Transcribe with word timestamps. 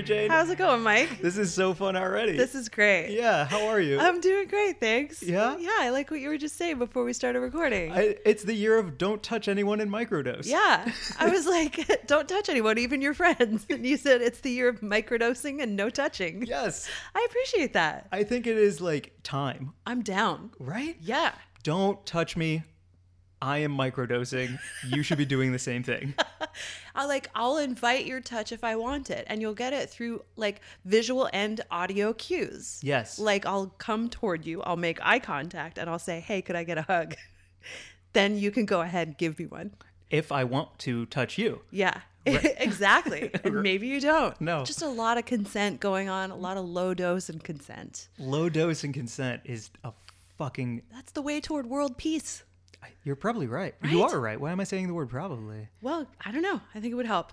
Mary 0.00 0.20
Jane? 0.22 0.30
How's 0.30 0.48
it 0.50 0.56
going, 0.58 0.82
Mike? 0.82 1.20
this 1.20 1.36
is 1.36 1.52
so 1.52 1.74
fun 1.74 1.96
already. 1.96 2.36
This 2.36 2.54
is 2.54 2.68
great. 2.68 3.10
yeah. 3.10 3.44
How 3.46 3.66
are 3.66 3.80
you? 3.80 3.98
I'm 3.98 4.20
doing 4.20 4.48
great, 4.48 4.80
thanks. 4.80 5.22
Yeah? 5.22 5.56
Yeah, 5.58 5.70
I 5.78 5.90
like 5.90 6.10
what 6.10 6.20
you 6.20 6.28
were 6.28 6.38
just 6.38 6.56
saying 6.56 6.78
before 6.78 7.04
we 7.04 7.12
started 7.12 7.40
recording. 7.40 7.92
I, 7.92 8.16
it's 8.24 8.42
the 8.44 8.54
year 8.54 8.78
of 8.78 8.96
don't 8.98 9.22
touch 9.22 9.48
anyone 9.48 9.80
in 9.80 9.90
microdose. 9.90 10.46
yeah. 10.46 10.90
I 11.18 11.28
was 11.28 11.46
like, 11.56 12.02
don't 12.06 12.28
touch 12.28 12.48
anyone, 12.48 12.78
even 12.78 13.02
your 13.02 13.14
friends. 13.14 13.66
And 13.68 13.84
you 13.86 13.96
said 13.96 14.22
it's 14.22 14.40
the 14.40 14.50
year 14.50 14.68
of 14.68 14.80
microdosing 14.80 15.62
and 15.62 15.76
no 15.76 15.90
touching. 15.90 16.44
Yes. 16.46 16.88
I 17.14 17.26
appreciate 17.28 17.74
that. 17.74 18.08
I 18.12 18.24
think 18.24 18.46
it 18.46 18.56
is 18.56 18.80
like 18.80 19.12
time, 19.22 19.72
I'm 19.86 20.02
down. 20.02 20.50
right? 20.58 20.96
Yeah. 21.00 21.32
Don't 21.62 22.04
touch 22.06 22.36
me. 22.38 22.62
I 23.42 23.58
am 23.58 23.76
microdosing. 23.76 24.58
You 24.86 25.02
should 25.02 25.18
be 25.18 25.24
doing 25.24 25.52
the 25.52 25.58
same 25.58 25.82
thing. 25.82 26.14
I 26.94 27.06
like 27.06 27.28
I'll 27.34 27.56
invite 27.56 28.04
your 28.04 28.20
touch 28.20 28.52
if 28.52 28.62
I 28.62 28.76
want 28.76 29.10
it 29.10 29.24
and 29.28 29.40
you'll 29.40 29.54
get 29.54 29.72
it 29.72 29.88
through 29.88 30.22
like 30.36 30.60
visual 30.84 31.28
and 31.32 31.60
audio 31.70 32.12
cues. 32.12 32.80
Yes. 32.82 33.18
Like 33.18 33.46
I'll 33.46 33.74
come 33.78 34.10
toward 34.10 34.44
you, 34.44 34.62
I'll 34.62 34.76
make 34.76 34.98
eye 35.02 35.18
contact 35.20 35.78
and 35.78 35.88
I'll 35.88 35.98
say, 35.98 36.20
"Hey, 36.20 36.42
could 36.42 36.56
I 36.56 36.64
get 36.64 36.78
a 36.78 36.82
hug?" 36.82 37.14
then 38.12 38.36
you 38.36 38.50
can 38.50 38.66
go 38.66 38.82
ahead 38.82 39.08
and 39.08 39.18
give 39.18 39.38
me 39.38 39.46
one. 39.46 39.72
If 40.10 40.32
I 40.32 40.44
want 40.44 40.78
to 40.80 41.06
touch 41.06 41.38
you. 41.38 41.62
Yeah. 41.70 42.00
exactly. 42.26 43.30
And 43.44 43.62
maybe 43.62 43.86
you 43.86 44.00
don't. 44.00 44.38
No. 44.40 44.64
Just 44.64 44.82
a 44.82 44.88
lot 44.88 45.16
of 45.16 45.24
consent 45.24 45.80
going 45.80 46.10
on, 46.10 46.30
a 46.30 46.36
lot 46.36 46.58
of 46.58 46.66
low 46.66 46.92
dose 46.92 47.30
and 47.30 47.42
consent. 47.42 48.08
Low 48.18 48.50
dose 48.50 48.84
and 48.84 48.92
consent 48.92 49.42
is 49.44 49.70
a 49.84 49.92
fucking. 50.36 50.82
That's 50.92 51.12
the 51.12 51.22
way 51.22 51.40
toward 51.40 51.66
world 51.66 51.96
peace. 51.96 52.42
You're 53.02 53.16
probably 53.16 53.46
right. 53.46 53.74
You 53.82 54.02
are 54.02 54.20
right. 54.20 54.38
Why 54.38 54.52
am 54.52 54.60
I 54.60 54.64
saying 54.64 54.86
the 54.86 54.94
word 54.94 55.08
probably? 55.08 55.68
Well, 55.80 56.06
I 56.24 56.32
don't 56.32 56.42
know. 56.42 56.60
I 56.74 56.80
think 56.80 56.92
it 56.92 56.96
would 56.96 57.06
help. 57.06 57.32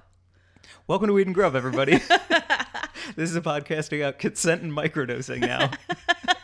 Welcome 0.87 1.07
to 1.07 1.13
Weed 1.13 1.27
and 1.27 1.35
Grub, 1.35 1.55
everybody. 1.55 1.97
this 3.15 3.29
is 3.29 3.35
a 3.35 3.41
podcast 3.41 3.95
about 3.97 4.17
consent 4.17 4.61
and 4.61 4.71
microdosing 4.71 5.41
now. 5.41 5.71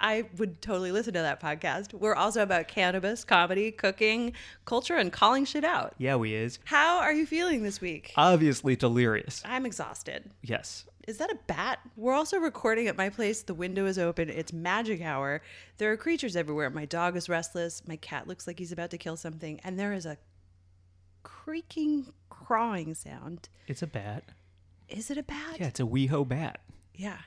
I 0.00 0.24
would 0.36 0.60
totally 0.62 0.92
listen 0.92 1.14
to 1.14 1.20
that 1.20 1.40
podcast. 1.40 1.92
We're 1.94 2.14
also 2.14 2.42
about 2.42 2.68
cannabis, 2.68 3.24
comedy, 3.24 3.70
cooking, 3.70 4.32
culture, 4.64 4.96
and 4.96 5.12
calling 5.12 5.44
shit 5.44 5.64
out. 5.64 5.94
yeah, 5.98 6.16
we 6.16 6.34
is. 6.34 6.58
How 6.64 7.00
are 7.00 7.12
you 7.12 7.26
feeling 7.26 7.62
this 7.62 7.80
week? 7.80 8.12
Obviously 8.16 8.76
delirious. 8.76 9.42
I'm 9.44 9.66
exhausted. 9.66 10.30
Yes. 10.42 10.84
Is 11.06 11.18
that 11.18 11.30
a 11.30 11.38
bat? 11.46 11.80
We're 11.96 12.14
also 12.14 12.38
recording 12.38 12.88
at 12.88 12.96
my 12.96 13.10
place. 13.10 13.42
The 13.42 13.52
window 13.52 13.84
is 13.84 13.98
open. 13.98 14.30
It's 14.30 14.52
magic 14.54 15.02
hour. 15.02 15.42
There 15.76 15.92
are 15.92 15.96
creatures 15.98 16.34
everywhere. 16.34 16.70
My 16.70 16.86
dog 16.86 17.14
is 17.16 17.28
restless. 17.28 17.82
My 17.86 17.96
cat 17.96 18.26
looks 18.26 18.46
like 18.46 18.58
he's 18.58 18.72
about 18.72 18.90
to 18.90 18.98
kill 18.98 19.16
something. 19.18 19.60
And 19.64 19.78
there 19.78 19.92
is 19.92 20.06
a 20.06 20.16
creaking, 21.22 22.06
crawling 22.30 22.94
sound. 22.94 23.48
It's 23.66 23.82
a 23.82 23.86
bat. 23.86 24.24
Is 24.88 25.10
it 25.10 25.18
a 25.18 25.22
bat? 25.22 25.58
Yeah, 25.60 25.66
it's 25.66 25.80
a 25.80 25.84
WeHo 25.84 26.26
bat. 26.26 26.60
Yeah. 26.94 27.18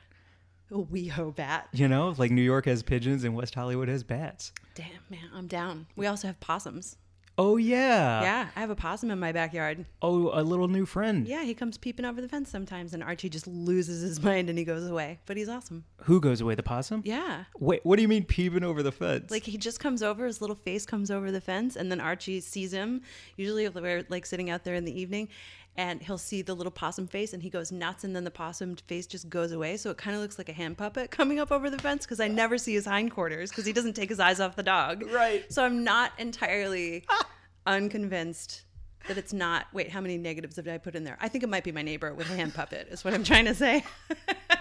A 0.72 0.76
WeHo 0.76 1.34
bat. 1.36 1.70
You 1.72 1.88
know, 1.88 2.14
like 2.18 2.32
New 2.32 2.42
York 2.42 2.66
has 2.66 2.84
pigeons 2.84 3.23
and 3.23 3.36
West 3.36 3.56
Hollywood 3.56 3.88
has 3.88 4.04
bats. 4.04 4.52
Damn, 4.76 4.88
man, 5.10 5.30
I'm 5.34 5.48
down. 5.48 5.88
We 5.96 6.08
also 6.08 6.28
have 6.28 6.40
possums. 6.40 6.98
Oh 7.40 7.58
yeah. 7.58 8.23
yeah, 8.23 8.48
I 8.55 8.60
have 8.61 8.72
a 8.72 8.76
possum 8.76 9.11
in 9.11 9.20
my 9.20 9.32
backyard. 9.32 9.86
Oh, 10.02 10.32
a 10.33 10.42
little 10.42 10.67
new 10.67 10.88
friend. 10.88 11.27
Yeah, 11.27 11.44
he 11.44 11.54
comes 11.54 11.77
peeping 11.77 12.04
over 12.04 12.20
the 12.20 12.27
fence 12.27 12.50
sometimes, 12.50 12.95
and 12.95 13.04
Archie 13.04 13.30
just 13.30 13.45
loses 13.45 14.02
his 14.02 14.20
mind 14.23 14.50
and 14.50 14.58
he 14.58 14.66
goes 14.66 14.88
away. 14.88 15.20
But 15.27 15.38
he's 15.38 15.48
awesome. 15.48 15.86
Who 16.06 16.20
goes 16.20 16.42
away? 16.42 16.56
The 16.56 16.64
possum? 16.64 17.04
Yeah. 17.06 17.44
Wait, 17.60 17.82
what 17.86 17.98
do 17.98 18.02
you 18.02 18.08
mean 18.08 18.23
peeping 18.23 18.64
over 18.64 18.82
the 18.82 18.92
fence? 18.92 19.30
Like 19.30 19.44
he 19.44 19.56
just 19.58 19.80
comes 19.80 20.02
over, 20.02 20.26
his 20.26 20.42
little 20.42 20.56
face 20.56 20.83
comes 20.88 21.11
over 21.11 21.32
the 21.32 21.39
fence, 21.39 21.76
and 21.76 21.92
then 21.92 22.02
Archie 22.02 22.39
sees 22.39 22.73
him. 22.73 23.04
Usually, 23.36 23.66
if 23.66 23.76
we're 23.76 24.04
like 24.10 24.26
sitting 24.26 24.50
out 24.50 24.64
there 24.64 24.73
in 24.73 24.83
the 24.83 25.00
evening, 25.00 25.30
and 25.77 26.02
he'll 26.02 26.17
see 26.17 26.42
the 26.42 26.55
little 26.55 26.71
possum 26.71 27.08
face, 27.08 27.33
and 27.33 27.43
he 27.43 27.49
goes 27.49 27.71
nuts, 27.71 28.04
and 28.04 28.15
then 28.15 28.23
the 28.23 28.32
possum 28.32 28.76
face 28.88 29.05
just 29.05 29.30
goes 29.30 29.52
away. 29.52 29.77
So 29.77 29.92
it 29.92 29.98
kind 29.98 30.15
of 30.15 30.21
looks 30.21 30.38
like 30.38 30.49
a 30.49 30.54
hand 30.54 30.77
puppet 30.77 31.11
coming 31.11 31.39
up 31.39 31.52
over 31.52 31.70
the 31.70 31.77
fence 31.77 32.05
because 32.05 32.20
I 32.20 32.27
never 32.27 32.58
see 32.58 32.73
his 32.73 32.86
hindquarters 32.86 33.52
because 33.52 33.65
he 33.65 33.73
doesn't 33.73 33.93
take 33.93 34.10
his 34.10 34.20
eyes 34.20 34.39
off 34.39 34.55
the 34.55 34.64
dog. 34.64 35.04
Right. 35.11 35.52
So 35.52 35.64
I'm 35.64 35.83
not 35.83 36.11
entirely 36.17 37.05
ah. 37.10 37.27
unconvinced. 37.65 38.64
That 39.08 39.17
it's 39.17 39.32
not. 39.32 39.67
Wait, 39.71 39.89
how 39.89 40.02
many 40.02 40.17
negatives 40.17 40.55
did 40.55 40.67
I 40.67 40.80
put 40.80 40.93
in 40.93 41.05
there? 41.05 41.17
I 41.21 41.30
think 41.30 41.42
it 41.42 41.48
might 41.48 41.64
be 41.64 41.71
my 41.71 41.82
neighbor 41.82 42.14
with 42.14 42.30
a 42.30 42.36
hand 42.36 42.54
puppet. 42.54 42.89
Is 42.92 43.05
what 43.05 43.14
I'm 43.14 43.23
trying 43.23 43.45
to 43.45 43.55
say. 43.55 43.86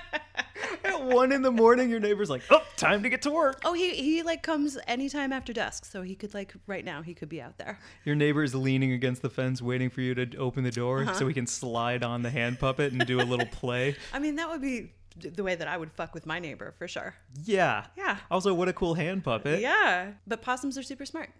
One 1.06 1.32
in 1.32 1.42
the 1.42 1.50
morning, 1.50 1.88
your 1.90 2.00
neighbor's 2.00 2.28
like, 2.30 2.42
"Oh, 2.50 2.62
time 2.76 3.02
to 3.02 3.08
get 3.08 3.22
to 3.22 3.30
work." 3.30 3.60
Oh, 3.64 3.72
he 3.74 3.94
he 3.94 4.22
like 4.22 4.42
comes 4.42 4.76
anytime 4.86 5.32
after 5.32 5.52
dusk, 5.52 5.84
so 5.84 6.02
he 6.02 6.14
could 6.14 6.34
like 6.34 6.54
right 6.66 6.84
now 6.84 7.02
he 7.02 7.14
could 7.14 7.28
be 7.28 7.40
out 7.40 7.58
there. 7.58 7.78
Your 8.04 8.14
neighbor's 8.16 8.54
leaning 8.54 8.92
against 8.92 9.22
the 9.22 9.30
fence, 9.30 9.62
waiting 9.62 9.90
for 9.90 10.00
you 10.00 10.14
to 10.14 10.36
open 10.36 10.64
the 10.64 10.70
door 10.70 11.02
Uh-huh. 11.02 11.14
so 11.14 11.26
he 11.28 11.34
can 11.34 11.46
slide 11.46 12.02
on 12.02 12.22
the 12.22 12.30
hand 12.30 12.58
puppet 12.58 12.92
and 12.92 13.06
do 13.06 13.20
a 13.20 13.24
little 13.24 13.46
play. 13.46 13.96
I 14.12 14.18
mean, 14.18 14.36
that 14.36 14.48
would 14.50 14.60
be 14.62 14.92
the 15.18 15.42
way 15.42 15.54
that 15.54 15.66
I 15.68 15.76
would 15.78 15.92
fuck 15.92 16.12
with 16.14 16.26
my 16.26 16.38
neighbor 16.38 16.74
for 16.78 16.86
sure. 16.88 17.14
Yeah. 17.44 17.86
Yeah. 17.96 18.18
Also, 18.30 18.52
what 18.52 18.68
a 18.68 18.72
cool 18.72 18.94
hand 18.94 19.24
puppet. 19.24 19.60
Yeah, 19.60 20.12
but 20.26 20.42
possums 20.42 20.76
are 20.76 20.82
super 20.82 21.06
smart. 21.06 21.30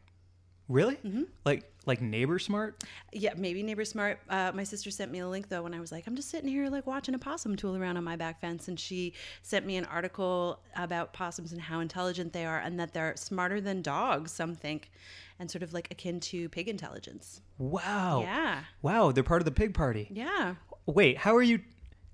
Really? 0.69 0.97
Mm-hmm. 0.97 1.23
Like, 1.45 1.71
like 1.87 2.01
neighbor 2.01 2.39
smart? 2.41 2.83
Yeah, 3.13 3.35
maybe 3.37 3.63
neighbor 3.63 3.85
smart. 3.85 4.19
Uh, 4.29 4.51
my 4.53 4.65
sister 4.65 4.91
sent 4.91 5.13
me 5.13 5.21
a 5.21 5.29
link 5.29 5.49
though 5.49 5.63
when 5.63 5.73
I 5.75 5.79
was 5.81 5.93
like, 5.93 6.07
I'm 6.09 6.17
just 6.17 6.29
sitting 6.29 6.49
here 6.49 6.69
like 6.69 6.87
watching 6.87 7.15
a 7.15 7.19
possum 7.19 7.55
tool 7.55 7.77
around 7.77 7.97
on 7.97 8.03
my 8.05 8.17
back 8.17 8.41
fence, 8.41 8.67
and 8.67 8.79
she 8.79 9.13
sent 9.43 9.65
me 9.65 9.77
an 9.77 9.85
article 9.85 10.59
about 10.75 11.13
possums 11.13 11.53
and 11.53 11.61
how 11.61 11.79
intelligent 11.81 12.33
they 12.33 12.45
are, 12.45 12.59
and 12.59 12.81
that 12.81 12.93
they're 12.93 13.15
smarter 13.17 13.61
than 13.61 13.81
dogs. 13.83 14.33
Some 14.33 14.55
think, 14.57 14.91
and 15.39 15.49
sort 15.49 15.63
of 15.63 15.73
like 15.73 15.89
akin 15.93 16.19
to 16.21 16.49
pig 16.49 16.69
intelligence. 16.69 17.41
Wow. 17.59 18.23
Yeah, 18.23 18.61
Wow, 18.83 19.13
they're 19.13 19.23
part 19.23 19.41
of 19.41 19.45
the 19.47 19.53
pig 19.53 19.73
party. 19.73 20.09
yeah. 20.11 20.57
Wait, 20.87 21.19
how 21.19 21.37
are 21.37 21.43
you? 21.43 21.61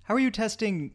How 0.03 0.15
are 0.15 0.19
you 0.21 0.31
testing 0.31 0.93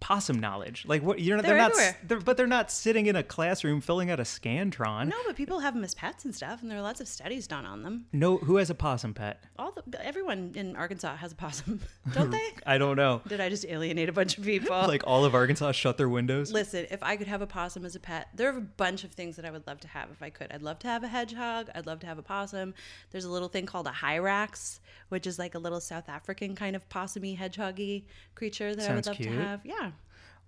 possum 0.00 0.38
knowledge? 0.38 0.84
Like, 0.86 1.02
what? 1.02 1.20
You're 1.20 1.36
not. 1.36 1.44
They're, 1.44 1.54
They're 1.54 1.62
not. 1.62 1.70
everywhere. 1.72 1.96
They're, 2.04 2.20
but 2.20 2.36
they're 2.36 2.46
not 2.46 2.70
sitting 2.70 3.06
in 3.06 3.16
a 3.16 3.22
classroom 3.22 3.80
filling 3.80 4.10
out 4.10 4.20
a 4.20 4.24
scantron. 4.24 5.08
No, 5.08 5.16
but 5.26 5.36
people 5.36 5.60
have 5.60 5.74
them 5.74 5.84
as 5.84 5.94
pets 5.94 6.24
and 6.24 6.34
stuff, 6.34 6.62
and 6.62 6.70
there 6.70 6.78
are 6.78 6.82
lots 6.82 7.00
of 7.00 7.08
studies 7.08 7.46
done 7.46 7.64
on 7.66 7.82
them. 7.82 8.06
No. 8.12 8.38
Who 8.38 8.56
has 8.56 8.70
a 8.70 8.74
possum 8.74 9.14
pet? 9.14 9.42
All 9.58 9.72
the, 9.86 10.04
everyone 10.04 10.52
in 10.54 10.76
Arkansas 10.76 11.16
has 11.16 11.32
a 11.32 11.34
possum, 11.34 11.80
don't 12.14 12.30
they? 12.30 12.46
I 12.66 12.78
don't 12.78 12.96
know. 12.96 13.22
Did 13.28 13.40
I 13.40 13.48
just 13.48 13.64
alienate 13.66 14.08
a 14.08 14.12
bunch 14.12 14.38
of 14.38 14.44
people? 14.44 14.76
Like 14.88 15.02
all 15.06 15.24
of 15.24 15.34
Arkansas 15.34 15.72
shut 15.72 15.98
their 15.98 16.08
windows. 16.08 16.50
Listen, 16.52 16.86
if 16.90 17.02
I 17.02 17.16
could 17.16 17.26
have 17.26 17.42
a 17.42 17.46
possum 17.46 17.84
as 17.84 17.94
a 17.94 18.00
pet, 18.00 18.28
there 18.34 18.48
are 18.52 18.56
a 18.56 18.60
bunch 18.60 19.04
of 19.04 19.12
things 19.12 19.36
that 19.36 19.44
I 19.44 19.50
would 19.50 19.66
love 19.66 19.80
to 19.80 19.88
have 19.88 20.10
if 20.10 20.22
I 20.22 20.30
could. 20.30 20.50
I'd 20.50 20.62
love 20.62 20.78
to 20.80 20.86
have 20.86 21.02
a 21.04 21.08
hedgehog. 21.08 21.68
I'd 21.74 21.86
love 21.86 22.00
to 22.00 22.06
have 22.06 22.16
a 22.18 22.22
possum. 22.22 22.72
There's 23.10 23.24
a 23.24 23.30
little 23.30 23.48
thing 23.48 23.66
called 23.66 23.86
a 23.86 23.90
hyrax, 23.92 24.80
which 25.10 25.26
is 25.26 25.38
like 25.38 25.54
a 25.54 25.58
little 25.58 25.80
South 25.80 26.08
African 26.08 26.54
kind 26.54 26.74
of 26.74 26.88
possumy 26.88 27.36
hedgehoggy 27.38 28.04
creature 28.34 28.74
that 28.74 28.90
I 28.90 28.94
would 28.94 29.06
love 29.06 29.16
cute. 29.16 29.28
to 29.28 29.34
have. 29.36 29.60
Yeah. 29.64 29.87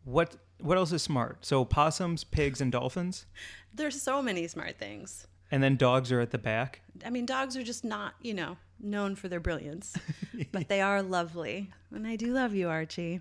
What? 0.04 0.36
What 0.60 0.76
else 0.76 0.92
is 0.92 1.02
smart? 1.02 1.44
So 1.46 1.64
possums, 1.64 2.22
pigs, 2.24 2.60
and 2.60 2.70
dolphins, 2.70 3.24
There's 3.72 4.00
so 4.00 4.20
many 4.20 4.46
smart 4.46 4.76
things. 4.78 5.26
and 5.50 5.62
then 5.62 5.76
dogs 5.76 6.12
are 6.12 6.20
at 6.20 6.30
the 6.32 6.38
back. 6.38 6.82
I 7.04 7.08
mean, 7.10 7.24
dogs 7.26 7.56
are 7.56 7.62
just 7.62 7.82
not, 7.84 8.12
you 8.20 8.34
know, 8.34 8.58
known 8.78 9.16
for 9.16 9.28
their 9.28 9.40
brilliance, 9.40 9.96
but 10.52 10.68
they 10.68 10.80
are 10.82 11.00
lovely. 11.02 11.70
And 11.94 12.06
I 12.06 12.16
do 12.16 12.32
love 12.34 12.54
you, 12.54 12.68
Archie. 12.68 13.20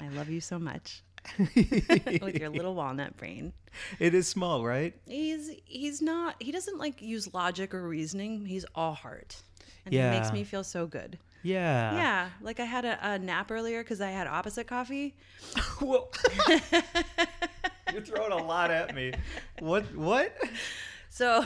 I 0.00 0.08
love 0.08 0.28
you 0.28 0.40
so 0.42 0.58
much. 0.58 1.02
With 1.38 2.36
your 2.38 2.50
little 2.50 2.74
walnut 2.74 3.16
brain. 3.16 3.54
It 3.98 4.14
is 4.14 4.28
small, 4.28 4.62
right? 4.64 4.92
He's 5.06 5.50
he's 5.64 6.02
not 6.02 6.36
he 6.38 6.52
doesn't 6.52 6.76
like 6.78 7.00
use 7.00 7.32
logic 7.32 7.72
or 7.72 7.88
reasoning. 7.88 8.44
He's 8.44 8.66
all 8.74 8.92
heart. 8.92 9.36
And 9.86 9.94
he 9.94 9.98
Yeah. 9.98 10.10
makes 10.10 10.32
me 10.32 10.44
feel 10.44 10.64
so 10.64 10.86
good. 10.86 11.18
Yeah. 11.44 11.94
yeah. 11.94 12.28
Like 12.40 12.58
I 12.58 12.64
had 12.64 12.84
a, 12.84 12.98
a 13.02 13.18
nap 13.18 13.50
earlier 13.50 13.82
because 13.82 14.00
I 14.00 14.10
had 14.10 14.26
opposite 14.26 14.66
coffee. 14.66 15.14
Whoa. 15.78 16.08
You're 17.92 18.02
throwing 18.02 18.32
a 18.32 18.42
lot 18.42 18.70
at 18.70 18.94
me. 18.94 19.12
What? 19.60 19.94
What? 19.94 20.34
So 21.10 21.44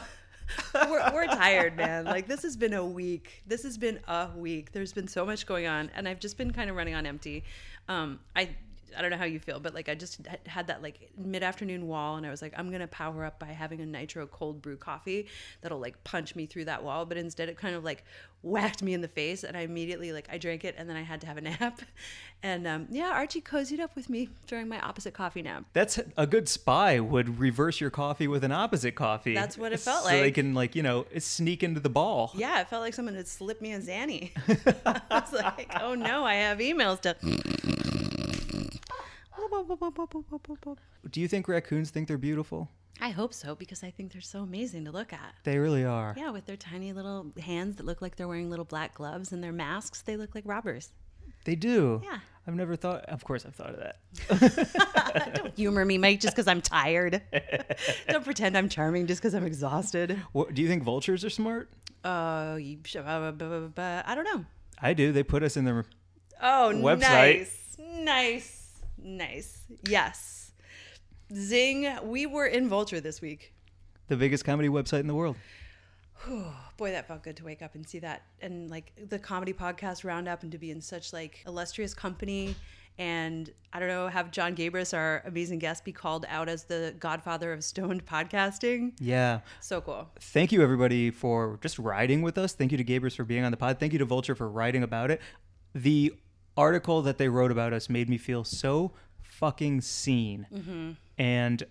we're, 0.74 1.10
we're 1.12 1.26
tired, 1.26 1.76
man. 1.76 2.04
Like 2.04 2.26
this 2.26 2.42
has 2.42 2.56
been 2.56 2.74
a 2.74 2.84
week. 2.84 3.42
This 3.46 3.64
has 3.64 3.76
been 3.76 3.98
a 4.08 4.28
week. 4.34 4.72
There's 4.72 4.92
been 4.92 5.08
so 5.08 5.26
much 5.26 5.46
going 5.46 5.66
on, 5.66 5.90
and 5.94 6.08
I've 6.08 6.20
just 6.20 6.38
been 6.38 6.52
kind 6.52 6.70
of 6.70 6.76
running 6.76 6.94
on 6.94 7.04
empty. 7.04 7.44
Um, 7.88 8.20
I 8.34 8.50
I 8.96 9.02
don't 9.02 9.10
know 9.10 9.16
how 9.16 9.24
you 9.24 9.38
feel, 9.38 9.60
but 9.60 9.74
like 9.74 9.88
I 9.88 9.94
just 9.94 10.26
had- 10.46 10.66
that 10.68 10.82
like 10.82 11.10
mid 11.16 11.42
afternoon 11.42 11.86
wall, 11.86 12.16
and 12.16 12.26
I 12.26 12.30
was 12.30 12.42
like, 12.42 12.52
I'm 12.56 12.70
gonna 12.70 12.86
power 12.88 13.24
up 13.24 13.38
by 13.38 13.46
having 13.46 13.80
a 13.80 13.86
nitro 13.86 14.26
cold 14.26 14.60
brew 14.62 14.76
coffee 14.76 15.26
that'll 15.60 15.78
like 15.80 16.02
punch 16.04 16.34
me 16.36 16.46
through 16.46 16.66
that 16.66 16.82
wall. 16.84 17.06
But 17.06 17.16
instead, 17.16 17.48
it 17.48 17.56
kind 17.56 17.74
of 17.74 17.84
like 17.84 18.04
whacked 18.42 18.82
me 18.82 18.94
in 18.94 19.00
the 19.00 19.08
face, 19.08 19.42
and 19.44 19.56
I 19.56 19.60
immediately 19.60 20.12
like 20.12 20.28
I 20.30 20.38
drank 20.38 20.64
it, 20.64 20.74
and 20.78 20.88
then 20.88 20.96
I 20.96 21.02
had 21.02 21.20
to 21.22 21.26
have 21.26 21.36
a 21.36 21.40
nap. 21.42 21.80
And 22.42 22.66
um, 22.68 22.86
yeah, 22.90 23.10
Archie 23.10 23.40
cozied 23.40 23.80
up 23.80 23.96
with 23.96 24.08
me 24.08 24.28
during 24.46 24.68
my 24.68 24.80
opposite 24.80 25.12
coffee 25.12 25.42
nap. 25.42 25.64
That's 25.72 25.98
a 26.16 26.26
good 26.26 26.48
spy 26.48 27.00
would 27.00 27.40
reverse 27.40 27.80
your 27.80 27.90
coffee 27.90 28.28
with 28.28 28.44
an 28.44 28.52
opposite 28.52 28.94
coffee. 28.94 29.34
That's 29.34 29.58
what 29.58 29.72
it 29.72 29.80
felt 29.80 30.04
so 30.04 30.10
they 30.10 30.22
like. 30.22 30.34
can 30.34 30.54
like 30.54 30.76
you 30.76 30.82
know 30.82 31.06
sneak 31.18 31.62
into 31.62 31.80
the 31.80 31.88
ball. 31.90 32.32
Yeah, 32.36 32.60
it 32.60 32.68
felt 32.68 32.82
like 32.82 32.94
someone 32.94 33.14
had 33.14 33.26
slipped 33.26 33.60
me 33.62 33.72
a 33.72 33.80
Xanny. 33.80 34.30
I 35.10 35.20
was 35.20 35.32
like, 35.32 35.72
oh 35.80 35.94
no, 35.94 36.24
I 36.24 36.34
have 36.34 36.58
emails 36.58 37.00
to. 37.00 37.16
Do 41.10 41.20
you 41.20 41.28
think 41.28 41.48
raccoons 41.48 41.90
think 41.90 42.08
they're 42.08 42.18
beautiful? 42.18 42.68
I 43.00 43.10
hope 43.10 43.32
so 43.32 43.54
because 43.54 43.84
I 43.84 43.90
think 43.90 44.12
they're 44.12 44.20
so 44.20 44.40
amazing 44.40 44.84
to 44.86 44.90
look 44.90 45.12
at. 45.12 45.34
They 45.44 45.58
really 45.58 45.84
are. 45.84 46.14
Yeah, 46.16 46.30
with 46.30 46.46
their 46.46 46.56
tiny 46.56 46.92
little 46.92 47.32
hands 47.40 47.76
that 47.76 47.86
look 47.86 48.02
like 48.02 48.16
they're 48.16 48.26
wearing 48.26 48.50
little 48.50 48.64
black 48.64 48.94
gloves 48.94 49.30
and 49.30 49.42
their 49.42 49.52
masks, 49.52 50.02
they 50.02 50.16
look 50.16 50.34
like 50.34 50.44
robbers. 50.46 50.90
They 51.44 51.54
do. 51.54 52.00
Yeah. 52.04 52.18
I've 52.46 52.54
never 52.54 52.76
thought. 52.76 53.04
Of 53.04 53.24
course, 53.24 53.44
I've 53.46 53.54
thought 53.54 53.74
of 53.74 53.80
that. 53.80 55.34
Don't 55.34 55.54
humor 55.54 55.84
me, 55.84 55.98
Mike, 55.98 56.20
just 56.20 56.34
because 56.34 56.48
I'm 56.48 56.62
tired. 56.62 57.22
Don't 58.08 58.24
pretend 58.24 58.56
I'm 58.56 58.68
charming 58.68 59.06
just 59.06 59.20
because 59.20 59.34
I'm 59.34 59.44
exhausted. 59.44 60.20
What, 60.32 60.54
do 60.54 60.62
you 60.62 60.68
think 60.68 60.82
vultures 60.82 61.24
are 61.24 61.30
smart? 61.30 61.70
Uh, 62.02 62.56
you, 62.60 62.78
uh, 62.96 63.02
I 63.02 64.14
don't 64.14 64.24
know. 64.24 64.44
I 64.80 64.94
do. 64.94 65.12
They 65.12 65.22
put 65.22 65.42
us 65.42 65.56
in 65.56 65.64
the. 65.64 65.84
Oh, 66.40 66.72
Website. 66.74 67.00
nice, 67.00 67.76
nice, 67.78 68.57
nice. 69.02 69.64
Yes, 69.88 70.52
zing. 71.34 71.88
We 72.02 72.26
were 72.26 72.46
in 72.46 72.68
Vulture 72.68 73.00
this 73.00 73.20
week. 73.20 73.52
The 74.08 74.16
biggest 74.16 74.44
comedy 74.44 74.68
website 74.68 75.00
in 75.00 75.06
the 75.06 75.14
world. 75.14 75.36
Boy, 76.76 76.90
that 76.90 77.06
felt 77.06 77.22
good 77.22 77.36
to 77.36 77.44
wake 77.44 77.62
up 77.62 77.74
and 77.74 77.88
see 77.88 77.98
that, 78.00 78.22
and 78.40 78.70
like 78.70 78.92
the 79.08 79.18
comedy 79.18 79.52
podcast 79.52 80.04
roundup, 80.04 80.42
and 80.42 80.52
to 80.52 80.58
be 80.58 80.70
in 80.70 80.80
such 80.80 81.12
like 81.12 81.42
illustrious 81.46 81.94
company. 81.94 82.56
And 83.00 83.48
I 83.72 83.78
don't 83.78 83.88
know, 83.88 84.08
have 84.08 84.32
Jon 84.32 84.56
Gabrus, 84.56 84.92
our 84.92 85.22
amazing 85.24 85.60
guest, 85.60 85.84
be 85.84 85.92
called 85.92 86.26
out 86.28 86.48
as 86.48 86.64
the 86.64 86.96
godfather 86.98 87.52
of 87.52 87.62
stoned 87.62 88.04
podcasting. 88.04 88.92
Yeah. 88.98 89.40
So 89.60 89.80
cool. 89.80 90.08
Thank 90.18 90.50
you, 90.50 90.62
everybody, 90.62 91.12
for 91.12 91.60
just 91.62 91.78
riding 91.78 92.22
with 92.22 92.36
us. 92.38 92.54
Thank 92.54 92.72
you 92.72 92.78
to 92.78 92.84
Gabrus 92.84 93.14
for 93.14 93.22
being 93.22 93.44
on 93.44 93.52
the 93.52 93.56
pod. 93.56 93.78
Thank 93.78 93.92
you 93.92 94.00
to 94.00 94.04
Vulture 94.04 94.34
for 94.34 94.48
writing 94.48 94.82
about 94.82 95.12
it. 95.12 95.20
The 95.76 96.12
article 96.58 97.00
that 97.02 97.16
they 97.16 97.28
wrote 97.28 97.50
about 97.50 97.72
us 97.72 97.88
made 97.88 98.10
me 98.10 98.18
feel 98.18 98.44
so 98.44 98.92
fucking 99.22 99.80
seen. 99.80 100.46
Mm-hmm. 100.52 100.90
And 101.16 101.64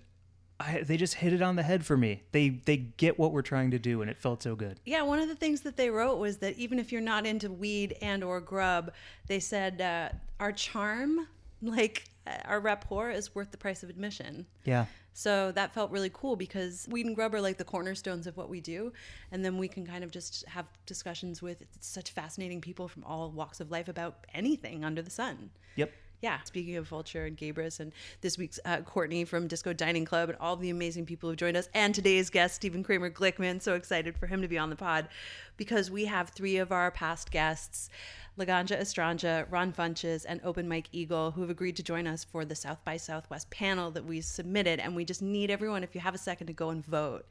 I, 0.59 0.81
they 0.81 0.97
just 0.97 1.15
hit 1.15 1.33
it 1.33 1.41
on 1.41 1.55
the 1.55 1.63
head 1.63 1.85
for 1.85 1.95
me. 1.95 2.23
They 2.31 2.49
they 2.49 2.77
get 2.77 3.19
what 3.19 3.31
we're 3.31 3.43
trying 3.43 3.71
to 3.71 3.79
do, 3.79 4.01
and 4.01 4.09
it 4.09 4.17
felt 4.17 4.41
so 4.41 4.55
good. 4.55 4.79
Yeah, 4.85 5.03
one 5.03 5.19
of 5.19 5.27
the 5.27 5.35
things 5.35 5.61
that 5.61 5.77
they 5.77 5.89
wrote 5.89 6.17
was 6.17 6.37
that 6.37 6.57
even 6.57 6.79
if 6.79 6.91
you're 6.91 7.01
not 7.01 7.27
into 7.27 7.51
weed 7.51 7.95
and 8.01 8.23
or 8.23 8.41
grub, 8.41 8.91
they 9.27 9.39
said 9.39 9.81
uh, 9.81 10.09
our 10.39 10.51
charm, 10.51 11.27
like 11.61 12.05
uh, 12.25 12.37
our 12.45 12.59
rapport, 12.59 13.11
is 13.11 13.35
worth 13.35 13.51
the 13.51 13.57
price 13.57 13.83
of 13.83 13.89
admission. 13.89 14.47
Yeah. 14.63 14.85
So 15.17 15.51
that 15.53 15.73
felt 15.73 15.89
really 15.89 16.11
cool 16.13 16.35
because 16.35 16.87
weed 16.91 17.07
and 17.07 17.15
grub 17.15 17.33
are 17.33 17.41
like 17.41 17.57
the 17.57 17.63
cornerstones 17.63 18.27
of 18.27 18.37
what 18.37 18.49
we 18.49 18.61
do, 18.61 18.93
and 19.31 19.43
then 19.43 19.57
we 19.57 19.67
can 19.67 19.83
kind 19.83 20.03
of 20.03 20.11
just 20.11 20.47
have 20.47 20.67
discussions 20.85 21.41
with 21.41 21.63
such 21.79 22.11
fascinating 22.11 22.61
people 22.61 22.87
from 22.87 23.03
all 23.03 23.31
walks 23.31 23.59
of 23.59 23.71
life 23.71 23.87
about 23.87 24.27
anything 24.35 24.85
under 24.85 25.01
the 25.01 25.09
sun. 25.09 25.49
Yep. 25.75 25.91
Yeah. 26.21 26.41
Speaking 26.45 26.77
of 26.77 26.87
Vulture 26.87 27.25
and 27.25 27.37
Gabrus 27.37 27.79
and 27.79 27.93
this 28.21 28.39
week's 28.39 28.59
uh, 28.65 28.77
Courtney 28.81 29.23
from 29.23 29.47
Disco 29.47 29.71
Dining 29.71 30.03
Club 30.03 30.29
and 30.29 30.37
all 30.39 30.55
the 30.55 30.71
amazing 30.71 31.05
people 31.05 31.29
who've 31.29 31.37
joined 31.37 31.57
us, 31.57 31.69
and 31.75 31.93
today's 31.93 32.31
guest, 32.31 32.55
Stephen 32.55 32.83
Kramer 32.83 33.11
Glickman. 33.11 33.61
So 33.61 33.75
excited 33.75 34.17
for 34.17 34.25
him 34.25 34.41
to 34.41 34.47
be 34.47 34.57
on 34.57 34.71
the 34.71 34.75
pod 34.75 35.09
because 35.57 35.91
we 35.91 36.05
have 36.05 36.29
three 36.29 36.57
of 36.57 36.71
our 36.71 36.89
past 36.89 37.29
guests, 37.29 37.91
Laganja 38.35 38.79
Estranja, 38.79 39.45
Ron 39.51 39.71
Funches, 39.71 40.25
and 40.27 40.41
Open 40.43 40.67
Mike 40.67 40.89
Eagle, 40.91 41.31
who 41.31 41.41
have 41.41 41.51
agreed 41.51 41.75
to 41.75 41.83
join 41.83 42.07
us 42.07 42.23
for 42.23 42.45
the 42.45 42.55
South 42.55 42.83
by 42.83 42.97
Southwest 42.97 43.51
panel 43.51 43.91
that 43.91 44.05
we 44.05 44.19
submitted. 44.21 44.79
And 44.79 44.95
we 44.95 45.05
just 45.05 45.21
need 45.21 45.51
everyone, 45.51 45.83
if 45.83 45.93
you 45.93 46.01
have 46.01 46.15
a 46.15 46.19
second, 46.19 46.47
to 46.47 46.53
go 46.53 46.71
and 46.71 46.83
vote 46.83 47.27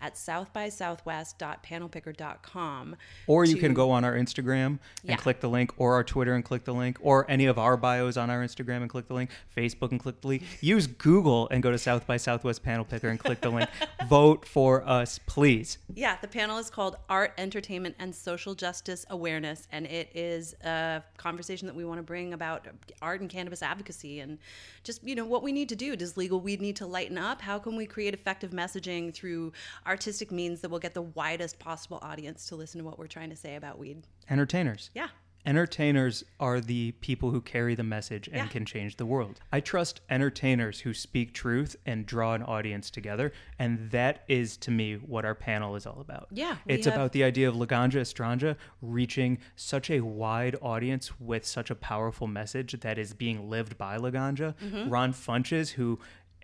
at 0.00 0.14
southbysouthwest.panelpicker.com. 0.14 2.96
Or 3.26 3.44
you 3.44 3.54
to- 3.54 3.60
can 3.60 3.74
go 3.74 3.90
on 3.90 4.04
our 4.04 4.14
Instagram 4.14 4.66
and 4.66 4.78
Yeah. 5.04 5.16
click 5.16 5.40
the 5.40 5.48
link, 5.48 5.72
or 5.76 5.94
our 5.94 6.04
Twitter 6.04 6.34
and 6.34 6.44
click 6.44 6.64
the 6.64 6.74
link, 6.74 6.98
or 7.00 7.28
any 7.30 7.46
of 7.46 7.58
our 7.58 7.76
bios 7.76 8.16
on 8.16 8.30
our 8.30 8.42
Instagram 8.42 8.82
and 8.82 8.90
click 8.90 9.08
the 9.08 9.14
link, 9.14 9.30
Facebook 9.56 9.90
and 9.90 10.00
click 10.00 10.20
the 10.20 10.28
link. 10.28 10.42
Use 10.60 10.86
Google 10.86 11.48
and 11.50 11.62
go 11.62 11.70
to 11.70 11.78
South 11.78 12.06
by 12.06 12.16
Southwest 12.16 12.62
Panel 12.62 12.84
Picker 12.84 13.08
and 13.08 13.18
click 13.18 13.40
the 13.40 13.50
link. 13.50 13.68
Vote 14.08 14.46
for 14.46 14.86
us, 14.88 15.18
please. 15.26 15.78
Yeah, 15.94 16.16
the 16.20 16.28
panel 16.28 16.58
is 16.58 16.70
called 16.70 16.96
Art, 17.08 17.32
Entertainment, 17.38 17.96
and 17.98 18.14
Social 18.14 18.54
Justice 18.54 19.04
Awareness, 19.10 19.66
and 19.72 19.86
it 19.86 20.10
is 20.14 20.54
a 20.64 21.02
conversation 21.16 21.66
that 21.66 21.74
we 21.74 21.84
want 21.84 21.98
to 21.98 22.02
bring 22.02 22.32
about 22.32 22.66
art 23.02 23.20
and 23.20 23.30
cannabis 23.30 23.62
advocacy 23.62 24.20
and 24.20 24.38
just, 24.82 25.02
you 25.04 25.14
know, 25.14 25.24
what 25.24 25.42
we 25.42 25.52
need 25.52 25.68
to 25.68 25.76
do. 25.76 25.96
Does 25.96 26.16
legal 26.16 26.40
weed 26.40 26.60
need 26.60 26.76
to 26.76 26.86
lighten 26.86 27.18
up? 27.18 27.42
How 27.42 27.58
can 27.58 27.76
we 27.76 27.86
create 27.86 28.14
effective 28.14 28.50
messaging 28.50 29.12
through 29.12 29.52
artistic 29.90 30.30
means 30.30 30.60
that 30.60 30.70
we'll 30.70 30.78
get 30.80 30.94
the 30.94 31.02
widest 31.02 31.58
possible 31.58 31.98
audience 32.00 32.46
to 32.46 32.56
listen 32.56 32.78
to 32.78 32.84
what 32.84 32.98
we're 32.98 33.08
trying 33.08 33.30
to 33.30 33.36
say 33.36 33.56
about 33.56 33.78
weed? 33.78 34.06
Entertainers. 34.30 34.90
Yeah. 34.94 35.08
Entertainers 35.46 36.22
are 36.38 36.60
the 36.60 36.92
people 37.00 37.30
who 37.30 37.40
carry 37.40 37.74
the 37.74 37.82
message 37.82 38.28
and 38.28 38.36
Yeah. 38.36 38.46
can 38.48 38.66
change 38.66 38.96
the 38.98 39.06
world. 39.06 39.40
I 39.50 39.60
trust 39.60 40.02
entertainers 40.10 40.80
who 40.80 40.92
speak 40.92 41.32
truth 41.32 41.76
and 41.86 42.04
draw 42.04 42.34
an 42.34 42.42
audience 42.42 42.90
together, 42.90 43.32
and 43.58 43.90
that 43.90 44.22
is 44.28 44.58
to 44.58 44.70
me 44.70 44.96
what 44.96 45.24
our 45.24 45.34
panel 45.34 45.76
is 45.76 45.86
all 45.86 45.98
about. 46.00 46.28
Yeah, 46.30 46.58
It's 46.66 46.84
have- 46.84 46.94
about 46.94 47.12
the 47.12 47.24
idea 47.24 47.48
of 47.48 47.54
Laganja 47.56 48.00
Estranja 48.02 48.56
reaching 48.82 49.38
such 49.56 49.90
a 49.90 50.02
wide 50.02 50.56
audience 50.60 51.18
with 51.18 51.46
such 51.46 51.70
a 51.70 51.74
powerful 51.74 52.26
message 52.26 52.78
that 52.80 52.98
is 52.98 53.14
being 53.14 53.48
lived 53.48 53.78
by 53.78 53.96
Laganja. 53.96 54.54
Mm-hmm. 54.58 54.90
Ron 54.90 55.12
Funches, 55.14 55.70
who 55.70 55.98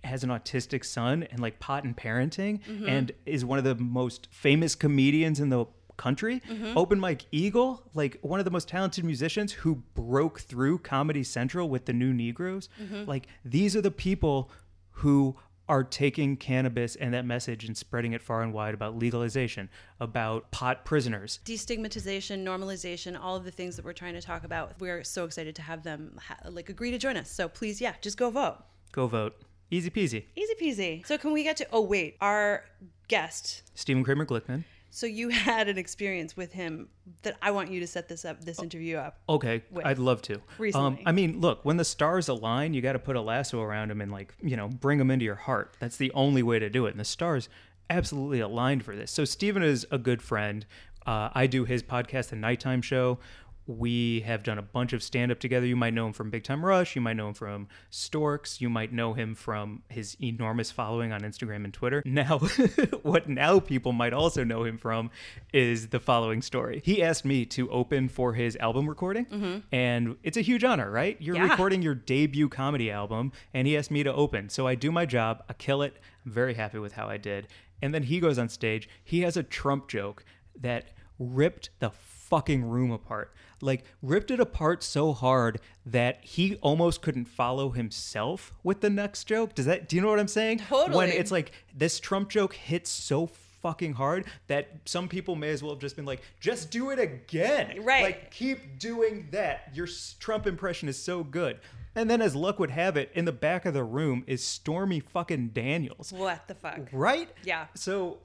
has 0.07 0.23
an 0.25 0.31
autistic 0.31 0.85
son 0.85 1.23
and 1.25 1.41
like 1.41 1.59
pot 1.61 1.85
and 1.85 1.97
parenting 1.97 2.61
Mm-hmm. 2.67 2.89
and 2.89 3.13
is 3.27 3.45
one 3.45 3.59
of 3.59 3.65
the 3.65 3.75
most 3.75 4.29
famous 4.31 4.75
comedians 4.75 5.41
in 5.41 5.49
the 5.51 5.67
country. 5.97 6.43
Mm-hmm. 6.49 6.77
Open 6.77 7.01
Mike 7.01 7.25
Eagle, 7.33 7.83
like 7.95 8.19
one 8.23 8.39
of 8.39 8.45
the 8.45 8.51
most 8.51 8.69
talented 8.69 9.05
musicians 9.05 9.53
who 9.53 9.77
broke 9.95 10.41
through 10.41 10.79
Comedy 10.79 11.23
Central 11.25 11.69
with 11.69 11.87
the 11.87 11.93
New 11.93 12.13
Negroes. 12.13 12.69
Mm-hmm. 12.83 13.09
Like 13.09 13.29
these 13.45 13.75
are 13.77 13.81
the 13.81 13.91
people 13.91 14.51
who 14.91 15.37
are 15.69 15.83
taking 15.83 16.37
cannabis 16.37 16.95
and 16.97 17.13
that 17.13 17.25
message 17.25 17.65
and 17.65 17.77
spreading 17.77 18.13
it 18.13 18.23
far 18.23 18.43
and 18.43 18.53
wide 18.53 18.73
about 18.73 18.97
legalization, 18.97 19.69
about 19.99 20.49
pot 20.53 20.85
prisoners. 20.85 21.41
Destigmatization, 21.45 22.45
normalization, 22.45 23.19
all 23.21 23.35
of 23.35 23.45
the 23.45 23.51
things 23.51 23.75
that 23.75 23.85
we're 23.85 23.93
trying 23.93 24.15
to 24.15 24.23
talk 24.23 24.45
about. 24.45 24.75
We're 24.79 25.03
so 25.03 25.25
excited 25.25 25.57
to 25.57 25.63
have 25.63 25.83
them 25.83 26.19
ha- 26.25 26.39
like 26.51 26.69
agree 26.69 26.91
to 26.93 26.99
join 26.99 27.17
us. 27.17 27.31
So 27.31 27.49
please, 27.49 27.81
yeah, 27.81 27.95
just 28.01 28.17
go 28.17 28.31
vote. 28.31 28.59
Go 28.93 29.07
vote. 29.09 29.35
Easy 29.71 29.91
peasy. 29.91 30.25
Easy 30.37 30.55
peasy. 30.61 31.07
So 31.07 31.19
can 31.19 31.33
we 31.33 31.43
get 31.43 31.57
to? 31.59 31.67
Oh 31.73 31.81
wait, 31.81 32.17
our 32.21 32.65
guest. 33.09 33.63
Stephen 33.75 34.05
Kramer 34.05 34.27
Glickman. 34.27 34.65
So 34.91 35.07
you 35.07 35.29
had 35.31 35.69
an 35.69 35.77
experience 35.77 36.37
with 36.37 36.53
him 36.53 36.89
that 37.23 37.37
I 37.43 37.51
want 37.51 37.71
you 37.71 37.81
to 37.81 37.87
set 37.87 38.09
this 38.09 38.25
up, 38.25 38.45
this 38.45 38.63
interview 38.63 38.97
up. 38.97 39.19
Okay, 39.29 39.63
with 39.71 39.85
I'd 39.85 39.99
love 39.99 40.23
to. 40.23 40.41
Um. 40.75 40.99
I 41.05 41.13
mean, 41.13 41.41
look, 41.41 41.65
when 41.65 41.77
the 41.77 41.85
stars 41.85 42.29
align, 42.29 42.75
you 42.75 42.81
got 42.81 42.93
to 42.95 42.99
put 42.99 43.17
a 43.17 43.21
lasso 43.21 43.61
around 43.61 43.91
him 43.91 44.01
and 44.01 44.11
like, 44.11 44.35
you 44.43 44.57
know, 44.57 44.69
bring 44.69 44.99
him 45.01 45.11
into 45.11 45.25
your 45.25 45.35
heart. 45.35 45.77
That's 45.81 45.97
the 45.97 46.11
only 46.13 46.43
way 46.43 46.59
to 46.59 46.71
do 46.71 46.87
it. 46.87 46.91
And 46.91 47.01
the 47.01 47.05
stars 47.05 47.49
absolutely 47.91 48.41
aligned 48.41 48.85
for 48.85 48.97
this. 48.97 49.11
So 49.11 49.25
Stephen 49.25 49.63
is 49.63 49.87
a 49.91 49.99
good 49.99 50.23
friend. 50.23 50.65
Uh, 51.07 51.29
I 51.35 51.47
do 51.47 51.65
his 51.65 51.83
podcast, 51.83 52.31
The 52.31 52.37
Nighttime 52.37 52.83
Show. 52.83 53.19
We 53.67 54.21
have 54.21 54.43
done 54.43 54.59
a 54.59 54.63
bunch 54.63 54.93
of 54.93 55.03
stand 55.03 55.33
up 55.33 55.41
together. 55.41 55.67
You 55.67 55.77
might 55.77 55.93
know 55.93 56.07
him 56.07 56.13
from 56.13 56.31
Big 56.31 56.45
Time 56.45 56.65
Rush. 56.65 56.95
You 56.95 57.03
might 57.03 57.17
know 57.17 57.29
him 57.29 57.35
from 57.35 57.69
Storks. 57.91 58.61
You 58.61 58.71
might 58.71 58.93
know 58.93 59.13
him 59.15 59.35
from 59.35 59.83
his 59.89 60.17
enormous 60.23 60.71
following 60.71 61.13
on 61.13 61.23
Instagram 61.23 61.65
and 61.65 61.75
Twitter. 61.75 62.03
Now, 62.07 62.39
what 63.03 63.29
now 63.29 63.59
people 63.59 63.93
might 63.93 64.13
also 64.13 64.45
know 64.45 64.63
him 64.65 64.79
from 64.79 65.11
is 65.53 65.89
the 65.89 65.99
following 65.99 66.43
story. 66.43 66.81
He 66.85 67.03
asked 67.03 67.25
me 67.25 67.45
to 67.47 67.69
open 67.71 68.09
for 68.09 68.35
his 68.35 68.57
album 68.57 68.89
recording, 68.89 69.27
mm-hmm. 69.27 69.59
and 69.73 70.17
it's 70.23 70.37
a 70.37 70.43
huge 70.43 70.63
honor, 70.63 70.91
right? 70.91 71.17
You're 71.21 71.37
Yeah. 71.37 71.51
recording 71.51 71.83
your 71.83 71.95
debut 71.95 72.49
comedy 72.49 72.91
album, 72.91 73.33
and 73.53 73.67
he 73.67 73.77
asked 73.77 73.91
me 73.91 74.03
to 74.05 74.15
open. 74.15 74.49
So 74.49 74.67
I 74.67 74.77
do 74.77 74.93
my 74.93 75.07
job, 75.07 75.43
I 75.49 75.55
kill 75.55 75.83
it. 75.83 75.97
I'm 76.25 76.31
very 76.33 76.55
happy 76.55 76.79
with 76.79 76.93
how 76.93 77.09
I 77.09 77.17
did. 77.17 77.49
And 77.83 77.93
then 77.93 78.05
he 78.05 78.21
goes 78.21 78.39
on 78.39 78.49
stage. 78.49 78.89
He 79.03 79.21
has 79.23 79.37
a 79.37 79.43
Trump 79.43 79.89
joke 79.89 80.25
that 80.61 80.93
ripped 81.19 81.71
the 81.81 81.91
fucking 82.29 82.65
room 82.65 82.91
apart. 82.91 83.33
Like 83.61 83.85
ripped 84.03 84.31
it 84.31 84.41
apart 84.41 84.83
so 84.83 85.13
hard 85.13 85.61
that 85.87 86.23
he 86.23 86.57
almost 86.57 87.01
couldn't 87.01 87.27
follow 87.27 87.71
himself 87.71 88.53
with 88.63 88.81
the 88.81 88.91
next 88.91 89.25
joke. 89.25 89.55
Does 89.55 89.67
that 89.67 89.89
do 89.89 89.97
you 89.97 90.03
know 90.03 90.09
what 90.09 90.19
I'm 90.19 90.29
saying? 90.29 90.59
Totally. 90.59 90.97
When 90.97 91.09
it's 91.09 91.31
like 91.31 91.53
this 91.75 91.99
Trump 91.99 92.29
joke 92.29 92.55
hits 92.55 92.91
so 92.91 93.27
fucking 93.63 93.95
hard 93.95 94.27
that 94.47 94.69
some 94.85 95.09
people 95.09 95.35
may 95.35 95.51
as 95.51 95.63
well 95.63 95.73
have 95.73 95.81
just 95.81 95.97
been 95.97 96.05
like, 96.05 96.23
just 96.39 96.71
do 96.71 96.91
it 96.91 96.99
again. 96.99 97.83
Right. 97.83 98.03
Like 98.03 98.31
keep 98.31 98.79
doing 98.79 99.29
that. 99.31 99.71
Your 99.75 99.89
Trump 100.21 100.47
impression 100.47 100.89
is 100.89 101.03
so 101.03 101.25
good. 101.25 101.59
And 101.97 102.11
then, 102.11 102.21
as 102.21 102.37
luck 102.37 102.59
would 102.59 102.71
have 102.73 102.99
it, 102.99 103.11
in 103.15 103.25
the 103.25 103.33
back 103.33 103.65
of 103.65 103.73
the 103.73 103.83
room 103.83 104.23
is 104.27 104.45
Stormy 104.45 105.01
fucking 105.01 105.49
Daniels. 105.49 106.13
What 106.13 106.47
the 106.47 106.55
fuck? 106.55 106.81
Right? 106.93 107.31
Yeah. 107.43 107.69
So 107.75 108.19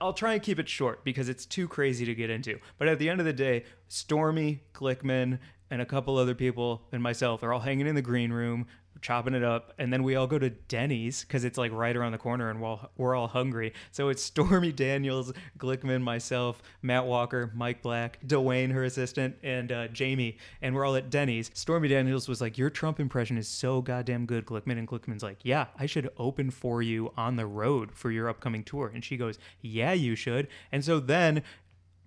I'll 0.00 0.12
try 0.12 0.34
and 0.34 0.42
keep 0.42 0.58
it 0.58 0.68
short 0.68 1.04
because 1.04 1.28
it's 1.28 1.46
too 1.46 1.68
crazy 1.68 2.04
to 2.04 2.14
get 2.14 2.30
into. 2.30 2.58
But 2.78 2.88
at 2.88 2.98
the 2.98 3.08
end 3.08 3.20
of 3.20 3.26
the 3.26 3.32
day, 3.32 3.64
Stormy, 3.86 4.62
Glickman, 4.74 5.38
and 5.70 5.82
a 5.82 5.86
couple 5.86 6.16
other 6.16 6.34
people 6.34 6.82
and 6.92 7.02
myself 7.02 7.42
are 7.42 7.52
all 7.52 7.60
hanging 7.60 7.86
in 7.86 7.94
the 7.94 8.02
green 8.02 8.32
room, 8.32 8.66
chopping 9.00 9.34
it 9.34 9.42
up, 9.44 9.72
and 9.78 9.92
then 9.92 10.02
we 10.02 10.16
all 10.16 10.26
go 10.26 10.38
to 10.38 10.50
Denny's 10.50 11.22
because 11.22 11.44
it's 11.44 11.58
like 11.58 11.72
right 11.72 11.96
around 11.96 12.12
the 12.12 12.18
corner 12.18 12.50
and 12.50 12.60
we're 12.60 12.78
we're 12.96 13.14
all 13.14 13.28
hungry. 13.28 13.72
So 13.92 14.08
it's 14.08 14.22
Stormy 14.22 14.72
Daniels, 14.72 15.32
Glickman, 15.58 16.02
myself, 16.02 16.62
Matt 16.82 17.06
Walker, 17.06 17.50
Mike 17.54 17.82
Black, 17.82 18.18
Dwayne, 18.26 18.72
her 18.72 18.84
assistant, 18.84 19.36
and 19.42 19.72
uh, 19.72 19.88
Jamie, 19.88 20.38
and 20.62 20.74
we're 20.74 20.84
all 20.84 20.96
at 20.96 21.10
Denny's. 21.10 21.50
Stormy 21.54 21.88
Daniels 21.88 22.28
was 22.28 22.40
like, 22.40 22.58
"Your 22.58 22.70
Trump 22.70 23.00
impression 23.00 23.38
is 23.38 23.48
so 23.48 23.80
goddamn 23.80 24.26
good, 24.26 24.46
Glickman," 24.46 24.78
and 24.78 24.88
Glickman's 24.88 25.22
like, 25.22 25.38
"Yeah, 25.42 25.66
I 25.78 25.86
should 25.86 26.10
open 26.18 26.50
for 26.50 26.82
you 26.82 27.12
on 27.16 27.36
the 27.36 27.46
road 27.46 27.92
for 27.92 28.10
your 28.10 28.28
upcoming 28.28 28.64
tour," 28.64 28.90
and 28.92 29.04
she 29.04 29.16
goes, 29.16 29.38
"Yeah, 29.60 29.92
you 29.92 30.14
should." 30.14 30.48
And 30.72 30.84
so 30.84 31.00
then 31.00 31.42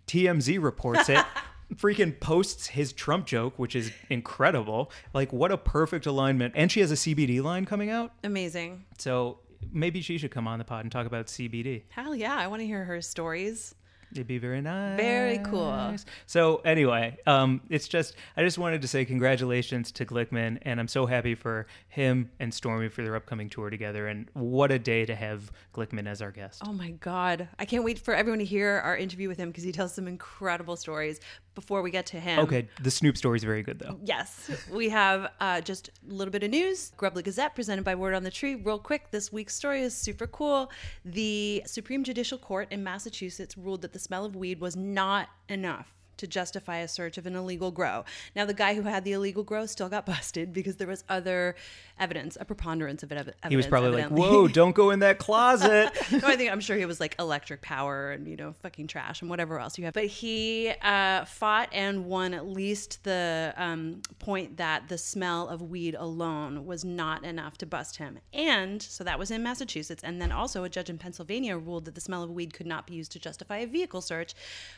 TMZ 0.07 0.61
reports 0.61 1.09
it. 1.09 1.23
freaking 1.75 2.19
posts 2.19 2.67
his 2.67 2.93
Trump 2.93 3.25
joke, 3.25 3.57
which 3.57 3.75
is 3.75 3.91
incredible. 4.09 4.91
Like, 5.13 5.31
what 5.31 5.51
a 5.51 5.57
perfect 5.57 6.05
alignment. 6.05 6.53
And 6.55 6.71
she 6.71 6.81
has 6.81 6.91
a 6.91 6.95
CBD 6.95 7.41
line 7.41 7.65
coming 7.65 7.89
out. 7.89 8.13
Amazing. 8.23 8.85
So 8.97 9.39
maybe 9.71 10.01
she 10.01 10.17
should 10.17 10.31
come 10.31 10.47
on 10.47 10.59
the 10.59 10.65
pod 10.65 10.83
and 10.83 10.91
talk 10.91 11.05
about 11.05 11.27
CBD. 11.27 11.83
Hell 11.89 12.15
yeah. 12.15 12.35
I 12.35 12.47
want 12.47 12.61
to 12.61 12.65
hear 12.65 12.83
her 12.83 13.01
stories. 13.01 13.75
It'd 14.11 14.27
be 14.27 14.39
very 14.39 14.61
nice. 14.61 14.99
Very 14.99 15.37
cool. 15.39 15.95
So 16.25 16.57
anyway, 16.57 17.17
um, 17.25 17.61
it's 17.69 17.87
just 17.87 18.15
I 18.35 18.43
just 18.43 18.57
wanted 18.57 18.81
to 18.81 18.87
say 18.87 19.05
congratulations 19.05 19.91
to 19.93 20.05
Glickman, 20.05 20.59
and 20.63 20.79
I'm 20.79 20.87
so 20.87 21.05
happy 21.05 21.33
for 21.33 21.67
him 21.87 22.29
and 22.39 22.53
Stormy 22.53 22.89
for 22.89 23.03
their 23.03 23.15
upcoming 23.15 23.49
tour 23.49 23.69
together. 23.69 24.07
And 24.07 24.27
what 24.33 24.71
a 24.71 24.79
day 24.79 25.05
to 25.05 25.15
have 25.15 25.51
Glickman 25.73 26.07
as 26.07 26.21
our 26.21 26.31
guest. 26.31 26.61
Oh 26.65 26.73
my 26.73 26.91
God. 26.91 27.47
I 27.57 27.65
can't 27.65 27.85
wait 27.85 27.99
for 27.99 28.13
everyone 28.13 28.39
to 28.39 28.45
hear 28.45 28.81
our 28.83 28.97
interview 28.97 29.29
with 29.29 29.37
him 29.37 29.49
because 29.49 29.63
he 29.63 29.71
tells 29.71 29.93
some 29.93 30.07
incredible 30.07 30.75
stories. 30.75 31.21
Before 31.53 31.81
we 31.81 31.91
get 31.91 32.05
to 32.07 32.19
him, 32.19 32.39
Okay, 32.39 32.69
the 32.81 32.91
Snoop 32.91 33.17
story 33.17 33.37
is 33.37 33.43
very 33.43 33.61
good 33.61 33.77
though. 33.79 33.99
Yes, 34.03 34.49
we 34.71 34.89
have 34.89 35.31
uh, 35.39 35.59
just 35.61 35.89
a 35.89 36.13
little 36.13 36.31
bit 36.31 36.43
of 36.43 36.49
news. 36.49 36.91
Grubly 36.95 37.23
Gazette 37.23 37.55
presented 37.55 37.83
by 37.83 37.93
Word 37.95 38.13
on 38.13 38.23
the 38.23 38.31
Tree. 38.31 38.55
Real 38.55 38.79
quick, 38.79 39.11
this 39.11 39.33
week's 39.33 39.55
story 39.55 39.81
is 39.81 39.93
super 39.95 40.27
cool. 40.27 40.71
The 41.03 41.61
Supreme 41.65 42.03
Judicial 42.03 42.37
Court 42.37 42.67
in 42.71 42.83
Massachusetts 42.83 43.57
ruled 43.57 43.81
that 43.81 43.91
the 43.93 43.99
smell 43.99 44.23
of 44.23 44.35
weed 44.35 44.61
was 44.61 44.75
not 44.75 45.27
enough 45.49 45.93
to 46.21 46.27
justify 46.27 46.77
a 46.77 46.87
search 46.87 47.17
of 47.17 47.25
an 47.25 47.35
illegal 47.35 47.71
grow. 47.71 48.05
Now, 48.35 48.45
the 48.45 48.53
guy 48.53 48.75
who 48.75 48.83
had 48.83 49.03
the 49.03 49.11
illegal 49.11 49.43
grow 49.43 49.65
still 49.65 49.89
got 49.89 50.05
busted 50.11 50.53
because 50.53 50.77
there 50.77 50.87
was 50.87 51.03
other 51.09 51.55
evidence, 51.99 52.37
a 52.39 52.45
preponderance 52.45 53.03
of 53.03 53.11
ev- 53.11 53.19
evidence. 53.19 53.49
He 53.49 53.57
was 53.57 53.67
probably 53.67 54.01
like, 54.01 54.11
"Whoa, 54.11 54.47
don't 54.59 54.75
go 54.75 54.91
in 54.91 54.99
that 54.99 55.17
closet." 55.17 55.91
no, 56.11 56.19
I 56.23 56.35
think 56.35 56.51
I'm 56.51 56.61
sure 56.61 56.77
he 56.77 56.85
was 56.85 56.99
like 56.99 57.15
electric 57.19 57.61
power 57.61 58.11
and 58.11 58.27
you 58.27 58.37
know 58.37 58.53
fucking 58.61 58.87
trash 58.87 59.21
and 59.21 59.29
whatever 59.29 59.59
else 59.59 59.77
you 59.77 59.85
have. 59.85 59.93
But 59.93 60.05
he 60.05 60.71
uh, 60.81 61.25
fought 61.25 61.69
and 61.71 62.05
won 62.05 62.33
at 62.33 62.47
least 62.47 63.03
the 63.03 63.53
um, 63.57 64.01
point 64.19 64.57
that 64.57 64.87
the 64.87 64.97
smell 64.97 65.47
of 65.47 65.61
weed 65.61 65.95
alone 65.95 66.65
was 66.65 66.85
not 66.85 67.23
enough 67.23 67.57
to 67.59 67.65
bust 67.65 67.97
him. 67.97 68.19
And 68.33 68.81
so 68.81 69.03
that 69.03 69.17
was 69.17 69.31
in 69.31 69.43
Massachusetts. 69.43 70.03
And 70.03 70.21
then 70.21 70.31
also 70.31 70.63
a 70.63 70.69
judge 70.69 70.89
in 70.89 70.97
Pennsylvania 70.97 71.57
ruled 71.57 71.85
that 71.85 71.95
the 71.95 72.01
smell 72.01 72.23
of 72.23 72.29
weed 72.29 72.53
could 72.53 72.67
not 72.67 72.85
be 72.85 72.93
used 72.93 73.11
to 73.13 73.19
justify 73.19 73.57
a 73.57 73.67
vehicle 73.67 74.01
search 74.01 74.33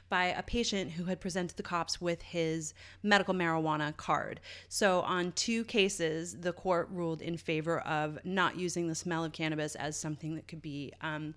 by 0.10 0.26
a 0.26 0.44
patient 0.44 0.92
who 0.92 1.06
had 1.06 1.20
presented 1.20 1.33
the 1.34 1.64
cops 1.64 2.00
with 2.00 2.22
his 2.22 2.74
medical 3.02 3.34
marijuana 3.34 3.96
card. 3.96 4.40
So 4.70 5.02
on 5.02 5.32
two 5.34 5.64
cases, 5.66 6.38
the 6.40 6.54
court 6.54 6.90
ruled 6.92 7.22
in 7.22 7.38
favor 7.38 7.80
of 7.82 8.20
not 8.24 8.58
using 8.58 8.88
the 8.88 8.96
smell 8.96 9.24
of 9.24 9.32
cannabis 9.32 9.76
as 9.76 9.98
something 9.98 10.36
that 10.36 10.48
could 10.48 10.62
be 10.62 10.94
um, 11.02 11.34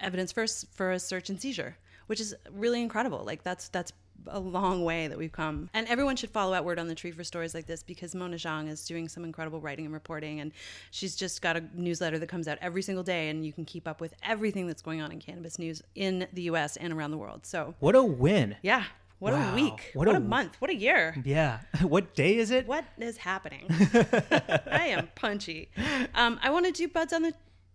evidence 0.00 0.32
for 0.32 0.46
for 0.46 0.92
a 0.92 0.98
search 0.98 1.30
and 1.30 1.40
seizure, 1.40 1.76
which 2.06 2.20
is 2.20 2.34
really 2.50 2.82
incredible. 2.82 3.22
Like 3.24 3.42
that's 3.42 3.68
that's 3.68 3.92
a 4.26 4.38
long 4.38 4.84
way 4.84 5.08
that 5.08 5.18
we've 5.18 5.32
come. 5.32 5.68
And 5.74 5.86
everyone 5.88 6.16
should 6.16 6.30
follow 6.30 6.54
at 6.54 6.64
Word 6.64 6.78
on 6.78 6.88
the 6.88 6.94
Tree 6.94 7.10
for 7.10 7.24
stories 7.24 7.54
like 7.54 7.66
this 7.66 7.82
because 7.82 8.14
Mona 8.14 8.36
Zhang 8.36 8.68
is 8.68 8.84
doing 8.84 9.08
some 9.08 9.24
incredible 9.24 9.60
writing 9.60 9.84
and 9.84 9.94
reporting 9.94 10.40
and 10.40 10.52
she's 10.90 11.16
just 11.16 11.42
got 11.42 11.56
a 11.56 11.64
newsletter 11.74 12.18
that 12.18 12.28
comes 12.28 12.48
out 12.48 12.58
every 12.60 12.82
single 12.82 13.04
day 13.04 13.28
and 13.28 13.44
you 13.44 13.52
can 13.52 13.64
keep 13.64 13.88
up 13.88 14.00
with 14.00 14.14
everything 14.22 14.66
that's 14.66 14.82
going 14.82 15.00
on 15.00 15.12
in 15.12 15.18
cannabis 15.18 15.58
news 15.58 15.82
in 15.94 16.26
the 16.32 16.42
US 16.42 16.76
and 16.76 16.92
around 16.92 17.10
the 17.10 17.18
world. 17.18 17.46
So, 17.46 17.74
what 17.80 17.94
a 17.94 18.02
win! 18.02 18.56
yeah, 18.62 18.84
what 19.22 19.32
Wow. 19.34 19.52
a 19.52 19.54
week. 19.54 19.90
What 19.94 20.08
What, 20.08 20.16
a 20.16 20.18
a, 20.18 20.20
month. 20.20 20.56
What 20.58 20.68
a 20.70 20.74
year. 20.74 21.14
Yeah. 21.24 21.60
what 21.82 22.14
day 22.16 22.36
is 22.36 22.50
it? 22.50 22.66
What 22.66 22.84
is 22.98 23.16
happening? 23.18 23.66
I 23.70 24.86
am 24.88 25.08
punchy. 25.14 25.70
Um, 26.14 26.40
I 26.42 26.50
want 26.50 26.66
to 26.66 26.72
do 26.72 26.88
buds 26.88 27.12
on 27.12 27.22
the 27.22 27.32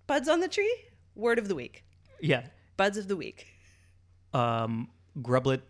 buds 0.08 0.28
on 0.28 0.42
the 0.42 0.50
tree. 0.50 0.76
Word 1.16 1.40
of 1.40 1.48
the 1.48 1.56
week. 1.56 1.86
Yeah. 2.22 2.48
Buds 2.76 2.98
of 2.98 3.08
the 3.08 3.16
week. 3.16 3.48
Um, 4.34 4.90
Grublet 5.20 5.62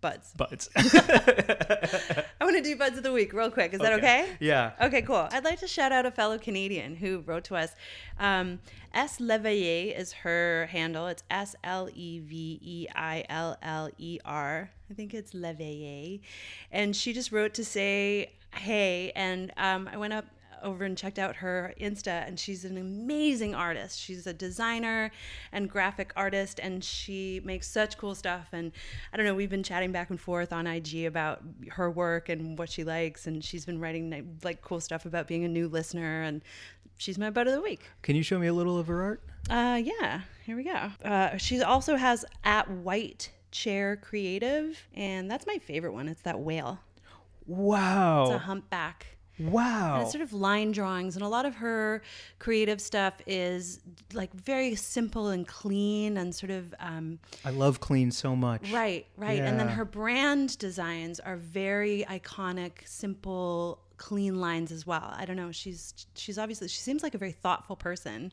Buds. 0.00 0.32
buds. 0.36 0.70
I 0.76 2.24
want 2.40 2.56
to 2.56 2.62
do 2.62 2.76
buds 2.76 2.96
of 2.96 3.02
the 3.02 3.12
week 3.12 3.32
real 3.32 3.50
quick. 3.50 3.74
Is 3.74 3.80
that 3.80 3.94
okay? 3.94 4.28
Yeah. 4.38 4.72
Okay, 4.80 5.02
cool. 5.02 5.28
I'd 5.32 5.44
like 5.44 5.58
to 5.60 5.66
shout 5.66 5.90
out 5.90 6.06
a 6.06 6.10
fellow 6.12 6.38
Canadian 6.38 6.94
who 6.94 7.20
wrote 7.20 7.44
to 7.44 7.56
us. 7.56 7.74
Um, 8.20 8.60
S. 8.94 9.18
Leveiller 9.18 9.98
is 9.98 10.12
her 10.12 10.68
handle. 10.70 11.08
It's 11.08 11.24
S 11.30 11.56
L 11.64 11.88
E 11.92 12.20
V 12.20 12.60
E 12.62 12.86
I 12.94 13.24
L 13.28 13.56
L 13.60 13.90
E 13.98 14.18
R. 14.24 14.70
I 14.88 14.94
think 14.94 15.14
it's 15.14 15.32
Leveiller. 15.32 16.20
And 16.70 16.94
she 16.94 17.12
just 17.12 17.32
wrote 17.32 17.54
to 17.54 17.64
say, 17.64 18.32
hey. 18.54 19.10
And 19.16 19.52
um, 19.56 19.88
I 19.92 19.96
went 19.96 20.12
up 20.12 20.26
over 20.62 20.84
and 20.84 20.96
checked 20.96 21.18
out 21.18 21.36
her 21.36 21.74
Insta, 21.80 22.26
and 22.26 22.38
she's 22.38 22.64
an 22.64 22.76
amazing 22.76 23.54
artist. 23.54 24.00
She's 24.00 24.26
a 24.26 24.32
designer 24.32 25.10
and 25.52 25.68
graphic 25.68 26.12
artist, 26.16 26.58
and 26.60 26.82
she 26.82 27.40
makes 27.44 27.68
such 27.68 27.98
cool 27.98 28.14
stuff. 28.14 28.48
And 28.52 28.72
I 29.12 29.16
don't 29.16 29.26
know, 29.26 29.34
we've 29.34 29.50
been 29.50 29.62
chatting 29.62 29.92
back 29.92 30.10
and 30.10 30.20
forth 30.20 30.52
on 30.52 30.66
IG 30.66 31.04
about 31.04 31.42
her 31.70 31.90
work 31.90 32.28
and 32.28 32.58
what 32.58 32.70
she 32.70 32.84
likes, 32.84 33.26
and 33.26 33.44
she's 33.44 33.64
been 33.64 33.80
writing 33.80 34.38
like 34.42 34.62
cool 34.62 34.80
stuff 34.80 35.06
about 35.06 35.26
being 35.26 35.44
a 35.44 35.48
new 35.48 35.68
listener, 35.68 36.22
and 36.22 36.42
she's 36.96 37.18
my 37.18 37.30
butt 37.30 37.46
of 37.46 37.54
the 37.54 37.60
week. 37.60 37.88
Can 38.02 38.16
you 38.16 38.22
show 38.22 38.38
me 38.38 38.46
a 38.46 38.54
little 38.54 38.78
of 38.78 38.86
her 38.88 39.02
art? 39.02 39.22
Uh, 39.50 39.80
yeah, 39.82 40.20
here 40.44 40.56
we 40.56 40.64
go. 40.64 40.90
Uh, 41.04 41.36
she 41.36 41.62
also 41.62 41.96
has 41.96 42.24
at 42.44 42.70
White 42.70 43.30
Chair 43.50 43.96
Creative, 43.96 44.78
and 44.94 45.30
that's 45.30 45.46
my 45.46 45.58
favorite 45.58 45.92
one. 45.92 46.08
It's 46.08 46.22
that 46.22 46.38
whale. 46.38 46.80
Wow. 47.46 48.24
It's 48.24 48.34
a 48.34 48.38
humpback. 48.38 49.06
Wow. 49.38 49.94
And 49.94 50.02
it's 50.02 50.12
sort 50.12 50.22
of 50.22 50.32
line 50.32 50.72
drawings, 50.72 51.16
and 51.16 51.24
a 51.24 51.28
lot 51.28 51.46
of 51.46 51.56
her 51.56 52.02
creative 52.38 52.80
stuff 52.80 53.14
is 53.26 53.80
like 54.12 54.32
very 54.32 54.74
simple 54.74 55.28
and 55.28 55.46
clean 55.46 56.16
and 56.16 56.34
sort 56.34 56.50
of 56.50 56.74
um, 56.80 57.18
I 57.44 57.50
love 57.50 57.80
clean 57.80 58.10
so 58.10 58.34
much. 58.34 58.70
right, 58.72 59.06
right. 59.16 59.40
And 59.40 59.58
then 59.58 59.68
her 59.68 59.84
brand 59.84 60.58
designs 60.58 61.20
are 61.20 61.36
very 61.36 62.04
iconic, 62.08 62.86
simple, 62.86 63.80
clean 63.96 64.40
lines 64.40 64.72
as 64.72 64.86
well. 64.86 65.14
I 65.16 65.24
don't 65.24 65.36
know. 65.36 65.52
She's 65.52 65.94
she's 66.14 66.38
obviously 66.38 66.68
she 66.68 66.80
seems 66.80 67.02
like 67.02 67.14
a 67.14 67.18
very 67.18 67.32
thoughtful 67.32 67.76
person. 67.76 68.32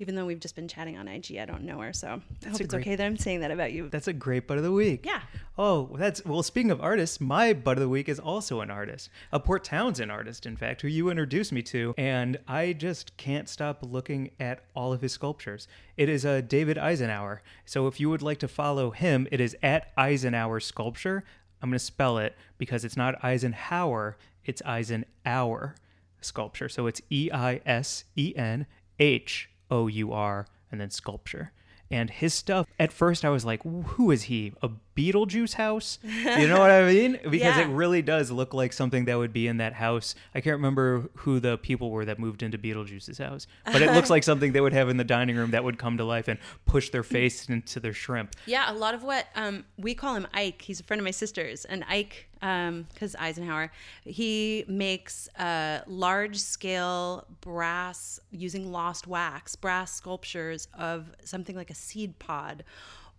Even 0.00 0.14
though 0.14 0.24
we've 0.24 0.40
just 0.40 0.56
been 0.56 0.66
chatting 0.66 0.96
on 0.96 1.06
IG, 1.08 1.36
I 1.36 1.44
don't 1.44 1.62
know 1.62 1.78
her, 1.80 1.92
so 1.92 2.22
I 2.44 2.48
hope 2.48 2.60
it's 2.62 2.72
great- 2.72 2.80
okay 2.80 2.96
that 2.96 3.04
I'm 3.04 3.18
saying 3.18 3.40
that 3.40 3.50
about 3.50 3.72
you. 3.72 3.90
That's 3.90 4.08
a 4.08 4.14
great 4.14 4.46
butt 4.46 4.56
of 4.56 4.64
the 4.64 4.72
week. 4.72 5.04
Yeah. 5.04 5.20
Oh, 5.58 5.94
that's 5.98 6.24
well. 6.24 6.42
Speaking 6.42 6.70
of 6.70 6.80
artists, 6.80 7.20
my 7.20 7.52
butt 7.52 7.76
of 7.76 7.82
the 7.82 7.88
week 7.88 8.08
is 8.08 8.18
also 8.18 8.62
an 8.62 8.70
artist, 8.70 9.10
a 9.30 9.38
Port 9.38 9.62
Townsend 9.62 10.10
artist, 10.10 10.46
in 10.46 10.56
fact, 10.56 10.80
who 10.80 10.88
you 10.88 11.10
introduced 11.10 11.52
me 11.52 11.60
to, 11.64 11.94
and 11.98 12.38
I 12.48 12.72
just 12.72 13.14
can't 13.18 13.46
stop 13.46 13.80
looking 13.82 14.30
at 14.40 14.64
all 14.74 14.94
of 14.94 15.02
his 15.02 15.12
sculptures. 15.12 15.68
It 15.98 16.08
is 16.08 16.24
a 16.24 16.40
David 16.40 16.78
Eisenhour. 16.78 17.42
So 17.66 17.86
if 17.86 18.00
you 18.00 18.08
would 18.08 18.22
like 18.22 18.38
to 18.38 18.48
follow 18.48 18.92
him, 18.92 19.28
it 19.30 19.38
is 19.38 19.54
at 19.62 19.92
Eisenhower 19.98 20.60
Sculpture. 20.60 21.24
I'm 21.60 21.68
going 21.68 21.78
to 21.78 21.84
spell 21.84 22.16
it 22.16 22.38
because 22.56 22.86
it's 22.86 22.96
not 22.96 23.22
Eisenhower, 23.22 24.16
it's 24.46 24.62
Eisenhour 24.64 25.74
Sculpture. 26.22 26.70
So 26.70 26.86
it's 26.86 27.02
E 27.10 27.28
I 27.30 27.60
S 27.66 28.04
E 28.16 28.32
N 28.34 28.64
H 28.98 29.49
O 29.70 29.86
U 29.86 30.12
R 30.12 30.46
and 30.70 30.80
then 30.80 30.90
sculpture. 30.90 31.52
And 31.90 32.08
his 32.10 32.34
stuff, 32.34 32.66
at 32.78 32.92
first 32.92 33.24
I 33.24 33.30
was 33.30 33.44
like, 33.44 33.62
who 33.62 34.10
is 34.10 34.24
he? 34.24 34.52
A 34.62 34.70
Beetlejuice 35.00 35.54
house? 35.54 35.98
You 36.02 36.46
know 36.48 36.58
what 36.58 36.70
I 36.70 36.84
mean? 36.92 37.12
Because 37.22 37.56
Yeah. 37.56 37.60
it 37.62 37.68
really 37.68 38.02
does 38.02 38.30
look 38.30 38.52
like 38.52 38.72
something 38.72 39.06
that 39.06 39.16
would 39.16 39.32
be 39.32 39.46
in 39.46 39.56
that 39.58 39.72
house. 39.74 40.14
I 40.34 40.40
can't 40.40 40.56
remember 40.56 41.08
who 41.16 41.40
the 41.40 41.56
people 41.58 41.90
were 41.90 42.04
that 42.04 42.18
moved 42.18 42.42
into 42.42 42.58
Beetlejuice's 42.58 43.18
house, 43.18 43.46
but 43.64 43.80
it 43.82 43.92
looks 43.92 44.10
like 44.14 44.22
something 44.24 44.52
they 44.52 44.60
would 44.60 44.72
have 44.74 44.88
in 44.88 44.96
the 44.98 45.04
dining 45.04 45.36
room 45.36 45.52
that 45.52 45.64
would 45.64 45.78
come 45.78 45.96
to 45.96 46.04
life 46.04 46.28
and 46.28 46.38
push 46.66 46.90
their 46.90 47.02
face 47.02 47.48
into 47.48 47.80
their 47.80 47.92
shrimp. 47.94 48.36
Yeah, 48.46 48.70
a 48.70 48.74
lot 48.74 48.94
of 48.94 49.02
what 49.02 49.26
um, 49.34 49.64
we 49.78 49.94
call 49.94 50.14
him 50.16 50.26
Ike. 50.34 50.62
He's 50.62 50.80
a 50.80 50.84
friend 50.84 51.00
of 51.00 51.04
my 51.04 51.10
sister's, 51.12 51.64
and 51.64 51.84
Ike, 51.88 52.26
because 52.40 53.14
Eisenhower, 53.18 53.70
he 54.04 54.64
makes 54.68 55.28
uh, 55.38 55.80
large 55.86 56.38
scale 56.38 57.26
brass 57.40 58.20
using 58.30 58.70
lost 58.72 59.06
wax, 59.06 59.56
brass 59.56 59.94
sculptures 59.94 60.68
of 60.78 61.10
something 61.24 61.56
like 61.56 61.70
a 61.70 61.74
seed 61.74 62.18
pod. 62.18 62.64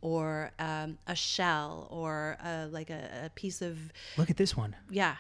Or 0.02 0.52
um, 0.58 0.98
a 1.06 1.16
shell, 1.16 1.88
or 1.92 2.38
uh, 2.44 2.68
like 2.72 2.90
a, 2.90 3.26
a 3.26 3.30
piece 3.30 3.62
of 3.62 3.78
Look 4.18 4.30
at 4.30 4.38
this 4.38 4.58
one. 4.58 4.76
yeah, 4.90 5.18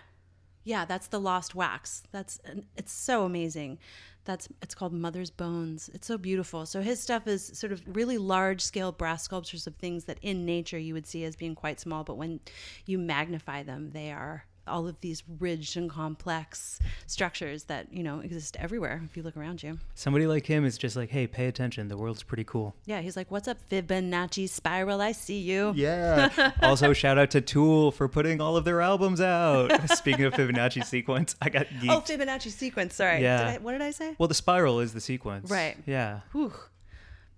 Yeah, 0.63 0.85
that's 0.85 1.07
the 1.07 1.19
lost 1.19 1.53
wax. 1.55 2.03
That's 2.11 2.39
it's 2.75 2.91
so 2.91 3.25
amazing. 3.25 3.77
That's 4.23 4.47
it's 4.61 4.75
called 4.75 4.93
Mother's 4.93 5.31
Bones. 5.31 5.89
It's 5.93 6.07
so 6.07 6.17
beautiful. 6.17 6.65
So 6.65 6.81
his 6.81 6.99
stuff 6.99 7.27
is 7.27 7.51
sort 7.57 7.71
of 7.71 7.81
really 7.87 8.17
large 8.17 8.61
scale 8.61 8.91
brass 8.91 9.23
sculptures 9.23 9.65
of 9.67 9.75
things 9.75 10.05
that 10.05 10.19
in 10.21 10.45
nature 10.45 10.77
you 10.77 10.93
would 10.93 11.07
see 11.07 11.23
as 11.25 11.35
being 11.35 11.55
quite 11.55 11.79
small, 11.79 12.03
but 12.03 12.17
when 12.17 12.39
you 12.85 12.97
magnify 12.99 13.63
them, 13.63 13.91
they 13.91 14.11
are 14.11 14.45
all 14.71 14.87
of 14.87 14.99
these 15.01 15.23
ridged 15.39 15.77
and 15.77 15.89
complex 15.89 16.79
structures 17.07 17.65
that 17.65 17.91
you 17.91 18.03
know 18.03 18.19
exist 18.19 18.57
everywhere 18.59 19.01
if 19.05 19.17
you 19.17 19.23
look 19.23 19.37
around 19.37 19.61
you. 19.61 19.77
Somebody 19.93 20.27
like 20.27 20.45
him 20.45 20.65
is 20.65 20.77
just 20.77 20.95
like, 20.95 21.09
hey, 21.09 21.27
pay 21.27 21.47
attention. 21.47 21.87
The 21.87 21.97
world's 21.97 22.23
pretty 22.23 22.43
cool. 22.43 22.75
Yeah, 22.85 23.01
he's 23.01 23.15
like, 23.15 23.29
"What's 23.29 23.47
up, 23.47 23.57
Fibonacci 23.69 24.47
spiral? 24.49 25.01
I 25.01 25.11
see 25.11 25.39
you." 25.39 25.73
Yeah. 25.75 26.51
also, 26.61 26.93
shout 26.93 27.17
out 27.17 27.31
to 27.31 27.41
Tool 27.41 27.91
for 27.91 28.07
putting 28.07 28.41
all 28.41 28.57
of 28.57 28.65
their 28.65 28.81
albums 28.81 29.21
out. 29.21 29.89
Speaking 29.95 30.25
of 30.25 30.33
Fibonacci 30.33 30.85
sequence, 30.85 31.35
I 31.41 31.49
got 31.49 31.67
oh, 31.69 31.75
geeked. 31.75 31.89
Oh, 31.89 32.01
Fibonacci 32.01 32.51
sequence. 32.51 32.95
Sorry. 32.95 33.21
Yeah. 33.21 33.37
Did 33.37 33.47
I, 33.47 33.57
what 33.57 33.73
did 33.73 33.81
I 33.81 33.91
say? 33.91 34.15
well, 34.17 34.27
the 34.27 34.33
spiral 34.33 34.79
is 34.79 34.93
the 34.93 35.01
sequence. 35.01 35.49
Right. 35.49 35.77
Yeah. 35.85 36.21
Whew. 36.31 36.53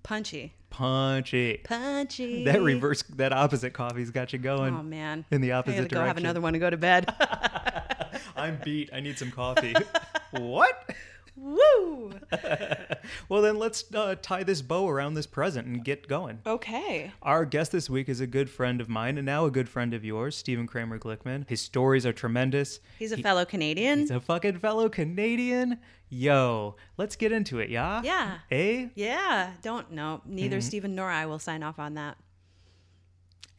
Punchy. 0.03 0.53
Punchy. 0.69 1.61
Punchy. 1.63 2.43
That 2.45 2.61
reverse, 2.61 3.03
that 3.15 3.31
opposite 3.31 3.73
coffee's 3.73 4.11
got 4.11 4.33
you 4.33 4.39
going. 4.39 4.75
Oh 4.75 4.83
man. 4.83 5.25
In 5.31 5.41
the 5.41 5.53
I 5.53 5.59
opposite 5.59 5.89
gotta 5.89 5.95
go 5.95 6.01
have 6.01 6.17
another 6.17 6.41
one 6.41 6.53
to 6.53 6.59
go 6.59 6.69
to 6.69 6.77
bed. 6.77 7.13
I'm 8.35 8.59
beat. 8.63 8.89
I 8.93 8.99
need 8.99 9.17
some 9.17 9.31
coffee. 9.31 9.73
what? 10.31 10.89
Woo. 11.35 12.11
Well, 13.27 13.41
then 13.41 13.57
let's 13.57 13.83
uh, 13.93 14.15
tie 14.21 14.43
this 14.43 14.61
bow 14.61 14.87
around 14.87 15.15
this 15.15 15.27
present 15.27 15.67
and 15.67 15.83
get 15.83 16.07
going. 16.07 16.39
Okay. 16.45 17.11
Our 17.21 17.43
guest 17.45 17.71
this 17.71 17.89
week 17.89 18.07
is 18.07 18.21
a 18.21 18.27
good 18.27 18.49
friend 18.49 18.79
of 18.79 18.87
mine 18.87 19.17
and 19.17 19.25
now 19.25 19.45
a 19.45 19.51
good 19.51 19.67
friend 19.67 19.93
of 19.93 20.05
yours, 20.05 20.35
Stephen 20.37 20.67
Kramer 20.67 20.97
Glickman. 20.99 21.47
His 21.49 21.59
stories 21.61 22.05
are 22.05 22.13
tremendous. 22.13 22.79
He's 22.99 23.11
a 23.11 23.17
fellow 23.17 23.43
Canadian. 23.45 23.99
He's 23.99 24.11
a 24.11 24.19
fucking 24.21 24.59
fellow 24.59 24.87
Canadian. 24.87 25.79
Yo, 26.09 26.75
let's 26.97 27.15
get 27.15 27.31
into 27.31 27.59
it, 27.59 27.69
yeah? 27.69 28.01
Yeah. 28.03 28.37
Eh? 28.51 28.87
yeah. 28.95 29.51
Don't 29.61 29.91
know. 29.91 30.21
Neither 30.25 30.57
Mm-hmm. 30.57 30.67
Stephen 30.67 30.95
nor 30.95 31.09
I 31.09 31.25
will 31.25 31.39
sign 31.39 31.61
off 31.63 31.79
on 31.79 31.95
that. 31.95 32.17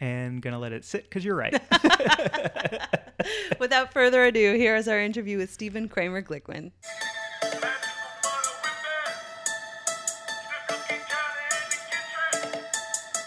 And 0.01 0.41
gonna 0.41 0.59
let 0.59 0.73
it 0.73 0.85
sit 0.85 1.05
because 1.05 1.25
you're 1.25 1.37
right. 1.37 1.61
Without 3.59 3.93
further 3.93 4.25
ado, 4.25 4.55
here 4.55 4.77
is 4.77 4.89
our 4.89 5.01
interview 5.01 5.39
with 5.39 5.53
Stephen 5.53 5.89
Kramer 5.89 6.23
Glickman. 6.23 6.73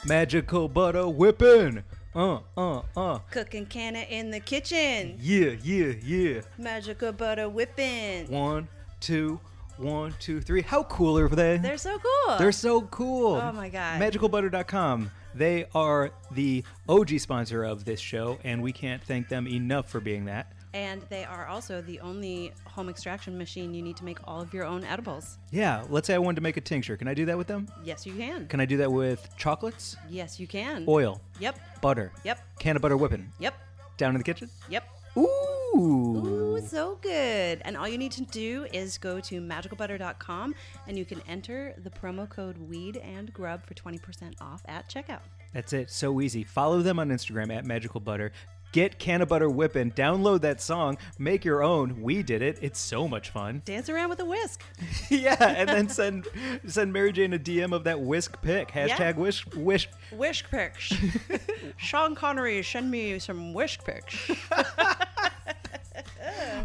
Magical 0.07 0.69
butter 0.69 1.05
whipping. 1.05 1.83
Uh, 2.15 2.39
uh, 2.55 2.81
uh. 2.95 3.19
Cooking 3.29 3.65
canna 3.65 4.05
in 4.09 4.31
the 4.31 4.39
kitchen. 4.39 5.17
Yeah, 5.19 5.55
yeah, 5.61 5.93
yeah. 6.01 6.41
Magical 6.57 7.11
butter 7.11 7.49
whipping. 7.49 8.31
One, 8.31 8.69
two, 9.01 9.37
one, 9.75 10.15
two, 10.19 10.39
three. 10.39 10.61
How 10.61 10.83
cool 10.83 11.17
are 11.17 11.27
they? 11.27 11.57
They're 11.57 11.77
so 11.77 11.99
cool. 11.99 12.37
They're 12.37 12.53
so 12.53 12.83
cool. 12.83 13.35
Oh 13.35 13.51
my 13.51 13.67
God. 13.67 13.99
Magicalbutter.com. 13.99 15.11
They 15.35 15.65
are 15.75 16.11
the 16.31 16.63
OG 16.87 17.19
sponsor 17.19 17.65
of 17.65 17.83
this 17.83 17.99
show, 17.99 18.39
and 18.45 18.61
we 18.63 18.71
can't 18.71 19.03
thank 19.03 19.27
them 19.27 19.45
enough 19.45 19.89
for 19.89 19.99
being 19.99 20.23
that. 20.25 20.53
And 20.77 21.01
they 21.09 21.23
are 21.25 21.47
also 21.47 21.81
the 21.81 21.99
only 22.01 22.53
home 22.65 22.87
extraction 22.87 23.35
machine 23.35 23.73
you 23.73 23.81
need 23.81 23.97
to 23.97 24.05
make 24.05 24.19
all 24.27 24.39
of 24.39 24.53
your 24.53 24.63
own 24.63 24.83
edibles. 24.83 25.39
Yeah, 25.49 25.83
let's 25.89 26.05
say 26.05 26.13
I 26.13 26.19
wanted 26.19 26.35
to 26.35 26.41
make 26.41 26.55
a 26.57 26.61
tincture. 26.61 26.95
Can 26.97 27.07
I 27.07 27.15
do 27.15 27.25
that 27.25 27.37
with 27.37 27.47
them? 27.47 27.67
Yes, 27.83 28.05
you 28.05 28.13
can. 28.13 28.47
Can 28.47 28.59
I 28.59 28.65
do 28.65 28.77
that 28.77 28.91
with 28.91 29.27
chocolates, 29.37 29.97
Yes, 30.07 30.39
you 30.39 30.45
can. 30.45 30.85
oil, 30.87 31.19
Yep. 31.39 31.59
butter, 31.81 32.11
Yep. 32.23 32.39
can 32.59 32.75
of 32.75 32.83
butter 32.83 32.95
whipping, 32.95 33.31
Yep. 33.39 33.55
down 33.97 34.11
in 34.11 34.19
the 34.19 34.23
kitchen? 34.23 34.49
Yep. 34.69 34.83
Ooh. 35.17 35.27
Ooh, 35.75 36.61
so 36.67 36.97
good. 37.01 37.61
And 37.65 37.75
all 37.75 37.87
you 37.87 37.97
need 37.97 38.11
to 38.13 38.21
do 38.21 38.67
is 38.71 38.97
go 38.99 39.19
to 39.21 39.41
magicalbutter.com 39.41 40.53
and 40.87 40.97
you 40.97 41.05
can 41.05 41.21
enter 41.27 41.73
the 41.83 41.89
promo 41.89 42.29
code 42.29 42.57
weed 42.59 42.97
and 42.97 43.33
grub 43.33 43.65
for 43.65 43.73
20% 43.73 44.35
off 44.39 44.61
at 44.67 44.87
checkout. 44.89 45.21
That's 45.53 45.73
it. 45.73 45.89
So 45.89 46.21
easy. 46.21 46.43
Follow 46.43 46.81
them 46.81 46.99
on 46.99 47.09
Instagram 47.09 47.51
at 47.55 47.65
Magical 47.65 47.99
Butter. 47.99 48.31
Get 48.71 48.99
Can 48.99 49.21
of 49.21 49.29
Butter 49.29 49.49
Whippin'. 49.49 49.93
Download 49.93 50.41
that 50.41 50.61
song. 50.61 50.97
Make 51.17 51.45
your 51.45 51.63
own. 51.63 52.01
We 52.01 52.21
did 52.23 52.41
it. 52.41 52.59
It's 52.61 52.79
so 52.79 53.07
much 53.07 53.29
fun. 53.29 53.61
Dance 53.65 53.89
around 53.89 54.09
with 54.09 54.19
a 54.19 54.25
whisk. 54.25 54.63
yeah, 55.09 55.35
and 55.39 55.69
then 55.69 55.89
send 55.89 56.27
send 56.67 56.91
Mary 56.93 57.11
Jane 57.11 57.33
a 57.33 57.39
DM 57.39 57.73
of 57.73 57.83
that 57.85 57.99
whisk 57.99 58.41
pick. 58.41 58.71
Hashtag 58.71 59.15
wish 59.15 59.45
wish. 59.55 59.89
Whisk 60.11 60.49
pics. 60.51 60.93
Sean 61.77 62.15
Connery, 62.15 62.61
send 62.63 62.91
me 62.91 63.19
some 63.19 63.53
whisk 63.53 63.85
pics. 63.85 64.29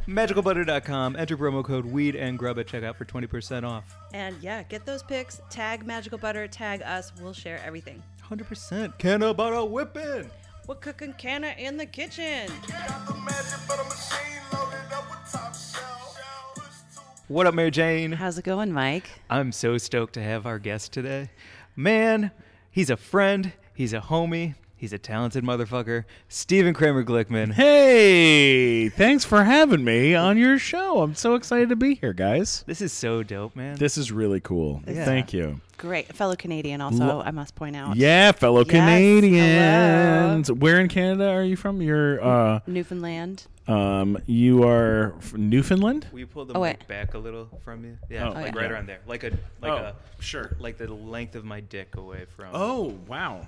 Magicalbutter.com. 0.09 1.17
Enter 1.17 1.37
promo 1.37 1.65
code 1.65 1.85
weed 1.85 2.17
and 2.17 2.39
grub 2.39 2.59
at 2.59 2.67
checkout 2.67 2.97
for 2.97 3.05
20% 3.05 3.65
off. 3.65 3.85
And 4.13 4.37
yeah, 4.43 4.63
get 4.65 4.85
those 4.85 5.03
pics. 5.03 5.41
Tag 5.51 5.87
Magical 5.87 6.19
Butter, 6.19 6.49
tag 6.49 6.83
us. 6.83 7.13
We'll 7.21 7.33
share 7.33 7.61
everything. 7.65 8.03
100% 8.29 8.99
Can 8.99 9.23
of 9.23 9.37
Butter 9.37 9.57
Whippin'. 9.65 10.31
We're 10.69 10.77
cooking 10.77 11.13
canna 11.15 11.55
in 11.59 11.77
the 11.77 11.87
kitchen. 11.87 12.47
Got 12.69 13.07
the 13.07 13.15
magic 13.15 13.67
butter 13.67 13.83
machine 13.83 14.43
loaded 14.53 14.93
up 14.93 15.11
with 15.11 15.33
top 15.33 15.55
shelf. 15.57 16.19
What 17.27 17.49
up, 17.49 17.55
Mary 17.55 17.73
Jane? 17.73 18.13
How's 18.13 18.39
it 18.39 18.45
going, 18.45 18.71
Mike? 18.73 19.11
I'm 19.29 19.51
so 19.51 19.77
stoked 19.77 20.15
to 20.15 20.23
have 20.23 20.47
our 20.47 20.61
guest 20.61 20.93
today. 20.93 21.31
Man, 21.75 22.31
he's 22.71 22.91
a 22.91 22.97
friend, 22.97 23.53
he's 23.75 23.93
a 23.93 24.01
homie, 24.01 24.55
he's 24.83 24.93
a 24.93 24.99
talented 24.99 25.45
motherfucker. 25.45 26.05
Stephen 26.29 26.75
Kramer 26.75 27.05
Glickman. 27.05 27.53
Hey, 27.53 28.89
thanks 28.89 29.25
for 29.25 29.45
having 29.45 29.85
me 29.85 30.13
on 30.17 30.37
your 30.37 30.59
show. 30.59 31.03
I'm 31.03 31.15
so 31.15 31.37
excited 31.37 31.69
to 31.69 31.77
be 31.77 31.95
here, 31.95 32.13
guys. 32.13 32.65
This 32.67 32.81
is 32.81 32.93
so 32.93 33.23
dope, 33.23 33.55
man. 33.55 33.77
This 33.77 33.97
is 33.97 34.11
really 34.11 34.41
cool. 34.41 34.83
Yeah. 34.87 35.05
Thank 35.05 35.33
you. 35.33 35.61
Great. 35.79 36.11
A 36.11 36.13
fellow 36.13 36.35
Canadian, 36.35 36.81
also, 36.81 37.05
Lo- 37.07 37.23
I 37.25 37.31
must 37.31 37.55
point 37.55 37.77
out. 37.77 37.95
Yeah, 37.97 38.33
fellow 38.33 38.61
Yes, 38.61 38.71
Canadians. 38.71 40.51
Where 40.51 40.81
in 40.81 40.89
Canada 40.89 41.29
are 41.31 41.45
you 41.45 41.57
from? 41.57 41.81
You're 41.81 42.23
uh 42.23 42.61
Newfoundland. 42.67 43.47
um 43.69 44.19
you 44.27 44.65
are 44.65 45.15
from 45.21 45.49
Newfoundland? 45.49 46.09
We 46.13 46.21
you 46.23 46.27
pull 46.27 46.45
the 46.45 46.55
Oh, 46.57 46.63
mic 46.63 46.87
back 46.89 47.15
a 47.15 47.19
little 47.19 47.49
from 47.65 47.85
you? 47.85 47.99
Yeah, 48.11 48.29
Oh, 48.29 48.33
like 48.33 48.55
yeah. 48.55 48.61
right 48.61 48.71
around 48.73 48.87
there, 48.89 49.01
like 49.07 49.23
a 49.25 49.31
like 49.61 49.73
Oh, 49.73 49.77
a 49.77 49.95
sure. 50.21 50.57
like 50.59 50.77
the 50.79 50.93
length 50.93 51.35
of 51.37 51.45
my 51.45 51.61
dick 51.61 51.97
away 51.97 52.27
from. 52.37 52.51
Oh, 52.53 52.99
wow. 53.07 53.47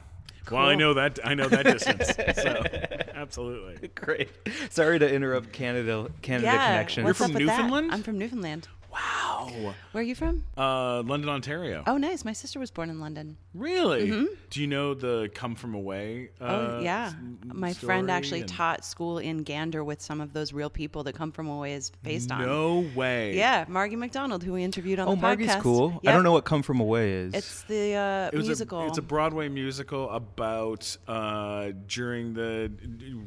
Well, 0.51 0.67
I 0.67 0.75
know 0.75 0.95
that 0.95 1.19
I 1.25 1.35
know 1.35 1.49
that 1.49 1.65
distance. 1.65 2.15
so, 2.43 2.63
absolutely. 3.15 3.89
great. 3.89 4.31
Sorry 4.71 4.99
to 4.99 5.13
interrupt 5.13 5.53
Canada 5.53 6.11
Canada 6.23 6.47
yeah. 6.47 6.67
connection. 6.67 7.05
You're 7.05 7.15
from 7.15 7.33
up? 7.33 7.39
Newfoundland? 7.39 7.93
I'm 7.93 8.03
from 8.03 8.19
Newfoundland. 8.19 8.69
Wow. 8.93 9.34
Where 9.51 9.75
are 9.95 10.03
you 10.03 10.15
from? 10.15 10.45
Uh 10.57 11.03
London, 11.03 11.29
Ontario. 11.31 11.83
Oh, 11.87 11.97
nice. 11.97 12.25
My 12.25 12.33
sister 12.33 12.59
was 12.59 12.71
born 12.71 12.91
in 12.91 13.01
London. 13.01 13.37
Really? 13.55 14.07
Do 14.51 14.61
you 14.61 14.67
know 14.67 14.95
the 14.95 15.31
come 15.35 15.55
from 15.55 15.75
away? 15.75 16.31
Uh, 16.41 16.45
Oh, 16.45 16.81
yeah. 16.81 17.07
s- 17.07 17.15
My 17.45 17.73
friend 17.73 18.11
actually 18.11 18.41
and- 18.41 18.49
taught 18.49 18.85
school 18.85 19.19
in 19.19 19.43
Gander 19.45 19.85
with 19.85 20.01
some 20.03 20.21
of 20.21 20.33
those 20.33 20.53
real 20.53 20.71
people 20.71 21.05
that 21.05 21.15
Come 21.15 21.31
From 21.33 21.49
Away 21.49 21.75
is 21.75 21.91
based 22.03 22.31
on. 22.33 22.43
No 22.43 22.85
way. 22.97 23.37
Yeah, 23.37 23.65
Margie 23.69 23.97
McDonald, 23.97 24.43
who 24.43 24.53
we 24.55 24.63
interviewed 24.65 24.99
on 24.99 25.09
oh, 25.09 25.11
the 25.13 25.17
podcast. 25.19 25.23
Oh, 25.23 25.37
Margie's 25.47 25.63
cool. 25.63 26.01
I 26.07 26.13
don't 26.13 26.23
know 26.25 26.33
what 26.33 26.45
"Come 26.45 26.63
From 26.63 26.81
Away" 26.81 27.13
is. 27.13 27.35
It's 27.35 27.63
the 27.65 27.95
uh, 27.95 28.31
It 28.33 28.39
musical. 28.45 28.81
A, 28.81 28.87
it's 28.89 28.99
a 28.99 29.03
Broadway 29.03 29.49
musical 29.49 30.11
about 30.11 30.97
uh, 31.07 31.71
during 31.87 32.35
the 32.35 32.73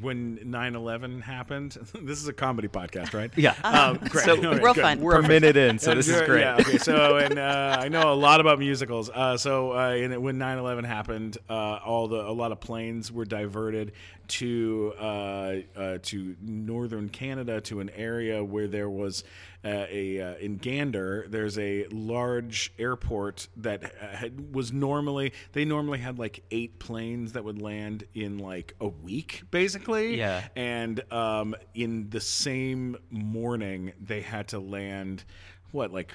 when 0.00 0.38
9/11 0.38 1.22
happened. 1.22 1.72
this 2.02 2.20
is 2.20 2.28
a 2.28 2.32
comedy 2.32 2.68
podcast, 2.68 3.14
right? 3.14 3.30
yeah. 3.36 3.54
Um, 3.64 3.96
great. 4.08 4.24
So 4.24 4.32
Okay, 4.38 4.62
Real 4.62 4.74
good. 4.74 4.82
fun. 4.82 5.00
We're 5.00 5.18
a 5.18 5.26
minute 5.26 5.56
in, 5.56 5.78
so 5.78 5.92
And 5.92 5.98
this 6.08 6.20
is 6.20 6.26
great. 6.26 6.40
Yeah, 6.40 6.56
okay. 6.60 6.78
So, 6.78 7.16
and 7.18 7.38
uh, 7.38 7.76
I 7.80 7.88
know 7.88 8.12
a 8.12 8.14
lot 8.14 8.40
about 8.40 8.58
musicals. 8.58 9.10
Uh, 9.10 9.36
so, 9.36 9.72
uh, 9.72 9.92
in, 9.92 10.22
when 10.22 10.38
9/11 10.38 10.84
happened, 10.84 11.38
uh, 11.48 11.78
all 11.84 12.08
the 12.08 12.20
a 12.20 12.32
lot 12.32 12.52
of 12.52 12.60
planes 12.60 13.12
were 13.12 13.24
diverted 13.24 13.92
to 14.28 14.92
uh, 14.98 15.54
uh, 15.76 15.98
to 16.02 16.36
northern 16.40 17.08
Canada 17.08 17.60
to 17.62 17.80
an 17.80 17.90
area 17.90 18.44
where 18.44 18.68
there 18.68 18.90
was 18.90 19.24
uh, 19.64 19.86
a 19.90 20.20
uh, 20.20 20.34
in 20.36 20.56
Gander. 20.56 21.26
There's 21.28 21.58
a 21.58 21.86
large 21.90 22.72
airport 22.78 23.48
that 23.56 23.92
had, 23.96 24.54
was 24.54 24.72
normally 24.72 25.32
they 25.52 25.64
normally 25.64 25.98
had 25.98 26.18
like 26.18 26.44
eight 26.50 26.78
planes 26.78 27.32
that 27.32 27.44
would 27.44 27.60
land 27.60 28.04
in 28.14 28.38
like 28.38 28.74
a 28.80 28.88
week, 28.88 29.42
basically. 29.50 30.16
Yeah. 30.16 30.46
And 30.54 31.00
um, 31.12 31.56
in 31.74 32.10
the 32.10 32.20
same 32.20 32.96
morning, 33.10 33.92
they 34.00 34.20
had 34.20 34.48
to 34.48 34.58
land 34.58 35.24
what 35.72 35.92
like 35.92 36.12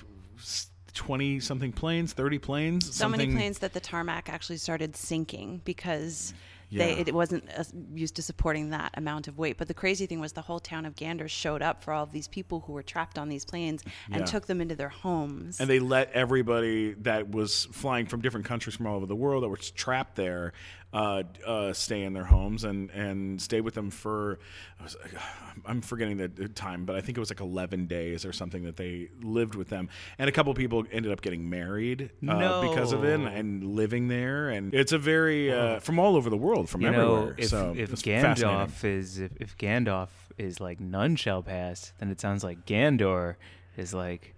twenty 0.93 1.39
something 1.39 1.71
planes, 1.71 2.13
thirty 2.13 2.37
planes, 2.39 2.93
so 2.95 3.07
many 3.09 3.23
something- 3.23 3.37
planes 3.37 3.59
that 3.59 3.73
the 3.73 3.79
tarmac 3.79 4.29
actually 4.29 4.57
started 4.57 4.95
sinking 4.95 5.61
because 5.65 6.33
Yeah. 6.69 6.85
they 6.85 6.99
it 7.01 7.13
wasn't 7.13 7.47
uh, 7.55 7.63
used 7.93 8.15
to 8.15 8.21
supporting 8.21 8.69
that 8.71 8.91
amount 8.95 9.27
of 9.27 9.37
weight. 9.37 9.57
But 9.57 9.67
the 9.67 9.73
crazy 9.73 10.05
thing 10.07 10.19
was 10.19 10.33
the 10.33 10.41
whole 10.41 10.59
town 10.59 10.85
of 10.85 10.95
Gander 10.95 11.27
showed 11.27 11.61
up 11.61 11.83
for 11.83 11.93
all 11.93 12.03
of 12.03 12.11
these 12.11 12.27
people 12.27 12.61
who 12.61 12.73
were 12.73 12.83
trapped 12.83 13.17
on 13.19 13.29
these 13.29 13.45
planes 13.45 13.83
and 14.07 14.21
Yeah. 14.21 14.25
took 14.25 14.45
them 14.47 14.59
into 14.61 14.75
their 14.75 14.89
homes. 14.89 15.59
And 15.59 15.69
they 15.69 15.79
let 15.79 16.11
everybody 16.13 16.93
that 16.93 17.29
was 17.29 17.65
flying 17.71 18.05
from 18.07 18.21
different 18.21 18.45
countries 18.45 18.75
from 18.75 18.87
all 18.87 18.95
over 18.97 19.05
the 19.05 19.15
world 19.15 19.43
that 19.43 19.49
were 19.49 19.57
trapped 19.57 20.15
there 20.15 20.53
uh, 20.93 21.23
uh, 21.45 21.73
stay 21.73 22.03
in 22.03 22.13
their 22.13 22.23
homes 22.25 22.63
and 22.63 22.89
and 22.91 23.41
stay 23.41 23.61
with 23.61 23.73
them 23.73 23.89
for. 23.89 24.39
I 24.79 24.83
was, 24.83 24.95
I'm 25.65 25.81
forgetting 25.81 26.17
the 26.17 26.47
time, 26.49 26.85
but 26.85 26.95
I 26.95 27.01
think 27.01 27.17
it 27.17 27.19
was 27.19 27.29
like 27.29 27.39
11 27.39 27.85
days 27.87 28.25
or 28.25 28.33
something 28.33 28.63
that 28.63 28.77
they 28.77 29.09
lived 29.21 29.55
with 29.55 29.69
them, 29.69 29.89
and 30.17 30.29
a 30.29 30.31
couple 30.31 30.51
of 30.51 30.57
people 30.57 30.83
ended 30.91 31.11
up 31.11 31.21
getting 31.21 31.49
married 31.49 32.11
uh, 32.27 32.61
because 32.69 32.91
of 32.91 33.03
it 33.03 33.13
and, 33.19 33.27
and 33.27 33.75
living 33.75 34.07
there, 34.07 34.49
and 34.49 34.73
it's 34.73 34.91
a 34.91 34.97
very 34.97 35.51
uh, 35.51 35.79
from 35.79 35.99
all 35.99 36.15
over 36.15 36.29
the 36.29 36.37
world, 36.37 36.69
from 36.69 36.81
You 36.81 36.87
everywhere. 36.89 37.25
know, 37.27 37.33
if, 37.37 37.49
so 37.49 37.73
if. 37.77 37.91
Gandalf 38.03 38.83
is 38.83 39.19
if, 39.19 39.31
if 39.39 39.57
Gandalf 39.57 40.09
is 40.37 40.59
like 40.59 40.79
none 40.79 41.15
shall 41.15 41.41
pass, 41.41 41.93
then 41.99 42.09
it 42.09 42.19
sounds 42.19 42.43
like 42.43 42.65
Gandor 42.65 43.35
is 43.77 43.93
like 43.93 44.32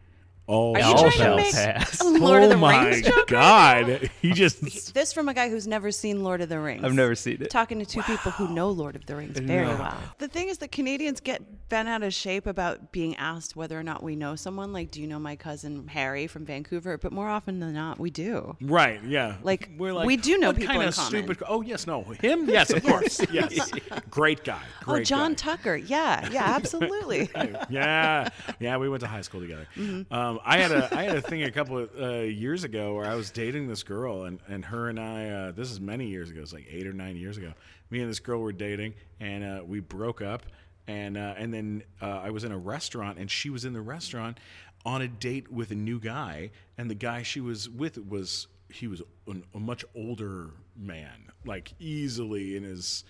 all 0.47 0.75
Are 0.75 0.79
you 0.79 0.86
all 0.86 1.12
trying 1.12 1.29
to 1.31 1.36
make 1.38 1.53
pass. 1.53 1.99
a 2.01 2.03
Lord 2.05 2.43
of 2.43 2.49
the 2.49 2.55
oh 2.55 2.60
my 2.60 2.88
Rings 2.89 3.08
joke? 3.08 3.27
god, 3.27 4.10
he 4.21 4.31
just 4.31 4.93
This 4.93 5.12
from 5.12 5.27
a 5.27 5.34
guy 5.34 5.49
who's 5.49 5.65
never 5.67 5.91
seen 5.91 6.23
Lord 6.23 6.41
of 6.41 6.49
the 6.49 6.60
Rings. 6.60 6.84
I've 6.84 6.93
never 6.93 7.15
seen 7.15 7.41
it. 7.41 7.49
Talking 7.49 7.79
to 7.79 7.86
two 7.86 8.01
people 8.03 8.31
who 8.31 8.47
know 8.53 8.69
Lord 8.69 8.95
of 8.95 9.05
the 9.08 9.15
Rings 9.15 9.39
very 9.39 9.65
No. 9.65 9.75
well. 9.77 9.97
The 10.19 10.27
thing 10.27 10.49
is 10.49 10.60
that 10.60 10.71
Canadians 10.71 11.19
get 11.19 11.41
bent 11.69 11.89
out 11.89 12.03
of 12.03 12.13
shape 12.13 12.45
about 12.45 12.91
being 12.91 13.15
asked 13.15 13.55
whether 13.55 13.79
or 13.79 13.84
not 13.84 14.03
we 14.03 14.15
know 14.15 14.36
someone. 14.36 14.71
Like, 14.71 14.91
do 14.91 15.01
you 15.01 15.08
know 15.08 15.17
my 15.17 15.36
cousin 15.36 15.88
Harry 15.88 16.27
from 16.27 16.45
Vancouver? 16.45 16.97
But 16.99 17.12
more 17.12 17.27
often 17.27 17.60
than 17.60 17.73
not, 17.73 17.99
we 17.99 18.12
do. 18.12 18.55
Right. 18.62 19.03
Yeah. 19.03 19.38
Like, 19.41 19.69
we're 19.77 19.93
like 19.93 20.05
we 20.05 20.15
do 20.17 20.38
know 20.38 20.47
what 20.49 20.58
people 20.58 20.73
kind 20.73 20.84
in 20.84 20.89
of 20.89 20.95
common." 20.95 21.10
stupid. 21.23 21.43
Oh 21.47 21.62
yes, 21.62 21.88
no 21.88 22.03
him. 22.03 22.47
Yes, 22.47 22.69
of 22.71 22.84
course. 22.86 23.19
yes, 23.31 23.71
great 24.12 24.43
guy. 24.43 24.62
oh, 24.88 25.01
John 25.01 25.31
guy. 25.31 25.36
Tucker. 25.36 25.75
Yeah, 25.75 26.29
yeah, 26.31 26.43
absolutely. 26.55 27.29
yeah, 27.69 28.29
yeah. 28.60 28.77
We 28.77 28.89
went 28.89 29.01
to 29.01 29.08
high 29.08 29.21
school 29.21 29.41
together. 29.41 29.67
Mm-hmm. 29.75 30.13
Um, 30.35 30.41
I 30.45 30.57
had 30.57 30.71
a 30.71 30.95
I 30.95 31.03
had 31.03 31.15
a 31.15 31.21
thing 31.21 31.43
a 31.43 31.51
couple 31.51 31.77
of 31.77 31.89
uh, 31.99 32.19
years 32.21 32.63
ago 32.63 32.95
where 32.95 33.05
I 33.05 33.15
was 33.15 33.31
dating 33.31 33.67
this 33.67 33.83
girl, 33.83 34.23
and 34.23 34.39
and 34.47 34.65
her 34.65 34.89
and 34.89 34.99
I. 34.99 35.29
Uh, 35.29 35.51
this 35.51 35.71
is 35.71 35.79
many 35.79 36.07
years 36.07 36.29
ago. 36.29 36.41
It's 36.41 36.53
like 36.53 36.67
eight 36.69 36.87
or 36.87 36.93
nine 36.93 37.15
years 37.15 37.37
ago. 37.37 37.53
Me 37.89 38.01
and 38.01 38.09
this 38.09 38.19
girl 38.19 38.41
were 38.41 38.51
dating, 38.51 38.95
and 39.19 39.43
uh, 39.43 39.63
we 39.65 39.79
broke 39.79 40.21
up. 40.21 40.43
And 40.87 41.17
uh, 41.17 41.33
and 41.37 41.53
then 41.53 41.83
uh, 42.01 42.21
I 42.23 42.29
was 42.29 42.43
in 42.43 42.51
a 42.51 42.57
restaurant, 42.57 43.17
and 43.17 43.29
she 43.29 43.49
was 43.49 43.65
in 43.65 43.73
the 43.73 43.81
restaurant 43.81 44.39
on 44.85 45.01
a 45.01 45.07
date 45.07 45.51
with 45.51 45.71
a 45.71 45.75
new 45.75 45.99
guy, 45.99 46.51
and 46.77 46.89
the 46.89 46.95
guy 46.95 47.23
she 47.23 47.41
was 47.41 47.69
with 47.69 47.97
was 47.97 48.47
he 48.69 48.87
was 48.87 49.01
an, 49.27 49.43
a 49.53 49.59
much 49.59 49.83
older 49.95 50.51
man, 50.75 51.31
like 51.45 51.73
easily 51.79 52.55
in 52.55 52.63
his 52.63 53.03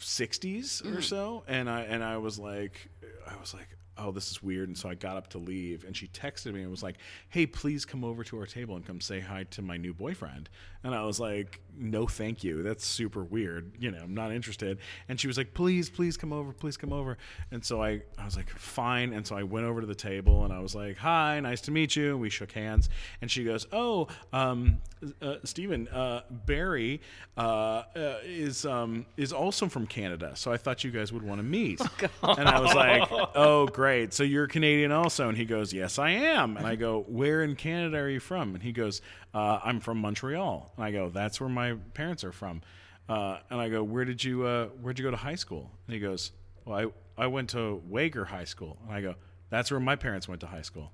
60s 0.00 0.84
or 0.96 1.00
so 1.00 1.42
and 1.46 1.70
i 1.70 1.80
and 1.82 2.04
i 2.04 2.16
was 2.16 2.38
like 2.38 2.88
i 3.26 3.34
was 3.40 3.54
like 3.54 3.68
oh 3.98 4.12
this 4.12 4.30
is 4.30 4.42
weird 4.42 4.68
and 4.68 4.76
so 4.76 4.88
i 4.88 4.94
got 4.94 5.16
up 5.16 5.28
to 5.28 5.38
leave 5.38 5.84
and 5.84 5.96
she 5.96 6.08
texted 6.08 6.52
me 6.52 6.62
and 6.62 6.70
was 6.70 6.82
like 6.82 6.96
hey 7.28 7.46
please 7.46 7.84
come 7.84 8.04
over 8.04 8.24
to 8.24 8.38
our 8.38 8.46
table 8.46 8.76
and 8.76 8.86
come 8.86 9.00
say 9.00 9.20
hi 9.20 9.44
to 9.44 9.62
my 9.62 9.76
new 9.76 9.94
boyfriend. 9.94 10.48
And 10.84 10.94
i 10.94 11.02
was 11.02 11.18
like 11.18 11.60
no 11.78 12.06
thank 12.06 12.42
you. 12.42 12.62
That's 12.62 12.86
super 12.86 13.22
weird. 13.22 13.72
You 13.78 13.90
know 13.90 13.98
i'm 14.02 14.14
not 14.14 14.32
interested. 14.32 14.78
And 15.08 15.20
she 15.20 15.26
was 15.26 15.36
like 15.36 15.54
please 15.54 15.90
please 15.90 16.16
come 16.16 16.32
over 16.32 16.52
please 16.52 16.76
come 16.76 16.92
over. 16.92 17.18
And 17.50 17.64
so 17.64 17.82
i 17.82 18.02
i 18.18 18.24
was 18.24 18.36
like 18.36 18.50
fine. 18.50 19.12
And 19.12 19.26
so 19.26 19.36
i 19.36 19.42
went 19.42 19.66
over 19.66 19.80
to 19.80 19.86
the 19.86 19.94
table 19.94 20.44
and 20.44 20.52
i 20.52 20.60
was 20.60 20.74
like 20.74 20.96
hi 20.96 21.40
nice 21.40 21.60
to 21.62 21.70
meet 21.70 21.96
you. 21.96 22.12
And 22.12 22.20
we 22.20 22.30
shook 22.30 22.52
hands 22.52 22.88
and 23.20 23.30
she 23.30 23.44
goes 23.44 23.66
oh 23.72 24.08
um 24.32 24.78
uh, 25.20 25.36
Stephen, 25.44 25.88
uh, 25.88 26.22
Barry 26.30 27.00
uh, 27.36 27.40
uh, 27.40 28.18
is 28.24 28.64
um, 28.64 29.06
is 29.16 29.32
also 29.32 29.68
from 29.68 29.86
Canada, 29.86 30.32
so 30.34 30.52
I 30.52 30.56
thought 30.56 30.84
you 30.84 30.90
guys 30.90 31.12
would 31.12 31.22
want 31.22 31.38
to 31.38 31.44
meet. 31.44 31.80
and 32.22 32.48
I 32.48 32.60
was 32.60 32.74
like, 32.74 33.08
"Oh, 33.34 33.66
great! 33.66 33.85
So 34.10 34.22
you're 34.22 34.46
Canadian 34.46 34.92
also?" 34.92 35.28
And 35.28 35.36
he 35.36 35.44
goes, 35.44 35.72
"Yes, 35.72 35.98
I 35.98 36.10
am." 36.10 36.56
And 36.56 36.66
I 36.66 36.76
go, 36.76 37.04
"Where 37.08 37.42
in 37.42 37.56
Canada 37.56 37.98
are 37.98 38.08
you 38.08 38.20
from?" 38.20 38.54
And 38.54 38.62
he 38.62 38.72
goes, 38.72 39.02
uh, 39.34 39.60
"I'm 39.64 39.80
from 39.80 39.98
Montreal." 39.98 40.72
And 40.76 40.84
I 40.84 40.92
go, 40.92 41.08
"That's 41.08 41.40
where 41.40 41.48
my 41.48 41.74
parents 41.94 42.24
are 42.24 42.32
from." 42.32 42.62
Uh, 43.08 43.38
and 43.50 43.60
I 43.60 43.68
go, 43.68 43.82
"Where 43.82 44.04
did 44.04 44.22
you 44.24 44.44
uh, 44.44 44.66
Where'd 44.80 44.98
you 44.98 45.04
go 45.04 45.10
to 45.10 45.16
high 45.16 45.34
school?" 45.34 45.70
And 45.86 45.94
he 45.94 46.00
goes, 46.00 46.32
"Well, 46.64 46.92
I 47.16 47.24
I 47.24 47.26
went 47.26 47.50
to 47.50 47.82
Wagar 47.88 48.24
High 48.26 48.44
School." 48.44 48.78
And 48.84 48.94
I 48.94 49.00
go, 49.00 49.14
"That's 49.50 49.70
where 49.70 49.80
my 49.80 49.96
parents 49.96 50.28
went 50.28 50.40
to 50.40 50.46
high 50.46 50.62
school." 50.62 50.92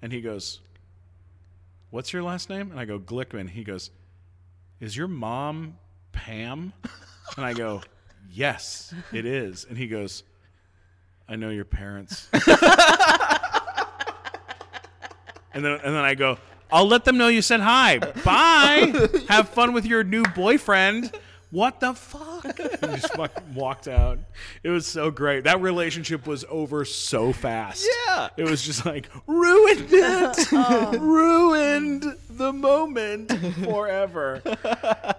And 0.00 0.12
he 0.12 0.20
goes, 0.20 0.60
what's 1.90 2.12
your 2.12 2.22
last 2.22 2.50
name? 2.50 2.70
And 2.70 2.78
I 2.78 2.84
go, 2.84 2.98
Glickman. 2.98 3.50
He 3.50 3.64
goes, 3.64 3.90
is 4.80 4.96
your 4.96 5.08
mom 5.08 5.78
Pam? 6.12 6.72
And 7.36 7.44
I 7.44 7.52
go, 7.52 7.82
yes, 8.30 8.94
it 9.12 9.26
is. 9.26 9.66
And 9.68 9.76
he 9.76 9.86
goes, 9.86 10.22
I 11.28 11.36
know 11.36 11.50
your 11.50 11.64
parents. 11.64 12.28
and 12.32 12.42
then 15.64 15.72
and 15.72 15.94
then 15.94 16.04
I 16.04 16.14
go, 16.14 16.38
I'll 16.72 16.86
let 16.86 17.04
them 17.04 17.18
know 17.18 17.28
you 17.28 17.42
said 17.42 17.60
hi. 17.60 17.98
Bye. 17.98 19.08
Have 19.28 19.48
fun 19.50 19.72
with 19.72 19.86
your 19.86 20.04
new 20.04 20.22
boyfriend. 20.34 21.12
What 21.50 21.80
the 21.80 21.94
fuck? 21.94 22.44
And 22.44 23.00
just 23.00 23.14
fucking 23.14 23.54
walked 23.54 23.88
out. 23.88 24.18
It 24.62 24.68
was 24.68 24.86
so 24.86 25.10
great. 25.10 25.44
That 25.44 25.62
relationship 25.62 26.26
was 26.26 26.44
over 26.50 26.84
so 26.84 27.32
fast. 27.32 27.88
Yeah. 28.06 28.28
It 28.36 28.44
was 28.44 28.62
just 28.62 28.84
like 28.84 29.08
ruined 29.26 29.86
it. 29.90 30.46
Oh. 30.52 30.98
ruined 30.98 32.04
the 32.28 32.52
moment 32.52 33.32
forever. 33.64 34.42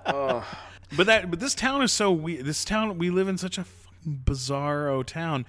Oh. 0.06 0.46
But 0.98 1.06
that 1.06 1.30
but 1.30 1.40
this 1.40 1.54
town 1.54 1.84
is 1.84 1.94
so 1.94 2.12
we 2.12 2.38
this 2.38 2.66
town 2.66 2.98
we 2.98 3.12
live 3.12 3.28
in 3.28 3.38
such 3.38 3.60
a 3.60 3.64
bizarro 4.08 5.04
town. 5.04 5.46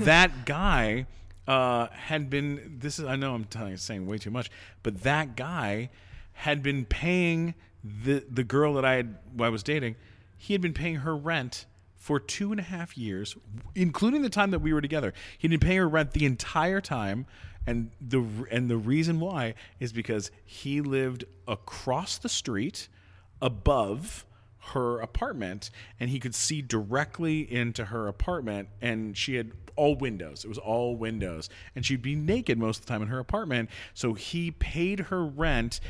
That 0.00 0.44
guy 0.44 1.06
uh, 1.46 1.88
had 1.88 2.30
been 2.30 2.76
this 2.78 2.98
is 2.98 3.04
I 3.04 3.16
know 3.16 3.34
I'm 3.34 3.44
telling 3.44 3.76
saying 3.76 4.06
way 4.06 4.18
too 4.18 4.30
much, 4.30 4.50
but 4.82 5.02
that 5.02 5.36
guy 5.36 5.90
had 6.32 6.62
been 6.62 6.84
paying 6.84 7.54
the 7.82 8.24
the 8.30 8.44
girl 8.44 8.74
that 8.74 8.84
I 8.84 8.94
had 8.94 9.16
I 9.38 9.48
was 9.48 9.62
dating, 9.62 9.96
he 10.36 10.54
had 10.54 10.60
been 10.60 10.74
paying 10.74 10.96
her 10.96 11.16
rent 11.16 11.66
for 11.96 12.20
two 12.20 12.50
and 12.50 12.60
a 12.60 12.64
half 12.64 12.98
years, 12.98 13.34
including 13.74 14.22
the 14.22 14.28
time 14.28 14.50
that 14.50 14.58
we 14.58 14.72
were 14.72 14.82
together. 14.82 15.14
He'd 15.38 15.48
been 15.48 15.60
paying 15.60 15.78
her 15.78 15.88
rent 15.88 16.12
the 16.12 16.26
entire 16.26 16.80
time, 16.80 17.26
and 17.66 17.90
the 18.00 18.22
and 18.50 18.68
the 18.68 18.76
reason 18.76 19.20
why 19.20 19.54
is 19.80 19.92
because 19.92 20.30
he 20.44 20.80
lived 20.80 21.24
across 21.48 22.18
the 22.18 22.28
street, 22.28 22.88
above 23.40 24.26
her 24.72 25.00
apartment, 25.00 25.70
and 26.00 26.10
he 26.10 26.18
could 26.18 26.34
see 26.34 26.62
directly 26.62 27.40
into 27.40 27.86
her 27.86 28.08
apartment, 28.08 28.68
and 28.80 29.16
she 29.16 29.34
had 29.34 29.52
all 29.76 29.96
windows. 29.96 30.44
It 30.44 30.48
was 30.48 30.58
all 30.58 30.96
windows, 30.96 31.48
and 31.74 31.84
she'd 31.84 32.02
be 32.02 32.14
naked 32.14 32.58
most 32.58 32.80
of 32.80 32.86
the 32.86 32.92
time 32.92 33.02
in 33.02 33.08
her 33.08 33.18
apartment. 33.18 33.70
So 33.92 34.14
he 34.14 34.50
paid 34.50 35.00
her 35.00 35.24
rent 35.24 35.80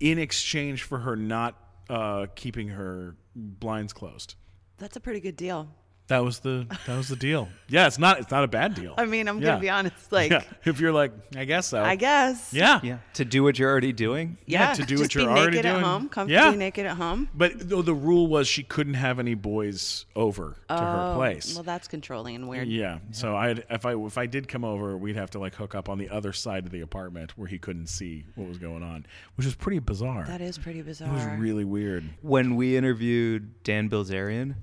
in 0.00 0.18
exchange 0.18 0.82
for 0.82 1.00
her 1.00 1.16
not 1.16 1.58
uh, 1.88 2.26
keeping 2.34 2.68
her 2.68 3.16
blinds 3.34 3.92
closed. 3.92 4.34
That's 4.78 4.96
a 4.96 5.00
pretty 5.00 5.20
good 5.20 5.36
deal. 5.36 5.68
That 6.08 6.22
was 6.22 6.40
the 6.40 6.66
that 6.86 6.96
was 6.98 7.08
the 7.08 7.16
deal. 7.16 7.48
Yeah, 7.66 7.86
it's 7.86 7.98
not 7.98 8.20
it's 8.20 8.30
not 8.30 8.44
a 8.44 8.48
bad 8.48 8.74
deal. 8.74 8.92
I 8.98 9.06
mean, 9.06 9.26
I'm 9.26 9.38
Yeah. 9.38 9.46
gonna 9.46 9.60
be 9.62 9.70
honest. 9.70 10.12
Like, 10.12 10.30
yeah. 10.30 10.42
if 10.66 10.78
you're 10.78 10.92
like, 10.92 11.12
I 11.34 11.46
guess 11.46 11.68
so. 11.68 11.82
I 11.82 11.96
guess. 11.96 12.52
Yeah. 12.52 12.78
Yeah, 12.82 12.98
to 13.14 13.24
do 13.24 13.42
what 13.42 13.58
you're 13.58 13.70
already 13.70 13.94
doing. 13.94 14.36
Yeah. 14.44 14.74
to 14.74 14.84
do 14.84 14.98
what 14.98 15.14
you're 15.14 15.24
be 15.24 15.30
already 15.30 15.52
naked 15.56 15.62
doing. 15.62 15.76
at 15.76 15.82
home, 15.82 16.08
comfortably 16.10 16.34
Yeah. 16.34 16.50
naked 16.58 16.84
at 16.84 16.98
home. 16.98 17.30
But 17.34 17.52
though 17.70 17.80
the 17.80 17.94
rule 17.94 18.26
was 18.26 18.46
she 18.46 18.62
couldn't 18.62 18.94
have 18.94 19.18
any 19.18 19.32
boys 19.34 20.04
over 20.14 20.56
to 20.68 20.74
her 20.74 21.12
Oh, 21.12 21.16
place. 21.16 21.54
Well, 21.54 21.64
that's 21.64 21.88
controlling 21.88 22.36
and 22.36 22.48
weird. 22.50 22.68
yeah. 22.68 22.98
So 23.12 23.34
I 23.34 23.52
if 23.70 23.86
I 23.86 23.94
if 23.96 24.18
I 24.18 24.26
did 24.26 24.46
come 24.46 24.62
over, 24.62 24.98
we'd 24.98 25.16
have 25.16 25.30
to 25.30 25.38
like 25.38 25.54
hook 25.54 25.74
up 25.74 25.88
on 25.88 25.96
the 25.96 26.10
other 26.10 26.34
side 26.34 26.66
of 26.66 26.70
the 26.70 26.82
apartment 26.82 27.32
where 27.38 27.48
he 27.48 27.58
couldn't 27.58 27.86
see 27.86 28.24
what 28.34 28.46
was 28.46 28.58
going 28.58 28.82
on, 28.82 29.06
which 29.36 29.46
was 29.46 29.54
pretty 29.54 29.78
bizarre. 29.78 30.24
That 30.26 30.42
is 30.42 30.58
pretty 30.58 30.82
bizarre. 30.82 31.08
it 31.08 31.12
was 31.14 31.24
really 31.40 31.64
weird. 31.64 32.04
When 32.20 32.56
we 32.56 32.76
interviewed 32.76 33.62
Dan 33.64 33.88
Bilzerian, 33.88 34.56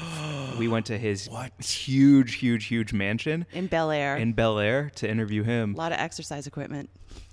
we 0.58 0.68
went 0.68 0.86
to 0.86 0.98
his 0.98 1.28
what? 1.28 1.52
huge, 1.62 2.34
huge, 2.36 2.66
huge 2.66 2.92
mansion 2.92 3.46
in 3.52 3.66
Bel 3.66 3.90
Air. 3.90 4.16
in 4.16 4.32
Bel 4.32 4.58
Air 4.58 4.90
to 4.96 5.08
interview 5.08 5.42
him. 5.42 5.74
a 5.74 5.76
lot 5.76 5.92
of 5.92 5.98
exercise 5.98 6.46
equipment. 6.46 6.90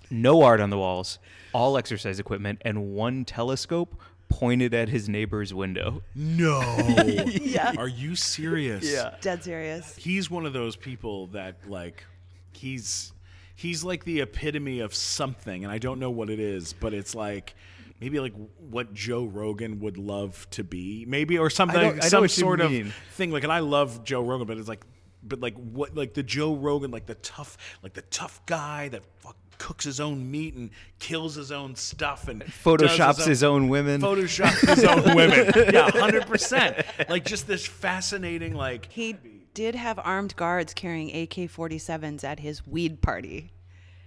No 0.09 0.41
art 0.43 0.59
on 0.61 0.69
the 0.69 0.77
walls, 0.77 1.17
all 1.53 1.77
exercise 1.77 2.19
equipment, 2.19 2.61
and 2.63 2.93
one 2.93 3.25
telescope 3.25 3.99
pointed 4.29 4.73
at 4.73 4.89
his 4.89 5.07
neighbor's 5.09 5.53
window. 5.53 6.01
No. 6.15 6.61
Yeah. 7.53 7.73
Are 7.77 7.87
you 7.87 8.15
serious? 8.15 8.83
Yeah. 8.91 9.13
Dead 9.21 9.43
serious. 9.43 9.95
he's 9.95 10.29
one 10.31 10.45
of 10.47 10.53
those 10.53 10.75
people 10.75 11.27
that 11.27 11.69
like 11.69 12.03
he's 12.51 13.13
he's 13.55 13.83
like 13.83 14.03
the 14.05 14.21
epitome 14.21 14.79
of 14.79 14.93
something 14.95 15.63
and 15.63 15.71
i 15.71 15.77
don't 15.77 15.99
know 15.99 16.09
what 16.09 16.29
it 16.31 16.39
is 16.39 16.73
but 16.73 16.93
it's 16.95 17.13
like 17.13 17.53
maybe 17.99 18.19
like 18.19 18.33
what 18.57 18.93
joe 18.93 19.23
rogan 19.25 19.79
would 19.79 19.97
love 19.97 20.47
to 20.51 20.63
be 20.63 21.05
maybe 21.07 21.37
or 21.37 21.49
something 21.49 21.79
I 21.79 21.83
know- 21.91 21.97
I 22.01 22.07
some 22.09 22.27
sort 22.27 22.61
of 22.61 22.71
thing 23.11 23.31
like 23.31 23.43
and 23.43 23.51
i 23.51 23.59
love 23.59 24.03
joe 24.03 24.21
rogan 24.21 24.47
but 24.47 24.57
it's 24.57 24.67
like 24.67 24.83
but 25.23 25.39
like 25.39 25.55
what 25.55 25.95
like 25.95 26.13
the 26.13 26.23
joe 26.23 26.53
rogan 26.55 26.91
like 26.91 27.05
the 27.05 27.15
tough 27.15 27.57
like 27.81 27.93
the 27.93 28.01
tough 28.03 28.45
guy 28.45 28.89
that 28.89 29.03
fuck 29.19 29.37
cooks 29.59 29.85
his 29.85 29.99
own 30.01 30.29
meat 30.29 30.55
and 30.55 30.71
kills 30.99 31.35
his 31.35 31.51
own 31.51 31.75
stuff 31.75 32.27
and 32.27 32.43
Photoshops 32.43 33.17
does 33.17 33.25
his 33.25 33.43
own 33.43 33.69
women. 33.69 34.01
Photoshops 34.01 34.67
his 34.67 34.83
own 34.83 35.03
women. 35.15 35.53
Yeah, 35.71 35.89
hundred 35.91 36.25
percent. 36.25 36.83
Like 37.07 37.23
just 37.23 37.47
this 37.47 37.65
fascinating, 37.65 38.55
like 38.55 38.91
He 38.91 39.15
did 39.53 39.75
have 39.75 39.99
armed 40.03 40.35
guards 40.35 40.73
carrying 40.73 41.09
AK 41.15 41.49
47s 41.49 42.25
at 42.25 42.39
his 42.39 42.65
weed 42.67 43.01
party. 43.01 43.51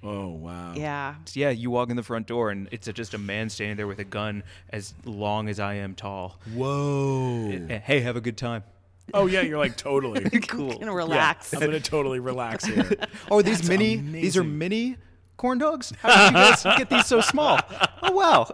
Oh 0.09 0.29
wow. 0.29 0.73
Yeah. 0.77 1.17
Yeah, 1.35 1.51
you 1.51 1.69
walk 1.69 1.91
in 1.91 1.97
the 1.97 2.03
front 2.05 2.29
door 2.29 2.51
and 2.51 2.69
it's 2.71 2.87
just 2.87 3.13
a 3.13 3.19
man 3.19 3.51
standing 3.51 3.77
there 3.77 3.89
with 3.89 3.99
a 3.99 4.05
gun 4.05 4.45
as 4.71 4.95
long 5.05 5.49
as 5.49 5.59
I 5.59 5.75
am 5.75 5.97
tall. 5.97 6.39
Whoa. 6.55 7.51
And, 7.51 7.73
hey, 7.73 8.01
have 8.01 8.15
a 8.15 8.21
good 8.21 8.37
time. 8.37 8.63
Oh 9.13 9.27
yeah, 9.27 9.41
you're 9.41 9.59
like 9.59 9.77
totally. 9.77 10.31
Cool. 10.47 10.79
Gonna 10.79 10.95
relax. 10.95 11.53
I'm 11.53 11.59
gonna 11.59 11.81
totally 11.81 12.21
relax 12.21 12.65
here. 12.65 12.89
Oh, 13.33 13.43
these 13.43 13.59
That's 13.59 13.69
mini 13.69 13.97
these 13.97 14.37
are 14.37 14.45
mini 14.45 14.97
corn 15.39 15.59
dogs? 15.59 15.93
How 15.99 16.31
did 16.31 16.39
you 16.39 16.45
guys 16.45 16.63
get 16.79 16.89
these 16.89 17.07
so 17.07 17.21
small? 17.21 17.59
Oh 18.03 18.13
wow. 18.13 18.49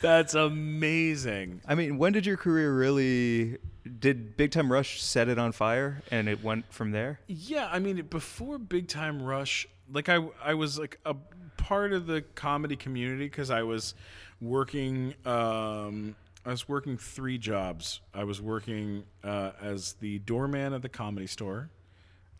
That's 0.00 0.34
amazing. 0.34 1.60
I 1.66 1.74
mean, 1.74 1.98
when 1.98 2.12
did 2.12 2.24
your 2.24 2.36
career 2.36 2.72
really 2.72 3.58
did 3.88 4.36
Big 4.36 4.50
Time 4.50 4.70
Rush 4.72 5.02
set 5.02 5.28
it 5.28 5.38
on 5.38 5.52
fire 5.52 6.02
and 6.10 6.28
it 6.28 6.42
went 6.42 6.72
from 6.72 6.92
there? 6.92 7.20
Yeah, 7.26 7.68
I 7.70 7.78
mean, 7.78 8.00
before 8.02 8.58
Big 8.58 8.88
Time 8.88 9.22
Rush, 9.22 9.66
like 9.92 10.08
I, 10.08 10.26
I 10.42 10.54
was 10.54 10.78
like 10.78 10.98
a 11.04 11.14
part 11.56 11.92
of 11.92 12.06
the 12.06 12.22
comedy 12.34 12.76
community 12.76 13.24
because 13.26 13.50
I 13.50 13.62
was 13.62 13.94
working. 14.40 15.14
Um, 15.24 16.16
I 16.46 16.50
was 16.50 16.68
working 16.68 16.96
three 16.96 17.36
jobs. 17.36 18.00
I 18.14 18.24
was 18.24 18.40
working 18.40 19.04
uh, 19.22 19.52
as 19.60 19.94
the 19.94 20.18
doorman 20.20 20.72
at 20.72 20.82
the 20.82 20.88
comedy 20.88 21.26
store. 21.26 21.70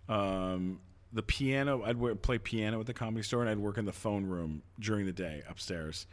Um, 0.08 0.80
the 1.12 1.22
piano, 1.22 1.82
I'd 1.84 1.96
wo- 1.96 2.14
play 2.14 2.38
piano 2.38 2.80
at 2.80 2.87
the 2.87 2.94
comedy 2.94 3.22
store, 3.22 3.42
and 3.42 3.50
I'd 3.50 3.58
work 3.58 3.76
in 3.78 3.84
the 3.84 3.92
phone 3.92 4.24
room 4.26 4.62
during 4.78 5.06
the 5.06 5.12
day 5.12 5.42
upstairs. 5.48 6.06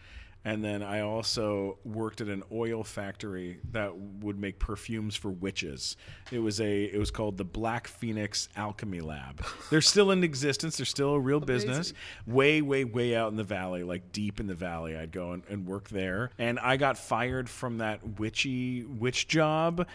And 0.45 0.63
then 0.63 0.83
I 0.83 1.01
also 1.01 1.79
worked 1.83 2.21
at 2.21 2.27
an 2.27 2.43
oil 2.51 2.83
factory 2.83 3.59
that 3.71 3.97
would 3.97 4.39
make 4.39 4.59
perfumes 4.59 5.15
for 5.15 5.31
witches. 5.31 5.97
It 6.31 6.37
was 6.37 6.61
a 6.61 6.83
it 6.83 6.99
was 6.99 7.09
called 7.09 7.37
the 7.37 7.43
Black 7.43 7.87
Phoenix 7.87 8.47
Alchemy 8.55 9.01
Lab. 9.01 9.43
They're 9.71 9.81
still 9.81 10.11
in 10.11 10.23
existence. 10.23 10.77
They're 10.77 10.85
still 10.85 11.15
a 11.15 11.19
real 11.19 11.39
business. 11.39 11.93
Way, 12.27 12.61
way, 12.61 12.83
way 12.83 13.15
out 13.15 13.31
in 13.31 13.37
the 13.37 13.43
valley, 13.43 13.83
like 13.83 14.11
deep 14.11 14.39
in 14.39 14.45
the 14.45 14.53
valley. 14.53 14.95
I'd 14.95 15.11
go 15.11 15.31
and, 15.31 15.43
and 15.49 15.65
work 15.65 15.89
there. 15.89 16.29
And 16.37 16.59
I 16.59 16.77
got 16.77 16.99
fired 16.99 17.49
from 17.49 17.79
that 17.79 18.19
witchy 18.19 18.83
witch 18.83 19.27
job 19.27 19.87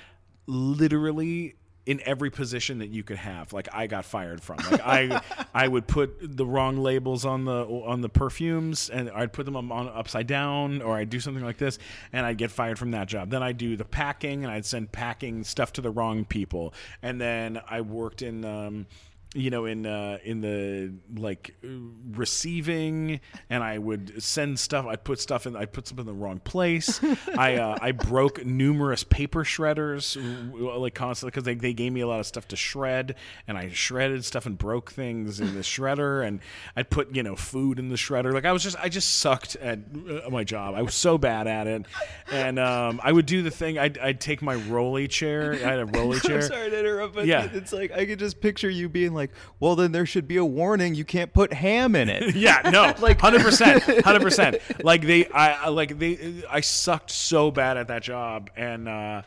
literally 0.46 1.54
in 1.90 2.00
every 2.07 2.31
position 2.31 2.79
that 2.79 2.87
you 2.87 3.03
could 3.03 3.16
have. 3.16 3.53
Like 3.53 3.68
i 3.74 3.88
got 3.88 4.05
fired 4.05 4.40
from. 4.40 4.59
Like 4.70 4.81
i 4.85 5.20
i 5.55 5.66
would 5.66 5.88
put 5.88 6.18
the 6.20 6.46
wrong 6.46 6.76
labels 6.76 7.24
on 7.24 7.44
the 7.44 7.64
on 7.64 8.00
the 8.00 8.09
perfumes 8.09 8.88
and 8.90 9.11
i'd 9.11 9.33
put 9.33 9.44
them 9.44 9.57
on, 9.57 9.72
on 9.72 9.88
upside 9.88 10.29
down 10.29 10.83
or 10.83 10.96
i'd 10.96 11.11
do 11.11 11.18
something 11.18 11.44
like 11.44 11.59
this 11.59 11.81
and 12.12 12.24
i'd 12.24 12.38
get 12.38 12.53
fired 12.53 12.79
from 12.79 12.92
that 12.92 13.09
job. 13.09 13.31
Then 13.31 13.42
i'd 13.42 13.59
do 13.59 13.76
the 13.76 13.85
packing 13.85 14.44
and 14.44 14.53
i'd 14.53 14.64
send 14.64 14.92
packing 14.92 15.42
stuff 15.42 15.72
to 15.74 15.81
the 15.81 15.90
wrong 15.90 16.24
people. 16.24 16.74
And 17.03 17.20
then 17.20 17.61
i 17.68 17.81
worked 17.81 18.22
in 18.22 18.44
um 18.44 18.87
you 19.35 19.49
know 19.51 19.64
in 19.64 19.87
uh, 19.87 20.19
in 20.25 20.40
the 20.40 20.93
like 21.21 21.55
receiving 22.21 23.21
and 23.49 23.62
I 23.62 23.79
would 23.79 24.23
send 24.23 24.59
stuff 24.59 24.87
I'd 24.87 25.05
put 25.05 25.21
stuff 25.21 25.47
in 25.47 25.57
I'd 25.57 25.73
put 25.73 25.87
stuff 25.87 25.99
in 25.99 26.07
the 26.07 26.12
wrong 26.12 26.38
place. 26.40 27.01
I 27.38 27.57
uh, 27.57 27.79
I 27.81 27.93
broke 27.93 28.45
numerous 28.45 29.05
paper 29.05 29.45
shredders 29.45 30.16
like 30.79 30.95
constantly 30.95 31.31
because 31.31 31.45
they, 31.45 31.55
they 31.55 31.73
gave 31.73 31.93
me 31.93 32.01
a 32.01 32.07
lot 32.07 32.21
of 32.21 32.27
stuff 32.27 32.49
to 32.49 32.57
shred 32.57 33.14
and 33.47 33.57
I 33.57 33.71
shredded 33.71 34.25
stuff 34.25 34.47
and 34.47 34.57
broke 34.59 34.90
things 34.93 35.40
in 35.40 35.55
the 35.55 35.61
shredder 35.61 36.27
and 36.27 36.40
I'd 36.77 36.90
put 36.90 37.14
you 37.14 37.23
know 37.23 37.37
food 37.37 37.79
in 37.79 37.88
the 37.88 37.97
shredder. 37.97 38.33
Like 38.33 38.45
I 38.45 38.53
was 38.53 38.62
just 38.62 38.77
I 38.79 38.88
just 38.88 39.16
sucked 39.21 39.57
at 39.57 39.79
uh, 40.25 40.31
my 40.31 40.45
job. 40.45 40.75
I 40.75 40.83
was 40.83 40.95
so 40.95 41.19
bad 41.19 41.47
at 41.47 41.66
it. 41.66 41.87
And 42.31 42.59
um, 42.59 43.01
I 43.03 43.12
would 43.12 43.27
do 43.27 43.43
the 43.43 43.51
thing 43.51 43.79
I'd, 43.79 43.99
I'd 43.99 44.21
take 44.21 44.43
my 44.43 44.55
rolly 44.55 45.09
chair 45.09 45.53
I 45.53 45.57
had 45.59 45.79
a 45.79 45.87
rolly 45.87 46.21
chair. 46.27 46.43
sorry 46.43 46.71
to 46.71 46.79
interrupt, 46.81 47.14
but 47.14 47.27
Yeah. 47.27 47.49
it's 47.53 47.73
like 47.73 47.93
I 47.93 48.07
could 48.07 48.19
just 48.19 48.40
picture 48.40 48.69
you 48.71 48.88
being 48.88 49.14
like, 49.14 49.19
"Well, 49.59 49.76
then 49.76 49.92
there 49.92 50.06
should 50.06 50.26
be 50.26 50.37
a 50.38 50.44
warning. 50.44 50.94
You 50.94 51.04
can't 51.04 51.33
put 51.33 51.52
ham 51.52 51.94
in 51.94 52.09
it." 52.09 52.35
yeah, 52.37 52.70
no, 52.72 52.94
like 53.00 53.20
hundred 53.20 53.42
percent, 53.42 53.83
hundred 54.04 54.22
percent. 54.22 54.56
Like 54.83 55.02
they, 55.02 55.26
I 55.26 55.66
I- 55.66 55.68
like 55.68 55.98
they, 55.98 56.42
I 56.48 56.61
sucked 56.61 57.11
so 57.11 57.50
bad 57.50 57.76
at 57.76 57.88
that 57.88 58.02
job, 58.02 58.50
and 58.56 58.88
uh, 58.88 59.22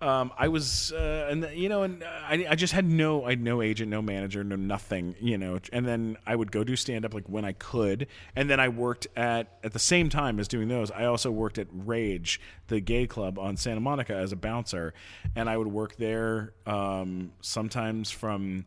um, 0.00 0.32
I 0.36 0.48
was, 0.48 0.90
uh, 0.92 1.28
and 1.30 1.48
you 1.54 1.68
know, 1.68 1.84
and 1.84 2.02
I, 2.02 2.44
I 2.50 2.54
just 2.56 2.72
had 2.72 2.84
no, 2.84 3.24
I 3.24 3.30
had 3.30 3.40
no 3.40 3.62
agent, 3.62 3.88
no 3.88 4.02
manager, 4.02 4.42
no 4.42 4.56
nothing, 4.56 5.14
you 5.20 5.38
know. 5.38 5.60
And 5.72 5.86
then 5.86 6.16
I 6.26 6.34
would 6.34 6.50
go 6.50 6.64
do 6.64 6.74
stand 6.74 7.04
up 7.04 7.14
like 7.14 7.28
when 7.28 7.44
I 7.44 7.52
could, 7.52 8.08
and 8.34 8.50
then 8.50 8.58
I 8.58 8.68
worked 8.68 9.06
at 9.14 9.58
at 9.62 9.72
the 9.72 9.78
same 9.78 10.08
time 10.08 10.40
as 10.40 10.48
doing 10.48 10.66
those. 10.66 10.90
I 10.90 11.04
also 11.04 11.30
worked 11.30 11.56
at 11.56 11.68
Rage, 11.72 12.40
the 12.66 12.80
gay 12.80 13.06
club 13.06 13.38
on 13.38 13.56
Santa 13.56 13.80
Monica, 13.80 14.14
as 14.16 14.32
a 14.32 14.36
bouncer, 14.36 14.92
and 15.36 15.48
I 15.48 15.56
would 15.56 15.68
work 15.68 15.94
there 15.96 16.52
um, 16.66 17.30
sometimes 17.40 18.10
from 18.10 18.64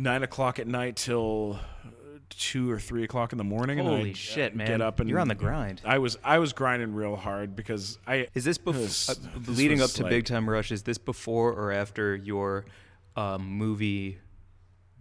nine 0.00 0.22
o'clock 0.22 0.58
at 0.58 0.66
night 0.66 0.96
till 0.96 1.58
two 2.30 2.70
or 2.70 2.78
three 2.78 3.04
o'clock 3.04 3.32
in 3.32 3.38
the 3.38 3.44
morning. 3.44 3.78
and 3.78 3.88
then 3.88 3.96
Holy 3.96 4.10
I'd, 4.10 4.16
shit, 4.16 4.52
uh, 4.54 4.56
man. 4.56 4.66
Get 4.66 4.80
up 4.80 5.00
and 5.00 5.08
You're 5.10 5.18
on 5.20 5.28
the 5.28 5.34
grind. 5.34 5.82
I 5.84 5.98
was 5.98 6.16
I 6.24 6.38
was 6.38 6.52
grinding 6.52 6.94
real 6.94 7.16
hard 7.16 7.54
because 7.54 7.98
I 8.06 8.28
Is 8.34 8.44
this 8.44 8.58
before 8.58 9.14
uh, 9.14 9.40
leading 9.46 9.82
up 9.82 9.90
to 9.90 10.02
like- 10.02 10.10
Big 10.10 10.24
Time 10.24 10.48
Rush? 10.48 10.72
Is 10.72 10.82
this 10.82 10.98
before 10.98 11.52
or 11.52 11.72
after 11.72 12.16
your 12.16 12.64
um, 13.16 13.44
movie 13.44 14.18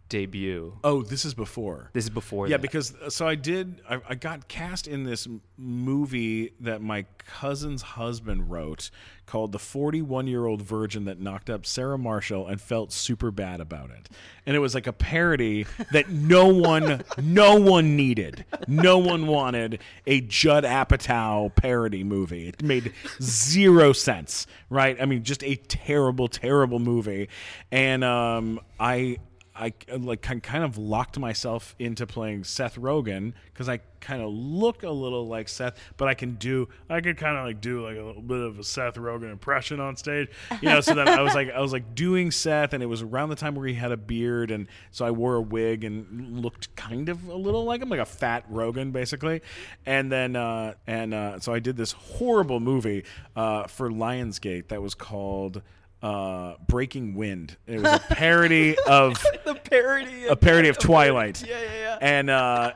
debut? 0.10 0.78
Oh, 0.84 1.02
this 1.02 1.24
is 1.24 1.34
before. 1.34 1.90
This 1.94 2.06
is 2.06 2.10
before. 2.10 2.48
yeah, 2.48 2.58
that. 2.58 2.62
because 2.62 2.94
so 3.10 3.28
I 3.28 3.36
did. 3.36 3.82
I, 3.90 4.02
I 4.10 4.16
got 4.16 4.48
cast 4.48 4.88
in 4.88 5.04
this 5.04 5.28
movie 5.58 6.54
that 6.60 6.82
my 6.82 7.06
cousin's 7.26 7.82
husband 7.82 8.50
wrote 8.50 8.90
called 9.26 9.52
"The 9.52 9.60
41 9.60 10.28
Year 10.28 10.46
Old 10.46 10.62
Virgin 10.62 11.06
That 11.06 11.20
Knocked 11.20 11.50
Up 11.50 11.66
Sarah 11.66 11.98
Marshall 11.98 12.48
and 12.48 12.60
Felt 12.60 12.92
Super 12.92 13.32
Bad 13.32 13.62
About 13.62 13.92
It," 13.92 14.10
and 14.46 14.56
it 14.56 14.60
was 14.60 14.74
like 14.74 14.88
a 14.88 14.94
parody 14.94 15.66
that 15.92 16.10
no 16.10 16.48
one, 16.48 17.04
no 17.22 17.56
one 17.56 17.96
needed. 17.96 18.46
No 18.68 18.98
one 18.98 19.28
wanted 19.28 19.82
a 20.08 20.22
Judd 20.22 20.64
Apatow 20.64 21.54
parody 21.56 22.04
movie. 22.04 22.48
It 22.48 22.64
made 22.64 22.94
zero 23.22 23.94
sense, 23.94 24.48
right? 24.70 25.00
I 25.00 25.06
mean, 25.06 25.24
just 25.24 25.44
a 25.44 25.56
terrible, 25.56 26.28
terrible 26.28 26.80
movie, 26.80 27.30
and 27.72 28.04
um, 28.04 28.60
I. 28.80 29.18
I 29.60 29.74
like 29.98 30.22
kind 30.22 30.64
of 30.64 30.78
locked 30.78 31.20
myself 31.20 31.76
into 31.78 32.08
playing 32.08 32.46
Seth 32.46 32.78
Rogen 32.78 33.34
because 33.52 33.68
I 33.68 33.82
kind 34.00 34.22
of 34.22 34.32
look 34.32 34.84
a 34.84 34.90
little 34.90 35.28
like 35.28 35.50
Seth, 35.50 35.78
but 35.98 36.08
I 36.08 36.14
can 36.14 36.36
do 36.36 36.70
I 36.90 37.02
could 37.02 37.18
kind 37.18 37.38
of 37.38 37.46
like 37.46 37.60
do 37.60 37.84
like 37.84 37.98
a 37.98 38.02
little 38.02 38.22
bit 38.22 38.40
of 38.40 38.58
a 38.58 38.64
Seth 38.64 38.96
Rogen 38.96 39.30
impression 39.30 39.82
on 39.82 39.98
stage, 39.98 40.30
you 40.62 40.70
know. 40.70 40.80
So 40.80 40.94
then 40.94 41.10
I 41.10 41.22
was 41.22 41.36
like 41.36 41.52
I 41.52 41.60
was 41.60 41.74
like 41.74 41.94
doing 41.94 42.32
Seth, 42.32 42.72
and 42.72 42.82
it 42.82 42.86
was 42.86 43.02
around 43.02 43.30
the 43.30 43.36
time 43.36 43.54
where 43.54 43.68
he 43.68 43.74
had 43.74 43.92
a 43.92 43.98
beard, 43.98 44.50
and 44.50 44.68
so 44.92 45.06
I 45.06 45.12
wore 45.12 45.36
a 45.36 45.42
wig 45.42 45.84
and 45.84 46.40
looked 46.40 46.74
kind 46.78 47.10
of 47.10 47.28
a 47.28 47.36
little 47.36 47.66
like 47.66 47.82
him, 47.82 47.90
like 47.90 48.00
a 48.00 48.06
fat 48.06 48.50
Rogen 48.50 48.94
basically. 48.94 49.42
And 49.86 50.10
then 50.10 50.38
uh, 50.38 50.76
and 50.88 51.14
uh, 51.14 51.40
so 51.42 51.54
I 51.54 51.60
did 51.60 51.76
this 51.76 51.92
horrible 51.92 52.62
movie 52.62 53.04
uh, 53.36 53.68
for 53.68 53.90
Lionsgate 53.90 54.70
that 54.70 54.82
was 54.82 54.96
called 54.96 55.62
uh, 56.02 56.56
Breaking 56.68 57.16
Wind. 57.16 57.58
It 57.68 57.82
was 57.82 57.94
a 57.94 58.00
parody 58.00 58.78
of 58.88 59.22
the 59.46 59.56
parody. 59.56 60.26
a 60.28 60.36
parody 60.36 60.70
of 60.70 60.78
Twilight. 60.78 61.44
Yeah, 61.46 61.60
yeah, 61.62 61.80
yeah. 61.80 61.98
And 62.02 62.30
uh, 62.30 62.74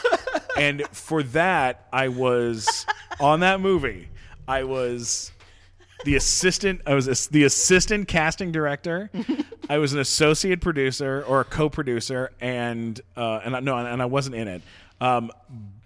and 0.56 0.86
for 0.92 1.22
that, 1.22 1.86
I 1.92 2.08
was 2.08 2.86
on 3.20 3.40
that 3.40 3.60
movie. 3.60 4.08
I 4.46 4.64
was 4.64 5.32
the 6.04 6.16
assistant. 6.16 6.82
I 6.86 6.94
was 6.94 7.08
ass- 7.08 7.26
the 7.26 7.44
assistant 7.44 8.08
casting 8.08 8.52
director. 8.52 9.10
I 9.70 9.78
was 9.78 9.92
an 9.92 10.00
associate 10.00 10.60
producer 10.60 11.24
or 11.26 11.40
a 11.40 11.44
co-producer, 11.44 12.32
and 12.40 13.00
uh, 13.16 13.40
and 13.44 13.56
I, 13.56 13.60
no, 13.60 13.76
and 13.76 14.00
I 14.00 14.06
wasn't 14.06 14.36
in 14.36 14.48
it. 14.48 14.62
Um, 15.00 15.30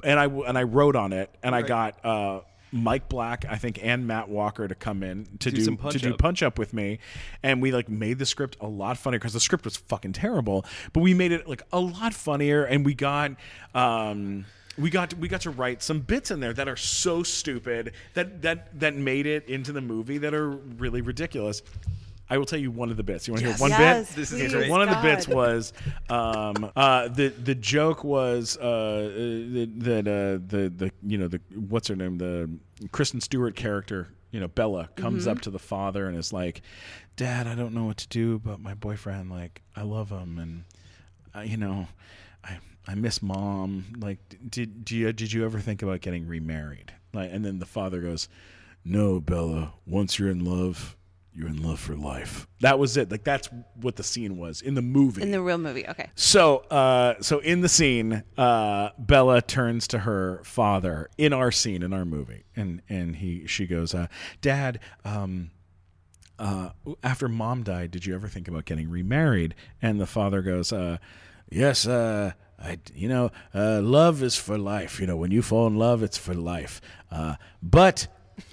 and 0.04 0.18
I 0.18 0.26
and 0.26 0.56
I 0.58 0.62
wrote 0.64 0.96
on 0.96 1.12
it, 1.12 1.30
and 1.42 1.54
I 1.54 1.62
got. 1.62 2.04
Uh, 2.04 2.40
Mike 2.72 3.08
Black, 3.08 3.44
I 3.48 3.56
think, 3.56 3.78
and 3.82 4.06
Matt 4.06 4.28
Walker 4.30 4.66
to 4.66 4.74
come 4.74 5.02
in 5.02 5.26
to 5.40 5.50
Do 5.50 5.56
do, 5.58 5.76
to 5.76 5.98
do 5.98 6.12
up. 6.14 6.18
punch 6.18 6.42
up 6.42 6.58
with 6.58 6.72
me, 6.72 6.98
and 7.42 7.60
we 7.60 7.70
like 7.70 7.88
made 7.88 8.18
the 8.18 8.26
script 8.26 8.56
a 8.60 8.66
lot 8.66 8.96
funnier 8.96 9.18
because 9.18 9.34
the 9.34 9.40
script 9.40 9.64
was 9.64 9.76
fucking 9.76 10.14
terrible, 10.14 10.64
but 10.92 11.00
we 11.00 11.12
made 11.12 11.32
it 11.32 11.46
like 11.46 11.62
a 11.72 11.78
lot 11.80 12.14
funnier, 12.14 12.64
and 12.64 12.84
we 12.84 12.94
got 12.94 13.32
um 13.74 14.46
we 14.78 14.88
got 14.88 15.12
we 15.14 15.28
got 15.28 15.42
to 15.42 15.50
write 15.50 15.82
some 15.82 16.00
bits 16.00 16.30
in 16.30 16.40
there 16.40 16.54
that 16.54 16.66
are 16.66 16.76
so 16.76 17.22
stupid 17.22 17.92
that 18.14 18.40
that 18.42 18.80
that 18.80 18.96
made 18.96 19.26
it 19.26 19.46
into 19.48 19.72
the 19.72 19.82
movie 19.82 20.18
that 20.18 20.32
are 20.32 20.48
really 20.50 21.02
ridiculous. 21.02 21.62
I 22.32 22.38
will 22.38 22.46
tell 22.46 22.58
you 22.58 22.70
one 22.70 22.90
of 22.90 22.96
the 22.96 23.02
bits. 23.02 23.28
You 23.28 23.34
want 23.34 23.42
to 23.44 23.50
Yes. 23.50 23.58
hear 23.58 23.62
one 23.62 23.70
Yes, 23.72 24.08
bit? 24.08 24.16
This 24.16 24.32
is 24.32 24.40
Okay, 24.40 24.48
great. 24.60 24.70
one 24.70 24.80
of 24.80 24.88
the 24.88 24.96
bits 25.02 25.28
was 25.28 25.72
um, 26.08 26.70
uh, 26.74 27.08
the 27.08 27.28
the 27.28 27.54
joke 27.54 28.04
was 28.04 28.56
uh, 28.56 28.62
that 29.52 29.72
that, 29.76 30.08
uh, 30.08 30.40
the 30.46 30.72
the 30.74 30.90
you 31.06 31.18
know 31.18 31.28
the 31.28 31.40
what's 31.68 31.88
her 31.88 31.96
name 31.96 32.16
the 32.16 32.48
Kristen 32.90 33.20
Stewart 33.20 33.54
character 33.54 34.08
you 34.30 34.40
know 34.40 34.48
Bella 34.48 34.88
comes 34.96 35.26
up 35.26 35.42
to 35.42 35.50
the 35.50 35.58
father 35.58 36.08
and 36.08 36.16
is 36.16 36.32
like, 36.32 36.62
"Dad, 37.16 37.46
I 37.46 37.54
don't 37.54 37.74
know 37.74 37.84
what 37.84 37.98
to 37.98 38.08
do, 38.08 38.38
but 38.38 38.60
my 38.60 38.72
boyfriend 38.72 39.30
like 39.30 39.60
I 39.76 39.82
love 39.82 40.08
him 40.08 40.38
and 40.38 40.64
I, 41.34 41.42
you 41.44 41.58
know 41.58 41.86
I 42.42 42.58
I 42.88 42.94
miss 42.94 43.20
mom. 43.20 43.92
Like, 43.98 44.18
did 44.48 44.86
do 44.86 44.96
you 44.96 45.12
did 45.12 45.32
you 45.34 45.44
ever 45.44 45.60
think 45.60 45.82
about 45.82 46.00
getting 46.00 46.26
remarried? 46.26 46.94
Like, 47.12 47.30
and 47.30 47.44
then 47.44 47.58
the 47.58 47.66
father 47.66 48.00
goes, 48.00 48.30
"No, 48.86 49.20
Bella. 49.20 49.74
Once 49.86 50.18
you're 50.18 50.30
in 50.30 50.46
love." 50.46 50.96
You're 51.34 51.48
in 51.48 51.62
love 51.62 51.80
for 51.80 51.96
life. 51.96 52.46
That 52.60 52.78
was 52.78 52.96
it. 52.96 53.10
Like 53.10 53.24
that's 53.24 53.48
what 53.80 53.96
the 53.96 54.02
scene 54.02 54.36
was 54.36 54.60
in 54.60 54.74
the 54.74 54.82
movie. 54.82 55.22
In 55.22 55.30
the 55.30 55.40
real 55.40 55.58
movie, 55.58 55.88
okay. 55.88 56.10
So, 56.14 56.58
uh, 56.70 57.14
so 57.20 57.38
in 57.38 57.62
the 57.62 57.68
scene, 57.68 58.22
uh, 58.36 58.90
Bella 58.98 59.40
turns 59.40 59.88
to 59.88 60.00
her 60.00 60.42
father 60.44 61.08
in 61.16 61.32
our 61.32 61.50
scene 61.50 61.82
in 61.82 61.92
our 61.92 62.04
movie, 62.04 62.44
and 62.54 62.82
and 62.88 63.16
he 63.16 63.46
she 63.46 63.66
goes, 63.66 63.94
uh, 63.94 64.08
"Dad, 64.42 64.80
um, 65.04 65.50
uh, 66.38 66.70
after 67.02 67.28
mom 67.28 67.62
died, 67.62 67.90
did 67.90 68.04
you 68.04 68.14
ever 68.14 68.28
think 68.28 68.46
about 68.46 68.66
getting 68.66 68.90
remarried?" 68.90 69.54
And 69.80 70.00
the 70.00 70.06
father 70.06 70.42
goes, 70.42 70.70
uh, 70.72 70.98
"Yes, 71.50 71.86
uh, 71.86 72.32
I, 72.58 72.78
you 72.94 73.08
know, 73.08 73.30
uh, 73.54 73.80
love 73.80 74.22
is 74.22 74.36
for 74.36 74.58
life. 74.58 75.00
You 75.00 75.06
know, 75.06 75.16
when 75.16 75.30
you 75.30 75.40
fall 75.40 75.66
in 75.66 75.76
love, 75.76 76.02
it's 76.02 76.18
for 76.18 76.34
life. 76.34 76.80
Uh, 77.10 77.36
but." 77.62 78.08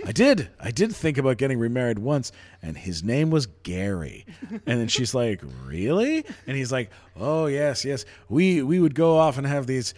I 0.05 0.11
did. 0.11 0.49
I 0.59 0.71
did 0.71 0.95
think 0.95 1.17
about 1.17 1.37
getting 1.37 1.59
remarried 1.59 1.99
once, 1.99 2.31
and 2.61 2.77
his 2.77 3.03
name 3.03 3.29
was 3.29 3.47
Gary. 3.63 4.25
And 4.51 4.79
then 4.79 4.87
she's 4.87 5.13
like, 5.13 5.41
"Really?" 5.65 6.25
And 6.47 6.57
he's 6.57 6.71
like, 6.71 6.91
"Oh 7.15 7.45
yes, 7.45 7.85
yes. 7.85 8.05
We 8.27 8.61
we 8.61 8.79
would 8.79 8.95
go 8.95 9.17
off 9.17 9.37
and 9.37 9.47
have 9.47 9.67
these 9.67 9.93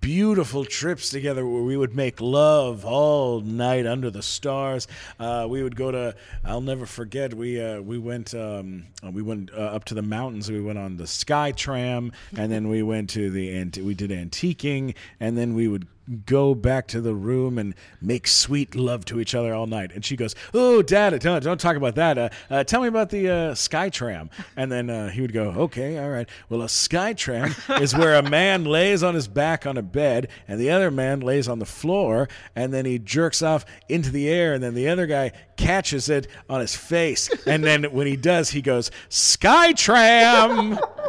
beautiful 0.00 0.64
trips 0.64 1.10
together 1.10 1.46
where 1.46 1.62
we 1.62 1.76
would 1.76 1.94
make 1.94 2.20
love 2.20 2.84
all 2.84 3.40
night 3.40 3.86
under 3.86 4.10
the 4.10 4.22
stars. 4.22 4.88
Uh, 5.18 5.46
we 5.48 5.62
would 5.62 5.76
go 5.76 5.90
to. 5.90 6.14
I'll 6.44 6.60
never 6.60 6.86
forget. 6.86 7.34
We 7.34 7.60
uh, 7.60 7.80
we 7.80 7.98
went 7.98 8.34
um, 8.34 8.86
uh, 9.04 9.10
we 9.10 9.22
went 9.22 9.50
uh, 9.52 9.56
up 9.56 9.84
to 9.86 9.94
the 9.94 10.02
mountains. 10.02 10.50
We 10.50 10.60
went 10.60 10.78
on 10.78 10.96
the 10.96 11.06
Sky 11.06 11.52
Tram, 11.52 12.12
and 12.36 12.50
then 12.50 12.68
we 12.68 12.82
went 12.82 13.10
to 13.10 13.30
the 13.30 13.54
ant- 13.54 13.78
we 13.78 13.94
did 13.94 14.10
antiquing, 14.10 14.94
and 15.20 15.36
then 15.36 15.54
we 15.54 15.68
would 15.68 15.86
go 16.24 16.54
back 16.54 16.86
to 16.88 17.00
the 17.00 17.14
room 17.14 17.58
and 17.58 17.74
make 18.00 18.26
sweet 18.26 18.74
love 18.74 19.04
to 19.06 19.20
each 19.20 19.34
other 19.34 19.54
all 19.54 19.66
night. 19.66 19.90
And 19.94 20.04
she 20.04 20.16
goes, 20.16 20.34
"Oh, 20.54 20.82
Dad, 20.82 21.18
don't 21.20 21.42
don't 21.42 21.60
talk 21.60 21.76
about 21.76 21.94
that. 21.96 22.18
Uh, 22.18 22.28
uh, 22.50 22.64
tell 22.64 22.82
me 22.82 22.88
about 22.88 23.10
the 23.10 23.28
uh, 23.28 23.54
sky 23.54 23.88
tram." 23.88 24.30
And 24.56 24.70
then 24.70 24.90
uh, 24.90 25.10
he 25.10 25.20
would 25.20 25.32
go, 25.32 25.50
"Okay, 25.50 25.98
all 25.98 26.10
right. 26.10 26.28
Well, 26.48 26.62
a 26.62 26.68
sky 26.68 27.12
tram 27.12 27.54
is 27.80 27.94
where 27.94 28.14
a 28.14 28.22
man 28.22 28.64
lays 28.64 29.02
on 29.02 29.14
his 29.14 29.28
back 29.28 29.66
on 29.66 29.76
a 29.76 29.82
bed, 29.82 30.28
and 30.48 30.60
the 30.60 30.70
other 30.70 30.90
man 30.90 31.20
lays 31.20 31.48
on 31.48 31.58
the 31.58 31.66
floor, 31.66 32.28
and 32.54 32.72
then 32.72 32.84
he 32.84 32.98
jerks 32.98 33.42
off 33.42 33.64
into 33.88 34.10
the 34.10 34.28
air, 34.28 34.54
and 34.54 34.62
then 34.62 34.74
the 34.74 34.88
other 34.88 35.06
guy." 35.06 35.32
Catches 35.56 36.10
it 36.10 36.26
on 36.50 36.60
his 36.60 36.76
face, 36.76 37.30
and 37.46 37.64
then 37.64 37.84
when 37.84 38.06
he 38.06 38.14
does, 38.14 38.50
he 38.50 38.60
goes, 38.60 38.90
"Sky 39.08 39.72
tram." 39.72 40.78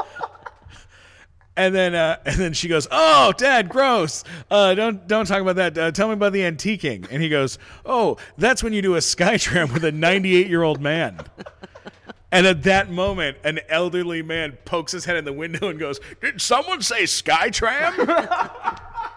And 1.58 1.76
then, 1.76 1.96
uh, 1.96 2.20
and 2.26 2.36
then 2.38 2.54
she 2.54 2.70
goes, 2.70 2.88
"Oh, 2.90 3.34
Dad, 3.36 3.68
gross! 3.68 4.24
Uh, 4.50 4.74
don't 4.76 5.08
don't 5.08 5.26
talk 5.26 5.42
about 5.42 5.58
that. 5.58 5.78
Uh, 5.78 5.92
tell 5.92 6.08
me 6.08 6.14
about 6.14 6.32
the 6.32 6.42
antiquing." 6.42 7.08
And 7.12 7.22
he 7.22 7.28
goes, 7.28 7.58
"Oh, 7.86 8.18
that's 8.38 8.64
when 8.64 8.72
you 8.72 8.82
do 8.82 8.96
a 8.96 9.00
skytram 9.00 9.74
with 9.74 9.84
a 9.84 9.92
98 9.92 10.48
year 10.48 10.64
old 10.64 10.80
man." 10.80 11.20
And 12.32 12.46
at 12.46 12.64
that 12.64 12.92
moment, 12.92 13.38
an 13.44 13.60
elderly 13.70 14.22
man 14.22 14.58
pokes 14.66 14.92
his 14.92 15.06
head 15.06 15.16
in 15.16 15.26
the 15.26 15.34
window 15.34 15.70
and 15.70 15.80
goes, 15.80 16.00
"Did 16.22 16.42
someone 16.42 16.82
say 16.82 17.04
skytram?" 17.04 18.80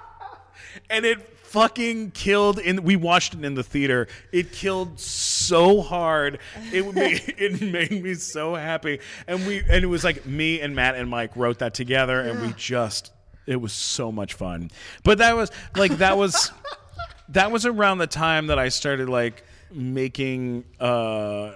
and 0.90 1.04
it 1.06 1.36
fucking 1.50 2.12
killed 2.12 2.60
in 2.60 2.84
we 2.84 2.94
watched 2.94 3.34
it 3.34 3.44
in 3.44 3.54
the 3.54 3.62
theater. 3.62 4.06
It 4.30 4.52
killed 4.52 5.00
so 5.00 5.80
hard. 5.80 6.38
It 6.72 6.94
made, 6.94 7.22
it 7.38 7.60
made 7.60 8.02
me 8.02 8.14
so 8.14 8.54
happy. 8.54 9.00
And 9.26 9.44
we 9.46 9.58
and 9.58 9.82
it 9.82 9.88
was 9.88 10.04
like 10.04 10.24
me 10.26 10.60
and 10.60 10.76
matt 10.76 10.94
and 10.94 11.10
mike 11.10 11.34
wrote 11.34 11.58
that 11.58 11.74
together 11.74 12.20
and 12.20 12.40
we 12.40 12.52
just 12.56 13.12
it 13.46 13.60
was 13.60 13.72
so 13.72 14.12
much 14.12 14.34
fun. 14.34 14.70
But 15.02 15.18
that 15.18 15.34
was 15.34 15.50
like 15.74 15.98
that 15.98 16.16
was 16.16 16.52
that 17.30 17.50
was 17.50 17.66
around 17.66 17.98
the 17.98 18.06
time 18.06 18.48
that 18.48 18.58
i 18.58 18.68
started 18.68 19.08
like 19.08 19.44
making 19.72 20.64
uh 20.78 21.52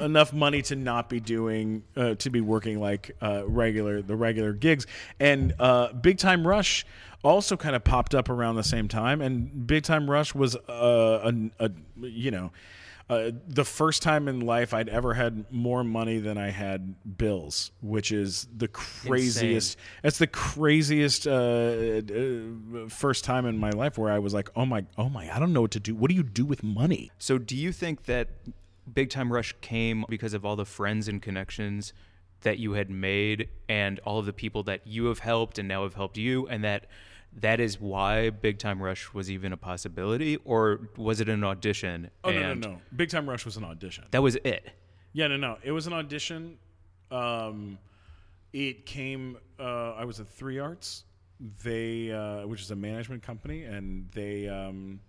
enough 0.00 0.32
money 0.32 0.62
to 0.62 0.76
not 0.76 1.08
be 1.08 1.20
doing 1.20 1.82
uh, 1.96 2.14
to 2.16 2.30
be 2.30 2.40
working 2.40 2.80
like 2.80 3.16
uh, 3.20 3.42
regular 3.46 4.02
the 4.02 4.16
regular 4.16 4.52
gigs 4.52 4.86
and 5.20 5.54
uh, 5.58 5.92
big 5.92 6.18
time 6.18 6.46
rush 6.46 6.84
also 7.22 7.56
kind 7.56 7.74
of 7.74 7.82
popped 7.82 8.14
up 8.14 8.28
around 8.28 8.56
the 8.56 8.64
same 8.64 8.88
time 8.88 9.20
and 9.20 9.66
big 9.66 9.82
time 9.82 10.10
rush 10.10 10.34
was 10.34 10.56
uh, 10.68 11.32
a, 11.58 11.64
a 11.64 11.70
you 12.00 12.30
know 12.30 12.50
uh, 13.08 13.30
the 13.46 13.64
first 13.64 14.02
time 14.02 14.26
in 14.26 14.40
life 14.40 14.74
I'd 14.74 14.88
ever 14.88 15.14
had 15.14 15.44
more 15.52 15.84
money 15.84 16.18
than 16.18 16.36
I 16.38 16.50
had 16.50 17.16
bills, 17.16 17.70
which 17.80 18.10
is 18.10 18.48
the 18.56 18.66
craziest. 18.66 19.78
That's 20.02 20.18
the 20.18 20.26
craziest 20.26 21.24
uh, 21.28 21.30
uh, 21.30 22.88
first 22.88 23.22
time 23.22 23.46
in 23.46 23.58
my 23.58 23.70
life 23.70 23.96
where 23.96 24.10
I 24.10 24.18
was 24.18 24.34
like, 24.34 24.50
"Oh 24.56 24.66
my, 24.66 24.84
oh 24.98 25.08
my, 25.08 25.32
I 25.32 25.38
don't 25.38 25.52
know 25.52 25.60
what 25.60 25.70
to 25.72 25.80
do. 25.80 25.94
What 25.94 26.08
do 26.08 26.16
you 26.16 26.24
do 26.24 26.44
with 26.44 26.64
money?" 26.64 27.12
So, 27.16 27.38
do 27.38 27.56
you 27.56 27.70
think 27.70 28.06
that 28.06 28.28
Big 28.92 29.10
Time 29.10 29.32
Rush 29.32 29.54
came 29.60 30.04
because 30.08 30.34
of 30.34 30.44
all 30.44 30.56
the 30.56 30.64
friends 30.64 31.08
and 31.08 31.20
connections 31.20 31.92
that 32.42 32.58
you 32.58 32.72
had 32.72 32.90
made 32.90 33.48
and 33.68 33.98
all 34.00 34.18
of 34.18 34.26
the 34.26 34.32
people 34.32 34.62
that 34.64 34.86
you 34.86 35.06
have 35.06 35.18
helped 35.18 35.58
and 35.58 35.68
now 35.68 35.82
have 35.82 35.94
helped 35.94 36.16
you, 36.16 36.46
and 36.48 36.64
that 36.64 36.86
that 37.38 37.60
is 37.60 37.80
why 37.80 38.30
Big 38.30 38.58
Time 38.58 38.82
Rush 38.82 39.12
was 39.12 39.30
even 39.30 39.52
a 39.52 39.56
possibility, 39.56 40.36
or 40.44 40.88
was 40.96 41.20
it 41.20 41.28
an 41.28 41.44
audition? 41.44 42.10
Oh 42.24 42.30
no, 42.30 42.54
no, 42.54 42.54
no! 42.54 42.78
Big 42.94 43.10
Time 43.10 43.28
Rush 43.28 43.44
was 43.44 43.56
an 43.56 43.64
audition. 43.64 44.04
That 44.10 44.22
was 44.22 44.36
it. 44.36 44.70
Yeah, 45.12 45.28
no, 45.28 45.36
no. 45.36 45.58
It 45.62 45.72
was 45.72 45.86
an 45.86 45.92
audition. 45.92 46.58
Um, 47.10 47.78
it 48.52 48.86
came. 48.86 49.38
Uh, 49.58 49.92
I 49.92 50.04
was 50.04 50.20
at 50.20 50.28
Three 50.28 50.58
Arts, 50.58 51.04
they, 51.62 52.12
uh, 52.12 52.46
which 52.46 52.62
is 52.62 52.70
a 52.70 52.76
management 52.76 53.22
company, 53.22 53.64
and 53.64 54.08
they 54.12 54.48
um, 54.48 55.00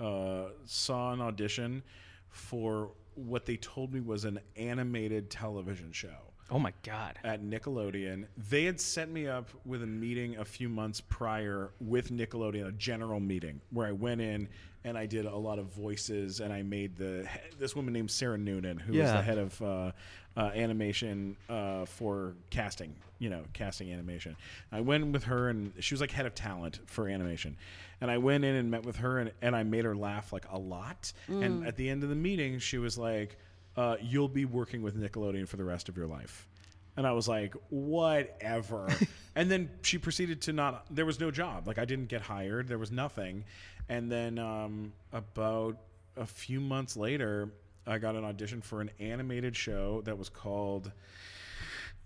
uh, 0.00 0.46
saw 0.64 1.12
an 1.12 1.20
audition 1.20 1.82
for 2.28 2.90
what 3.26 3.46
they 3.46 3.56
told 3.56 3.92
me 3.92 4.00
was 4.00 4.24
an 4.24 4.40
animated 4.56 5.30
television 5.30 5.92
show 5.92 6.08
Oh 6.52 6.58
my 6.58 6.72
god. 6.82 7.18
at 7.22 7.42
Nickelodeon. 7.44 8.26
They 8.50 8.64
had 8.64 8.80
set 8.80 9.08
me 9.08 9.28
up 9.28 9.50
with 9.64 9.82
a 9.84 9.86
meeting 9.86 10.36
a 10.38 10.44
few 10.44 10.68
months 10.68 11.00
prior 11.00 11.70
with 11.80 12.10
Nickelodeon, 12.10 12.66
a 12.66 12.72
general 12.72 13.20
meeting 13.20 13.60
where 13.70 13.86
I 13.86 13.92
went 13.92 14.20
in 14.20 14.48
and 14.82 14.98
I 14.98 15.06
did 15.06 15.26
a 15.26 15.36
lot 15.36 15.58
of 15.60 15.66
voices 15.66 16.40
and 16.40 16.52
I 16.52 16.62
made 16.62 16.96
the 16.96 17.28
this 17.58 17.76
woman 17.76 17.92
named 17.92 18.10
Sarah 18.10 18.38
Noonan, 18.38 18.78
who 18.78 18.94
was 18.94 18.98
Yeah. 18.98 19.12
the 19.18 19.22
head 19.22 19.38
of 19.38 19.62
uh, 19.62 19.92
uh, 20.40 20.50
animation 20.54 21.36
uh, 21.50 21.84
for 21.84 22.32
casting, 22.48 22.96
you 23.18 23.28
know, 23.28 23.42
casting 23.52 23.92
animation. 23.92 24.34
I 24.72 24.80
went 24.80 25.12
with 25.12 25.24
her 25.24 25.50
and 25.50 25.74
she 25.80 25.92
was 25.92 26.00
like 26.00 26.10
head 26.10 26.24
of 26.24 26.34
talent 26.34 26.80
for 26.86 27.08
animation. 27.08 27.58
And 28.00 28.10
I 28.10 28.16
went 28.16 28.46
in 28.46 28.54
and 28.54 28.70
met 28.70 28.86
with 28.86 28.96
her 28.96 29.18
and, 29.18 29.32
and 29.42 29.54
I 29.54 29.64
made 29.64 29.84
her 29.84 29.94
laugh 29.94 30.32
like 30.32 30.46
a 30.50 30.58
lot. 30.58 31.12
And 31.42 31.66
at 31.66 31.76
the 31.76 31.90
end 31.90 32.04
of 32.04 32.08
the 32.08 32.14
meeting, 32.14 32.58
she 32.58 32.78
was 32.78 32.96
like, 32.96 33.36
uh, 33.76 33.96
"You'll 34.00 34.28
be 34.28 34.46
working 34.46 34.80
with 34.80 34.96
Nickelodeon 34.96 35.46
for 35.46 35.58
the 35.58 35.64
rest 35.64 35.90
of 35.90 35.96
your 35.98 36.06
life." 36.06 36.48
And 36.96 37.06
I 37.06 37.12
was 37.12 37.28
like, 37.28 37.54
whatever. 37.68 38.88
and 39.36 39.50
then 39.50 39.70
she 39.82 39.98
proceeded 39.98 40.40
to 40.42 40.52
not, 40.52 40.86
there 40.90 41.06
was 41.06 41.20
no 41.20 41.30
job. 41.30 41.68
Like, 41.68 41.78
I 41.78 41.84
didn't 41.84 42.08
get 42.08 42.20
hired, 42.20 42.66
there 42.66 42.78
was 42.78 42.90
nothing. 42.90 43.44
And 43.88 44.10
then 44.10 44.38
um, 44.38 44.92
about 45.12 45.78
a 46.16 46.26
few 46.26 46.60
months 46.60 46.96
later, 46.96 47.50
I 47.86 47.98
got 47.98 48.14
an 48.14 48.24
audition 48.24 48.60
for 48.60 48.80
an 48.80 48.90
animated 48.98 49.56
show 49.56 50.02
that 50.04 50.16
was 50.18 50.28
called, 50.28 50.92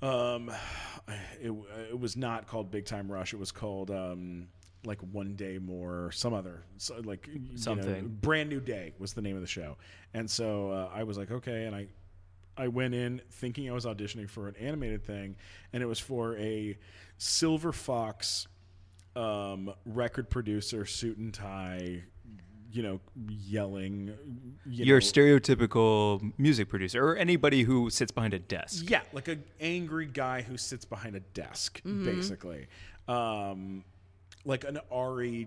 um, 0.03 0.51
it, 1.41 1.53
it 1.91 1.99
was 1.99 2.17
not 2.17 2.47
called 2.47 2.71
Big 2.71 2.87
Time 2.87 3.11
Rush. 3.11 3.33
It 3.33 3.39
was 3.39 3.53
called, 3.53 3.91
um, 3.91 4.49
like 4.87 5.01
One 5.13 5.35
Day 5.35 5.59
More, 5.59 6.11
some 6.13 6.35
other, 6.35 6.63
so 6.77 7.01
like 7.05 7.27
you 7.27 7.39
know, 7.39 7.57
Something. 7.57 8.19
Brand 8.21 8.51
New 8.51 8.61
Day 8.61 8.93
was 8.99 9.15
the 9.15 9.23
name 9.23 9.35
of 9.35 9.43
the 9.43 9.49
show. 9.49 9.77
And 10.13 10.31
so 10.31 10.71
uh, 10.71 10.91
I 10.95 11.05
was 11.05 11.17
like, 11.17 11.31
okay. 11.31 11.65
And 11.65 11.75
I, 11.75 11.87
I 12.57 12.69
went 12.69 12.95
in 12.95 13.21
thinking 13.31 13.69
I 13.69 13.73
was 13.73 13.85
auditioning 13.85 14.29
for 14.29 14.47
an 14.47 14.55
animated 14.61 15.05
thing, 15.05 15.37
and 15.73 15.83
it 15.83 15.87
was 15.87 15.99
for 15.99 16.37
a 16.37 16.79
Silver 17.19 17.73
Fox 17.73 18.47
um, 19.17 19.73
record 19.85 20.31
producer, 20.31 20.85
suit 20.85 21.19
and 21.19 21.33
tie, 21.33 22.05
you 22.75 22.83
know, 22.83 23.01
yelling. 23.29 24.09
You 24.67 24.85
You're 24.85 24.97
know, 24.99 25.01
stereotypical 25.07 26.33
music 26.39 26.69
producer, 26.69 27.07
or 27.07 27.17
anybody 27.17 27.63
who 27.63 27.89
sits 27.89 28.11
behind 28.11 28.35
a 28.35 28.39
desk. 28.41 28.91
yeah, 28.91 29.03
like 29.13 29.29
an 29.29 29.45
angry 29.61 30.07
guy 30.07 30.43
who 30.43 30.57
sits 30.57 30.85
behind 30.85 31.15
a 31.15 31.21
desk, 31.21 31.81
basically, 31.85 32.67
um, 33.07 33.85
like 34.45 34.65
an 34.65 34.81
Ari, 34.91 35.47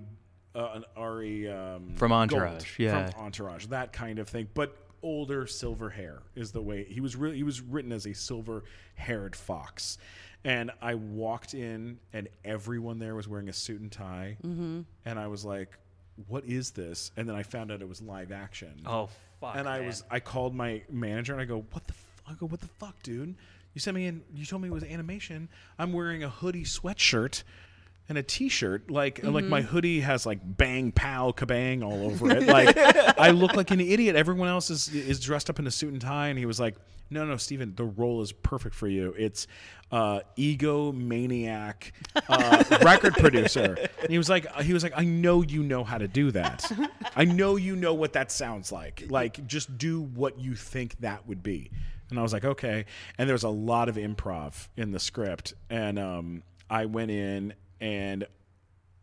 uh, 0.56 0.70
an 0.76 0.86
Ari 0.96 1.50
um, 1.52 1.96
From 1.98 2.14
Entourage, 2.14 2.52
Gold 2.54 2.66
yeah. 2.80 3.10
from 3.10 3.26
Entourage, 3.26 3.66
that 3.68 3.92
kind 3.92 4.20
of 4.20 4.30
thing, 4.30 4.48
but 4.54 4.78
older, 5.04 5.46
silver 5.48 5.90
hair 5.90 6.22
is 6.36 6.52
the 6.54 6.62
way 6.62 6.86
he 6.86 7.02
was. 7.02 7.18
Really, 7.18 7.36
he 7.36 7.44
was 7.44 7.60
written 7.60 7.92
as 7.92 8.06
a 8.08 8.14
silver-haired 8.14 9.36
fox, 9.36 9.98
and 10.46 10.72
I 10.82 10.96
walked 10.96 11.54
in, 11.54 12.00
and 12.14 12.30
everyone 12.46 13.00
there 13.00 13.16
was 13.16 13.28
wearing 13.28 13.50
a 13.50 13.54
suit 13.54 13.82
and 13.82 13.92
tie, 13.92 14.38
Mm-hmm. 14.46 14.82
and 15.04 15.20
I 15.20 15.28
was 15.28 15.44
like. 15.44 15.78
What 16.28 16.46
is 16.46 16.72
this? 16.72 17.12
And 17.18 17.28
then 17.30 17.36
I 17.36 17.44
found 17.44 17.72
out 17.72 17.82
it 17.82 17.88
was 17.88 18.02
live 18.02 18.32
action 18.32 18.82
Oh 18.86 19.10
fuck. 19.40 19.56
and 19.56 19.68
I 19.70 19.80
man. 19.80 19.88
was 19.88 20.04
I 20.10 20.20
called 20.20 20.56
my 20.56 20.82
manager 20.90 21.34
and 21.34 21.42
I 21.42 21.46
go, 21.46 21.66
"What 21.72 21.86
the 21.88 21.94
fuck? 21.94 22.24
I 22.28 22.34
go, 22.34 22.48
"What 22.48 22.60
the 22.62 22.68
fuck, 22.68 23.02
dude? 23.04 23.36
You 23.74 23.80
sent 23.82 23.96
me 23.96 24.08
in. 24.08 24.24
You 24.34 24.46
told 24.46 24.62
me 24.64 24.70
it 24.70 24.74
was 24.74 24.84
animation. 24.84 25.50
I'm 25.78 25.94
wearing 25.94 26.24
a 26.24 26.30
hoodie 26.30 26.64
sweatshirt." 26.64 27.44
And 28.10 28.18
a 28.18 28.24
t-shirt 28.24 28.90
like 28.90 29.24
like 29.24 29.46
my 29.46 29.62
hoodie 29.62 30.00
has 30.00 30.26
like 30.26 30.40
bang 30.44 30.92
pow 30.92 31.32
kabang 31.32 31.84
all 31.84 32.06
over 32.06 32.32
it. 32.32 32.48
Like 32.48 32.78
i 33.20 33.32
look 33.32 33.56
like 33.56 33.72
an 33.72 33.82
idiot. 33.82 34.16
Everyone 34.16 34.48
else 34.48 34.70
is 34.70 34.94
is 34.94 35.20
dressed 35.20 35.50
up 35.50 35.60
in 35.60 35.68
a 35.68 35.72
suit 35.72 35.92
and 35.92 36.02
tie 36.02 36.28
and 36.30 36.40
he 36.40 36.46
was 36.46 36.60
like 36.60 36.76
no 37.10 37.26
no 37.26 37.38
steven 37.38 37.74
the 37.76 37.84
role 37.86 38.22
is 38.22 38.32
perfect 38.32 38.76
for 38.76 38.88
you. 38.88 39.14
It's 39.18 39.48
uh 39.92 40.22
ego 40.36 40.92
maniac 40.92 41.94
uh 42.30 42.64
record 42.82 43.16
producer. 43.16 43.78
And 44.02 44.10
he 44.10 44.18
was 44.18 44.30
like 44.30 44.50
he 44.62 44.74
was 44.74 44.84
like 44.84 44.94
i 44.96 45.04
know 45.04 45.42
you 45.42 45.64
know 45.64 45.84
how 45.84 45.98
to 45.98 46.08
do 46.08 46.32
that. 46.32 46.72
I 47.16 47.26
know 47.26 47.58
you 47.58 47.76
know 47.76 47.94
what 47.94 48.14
that 48.14 48.32
sounds 48.32 48.72
like. 48.72 49.06
Like 49.10 49.46
just 49.48 49.78
do 49.78 50.02
what 50.02 50.40
you 50.40 50.56
think 50.56 51.00
that 51.02 51.28
would 51.28 51.44
be. 51.44 51.72
And 52.10 52.18
i 52.18 52.22
was 52.22 52.32
like 52.32 52.46
okay. 52.46 52.86
And 53.18 53.30
there's 53.30 53.44
a 53.44 53.50
lot 53.50 53.90
of 53.90 53.96
improv 53.96 54.70
in 54.78 54.92
the 54.92 55.00
script 55.00 55.54
and 55.70 56.00
um 56.00 56.44
i 56.70 56.86
went 56.86 57.12
in 57.12 57.54
and 57.80 58.26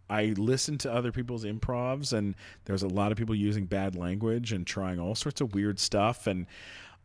I 0.09 0.35
listened 0.37 0.81
to 0.81 0.93
other 0.93 1.13
people's 1.13 1.45
improvs, 1.45 2.13
and 2.13 2.35
there's 2.67 2.83
a 2.83 2.89
lot 2.89 3.13
of 3.13 3.19
people 3.19 3.35
using 3.35 3.65
bad 3.65 3.97
language 3.97 4.53
and 4.53 4.67
trying 4.67 5.01
all 5.01 5.15
sorts 5.15 5.41
of 5.41 5.55
weird 5.55 5.79
stuff. 5.79 6.27
And 6.27 6.47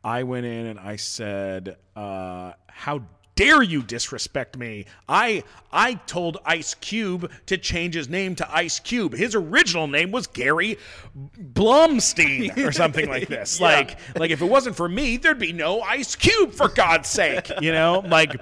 I 0.03 0.23
went 0.23 0.45
in 0.45 0.65
and 0.65 0.79
I 0.79 0.97
said, 0.97 1.77
uh, 1.95 2.53
"How 2.67 3.03
dare 3.35 3.63
you 3.63 3.81
disrespect 3.81 4.57
me? 4.57 4.85
I 5.07 5.43
I 5.71 5.93
told 5.93 6.39
Ice 6.45 6.73
Cube 6.73 7.31
to 7.45 7.57
change 7.57 7.95
his 7.95 8.09
name 8.09 8.35
to 8.35 8.53
Ice 8.53 8.81
Cube. 8.81 9.13
His 9.13 9.33
original 9.33 9.87
name 9.87 10.11
was 10.11 10.27
Gary 10.27 10.77
Blumstein 11.17 12.57
or 12.57 12.71
something 12.73 13.07
like 13.07 13.29
this. 13.29 13.61
Like 13.61 13.97
like 14.17 14.31
if 14.31 14.41
it 14.41 14.49
wasn't 14.49 14.75
for 14.75 14.89
me, 14.89 15.15
there'd 15.15 15.39
be 15.39 15.53
no 15.53 15.79
Ice 15.81 16.17
Cube 16.17 16.51
for 16.51 16.67
God's 16.67 17.07
sake. 17.07 17.49
You 17.61 17.71
know, 17.71 18.03
like." 18.05 18.35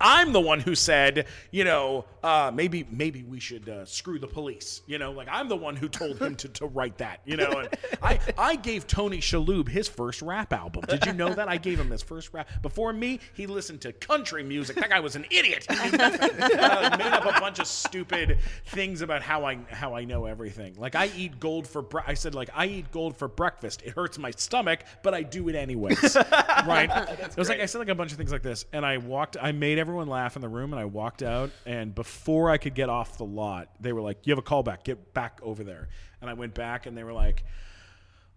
I'm 0.00 0.32
the 0.32 0.40
one 0.40 0.60
who 0.60 0.74
said, 0.74 1.26
you 1.50 1.64
know, 1.64 2.06
uh, 2.22 2.50
maybe 2.54 2.86
maybe 2.90 3.22
we 3.22 3.40
should 3.40 3.68
uh, 3.68 3.84
screw 3.84 4.18
the 4.18 4.26
police. 4.26 4.82
You 4.86 4.98
know, 4.98 5.12
like 5.12 5.28
I'm 5.30 5.48
the 5.48 5.56
one 5.56 5.76
who 5.76 5.88
told 5.88 6.20
him 6.20 6.34
to, 6.36 6.48
to 6.48 6.66
write 6.66 6.98
that. 6.98 7.20
You 7.24 7.36
know, 7.36 7.50
and 7.50 7.68
I 8.02 8.18
I 8.36 8.56
gave 8.56 8.86
Tony 8.86 9.18
Shalhoub 9.18 9.68
his 9.68 9.88
first 9.88 10.22
rap 10.22 10.52
album. 10.52 10.84
Did 10.88 11.06
you 11.06 11.12
know 11.12 11.32
that 11.34 11.48
I 11.48 11.56
gave 11.56 11.78
him 11.78 11.90
his 11.90 12.02
first 12.02 12.32
rap? 12.32 12.48
Before 12.62 12.92
me, 12.92 13.20
he 13.34 13.46
listened 13.46 13.80
to 13.82 13.92
country 13.92 14.42
music. 14.42 14.76
That 14.76 14.90
guy 14.90 15.00
was 15.00 15.16
an 15.16 15.26
idiot. 15.30 15.66
He 15.70 15.76
uh, 15.98 16.96
made 16.96 17.12
up 17.12 17.24
a 17.24 17.40
bunch 17.40 17.58
of 17.58 17.66
stupid 17.66 18.38
things 18.66 19.02
about 19.02 19.22
how 19.22 19.44
I 19.44 19.58
how 19.70 19.94
I 19.94 20.04
know 20.04 20.26
everything. 20.26 20.74
Like 20.78 20.94
I 20.94 21.10
eat 21.16 21.40
gold 21.40 21.66
for 21.66 21.82
bre- 21.82 22.00
I 22.06 22.14
said 22.14 22.34
like 22.34 22.50
I 22.54 22.66
eat 22.66 22.90
gold 22.90 23.16
for 23.16 23.28
breakfast. 23.28 23.82
It 23.82 23.90
hurts 23.90 24.18
my 24.18 24.30
stomach, 24.30 24.80
but 25.02 25.14
I 25.14 25.22
do 25.22 25.48
it 25.48 25.54
anyways. 25.54 26.16
right? 26.66 26.90
it 26.90 27.36
was 27.36 27.48
like 27.48 27.60
I 27.60 27.66
said 27.66 27.78
like 27.78 27.88
a 27.88 27.94
bunch 27.94 28.12
of 28.12 28.18
things 28.18 28.32
like 28.32 28.42
this, 28.42 28.64
and 28.72 28.84
I 28.84 28.98
walked. 28.98 29.36
I 29.40 29.52
made 29.52 29.78
everyone 29.78 29.89
laugh 29.94 30.36
in 30.36 30.42
the 30.42 30.48
room, 30.48 30.72
and 30.72 30.80
I 30.80 30.84
walked 30.84 31.22
out. 31.22 31.50
And 31.66 31.94
before 31.94 32.50
I 32.50 32.58
could 32.58 32.74
get 32.74 32.88
off 32.88 33.18
the 33.18 33.24
lot, 33.24 33.70
they 33.80 33.92
were 33.92 34.00
like, 34.00 34.26
"You 34.26 34.32
have 34.32 34.38
a 34.38 34.42
callback. 34.42 34.84
Get 34.84 35.14
back 35.14 35.40
over 35.42 35.64
there." 35.64 35.88
And 36.20 36.28
I 36.28 36.34
went 36.34 36.54
back, 36.54 36.86
and 36.86 36.96
they 36.96 37.04
were 37.04 37.12
like, 37.12 37.44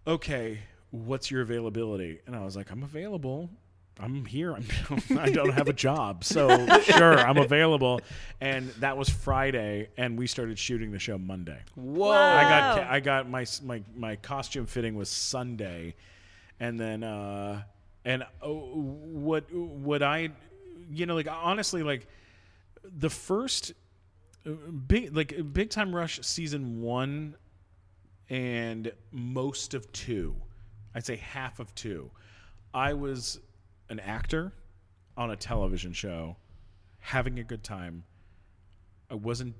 "Okay, 0.06 0.60
what's 0.90 1.30
your 1.30 1.42
availability?" 1.42 2.20
And 2.26 2.34
I 2.34 2.44
was 2.44 2.56
like, 2.56 2.70
"I'm 2.70 2.82
available." 2.82 3.50
I'm 4.00 4.24
here. 4.24 4.54
I'm, 4.54 4.64
I 5.18 5.30
don't 5.30 5.52
have 5.52 5.68
a 5.68 5.72
job, 5.72 6.24
so 6.24 6.66
sure, 6.82 7.18
I'm 7.18 7.36
available. 7.36 8.00
And 8.40 8.70
that 8.80 8.96
was 8.96 9.08
Friday, 9.08 9.88
and 9.96 10.18
we 10.18 10.26
started 10.26 10.58
shooting 10.58 10.90
the 10.90 10.98
show 10.98 11.16
Monday. 11.16 11.60
Whoa. 11.76 12.10
I 12.10 12.42
got 12.42 12.78
I 12.90 13.00
got 13.00 13.28
my 13.28 13.46
my 13.62 13.82
my 13.94 14.16
costume 14.16 14.66
fitting 14.66 14.96
was 14.96 15.08
Sunday, 15.08 15.94
and 16.58 16.78
then 16.78 17.04
uh, 17.04 17.62
and 18.04 18.24
uh, 18.42 18.48
what 18.48 19.52
what 19.52 20.02
I 20.02 20.30
you 20.90 21.06
know 21.06 21.14
like 21.14 21.28
honestly 21.30 21.82
like 21.82 22.06
the 22.84 23.10
first 23.10 23.72
uh, 24.46 24.50
big 24.50 25.16
like 25.16 25.34
Big 25.52 25.70
Time 25.70 25.94
Rush 25.94 26.20
season 26.22 26.82
one 26.82 27.36
and 28.30 28.92
most 29.10 29.74
of 29.74 29.90
two, 29.92 30.34
I'd 30.94 31.04
say 31.04 31.16
half 31.16 31.60
of 31.60 31.74
two, 31.74 32.10
I 32.72 32.94
was 32.94 33.40
an 33.90 34.00
actor 34.00 34.52
on 35.16 35.30
a 35.30 35.36
television 35.36 35.92
show, 35.92 36.36
having 37.00 37.38
a 37.38 37.44
good 37.44 37.62
time. 37.62 38.04
I 39.10 39.14
wasn't 39.14 39.54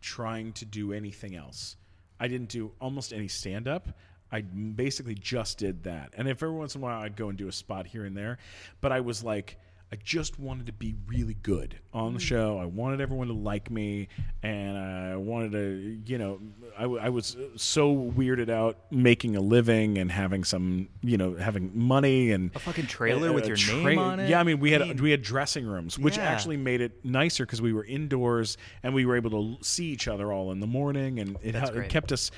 trying 0.00 0.52
to 0.54 0.64
do 0.64 0.92
anything 0.92 1.36
else. 1.36 1.76
I 2.18 2.28
didn't 2.28 2.48
do 2.48 2.72
almost 2.80 3.12
any 3.12 3.28
stand 3.28 3.68
up. 3.68 3.88
I 4.32 4.40
basically 4.40 5.14
just 5.14 5.58
did 5.58 5.84
that. 5.84 6.14
And 6.16 6.26
if 6.26 6.42
every 6.42 6.56
once 6.56 6.74
in 6.74 6.80
a 6.80 6.84
while 6.84 7.02
I'd 7.02 7.16
go 7.16 7.28
and 7.28 7.38
do 7.38 7.48
a 7.48 7.52
spot 7.52 7.86
here 7.86 8.04
and 8.04 8.16
there, 8.16 8.38
but 8.80 8.90
I 8.92 9.00
was 9.00 9.22
like, 9.22 9.58
I 9.92 9.96
just 10.02 10.40
wanted 10.40 10.66
to 10.66 10.72
be 10.72 10.96
really 11.06 11.36
good 11.44 11.78
on 11.92 12.12
the 12.12 12.18
mm. 12.18 12.22
show. 12.22 12.58
I 12.58 12.64
wanted 12.64 13.00
everyone 13.00 13.28
to 13.28 13.34
like 13.34 13.70
me, 13.70 14.08
and 14.42 14.76
I 14.76 15.14
wanted 15.14 15.52
to, 15.52 16.00
you 16.04 16.18
know, 16.18 16.40
I, 16.76 16.82
w- 16.82 17.00
I 17.00 17.08
was 17.08 17.36
so 17.54 17.94
weirded 17.94 18.50
out 18.50 18.78
making 18.90 19.36
a 19.36 19.40
living 19.40 19.96
and 19.98 20.10
having 20.10 20.42
some, 20.42 20.88
you 21.02 21.16
know, 21.16 21.36
having 21.36 21.70
money 21.72 22.32
and 22.32 22.50
A 22.56 22.58
fucking 22.58 22.88
trailer 22.88 23.32
with 23.32 23.44
a 23.44 23.48
your 23.48 23.56
tra- 23.56 23.76
name 23.76 23.98
on 24.00 24.18
it? 24.18 24.28
Yeah, 24.28 24.40
I 24.40 24.42
mean, 24.42 24.58
we 24.58 24.72
had 24.72 24.82
I 24.82 24.86
mean- 24.86 24.96
we 24.96 25.12
had 25.12 25.22
dressing 25.22 25.64
rooms, 25.64 25.96
which 25.96 26.16
Yeah. 26.16 26.24
actually 26.24 26.56
made 26.56 26.80
it 26.80 27.04
nicer 27.04 27.46
because 27.46 27.62
we 27.62 27.72
were 27.72 27.84
indoors 27.84 28.58
and 28.82 28.92
we 28.92 29.06
were 29.06 29.14
able 29.14 29.30
to 29.30 29.64
see 29.64 29.86
each 29.86 30.08
other 30.08 30.32
all 30.32 30.50
in 30.50 30.58
the 30.58 30.66
morning, 30.66 31.20
and 31.20 31.36
it, 31.44 31.54
ha- 31.54 31.66
it 31.66 31.88
kept 31.88 32.10
us 32.10 32.32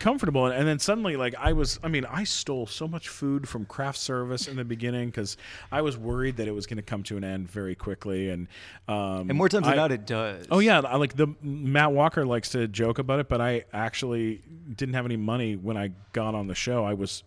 comfortable. 0.00 0.46
And 0.46 0.68
then 0.68 0.78
suddenly, 0.78 1.16
like 1.16 1.34
I 1.38 1.54
was, 1.54 1.80
I 1.82 1.88
mean, 1.88 2.04
I 2.04 2.24
stole 2.24 2.66
so 2.66 2.86
much 2.86 3.08
food 3.08 3.48
from 3.48 3.64
craft 3.64 3.98
service 3.98 4.48
in 4.48 4.56
the 4.56 4.64
beginning 4.66 5.08
because 5.08 5.38
I 5.72 5.80
was 5.80 5.96
worried 5.96 6.36
that 6.36 6.46
it 6.46 6.54
was 6.54 6.66
going 6.66 6.73
to 6.76 6.82
come 6.82 7.02
to 7.04 7.16
an 7.16 7.24
end 7.24 7.50
very 7.50 7.74
quickly, 7.74 8.30
and 8.30 8.48
um, 8.88 9.28
And 9.30 9.34
more 9.34 9.48
times 9.48 9.64
than 9.64 9.74
I- 9.74 9.76
not, 9.76 9.92
it 9.92 10.06
does. 10.06 10.46
Oh 10.50 10.58
yeah, 10.58 10.80
I 10.80 10.96
like 10.96 11.14
the 11.16 11.34
Matt 11.42 11.92
Walker 11.92 12.24
likes 12.26 12.50
to 12.50 12.68
joke 12.68 12.98
about 12.98 13.20
it, 13.20 13.28
but 13.28 13.40
I 13.40 13.64
actually 13.72 14.42
didn't 14.74 14.94
have 14.94 15.04
any 15.04 15.16
money 15.16 15.56
when 15.56 15.76
I 15.76 15.92
got 16.12 16.34
on 16.34 16.46
the 16.46 16.54
show. 16.54 16.84
I 16.84 16.94
was 16.94 17.24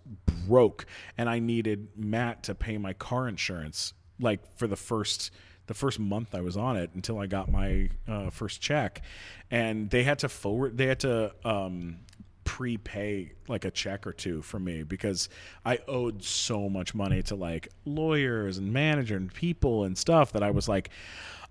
broke, 0.47 0.85
and 1.17 1.29
I 1.29 1.39
needed 1.39 1.87
Matt 1.95 2.43
to 2.43 2.55
pay 2.55 2.77
my 2.77 2.93
car 2.93 3.27
insurance, 3.27 3.93
like 4.19 4.39
for 4.57 4.67
the 4.67 4.75
first 4.77 5.31
the 5.67 5.73
first 5.73 5.99
month 5.99 6.33
I 6.33 6.41
was 6.41 6.55
on 6.55 6.77
it 6.77 6.91
until 6.93 7.19
I 7.19 7.27
got 7.27 7.51
my 7.51 7.89
uh, 8.07 8.29
first 8.29 8.61
check, 8.61 9.01
and 9.51 9.89
they 9.89 10.03
had 10.03 10.19
to 10.19 10.29
forward. 10.29 10.77
They 10.77 10.85
had 10.87 10.99
to. 11.01 11.33
Um, 11.43 11.99
prepay 12.43 13.33
like 13.49 13.65
a 13.65 13.71
check 13.71 14.05
or 14.07 14.13
two 14.13 14.41
for 14.41 14.59
me 14.59 14.83
because 14.83 15.29
I 15.65 15.79
owed 15.87 16.23
so 16.23 16.69
much 16.69 16.93
money 16.95 17.21
to 17.23 17.35
like 17.35 17.69
lawyers 17.85 18.57
and 18.57 18.71
manager 18.73 19.15
and 19.15 19.33
people 19.33 19.83
and 19.83 19.97
stuff 19.97 20.31
that 20.33 20.43
I 20.43 20.51
was 20.51 20.67
like 20.67 20.89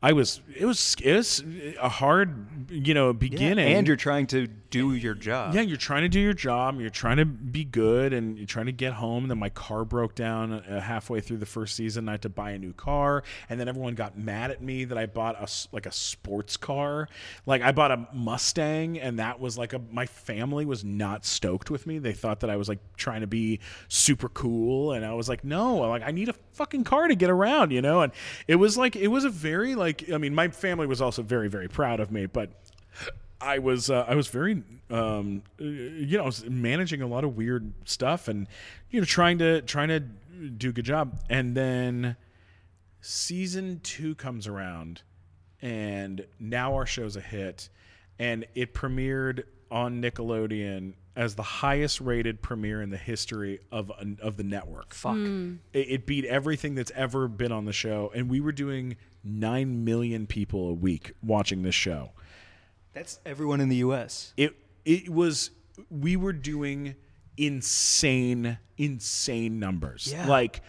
I 0.03 0.13
was 0.13 0.43
it 0.55 0.67
was 0.67 0.95
it 1.03 1.15
was 1.15 1.43
a 1.81 1.89
hard 1.89 2.71
you 2.71 2.93
know 2.93 3.09
Yeah, 3.09 3.13
beginning 3.13 3.75
and 3.75 3.87
you're 3.87 3.97
trying 3.97 4.27
to 4.29 4.47
do 4.69 4.93
your 4.93 5.15
job. 5.15 5.55
yeah, 5.55 5.63
you're 5.63 5.79
trying 5.79 6.03
to 6.03 6.09
do 6.09 6.21
your 6.21 6.35
job. 6.35 6.79
You're 6.81 6.91
trying 6.91 7.17
to 7.17 7.25
be 7.25 7.65
good, 7.65 8.13
and 8.13 8.37
you're 8.37 8.47
trying 8.47 8.67
to 8.67 8.73
get 8.73 8.93
home. 8.93 9.25
And 9.25 9.31
then 9.31 9.39
my 9.39 9.49
car 9.49 9.87
broke 9.87 10.15
down 10.15 10.53
uh, 10.53 10.81
halfway 10.81 11.21
through 11.21 11.39
the 11.39 11.47
first 11.47 11.77
season. 11.77 12.09
I 12.09 12.13
had 12.13 12.23
to 12.23 12.29
buy 12.29 12.51
a 12.51 12.59
new 12.59 12.75
car, 12.75 13.23
and 13.49 13.59
then 13.59 13.69
everyone 13.69 13.95
got 13.95 14.19
mad 14.19 14.51
at 14.51 14.61
me 14.61 14.85
that 14.85 14.99
I 14.99 15.07
bought 15.07 15.37
a 15.41 15.49
like 15.75 15.87
a 15.87 15.93
sports 15.93 16.59
car. 16.59 17.09
Like 17.47 17.63
I 17.63 17.73
bought 17.73 17.91
a 17.91 18.07
Mustang, 18.13 18.99
and 18.99 19.19
that 19.19 19.41
was 19.41 19.57
like 19.57 19.73
a 19.73 19.79
my 19.91 20.05
family 20.05 20.67
was 20.67 20.85
not 20.85 21.25
stoked 21.25 21.71
with 21.71 21.86
me. 21.87 21.99
They 21.99 22.13
thought 22.13 22.41
that 22.41 22.51
I 22.51 22.57
was 22.57 22.69
like 22.69 22.79
trying 22.97 23.21
to 23.21 23.27
be 23.27 23.61
super 23.89 24.29
cool, 24.29 24.93
and 24.93 25.05
I 25.05 25.15
was 25.15 25.29
like, 25.29 25.45
no, 25.45 25.77
like 25.77 26.03
I 26.03 26.11
need 26.11 26.29
a 26.29 26.35
fucking 26.53 26.85
car 26.85 27.09
to 27.09 27.15
get 27.15 27.31
around, 27.31 27.71
you 27.71 27.83
know. 27.83 28.03
And 28.03 28.13
it 28.49 28.57
was 28.57 28.77
like 28.77 28.97
it 28.97 29.09
was 29.09 29.25
a 29.25 29.31
very 29.31 29.75
like 29.75 30.11
I 30.13 30.19
mean, 30.19 30.35
my 30.35 30.49
family 30.49 30.87
was 30.87 31.01
also 31.01 31.23
very 31.23 31.49
very 31.49 31.69
proud 31.69 32.01
of 32.01 32.11
me, 32.11 32.27
but. 32.27 32.51
I 33.39 33.59
was 33.59 33.91
uh, 33.91 34.07
I 34.09 34.15
was 34.15 34.29
very 34.29 34.63
um, 34.91 35.43
you 35.59 36.17
know 36.17 36.31
managing 36.49 37.03
a 37.03 37.07
lot 37.07 37.23
of 37.23 37.37
weird 37.37 37.71
stuff 37.85 38.29
and 38.29 38.49
you 38.91 38.99
know 38.99 39.05
trying 39.05 39.39
to 39.39 39.61
trying 39.61 39.89
to 39.89 40.01
do 40.01 40.71
a 40.71 40.73
good 40.73 40.87
job 40.87 41.21
and 41.29 41.55
then 41.55 42.17
season 43.03 43.81
two 43.83 44.15
comes 44.15 44.47
around 44.47 45.03
and 45.61 46.27
now 46.41 46.75
our 46.75 46.87
show's 46.87 47.15
a 47.17 47.21
hit 47.21 47.69
and 48.19 48.47
it 48.55 48.75
premiered 48.75 49.45
on 49.71 50.01
Nickelodeon 50.01 50.95
as 51.17 51.35
the 51.35 51.43
highest 51.43 52.01
rated 52.01 52.43
premiere 52.43 52.83
in 52.83 52.91
the 52.91 52.97
history 52.97 53.59
of 53.73 53.91
of 54.21 54.37
the 54.37 54.45
network. 54.45 54.93
Fuck. 54.95 55.17
It, 55.17 55.59
it 55.73 56.07
beat 56.07 56.25
everything 56.27 56.75
that's 56.75 56.93
ever 56.95 57.27
been 57.27 57.51
on 57.53 57.65
the 57.65 57.73
show 57.73 58.13
and 58.15 58.29
we 58.31 58.41
were 58.41 58.53
doing 58.53 58.97
9 59.25 59.85
million 59.85 60.27
people 60.27 60.69
a 60.69 60.73
week 60.75 61.13
watching 61.23 61.63
this 61.63 61.75
show 61.75 62.11
That's 62.93 63.19
everyone 63.27 63.61
in 63.61 63.69
the 63.69 63.77
U.S. 63.77 64.33
it 64.37 64.55
it 64.85 65.09
was 65.09 65.51
we 65.91 66.17
were 66.17 66.33
doing 66.33 66.95
insane 67.37 68.59
insane 68.79 69.59
numbers 69.59 70.09
Yeah. 70.13 70.27
like 70.29 70.61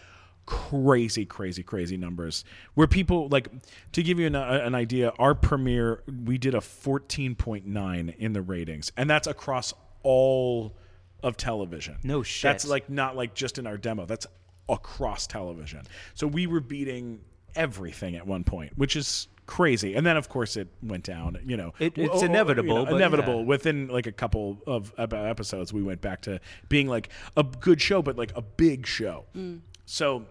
crazy 0.46 1.26
crazy 1.26 1.62
crazy 1.62 1.96
numbers 1.98 2.42
where 2.74 2.86
people 2.86 3.28
like 3.28 3.48
to 3.92 4.02
give 4.02 4.18
you 4.18 4.26
an, 4.26 4.34
uh, 4.34 4.60
an 4.64 4.74
idea 4.74 5.12
our 5.18 5.34
premiere 5.34 6.02
we 6.24 6.38
did 6.38 6.54
a 6.54 6.58
14.9 6.60 8.16
in 8.16 8.32
the 8.32 8.40
ratings 8.42 8.90
and 8.96 9.08
that's 9.10 9.26
across 9.26 9.74
all 10.02 10.76
of 11.22 11.36
television 11.36 11.96
No 12.04 12.22
shit. 12.22 12.42
that's 12.48 12.66
like 12.66 12.88
not 12.88 13.16
like 13.16 13.34
just 13.34 13.58
in 13.58 13.66
our 13.66 13.76
demo 13.76 14.06
that's 14.06 14.26
across 14.68 15.26
television 15.26 15.82
so 16.14 16.26
we 16.26 16.46
were 16.46 16.60
beating 16.60 17.20
everything 17.56 18.14
at 18.16 18.26
one 18.26 18.44
point 18.44 18.72
which 18.76 18.94
is 18.96 19.28
crazy. 19.46 19.94
And 19.94 20.04
then 20.04 20.18
of 20.18 20.28
course 20.28 20.58
it 20.58 20.68
went 20.82 21.04
down. 21.04 21.38
You 21.46 21.56
know, 21.56 21.72
It- 21.78 21.96
it's 21.96 22.10
Oh, 22.12 22.18
oh, 22.18 22.20
you 22.20 22.26
inevitable, 22.26 22.74
know, 22.74 22.84
but 22.84 22.94
inevitable. 22.96 23.36
yeah. 23.38 23.44
Within 23.46 23.88
like 23.88 24.06
a 24.06 24.12
couple 24.12 24.62
of 24.66 24.92
episodes, 24.98 25.72
we 25.72 25.82
went 25.82 26.02
back 26.02 26.20
to 26.22 26.38
being 26.68 26.86
like 26.86 27.08
a 27.34 27.42
good 27.42 27.80
show, 27.80 28.02
but 28.02 28.18
like 28.18 28.30
a 28.36 28.42
big 28.42 28.86
show. 28.86 29.24
Mm. 29.34 29.60
So 29.86 30.26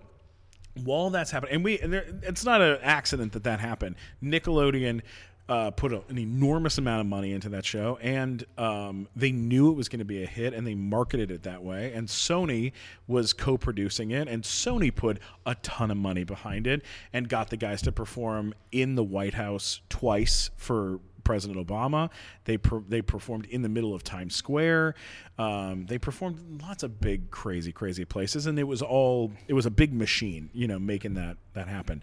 while 0.83 1.09
that's 1.09 1.31
happening, 1.31 1.55
and 1.55 1.63
we, 1.63 1.79
and 1.79 1.91
there, 1.91 2.05
it's 2.21 2.45
not 2.45 2.61
an 2.61 2.77
accident 2.83 3.31
that 3.31 3.43
that 3.45 3.59
happened. 3.59 3.95
Nickelodeon 4.23 5.01
uh, 5.49 5.71
put 5.71 5.93
a, 5.93 6.01
an 6.09 6.17
enormous 6.17 6.77
amount 6.77 7.01
of 7.01 7.07
money 7.07 7.31
into 7.31 7.49
that 7.49 7.65
show, 7.65 7.97
and 8.01 8.45
um, 8.57 9.07
they 9.15 9.31
knew 9.31 9.71
it 9.71 9.75
was 9.75 9.87
going 9.87 9.99
to 9.99 10.05
be 10.05 10.23
a 10.23 10.25
hit, 10.25 10.53
and 10.53 10.67
they 10.67 10.75
marketed 10.75 11.31
it 11.31 11.43
that 11.43 11.63
way. 11.63 11.93
And 11.93 12.07
Sony 12.07 12.73
was 13.07 13.33
co-producing 13.33 14.11
it, 14.11 14.27
and 14.27 14.43
Sony 14.43 14.93
put 14.93 15.19
a 15.45 15.55
ton 15.55 15.89
of 15.91 15.97
money 15.97 16.23
behind 16.23 16.67
it, 16.67 16.83
and 17.13 17.29
got 17.29 17.49
the 17.49 17.57
guys 17.57 17.81
to 17.83 17.91
perform 17.91 18.53
in 18.71 18.95
the 18.95 19.03
White 19.03 19.35
House 19.35 19.81
twice 19.89 20.49
for 20.57 20.99
President 21.23 21.65
Obama. 21.65 22.09
They 22.45 22.57
per, 22.57 22.79
they 22.79 23.01
performed 23.01 23.45
in 23.47 23.61
the 23.61 23.69
middle 23.69 23.93
of 23.93 24.03
Times 24.03 24.33
Square. 24.33 24.95
Um, 25.37 25.85
they 25.85 25.97
performed 25.97 26.61
lots 26.61 26.83
of 26.83 27.01
big, 27.01 27.31
crazy, 27.31 27.71
crazy 27.73 28.05
places, 28.05 28.45
and 28.47 28.57
it 28.57 28.63
was 28.63 28.81
all 28.81 29.33
it 29.47 29.53
was 29.53 29.65
a 29.65 29.71
big 29.71 29.93
machine, 29.93 30.49
you 30.53 30.67
know, 30.67 30.79
making 30.79 31.15
that 31.15 31.37
that 31.53 31.67
happen. 31.67 32.01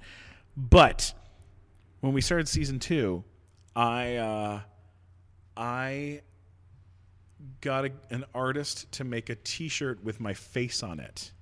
But 0.56 1.14
when 2.00 2.12
we 2.12 2.20
started 2.20 2.48
season 2.48 2.78
two, 2.78 3.24
I 3.76 4.16
uh, 4.16 4.60
I 5.56 6.22
got 7.60 7.86
a, 7.86 7.92
an 8.10 8.24
artist 8.34 8.90
to 8.92 9.04
make 9.04 9.28
a 9.30 9.34
T-shirt 9.34 10.02
with 10.04 10.20
my 10.20 10.34
face 10.34 10.82
on 10.82 11.00
it 11.00 11.32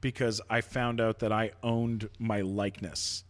because 0.00 0.40
I 0.50 0.60
found 0.60 1.00
out 1.00 1.20
that 1.20 1.32
I 1.32 1.52
owned 1.62 2.08
my 2.18 2.40
likeness, 2.40 3.24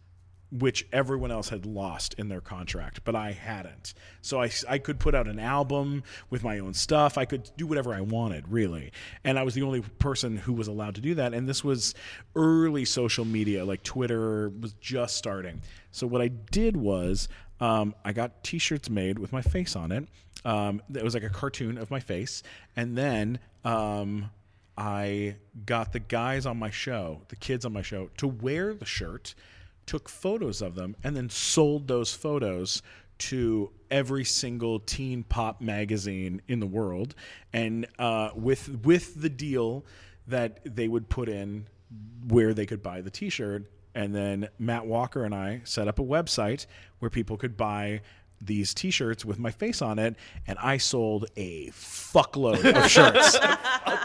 which 0.51 0.87
everyone 0.91 1.31
else 1.31 1.49
had 1.49 1.65
lost 1.65 2.15
in 2.15 2.29
their 2.29 2.41
contract, 2.41 3.01
but 3.03 3.15
I 3.15 3.31
hadn't. 3.31 3.93
So 4.21 4.41
I, 4.41 4.49
I 4.67 4.79
could 4.79 4.99
put 4.99 5.13
out 5.13 5.27
an 5.27 5.39
album 5.39 6.03
with 6.29 6.43
my 6.43 6.59
own 6.59 6.73
stuff. 6.73 7.17
I 7.17 7.25
could 7.25 7.49
do 7.57 7.67
whatever 7.67 7.93
I 7.93 8.01
wanted, 8.01 8.47
really. 8.49 8.91
And 9.23 9.37
I 9.37 9.43
was 9.43 9.53
the 9.53 9.61
only 9.61 9.81
person 9.81 10.37
who 10.37 10.53
was 10.53 10.67
allowed 10.67 10.95
to 10.95 11.01
do 11.01 11.15
that. 11.15 11.33
And 11.33 11.47
this 11.47 11.63
was 11.63 11.93
early 12.35 12.85
social 12.85 13.25
media, 13.25 13.65
like 13.65 13.83
Twitter 13.83 14.49
was 14.49 14.73
just 14.73 15.15
starting. 15.15 15.61
So 15.91 16.07
what 16.07 16.21
I 16.21 16.27
did 16.27 16.75
was 16.75 17.27
um, 17.63 17.95
I 18.03 18.11
got 18.13 18.43
t 18.43 18.57
shirts 18.57 18.89
made 18.89 19.19
with 19.19 19.31
my 19.31 19.41
face 19.41 19.75
on 19.75 19.91
it. 19.91 20.07
Um, 20.45 20.81
it 20.93 21.03
was 21.03 21.13
like 21.13 21.23
a 21.23 21.29
cartoon 21.29 21.77
of 21.77 21.89
my 21.91 21.99
face. 21.99 22.43
And 22.75 22.97
then. 22.97 23.39
Um, 23.63 24.29
I 24.77 25.35
got 25.65 25.93
the 25.93 25.99
guys 25.99 26.45
on 26.45 26.57
my 26.57 26.71
show, 26.71 27.21
the 27.27 27.35
kids 27.35 27.65
on 27.65 27.73
my 27.73 27.83
show, 27.83 28.09
to 28.17 28.27
wear 28.27 28.73
the 28.73 28.85
shirt, 28.85 29.35
took 29.85 30.09
photos 30.09 30.61
of 30.61 30.75
them, 30.75 30.95
and 31.03 31.15
then 31.15 31.29
sold 31.29 31.87
those 31.87 32.13
photos 32.13 32.81
to 33.19 33.71
every 33.91 34.25
single 34.25 34.79
teen 34.79 35.23
pop 35.23 35.61
magazine 35.61 36.41
in 36.47 36.59
the 36.59 36.65
world, 36.65 37.13
and 37.53 37.85
uh, 37.99 38.31
with 38.35 38.83
with 38.83 39.21
the 39.21 39.29
deal 39.29 39.85
that 40.27 40.59
they 40.65 40.87
would 40.87 41.09
put 41.09 41.29
in 41.29 41.67
where 42.27 42.53
they 42.53 42.65
could 42.65 42.81
buy 42.81 43.01
the 43.01 43.11
T-shirt, 43.11 43.69
and 43.95 44.13
then 44.15 44.49
Matt 44.59 44.85
Walker 44.85 45.23
and 45.23 45.33
I 45.33 45.61
set 45.63 45.87
up 45.87 45.99
a 45.99 46.03
website 46.03 46.65
where 46.99 47.09
people 47.09 47.37
could 47.37 47.57
buy 47.57 48.01
these 48.41 48.73
t-shirts 48.73 49.23
with 49.23 49.39
my 49.39 49.51
face 49.51 49.81
on 49.81 49.99
it 49.99 50.15
and 50.47 50.57
I 50.59 50.77
sold 50.77 51.27
a 51.37 51.69
fuckload 51.69 52.75
of 52.75 52.89
shirts 52.91 53.37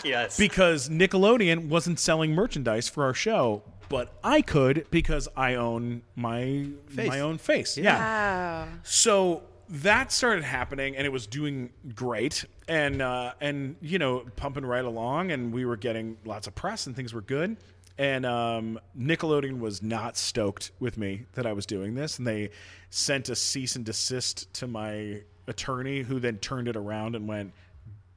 yes. 0.04 0.36
because 0.36 0.88
Nickelodeon 0.88 1.68
wasn't 1.68 1.98
selling 1.98 2.32
merchandise 2.32 2.88
for 2.88 3.04
our 3.04 3.14
show, 3.14 3.62
but 3.88 4.12
I 4.22 4.42
could 4.42 4.86
because 4.90 5.28
I 5.36 5.54
own 5.54 6.02
my 6.14 6.68
my 6.94 7.20
own 7.20 7.38
face. 7.38 7.76
Yeah. 7.76 7.98
Wow. 7.98 8.68
So 8.82 9.42
that 9.70 10.12
started 10.12 10.44
happening, 10.44 10.96
and 10.96 11.06
it 11.06 11.10
was 11.10 11.26
doing 11.26 11.70
great, 11.94 12.44
and 12.68 13.02
uh, 13.02 13.32
and 13.40 13.76
you 13.80 13.98
know 13.98 14.24
pumping 14.36 14.64
right 14.64 14.84
along, 14.84 15.30
and 15.30 15.52
we 15.52 15.64
were 15.64 15.76
getting 15.76 16.16
lots 16.24 16.46
of 16.46 16.54
press, 16.54 16.86
and 16.86 16.94
things 16.94 17.14
were 17.14 17.20
good. 17.20 17.56
And 17.98 18.24
um, 18.24 18.78
Nickelodeon 18.96 19.58
was 19.58 19.82
not 19.82 20.16
stoked 20.16 20.70
with 20.78 20.96
me 20.96 21.26
that 21.32 21.46
I 21.46 21.52
was 21.52 21.66
doing 21.66 21.94
this, 21.94 22.18
and 22.18 22.26
they 22.26 22.50
sent 22.90 23.28
a 23.28 23.36
cease 23.36 23.74
and 23.74 23.84
desist 23.84 24.52
to 24.54 24.66
my 24.66 25.22
attorney, 25.48 26.02
who 26.02 26.20
then 26.20 26.36
turned 26.38 26.68
it 26.68 26.76
around 26.76 27.16
and 27.16 27.26
went, 27.26 27.52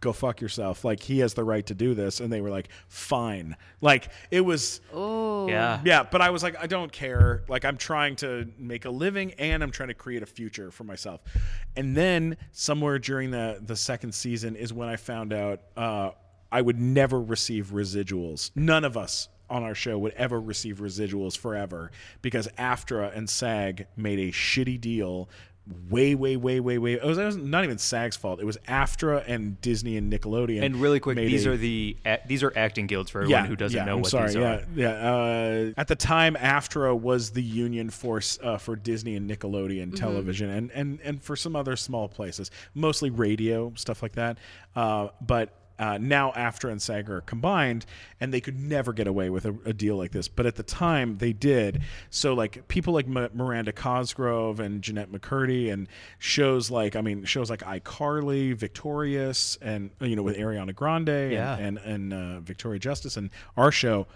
go 0.01 0.11
fuck 0.11 0.41
yourself. 0.41 0.83
Like 0.83 0.99
he 0.99 1.19
has 1.19 1.33
the 1.35 1.43
right 1.43 1.65
to 1.67 1.75
do 1.75 1.93
this. 1.93 2.19
And 2.19 2.33
they 2.33 2.41
were 2.41 2.49
like, 2.49 2.67
fine. 2.87 3.55
Like 3.79 4.09
it 4.31 4.41
was, 4.41 4.81
oh 4.93 5.47
yeah. 5.47 5.79
yeah. 5.85 6.03
But 6.03 6.21
I 6.21 6.31
was 6.31 6.43
like, 6.43 6.57
I 6.61 6.67
don't 6.67 6.91
care. 6.91 7.43
Like 7.47 7.63
I'm 7.63 7.77
trying 7.77 8.17
to 8.17 8.51
make 8.57 8.85
a 8.85 8.89
living 8.89 9.33
and 9.33 9.63
I'm 9.63 9.71
trying 9.71 9.89
to 9.89 9.93
create 9.95 10.23
a 10.23 10.25
future 10.25 10.71
for 10.71 10.83
myself. 10.83 11.21
And 11.75 11.95
then 11.95 12.35
somewhere 12.51 12.99
during 12.99 13.31
the 13.31 13.59
the 13.61 13.75
second 13.75 14.13
season 14.13 14.55
is 14.55 14.73
when 14.73 14.89
I 14.89 14.95
found 14.95 15.31
out 15.31 15.61
uh, 15.77 16.11
I 16.51 16.61
would 16.61 16.79
never 16.79 17.21
receive 17.21 17.67
residuals. 17.67 18.51
None 18.55 18.83
of 18.83 18.97
us 18.97 19.29
on 19.51 19.63
our 19.63 19.75
show 19.75 19.97
would 19.99 20.13
ever 20.13 20.39
receive 20.39 20.79
residuals 20.79 21.37
forever 21.37 21.91
because 22.21 22.47
AFTRA 22.57 23.15
and 23.15 23.29
SAG 23.29 23.85
made 23.95 24.17
a 24.19 24.31
shitty 24.31 24.79
deal 24.81 25.29
way, 25.91 26.15
way, 26.15 26.35
way, 26.35 26.59
way, 26.59 26.79
way. 26.79 26.93
It 26.93 27.03
was, 27.03 27.19
it 27.19 27.23
was 27.23 27.37
not 27.37 27.63
even 27.63 27.77
SAG's 27.77 28.17
fault. 28.17 28.39
It 28.41 28.45
was 28.45 28.57
AFTRA 28.67 29.23
and 29.27 29.61
Disney 29.61 29.95
and 29.95 30.11
Nickelodeon. 30.11 30.63
And 30.63 30.77
really 30.77 30.99
quick, 30.99 31.17
these 31.17 31.45
a- 31.45 31.51
are 31.51 31.57
the 31.57 31.95
a- 32.03 32.19
these 32.25 32.41
are 32.41 32.51
acting 32.55 32.87
guilds 32.87 33.11
for 33.11 33.21
everyone 33.21 33.45
who 33.45 33.55
doesn't 33.55 33.77
yeah, 33.77 33.85
know 33.85 33.95
I'm 33.97 34.01
what 34.01 34.09
sorry, 34.09 34.27
these 34.27 34.35
yeah, 34.37 34.55
are. 34.55 34.63
Yeah, 34.75 34.89
uh, 34.89 35.71
at 35.77 35.87
the 35.87 35.95
time, 35.95 36.35
AFTRA 36.35 36.99
was 36.99 37.29
the 37.29 37.43
union 37.43 37.91
force 37.91 38.39
uh, 38.41 38.57
for 38.57 38.75
Disney 38.75 39.15
and 39.15 39.29
Nickelodeon 39.29 39.89
Mm-hmm. 39.89 39.95
television, 39.95 40.49
and, 40.49 40.71
and 40.71 40.99
and 41.03 41.21
for 41.23 41.35
some 41.35 41.55
other 41.55 41.75
small 41.75 42.09
places, 42.09 42.49
mostly 42.73 43.11
radio 43.11 43.71
stuff 43.75 44.01
like 44.01 44.13
that. 44.13 44.39
Uh, 44.75 45.09
but 45.21 45.53
uh, 45.81 45.97
now 45.99 46.31
AFTRA 46.33 46.71
and 46.71 46.81
SAG 46.81 47.09
are 47.09 47.19
combined, 47.21 47.85
and 48.19 48.33
they 48.33 48.39
could 48.39 48.57
never 48.59 48.93
get 48.93 49.07
away 49.07 49.29
with 49.29 49.45
a, 49.45 49.55
a 49.65 49.73
deal 49.73 49.97
like 49.97 50.11
this. 50.11 50.27
But 50.27 50.45
at 50.45 50.55
the 50.55 50.63
time, 50.63 51.17
they 51.17 51.33
did. 51.33 51.81
So 52.09 52.33
like 52.33 52.67
people 52.67 52.93
like 52.93 53.07
M- 53.07 53.29
Miranda 53.33 53.73
Cosgrove 53.73 54.59
and 54.59 54.81
Jennette 54.81 55.11
McCurdy, 55.11 55.73
and 55.73 55.87
shows 56.19 56.69
like 56.71 56.95
I 56.95 57.01
mean 57.01 57.25
shows 57.25 57.49
like 57.49 57.61
iCarly, 57.61 58.53
Victorious, 58.55 59.57
and 59.61 59.89
you 59.99 60.15
know 60.15 60.23
with 60.23 60.37
Ariana 60.37 60.73
Grande, 60.75 61.09
and- 61.09 61.31
and 61.57 61.77
and 61.79 62.13
uh, 62.13 62.39
Victoria 62.41 62.79
Justice 62.79 63.17
and 63.17 63.29
our 63.57 63.71
show 63.71 64.07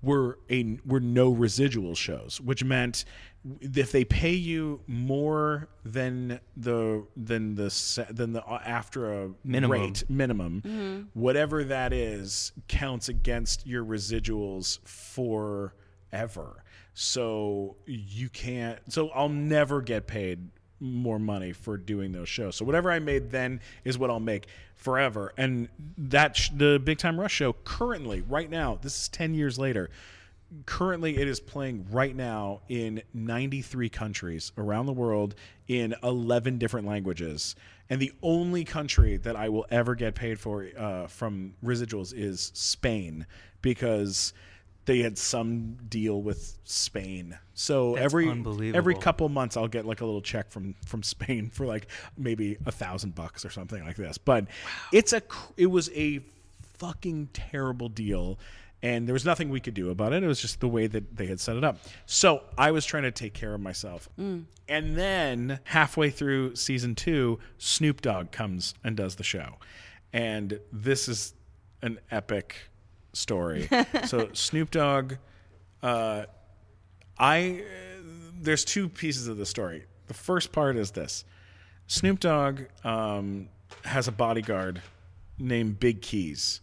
were 0.00 0.38
a 0.48 0.78
were 0.86 1.00
no 1.00 1.28
residual 1.30 1.94
shows, 1.96 2.40
which 2.40 2.62
meant 2.62 3.04
if 3.60 3.92
they 3.92 4.04
pay 4.04 4.34
you 4.34 4.80
more 4.86 5.68
than 5.84 6.40
the 6.56 7.04
than 7.16 7.54
the 7.54 8.06
than 8.10 8.32
the 8.32 8.44
uh, 8.44 8.58
AFTRA 8.60 9.34
Minimum. 9.44 9.70
rate 9.70 10.04
minimum, 10.08 11.08
whatever 11.14 11.64
that 11.64 11.92
is 11.92 12.52
counts 12.66 13.08
against 13.08 13.66
your 13.66 13.84
residuals 13.84 14.80
forever. 14.86 16.64
So 16.94 17.76
you 17.86 18.28
can't. 18.28 18.80
So 18.88 19.10
I'll 19.10 19.28
never 19.28 19.80
get 19.80 20.06
paid 20.06 20.48
more 20.80 21.18
money 21.18 21.52
for 21.52 21.76
doing 21.76 22.12
those 22.12 22.28
shows. 22.28 22.56
So 22.56 22.64
whatever 22.64 22.90
I 22.90 22.98
made 22.98 23.30
then 23.30 23.60
is 23.84 23.98
what 23.98 24.10
I'll 24.10 24.20
make 24.20 24.46
forever. 24.76 25.32
And 25.36 25.68
that 25.96 26.36
sh- 26.36 26.50
the 26.54 26.80
Big 26.82 26.98
Time 26.98 27.18
Rush 27.18 27.34
show 27.34 27.52
currently, 27.64 28.20
right 28.22 28.50
now, 28.50 28.78
this 28.80 29.02
is 29.02 29.08
ten 29.08 29.34
years 29.34 29.58
later. 29.58 29.90
Currently, 30.66 31.18
it 31.18 31.28
is 31.28 31.40
playing 31.40 31.86
right 31.90 32.16
now 32.16 32.60
in 32.68 33.02
93 33.12 33.88
countries 33.90 34.52
around 34.56 34.86
the 34.86 34.92
world 34.92 35.34
in 35.66 35.94
11 36.02 36.58
different 36.58 36.86
languages. 36.86 37.54
And 37.90 38.00
the 38.00 38.12
only 38.22 38.64
country 38.64 39.16
that 39.18 39.36
I 39.36 39.48
will 39.50 39.66
ever 39.70 39.94
get 39.94 40.14
paid 40.14 40.40
for 40.40 40.68
uh, 40.76 41.06
from 41.06 41.54
residuals 41.62 42.14
is 42.14 42.50
Spain 42.54 43.26
because 43.60 44.32
they 44.88 45.00
had 45.00 45.18
some 45.18 45.76
deal 45.90 46.22
with 46.22 46.56
Spain. 46.64 47.38
So 47.52 47.92
That's 47.92 48.06
every 48.06 48.26
every 48.74 48.94
couple 48.94 49.28
months 49.28 49.54
I'll 49.54 49.68
get 49.68 49.84
like 49.84 50.00
a 50.00 50.06
little 50.06 50.22
check 50.22 50.50
from 50.50 50.74
from 50.86 51.02
Spain 51.02 51.50
for 51.52 51.66
like 51.66 51.88
maybe 52.16 52.56
a 52.64 52.72
thousand 52.72 53.14
bucks 53.14 53.44
or 53.44 53.50
something 53.50 53.84
like 53.84 53.96
this. 53.96 54.16
But 54.16 54.46
it's 54.90 55.12
a 55.12 55.20
it 55.58 55.66
was 55.66 55.90
a 55.90 56.20
fucking 56.78 57.28
terrible 57.34 57.90
deal. 57.90 58.38
And 58.82 59.08
there 59.08 59.12
was 59.12 59.24
nothing 59.24 59.48
we 59.50 59.58
could 59.60 59.74
do 59.74 59.90
about 59.90 60.12
it. 60.12 60.22
It 60.22 60.26
was 60.26 60.40
just 60.40 60.60
the 60.60 60.68
way 60.68 60.86
that 60.86 61.16
they 61.16 61.26
had 61.26 61.40
set 61.40 61.56
it 61.56 61.64
up. 61.64 61.78
So 62.06 62.42
I 62.56 62.70
was 62.70 62.86
trying 62.86 63.02
to 63.02 63.10
take 63.10 63.34
care 63.34 63.52
of 63.54 63.60
myself. 63.60 64.08
And 64.68 64.96
then 64.96 65.58
halfway 65.64 66.10
through 66.10 66.54
season 66.54 66.94
two, 66.94 67.40
Snoop 67.58 68.02
Dogg 68.02 68.30
comes 68.30 68.74
and 68.84 68.96
does 68.96 69.16
the 69.16 69.24
show. 69.24 69.54
And 70.12 70.60
this 70.72 71.08
is 71.08 71.34
an 71.82 71.98
epic 72.10 72.56
story. 73.12 73.68
so 74.06 74.28
Snoop 74.32 74.70
Dogg, 74.70 75.14
uh, 75.82 76.24
I 77.18 77.64
there's 78.40 78.64
two 78.64 78.88
pieces 78.88 79.26
of 79.26 79.36
the 79.36 79.46
story. 79.46 79.84
The 80.06 80.14
first 80.14 80.52
part 80.52 80.76
is 80.76 80.92
this: 80.92 81.24
Snoop 81.86 82.20
Dogg 82.20 82.62
um, 82.84 83.48
has 83.84 84.08
a 84.08 84.12
bodyguard 84.12 84.82
named 85.38 85.80
Big 85.80 86.02
Keys. 86.02 86.60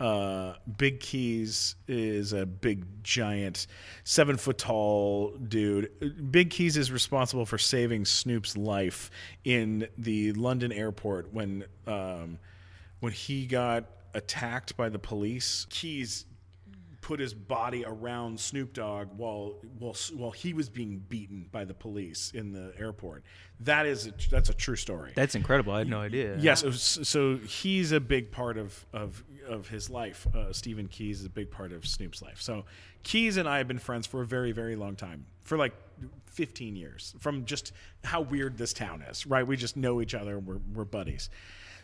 Uh, 0.00 0.54
Big 0.76 1.00
Keys 1.00 1.74
is 1.88 2.32
a 2.32 2.46
big, 2.46 3.02
giant, 3.02 3.66
seven 4.04 4.36
foot 4.36 4.58
tall 4.58 5.30
dude. 5.36 6.30
Big 6.30 6.50
Keys 6.50 6.76
is 6.76 6.92
responsible 6.92 7.44
for 7.44 7.58
saving 7.58 8.04
Snoop's 8.04 8.56
life 8.56 9.10
in 9.44 9.88
the 9.98 10.32
London 10.32 10.72
airport 10.72 11.32
when 11.32 11.64
um, 11.86 12.38
when 13.00 13.12
he 13.12 13.46
got 13.46 13.84
attacked 14.14 14.76
by 14.76 14.88
the 14.88 14.98
police. 14.98 15.66
Keys 15.70 16.26
put 17.08 17.18
his 17.18 17.32
body 17.32 17.86
around 17.86 18.38
Snoop 18.38 18.74
Dogg 18.74 19.08
while 19.16 19.54
while 19.78 19.96
while 20.14 20.30
he 20.30 20.52
was 20.52 20.68
being 20.68 20.98
beaten 21.08 21.46
by 21.50 21.64
the 21.64 21.72
police 21.72 22.32
in 22.34 22.52
the 22.52 22.70
airport. 22.78 23.24
That 23.60 23.86
is 23.86 24.08
a, 24.08 24.12
that's 24.30 24.50
a 24.50 24.54
true 24.54 24.76
story. 24.76 25.12
That's 25.14 25.34
incredible. 25.34 25.72
I 25.72 25.78
had 25.78 25.88
no 25.88 26.00
idea. 26.00 26.36
Yes, 26.38 26.62
was- 26.62 26.98
so 27.08 27.38
he's 27.38 27.92
a 27.92 27.98
big 27.98 28.30
part 28.30 28.58
of 28.58 28.84
of 28.92 29.24
of 29.48 29.68
his 29.68 29.88
life. 29.88 30.26
Uh, 30.34 30.52
Stephen 30.52 30.86
Keys 30.86 31.20
is 31.20 31.24
a 31.24 31.30
big 31.30 31.50
part 31.50 31.72
of 31.72 31.86
Snoop's 31.86 32.20
life. 32.20 32.42
So 32.42 32.66
Keys 33.04 33.38
and 33.38 33.48
I 33.48 33.56
have 33.56 33.68
been 33.68 33.78
friends 33.78 34.06
for 34.06 34.20
a 34.20 34.26
very 34.26 34.52
very 34.52 34.76
long 34.76 34.94
time, 34.94 35.24
for 35.44 35.56
like 35.56 35.72
15 36.26 36.76
years, 36.76 37.14
from 37.20 37.46
just 37.46 37.72
how 38.04 38.20
weird 38.20 38.58
this 38.58 38.74
town 38.74 39.00
is. 39.00 39.26
Right, 39.26 39.46
we 39.46 39.56
just 39.56 39.78
know 39.78 40.02
each 40.02 40.14
other. 40.14 40.38
We're 40.38 40.60
we're 40.74 40.84
buddies. 40.84 41.30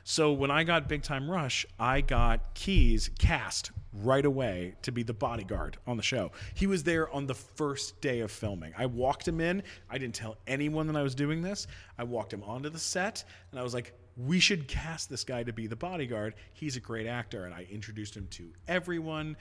So 0.07 0.35
when 0.35 0.51
I 0.51 0.65
got 0.65 0.87
Big 0.87 1.03
Time 1.03 1.31
Rush, 1.31 1.65
I 1.81 2.03
got 2.03 2.53
Keys 2.53 3.09
cast 3.19 3.71
right 4.03 4.25
away 4.25 4.75
to 4.83 4.91
be 4.91 5.03
the 5.03 5.13
bodyguard 5.13 5.77
on 5.87 5.97
the 5.97 6.03
show. 6.03 6.33
He 6.55 6.67
was 6.67 6.83
there 6.83 7.13
on 7.13 7.27
the 7.27 7.35
first 7.35 8.01
day 8.01 8.21
of 8.21 8.31
filming. 8.31 8.73
I 8.77 8.87
walked 8.87 9.29
him 9.29 9.41
in. 9.41 9.63
I 9.89 9.99
didn't 9.99 10.15
tell 10.15 10.37
anyone 10.47 10.87
that 10.89 10.97
I 10.97 11.03
was 11.03 11.15
doing 11.15 11.43
this. 11.43 11.67
I 11.99 12.05
walked 12.05 12.33
him 12.33 12.43
onto 12.43 12.69
the 12.71 12.79
set 12.79 13.25
and 13.51 13.61
I 13.61 13.63
was 13.63 13.75
like, 13.75 13.93
we 14.17 14.41
should 14.41 14.69
cast 14.69 15.11
this 15.11 15.25
guy 15.25 15.43
to 15.43 15.53
be 15.53 15.67
the 15.67 15.77
bodyguard. 15.77 16.35
He's 16.53 16.77
a 16.77 16.81
great 16.81 17.07
actor. 17.07 17.45
And 17.45 17.55
I 17.55 17.67
introduced 17.71 18.17
him 18.17 18.27
to 18.33 18.53
everyone. 18.69 19.37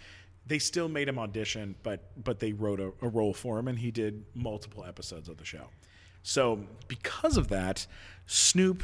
They 0.46 0.60
still 0.60 0.90
made 0.90 1.08
him 1.08 1.18
audition, 1.20 1.76
but 1.84 2.12
but 2.24 2.40
they 2.40 2.54
wrote 2.54 2.80
a, 2.80 2.92
a 3.02 3.08
role 3.08 3.34
for 3.34 3.58
him 3.58 3.68
and 3.68 3.80
he 3.80 3.92
did 3.92 4.26
multiple 4.36 4.84
episodes 4.86 5.30
of 5.30 5.38
the 5.38 5.46
show. 5.46 5.68
So 6.22 6.66
because 6.88 7.38
of 7.38 7.50
that, 7.50 7.88
Snoop 8.26 8.84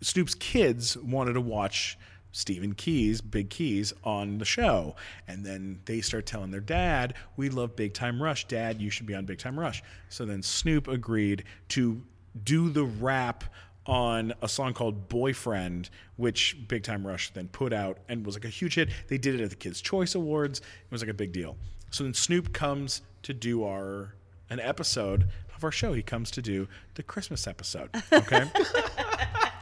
Snoop's 0.00 0.34
kids 0.34 0.96
wanted 0.96 1.32
to 1.32 1.40
watch 1.40 1.98
Stephen 2.36 2.74
Keys, 2.74 3.22
Big 3.22 3.48
Keys, 3.48 3.94
on 4.04 4.36
the 4.36 4.44
show. 4.44 4.94
And 5.26 5.42
then 5.42 5.80
they 5.86 6.02
start 6.02 6.26
telling 6.26 6.50
their 6.50 6.60
dad, 6.60 7.14
We 7.36 7.48
love 7.48 7.74
Big 7.74 7.94
Time 7.94 8.22
Rush. 8.22 8.46
Dad, 8.46 8.78
you 8.78 8.90
should 8.90 9.06
be 9.06 9.14
on 9.14 9.24
Big 9.24 9.38
Time 9.38 9.58
Rush. 9.58 9.82
So 10.10 10.26
then 10.26 10.42
Snoop 10.42 10.86
agreed 10.86 11.44
to 11.70 12.02
do 12.44 12.68
the 12.68 12.84
rap 12.84 13.44
on 13.86 14.34
a 14.42 14.48
song 14.48 14.74
called 14.74 15.08
Boyfriend, 15.08 15.88
which 16.16 16.58
Big 16.68 16.82
Time 16.82 17.06
Rush 17.06 17.30
then 17.30 17.48
put 17.48 17.72
out 17.72 18.00
and 18.06 18.26
was 18.26 18.34
like 18.34 18.44
a 18.44 18.48
huge 18.48 18.74
hit. 18.74 18.90
They 19.08 19.16
did 19.16 19.40
it 19.40 19.42
at 19.42 19.48
the 19.48 19.56
Kids' 19.56 19.80
Choice 19.80 20.14
Awards. 20.14 20.58
It 20.58 20.90
was 20.90 21.00
like 21.00 21.10
a 21.10 21.14
big 21.14 21.32
deal. 21.32 21.56
So 21.90 22.04
then 22.04 22.12
Snoop 22.12 22.52
comes 22.52 23.00
to 23.22 23.32
do 23.32 23.64
our 23.64 24.14
an 24.50 24.60
episode 24.60 25.26
of 25.56 25.64
our 25.64 25.72
show. 25.72 25.94
He 25.94 26.02
comes 26.02 26.30
to 26.32 26.42
do 26.42 26.68
the 26.96 27.02
Christmas 27.02 27.46
episode. 27.46 27.88
Okay. 28.12 28.44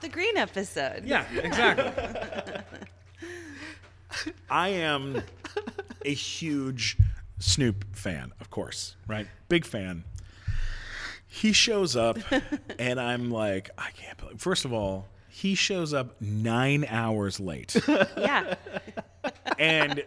It's 0.00 0.06
the 0.06 0.08
green 0.12 0.36
episode. 0.36 1.02
Yeah, 1.04 1.24
exactly. 1.42 2.54
I 4.50 4.68
am 4.68 5.22
a 6.04 6.14
huge 6.14 6.96
Snoop 7.40 7.84
fan, 7.96 8.32
of 8.40 8.48
course, 8.50 8.94
right? 9.08 9.26
Big 9.48 9.64
fan. 9.64 10.04
He 11.26 11.52
shows 11.52 11.96
up, 11.96 12.18
and 12.78 13.00
I'm 13.00 13.30
like, 13.32 13.70
I 13.76 13.90
can't 13.90 14.16
believe. 14.18 14.40
First 14.40 14.64
of 14.64 14.72
all, 14.72 15.08
he 15.28 15.56
shows 15.56 15.92
up 15.92 16.20
nine 16.22 16.86
hours 16.88 17.40
late, 17.40 17.76
Yeah. 18.16 18.54
and 19.58 20.04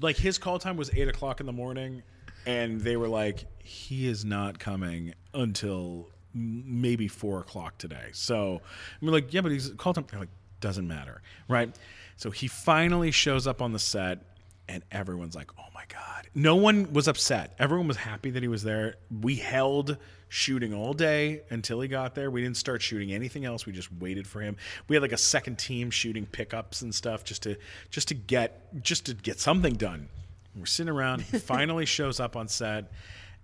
like 0.00 0.16
his 0.16 0.38
call 0.38 0.58
time 0.58 0.78
was 0.78 0.90
eight 0.94 1.08
o'clock 1.08 1.40
in 1.40 1.46
the 1.46 1.52
morning, 1.52 2.02
and 2.46 2.80
they 2.80 2.96
were 2.96 3.08
like, 3.08 3.44
he 3.62 4.06
is 4.08 4.24
not 4.24 4.58
coming 4.58 5.12
until 5.34 6.08
m- 6.08 6.15
maybe 6.36 7.08
four 7.08 7.40
o'clock 7.40 7.78
today. 7.78 8.10
So 8.12 8.60
I'm 9.00 9.08
like, 9.08 9.32
yeah, 9.32 9.40
but 9.40 9.52
he's 9.52 9.70
called. 9.70 9.96
They're 10.08 10.20
like, 10.20 10.28
doesn't 10.60 10.86
matter, 10.86 11.22
right? 11.48 11.74
So 12.16 12.30
he 12.30 12.48
finally 12.48 13.10
shows 13.10 13.46
up 13.46 13.62
on 13.62 13.72
the 13.72 13.78
set, 13.78 14.22
and 14.68 14.82
everyone's 14.90 15.34
like, 15.34 15.50
oh 15.58 15.66
my 15.74 15.84
god. 15.88 16.28
No 16.34 16.56
one 16.56 16.92
was 16.92 17.08
upset. 17.08 17.54
Everyone 17.58 17.88
was 17.88 17.96
happy 17.96 18.30
that 18.30 18.42
he 18.42 18.48
was 18.48 18.62
there. 18.62 18.96
We 19.22 19.36
held 19.36 19.96
shooting 20.28 20.74
all 20.74 20.92
day 20.92 21.42
until 21.50 21.80
he 21.80 21.88
got 21.88 22.14
there. 22.14 22.30
We 22.30 22.42
didn't 22.42 22.56
start 22.56 22.82
shooting 22.82 23.12
anything 23.12 23.44
else. 23.44 23.64
We 23.64 23.72
just 23.72 23.92
waited 23.92 24.26
for 24.26 24.40
him. 24.40 24.56
We 24.88 24.96
had 24.96 25.02
like 25.02 25.12
a 25.12 25.18
second 25.18 25.58
team 25.58 25.90
shooting 25.90 26.26
pickups 26.26 26.82
and 26.82 26.94
stuff 26.94 27.24
just 27.24 27.42
to 27.44 27.56
just 27.90 28.08
to 28.08 28.14
get 28.14 28.82
just 28.82 29.06
to 29.06 29.14
get 29.14 29.40
something 29.40 29.74
done. 29.74 30.08
We're 30.56 30.66
sitting 30.66 30.92
around. 30.92 31.22
He 31.22 31.38
finally 31.54 31.86
shows 31.86 32.18
up 32.18 32.34
on 32.34 32.48
set, 32.48 32.90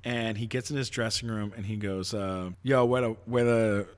and 0.05 0.36
he 0.36 0.46
gets 0.46 0.70
in 0.70 0.76
his 0.76 0.90
dressing 0.90 1.28
room 1.28 1.53
and 1.57 1.66
he 1.66 1.76
goes, 1.76 2.12
uh, 2.14 2.50
"Yo, 2.62 2.84
where 2.84 3.03
the 3.03 3.16
where 3.26 3.44
the 3.44 3.88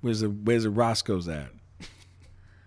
where's 0.00 0.20
the 0.20 0.28
where's 0.28 0.64
the 0.64 0.70
Roscoe's 0.70 1.28
at?" 1.28 1.50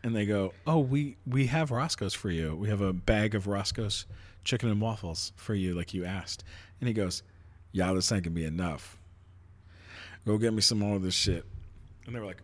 And 0.03 0.15
they 0.15 0.25
go, 0.25 0.53
"Oh, 0.67 0.79
we 0.79 1.17
we 1.25 1.47
have 1.47 1.71
Roscoe's 1.71 2.13
for 2.13 2.29
you. 2.29 2.55
We 2.55 2.69
have 2.69 2.81
a 2.81 2.93
bag 2.93 3.35
of 3.35 3.47
Roscoe's 3.47 4.05
chicken 4.43 4.69
and 4.69 4.81
waffles 4.81 5.31
for 5.35 5.53
you, 5.53 5.73
like 5.73 5.93
you 5.93 6.05
asked." 6.05 6.43
And 6.79 6.87
he 6.87 6.93
goes, 6.93 7.23
"Y'all, 7.71 7.95
this 7.95 8.11
ain't 8.11 8.23
gonna 8.23 8.35
be 8.35 8.45
enough. 8.45 8.97
Go 10.25 10.37
get 10.37 10.53
me 10.53 10.61
some 10.61 10.79
more 10.79 10.95
of 10.95 11.01
this 11.01 11.15
shit." 11.15 11.45
And 12.05 12.15
they 12.15 12.19
were 12.19 12.25
like, 12.25 12.41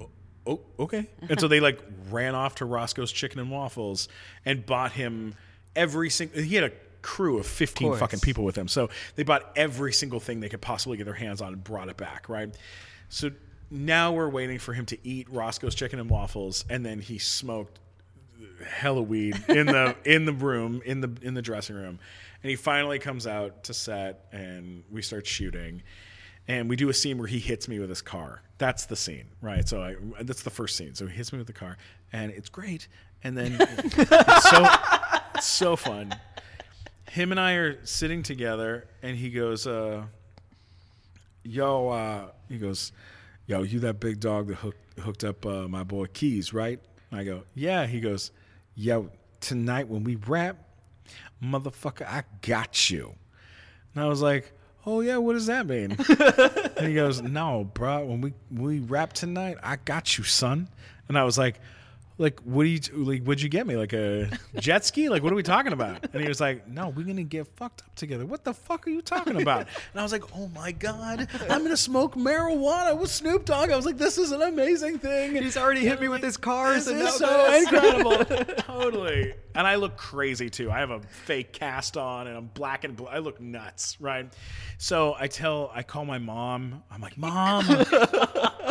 "Oh, 0.00 0.10
oh 0.46 0.60
okay." 0.78 1.08
and 1.28 1.40
so 1.40 1.48
they 1.48 1.60
like 1.60 1.80
ran 2.10 2.34
off 2.34 2.56
to 2.56 2.64
Roscoe's 2.64 3.10
Chicken 3.10 3.40
and 3.40 3.50
Waffles 3.50 4.08
and 4.44 4.64
bought 4.64 4.92
him 4.92 5.34
every 5.74 6.10
single. 6.10 6.40
He 6.42 6.54
had 6.54 6.64
a 6.64 6.72
crew 7.04 7.38
of 7.38 7.46
fifteen 7.46 7.88
course. 7.88 8.00
fucking 8.00 8.20
people 8.20 8.44
with 8.44 8.56
him, 8.56 8.66
so 8.66 8.88
they 9.14 9.22
bought 9.22 9.52
every 9.54 9.92
single 9.92 10.18
thing 10.18 10.40
they 10.40 10.48
could 10.48 10.62
possibly 10.62 10.96
get 10.96 11.04
their 11.04 11.14
hands 11.14 11.40
on 11.40 11.52
and 11.52 11.62
brought 11.62 11.88
it 11.88 11.96
back. 11.96 12.28
Right. 12.28 12.52
So 13.08 13.30
now 13.70 14.12
we're 14.12 14.28
waiting 14.28 14.58
for 14.58 14.72
him 14.72 14.86
to 14.86 14.98
eat 15.06 15.28
Roscoe's 15.30 15.74
Chicken 15.74 15.98
and 16.00 16.08
Waffles, 16.08 16.64
and 16.68 16.84
then 16.84 16.98
he 16.98 17.18
smoked 17.18 17.78
hella 18.66 19.02
weed 19.02 19.36
in 19.48 19.66
the 19.66 19.96
in 20.04 20.24
the 20.24 20.32
room 20.32 20.82
in 20.84 21.00
the 21.00 21.12
in 21.22 21.34
the 21.34 21.42
dressing 21.42 21.76
room. 21.76 21.98
And 22.42 22.50
he 22.50 22.56
finally 22.56 22.98
comes 22.98 23.26
out 23.26 23.64
to 23.64 23.74
set 23.74 24.26
and 24.32 24.84
we 24.90 25.00
start 25.00 25.26
shooting. 25.26 25.82
And 26.46 26.68
we 26.68 26.76
do 26.76 26.90
a 26.90 26.94
scene 26.94 27.16
where 27.16 27.26
he 27.26 27.38
hits 27.38 27.68
me 27.68 27.78
with 27.78 27.88
his 27.88 28.02
car. 28.02 28.42
That's 28.58 28.84
the 28.84 28.96
scene 28.96 29.28
right? 29.40 29.66
So 29.66 29.82
I, 29.82 29.96
that's 30.22 30.42
the 30.42 30.50
first 30.50 30.76
scene. 30.76 30.94
So 30.94 31.06
he 31.06 31.16
hits 31.16 31.32
me 31.32 31.38
with 31.38 31.46
the 31.46 31.54
car 31.54 31.78
and 32.12 32.30
it's 32.32 32.48
great. 32.48 32.88
And 33.22 33.36
then 33.36 33.56
it's 33.60 34.50
so 34.50 34.66
it's 35.34 35.46
so 35.46 35.76
fun 35.76 36.14
him 37.14 37.30
and 37.30 37.38
I 37.38 37.52
are 37.52 37.78
sitting 37.86 38.24
together 38.24 38.88
and 39.00 39.16
he 39.16 39.30
goes 39.30 39.68
uh 39.68 40.02
yo 41.44 41.88
uh 41.88 42.30
he 42.48 42.58
goes 42.58 42.90
yo 43.46 43.62
you 43.62 43.78
that 43.80 44.00
big 44.00 44.18
dog 44.18 44.48
that 44.48 44.56
hooked 44.56 44.98
hooked 44.98 45.22
up 45.22 45.46
uh, 45.46 45.68
my 45.68 45.84
boy 45.84 46.06
keys 46.06 46.52
right? 46.52 46.80
And 47.12 47.20
i 47.20 47.22
go 47.22 47.44
yeah. 47.54 47.86
He 47.86 48.00
goes 48.00 48.32
yo 48.74 49.10
tonight 49.40 49.86
when 49.86 50.02
we 50.02 50.16
rap 50.16 50.56
motherfucker 51.40 52.04
i 52.04 52.24
got 52.42 52.90
you. 52.90 53.14
And 53.94 54.02
i 54.02 54.08
was 54.08 54.20
like 54.20 54.50
oh 54.84 55.00
yeah 55.00 55.18
what 55.18 55.34
does 55.34 55.46
that 55.46 55.68
mean? 55.68 55.96
And 56.76 56.88
he 56.88 56.94
goes 56.94 57.22
no 57.22 57.70
bro 57.74 58.06
when 58.06 58.22
we 58.22 58.34
when 58.50 58.64
we 58.64 58.80
rap 58.80 59.12
tonight 59.12 59.58
i 59.62 59.76
got 59.76 60.18
you 60.18 60.24
son. 60.24 60.68
And 61.06 61.16
i 61.16 61.22
was 61.22 61.38
like 61.38 61.60
like 62.16 62.40
what 62.40 62.64
do 62.64 62.68
you 62.68 62.80
like 62.92 63.24
what'd 63.24 63.42
you 63.42 63.48
get 63.48 63.66
me? 63.66 63.76
Like 63.76 63.92
a 63.92 64.30
jet 64.56 64.84
ski? 64.84 65.08
Like 65.08 65.22
what 65.22 65.32
are 65.32 65.36
we 65.36 65.42
talking 65.42 65.72
about? 65.72 66.06
And 66.12 66.22
he 66.22 66.28
was 66.28 66.40
like 66.40 66.68
no 66.68 66.88
we're 66.88 67.04
gonna 67.04 67.24
get 67.24 67.46
fucked 67.56 67.82
up 67.82 67.94
together. 67.96 68.24
What 68.24 68.44
the 68.44 68.54
fuck 68.54 68.86
are 68.86 68.90
you 68.90 69.02
talking 69.02 69.40
about? 69.40 69.62
And 69.92 70.00
i 70.00 70.02
was 70.02 70.12
like 70.12 70.22
oh 70.36 70.48
my 70.54 70.72
god 70.72 71.28
i'm 71.50 71.62
gonna 71.62 71.76
smoke 71.76 72.14
marijuana 72.14 72.96
with 72.96 73.10
snoop 73.10 73.44
dogg. 73.44 73.70
I 73.70 73.76
was 73.76 73.86
like 73.86 73.98
this 73.98 74.18
is 74.18 74.30
an 74.32 74.42
amazing 74.42 74.98
thing. 74.98 75.34
He's 75.34 75.56
already 75.56 75.80
hit 75.80 76.00
me 76.00 76.08
with 76.08 76.22
his 76.22 76.36
cars 76.36 76.86
this 76.86 76.94
and 76.94 77.02
is 77.02 77.14
so 77.14 77.26
this. 77.26 77.62
incredible. 77.62 78.24
Totally. 78.58 79.34
And 79.56 79.66
i 79.66 79.76
look 79.76 79.96
crazy 79.96 80.50
too. 80.50 80.70
I 80.70 80.78
have 80.78 80.90
a 80.90 81.00
fake 81.00 81.52
cast 81.52 81.96
on 81.96 82.26
and 82.28 82.36
i'm 82.36 82.46
black 82.46 82.84
and 82.84 82.96
blue. 82.96 83.06
I 83.06 83.18
look 83.18 83.40
nuts 83.40 83.96
right? 84.00 84.32
So 84.78 85.16
i 85.18 85.26
tell 85.26 85.70
i 85.74 85.82
call 85.82 86.04
my 86.04 86.18
mom. 86.18 86.82
I'm 86.90 87.00
like 87.00 87.18
mom 87.18 87.64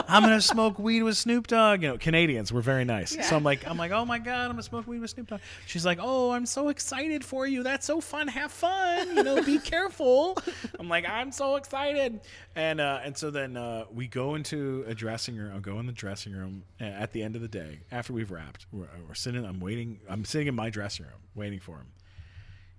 I'm 0.07 0.21
gonna 0.21 0.41
smoke 0.41 0.77
weed 0.79 1.03
with 1.03 1.17
Snoop 1.17 1.47
Dogg. 1.47 1.81
You 1.81 1.89
know, 1.89 1.97
Canadians, 1.97 2.51
we're 2.53 2.61
very 2.61 2.85
nice. 2.85 3.17
So 3.27 3.32
I'm 3.33 3.43
like, 3.43 3.67
I'm 3.67 3.77
like, 3.77 3.91
oh 3.91 4.05
my 4.05 4.19
god, 4.19 4.45
I'm 4.45 4.51
gonna 4.51 4.63
smoke 4.63 4.87
weed 4.87 4.99
with 4.99 5.09
Snoop 5.09 5.27
Dogg. 5.27 5.41
She's 5.65 5.85
like, 5.85 5.99
oh, 6.01 6.31
I'm 6.31 6.45
so 6.45 6.69
excited 6.69 7.23
for 7.23 7.47
you. 7.47 7.63
That's 7.63 7.85
so 7.85 8.01
fun. 8.01 8.27
Have 8.27 8.51
fun. 8.51 9.15
You 9.15 9.23
know, 9.23 9.43
be 9.43 9.59
careful. 9.59 10.37
I'm 10.79 10.89
like, 10.89 11.07
I'm 11.07 11.31
so 11.31 11.55
excited. 11.55 12.21
And 12.55 12.79
uh, 12.79 12.99
and 13.03 13.17
so 13.17 13.31
then 13.31 13.57
uh, 13.57 13.85
we 13.91 14.07
go 14.07 14.35
into 14.35 14.83
a 14.87 14.93
dressing 14.93 15.35
room. 15.35 15.51
I'll 15.53 15.59
go 15.59 15.79
in 15.79 15.85
the 15.85 15.93
dressing 15.93 16.33
room 16.33 16.63
uh, 16.79 16.85
at 16.85 17.11
the 17.11 17.23
end 17.23 17.35
of 17.35 17.41
the 17.41 17.47
day 17.47 17.81
after 17.91 18.13
we've 18.13 18.31
wrapped. 18.31 18.65
We're, 18.71 18.87
we're 19.07 19.13
sitting. 19.15 19.45
I'm 19.45 19.59
waiting. 19.59 19.99
I'm 20.09 20.25
sitting 20.25 20.47
in 20.47 20.55
my 20.55 20.69
dressing 20.69 21.05
room 21.05 21.21
waiting 21.35 21.59
for 21.59 21.77
him. 21.77 21.87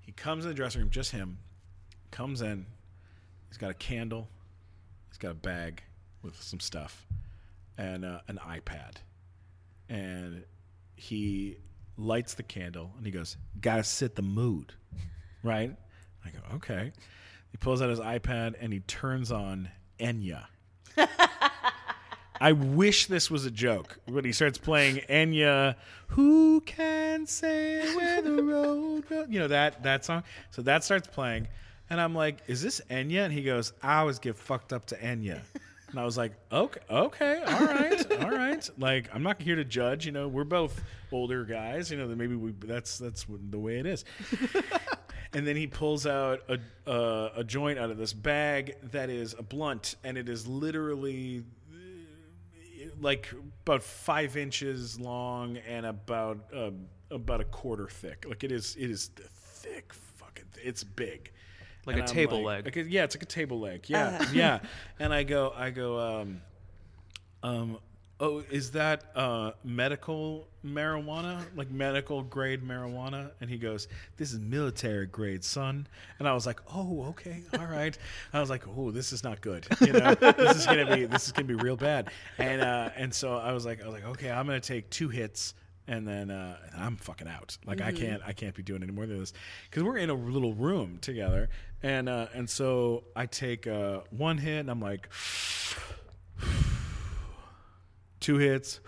He 0.00 0.12
comes 0.12 0.44
in 0.44 0.50
the 0.50 0.54
dressing 0.54 0.80
room, 0.82 0.90
just 0.90 1.10
him. 1.12 1.38
Comes 2.10 2.42
in. 2.42 2.66
He's 3.48 3.58
got 3.58 3.70
a 3.70 3.74
candle. 3.74 4.28
He's 5.08 5.18
got 5.18 5.30
a 5.30 5.34
bag 5.34 5.82
with 6.22 6.40
some 6.42 6.60
stuff 6.60 7.06
and 7.78 8.04
uh, 8.04 8.20
an 8.28 8.38
iPad. 8.44 8.96
And 9.88 10.44
he 10.96 11.58
lights 11.96 12.34
the 12.34 12.42
candle, 12.42 12.92
and 12.96 13.06
he 13.06 13.12
goes, 13.12 13.36
"Gotta 13.60 13.84
set 13.84 14.14
the 14.16 14.22
mood." 14.22 14.72
Right? 15.42 15.76
I 16.24 16.30
go, 16.30 16.38
"Okay." 16.56 16.92
He 17.50 17.58
pulls 17.58 17.80
out 17.80 17.88
his 17.88 18.00
iPad 18.00 18.54
and 18.60 18.72
he 18.72 18.80
turns 18.80 19.30
on 19.30 19.68
Enya. 20.00 20.46
I 22.40 22.50
wish 22.50 23.06
this 23.06 23.30
was 23.30 23.46
a 23.46 23.50
joke. 23.50 23.96
When 24.06 24.24
he 24.24 24.32
starts 24.32 24.58
playing 24.58 24.96
Enya, 25.08 25.76
who 26.08 26.60
can 26.62 27.26
say 27.26 27.94
where 27.94 28.20
the 28.22 28.42
road 28.42 29.08
goes? 29.08 29.28
You 29.30 29.38
know 29.38 29.48
that 29.48 29.84
that 29.84 30.04
song. 30.04 30.24
So 30.50 30.62
that 30.62 30.82
starts 30.82 31.06
playing, 31.06 31.46
and 31.88 32.00
I'm 32.00 32.14
like, 32.14 32.38
"Is 32.48 32.60
this 32.60 32.80
Enya?" 32.90 33.24
And 33.24 33.32
he 33.32 33.42
goes, 33.44 33.72
"I 33.82 33.98
always 33.98 34.18
get 34.18 34.36
fucked 34.36 34.72
up 34.72 34.86
to 34.86 34.96
Enya." 34.96 35.42
And 35.94 36.00
I 36.00 36.04
was 36.04 36.18
like, 36.18 36.32
"Okay, 36.50 36.80
okay, 36.90 37.40
all 37.46 37.66
right, 37.66 38.12
all 38.20 38.30
right." 38.30 38.68
Like, 38.76 39.08
I'm 39.14 39.22
not 39.22 39.40
here 39.40 39.54
to 39.54 39.64
judge. 39.64 40.06
You 40.06 40.10
know, 40.10 40.26
we're 40.26 40.42
both 40.42 40.82
older 41.12 41.44
guys. 41.44 41.88
You 41.88 41.96
know, 41.96 42.08
that 42.08 42.16
maybe 42.16 42.34
we 42.34 42.50
that's 42.50 42.98
that's 42.98 43.24
the 43.28 43.60
way 43.60 43.78
it 43.78 43.86
is. 43.86 44.04
and 45.32 45.46
then 45.46 45.54
he 45.54 45.68
pulls 45.68 46.04
out 46.04 46.42
a 46.48 46.58
uh, 46.90 47.30
a 47.36 47.44
joint 47.44 47.78
out 47.78 47.92
of 47.92 47.96
this 47.96 48.12
bag 48.12 48.74
that 48.90 49.08
is 49.08 49.36
a 49.38 49.44
blunt, 49.44 49.94
and 50.02 50.18
it 50.18 50.28
is 50.28 50.48
literally 50.48 51.44
like 53.00 53.32
about 53.64 53.84
five 53.84 54.36
inches 54.36 54.98
long 54.98 55.58
and 55.58 55.86
about 55.86 56.38
uh, 56.52 56.72
about 57.12 57.40
a 57.40 57.44
quarter 57.44 57.86
thick. 57.86 58.26
Like 58.28 58.42
it 58.42 58.50
is, 58.50 58.74
it 58.74 58.90
is 58.90 59.12
thick. 59.16 59.92
Fucking, 60.16 60.46
it's 60.60 60.82
big. 60.82 61.30
Like 61.86 61.96
a 61.96 62.00
I'm 62.00 62.06
table 62.06 62.42
leg. 62.42 62.64
like 62.64 62.76
a- 62.76 62.88
yeah, 62.88 63.04
it's 63.04 63.14
like 63.14 63.22
a 63.22 63.26
table 63.26 63.60
leg. 63.60 63.84
Yeah, 63.88 64.24
yeah. 64.32 64.60
And 64.98 65.12
I 65.12 65.22
go, 65.22 65.52
I 65.56 65.70
go, 65.70 65.98
um, 65.98 66.40
um, 67.42 67.78
oh, 68.20 68.42
is 68.50 68.70
that 68.72 69.04
uh, 69.14 69.52
medical 69.64 70.48
marijuana, 70.64 71.44
like 71.56 71.70
medical 71.70 72.22
grade 72.22 72.62
marijuana? 72.62 73.32
And 73.40 73.50
he 73.50 73.58
goes, 73.58 73.88
this 74.16 74.32
is 74.32 74.38
military 74.38 75.06
grade, 75.06 75.44
son. 75.44 75.86
And 76.18 76.26
I 76.28 76.32
was 76.32 76.46
like, 76.46 76.60
oh, 76.74 77.04
okay, 77.10 77.42
all 77.58 77.66
right. 77.66 77.96
I 78.32 78.40
was 78.40 78.50
like, 78.50 78.66
oh, 78.76 78.90
this 78.90 79.12
is 79.12 79.22
not 79.24 79.40
good. 79.40 79.66
You 79.80 79.92
know, 79.92 80.14
this 80.14 80.56
is 80.56 80.66
gonna 80.66 80.94
be, 80.96 81.04
this 81.06 81.26
is 81.26 81.32
gonna 81.32 81.48
be 81.48 81.54
real 81.54 81.76
bad. 81.76 82.10
And 82.38 82.62
uh, 82.62 82.90
and 82.96 83.12
so 83.12 83.36
I 83.36 83.52
was 83.52 83.66
like, 83.66 83.82
I 83.82 83.84
was 83.84 83.94
like, 83.94 84.06
okay, 84.06 84.30
I'm 84.30 84.46
gonna 84.46 84.60
take 84.60 84.88
two 84.90 85.08
hits. 85.08 85.54
And 85.86 86.08
then 86.08 86.30
uh, 86.30 86.56
I'm 86.74 86.96
fucking 86.96 87.28
out. 87.28 87.58
Like 87.66 87.82
I 87.82 87.92
can't, 87.92 88.22
I 88.24 88.32
can't 88.32 88.54
be 88.54 88.62
doing 88.62 88.82
any 88.82 88.90
more 88.92 89.04
than 89.04 89.20
this 89.20 89.34
because 89.68 89.82
we're 89.82 89.98
in 89.98 90.08
a 90.08 90.14
little 90.14 90.54
room 90.54 90.96
together, 91.02 91.50
and 91.84 92.08
uh, 92.08 92.26
and 92.32 92.48
so 92.48 93.04
I 93.14 93.26
take 93.26 93.66
uh, 93.66 94.00
one 94.10 94.38
hit, 94.38 94.60
and 94.60 94.70
I'm 94.70 94.80
like, 94.80 95.08
two 98.20 98.38
hits. 98.38 98.80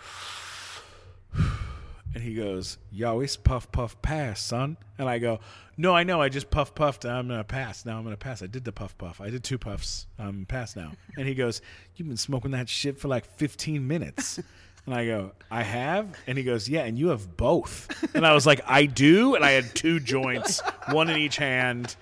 And 2.15 2.23
he 2.23 2.33
goes, 2.33 2.79
You 2.91 3.05
always 3.05 3.37
puff, 3.37 3.71
puff, 3.71 4.01
pass, 4.01 4.41
son. 4.41 4.77
And 4.97 5.07
I 5.07 5.19
go, 5.19 5.39
No, 5.77 5.93
I 5.95 6.01
know. 6.03 6.19
I 6.19 6.29
just 6.29 6.49
puff, 6.49 6.73
puffed. 6.73 7.05
I'm 7.05 7.27
going 7.27 7.39
to 7.39 7.43
pass. 7.43 7.85
Now 7.85 7.97
I'm 7.97 8.03
going 8.03 8.15
to 8.15 8.17
pass. 8.17 8.41
I 8.41 8.47
did 8.47 8.63
the 8.63 8.71
puff, 8.71 8.97
puff. 8.97 9.21
I 9.21 9.29
did 9.29 9.43
two 9.43 9.59
puffs. 9.59 10.07
I'm 10.17 10.47
pass 10.47 10.75
now. 10.75 10.93
And 11.15 11.27
he 11.27 11.35
goes, 11.35 11.61
You've 11.95 12.07
been 12.07 12.17
smoking 12.17 12.51
that 12.51 12.67
shit 12.67 12.97
for 12.99 13.09
like 13.09 13.25
15 13.37 13.85
minutes. 13.85 14.39
And 14.87 14.95
I 14.95 15.05
go, 15.05 15.33
I 15.51 15.61
have? 15.61 16.17
And 16.25 16.35
he 16.35 16.43
goes, 16.43 16.67
Yeah, 16.67 16.85
and 16.85 16.97
you 16.97 17.09
have 17.09 17.37
both. 17.37 18.15
And 18.15 18.25
I 18.25 18.33
was 18.33 18.47
like, 18.47 18.61
I 18.65 18.87
do. 18.87 19.35
And 19.35 19.45
I 19.45 19.51
had 19.51 19.75
two 19.75 19.99
joints, 19.99 20.61
one 20.89 21.11
in 21.11 21.17
each 21.17 21.35
hand. 21.37 21.95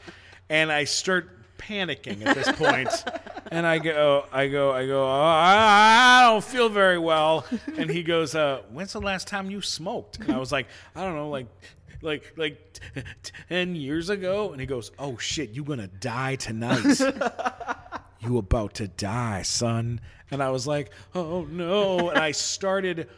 And 0.50 0.72
I 0.72 0.84
start 0.84 1.30
panicking 1.58 2.26
at 2.26 2.36
this 2.36 2.52
point. 2.54 2.90
And 3.52 3.68
I 3.68 3.78
go, 3.78 4.26
I 4.32 4.48
go, 4.48 4.72
I 4.72 4.88
go, 4.88 5.06
oh, 5.06 5.08
I, 5.08 6.28
don't 6.28 6.44
feel 6.44 6.68
very 6.68 6.98
well. 6.98 7.46
And 7.78 7.92
he 7.92 8.02
goes, 8.02 8.34
uh, 8.34 8.64
when's 8.72 8.94
the 8.94 9.00
last 9.00 9.28
time 9.28 9.52
you 9.52 9.62
smoked? 9.62 10.20
And 10.20 10.32
I 10.32 10.40
was 10.40 10.52
like, 10.52 10.66
I 10.96 11.04
don't 11.04 11.14
know, 11.14 11.30
like, 11.30 11.46
like, 12.02 12.34
like 12.38 12.80
t- 12.96 13.04
10 13.50 13.76
years 13.76 14.10
ago. 14.10 14.52
And 14.52 14.60
he 14.60 14.66
goes, 14.66 14.92
oh 14.98 15.18
shit, 15.18 15.52
you 15.52 15.64
gonna 15.64 15.88
die 15.88 16.38
tonight. 16.38 17.00
you 18.20 18.40
about 18.40 18.74
to 18.76 18.88
die, 18.88 19.44
son. 19.44 20.02
And 20.32 20.42
I 20.42 20.50
was 20.50 20.66
like, 20.66 20.92
oh 21.14 21.44
no. 21.44 22.10
And 22.10 22.18
I 22.18 22.32
started 22.32 23.10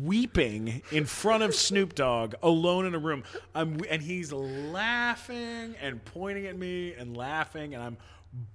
weeping 0.00 0.82
in 0.90 1.04
front 1.04 1.42
of 1.42 1.54
Snoop 1.54 1.94
Dogg 1.94 2.34
alone 2.42 2.86
in 2.86 2.94
a 2.94 2.98
room. 2.98 3.24
I'm, 3.54 3.80
and 3.88 4.02
he's 4.02 4.32
laughing 4.32 5.74
and 5.80 6.04
pointing 6.04 6.46
at 6.46 6.58
me 6.58 6.94
and 6.94 7.16
laughing, 7.16 7.74
and 7.74 7.82
I'm 7.82 7.96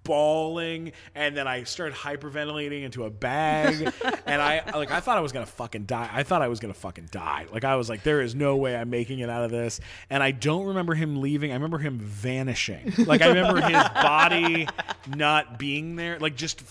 bawling 0.04 0.92
and 1.16 1.36
then 1.36 1.48
I 1.48 1.64
started 1.64 1.96
hyperventilating 1.96 2.84
into 2.84 3.06
a 3.06 3.10
bag 3.10 3.92
and 4.26 4.42
I 4.42 4.64
like 4.76 4.92
I 4.92 5.00
thought 5.00 5.18
I 5.18 5.22
was 5.22 5.32
gonna 5.32 5.46
fucking 5.46 5.86
die. 5.86 6.10
I 6.12 6.24
thought 6.24 6.42
I 6.42 6.48
was 6.48 6.60
gonna 6.60 6.74
fucking 6.74 7.10
die. 7.12 7.46
Like 7.52 7.64
I 7.64 7.76
was 7.76 7.90
like, 7.90 8.04
there 8.04 8.22
is 8.22 8.36
no 8.36 8.58
way 8.58 8.76
I'm 8.76 8.90
making 8.90 9.20
it 9.20 9.30
out 9.30 9.44
of 9.44 9.52
this. 9.52 9.80
And 10.10 10.22
I 10.22 10.32
don't 10.32 10.66
remember 10.66 10.94
him 10.94 11.22
leaving. 11.22 11.52
I 11.52 11.56
remember 11.56 11.78
him 11.78 11.98
vanishing. 12.00 12.94
Like 12.98 13.22
I 13.22 13.28
remember 13.28 13.62
his 13.62 13.90
body 13.90 14.68
not 15.08 15.58
being 15.58 15.96
there. 15.96 16.20
Like 16.20 16.36
just 16.36 16.62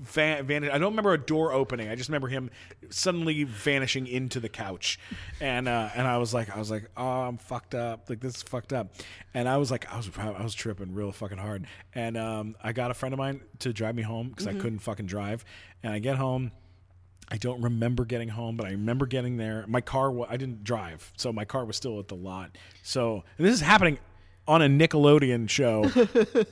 van- 0.00 0.46
vanish. 0.46 0.70
I 0.72 0.78
don't 0.78 0.92
remember 0.92 1.12
a 1.12 1.18
door 1.18 1.52
opening. 1.52 1.88
I 1.88 1.94
just 1.94 2.08
remember 2.08 2.28
him 2.28 2.50
suddenly 2.88 3.44
vanishing 3.44 4.06
into 4.06 4.40
the 4.40 4.48
couch, 4.48 4.98
and 5.40 5.68
uh, 5.68 5.90
and 5.94 6.06
I 6.06 6.18
was 6.18 6.32
like, 6.34 6.54
I 6.54 6.58
was 6.58 6.70
like, 6.70 6.90
oh, 6.96 7.04
I'm 7.22 7.36
fucked 7.38 7.74
up. 7.74 8.08
Like 8.08 8.20
this 8.20 8.36
is 8.36 8.42
fucked 8.42 8.72
up, 8.72 8.92
and 9.34 9.48
I 9.48 9.56
was 9.58 9.70
like, 9.70 9.92
I 9.92 9.96
was 9.96 10.10
I 10.18 10.42
was 10.42 10.54
tripping 10.54 10.94
real 10.94 11.12
fucking 11.12 11.38
hard, 11.38 11.66
and 11.94 12.16
um, 12.16 12.56
I 12.62 12.72
got 12.72 12.90
a 12.90 12.94
friend 12.94 13.12
of 13.12 13.18
mine 13.18 13.42
to 13.60 13.72
drive 13.72 13.94
me 13.94 14.02
home 14.02 14.28
because 14.30 14.46
I 14.46 14.54
couldn't 14.54 14.80
fucking 14.80 15.06
drive, 15.06 15.44
and 15.82 15.92
I 15.92 15.98
get 15.98 16.16
home. 16.16 16.52
I 17.32 17.36
don't 17.36 17.62
remember 17.62 18.04
getting 18.04 18.28
home, 18.28 18.56
but 18.56 18.66
I 18.66 18.70
remember 18.70 19.06
getting 19.06 19.36
there. 19.36 19.64
My 19.68 19.80
car, 19.80 20.10
wa- 20.10 20.26
I 20.28 20.36
didn't 20.36 20.64
drive, 20.64 21.12
so 21.16 21.32
my 21.32 21.44
car 21.44 21.64
was 21.64 21.76
still 21.76 22.00
at 22.00 22.08
the 22.08 22.16
lot. 22.16 22.58
So 22.82 23.22
this 23.38 23.54
is 23.54 23.60
happening 23.60 24.00
on 24.48 24.62
a 24.62 24.66
Nickelodeon 24.66 25.48
show 25.48 25.84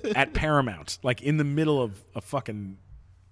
at 0.14 0.34
Paramount, 0.34 1.00
like 1.02 1.20
in 1.20 1.36
the 1.36 1.42
middle 1.42 1.82
of 1.82 2.04
a 2.14 2.20
fucking 2.20 2.78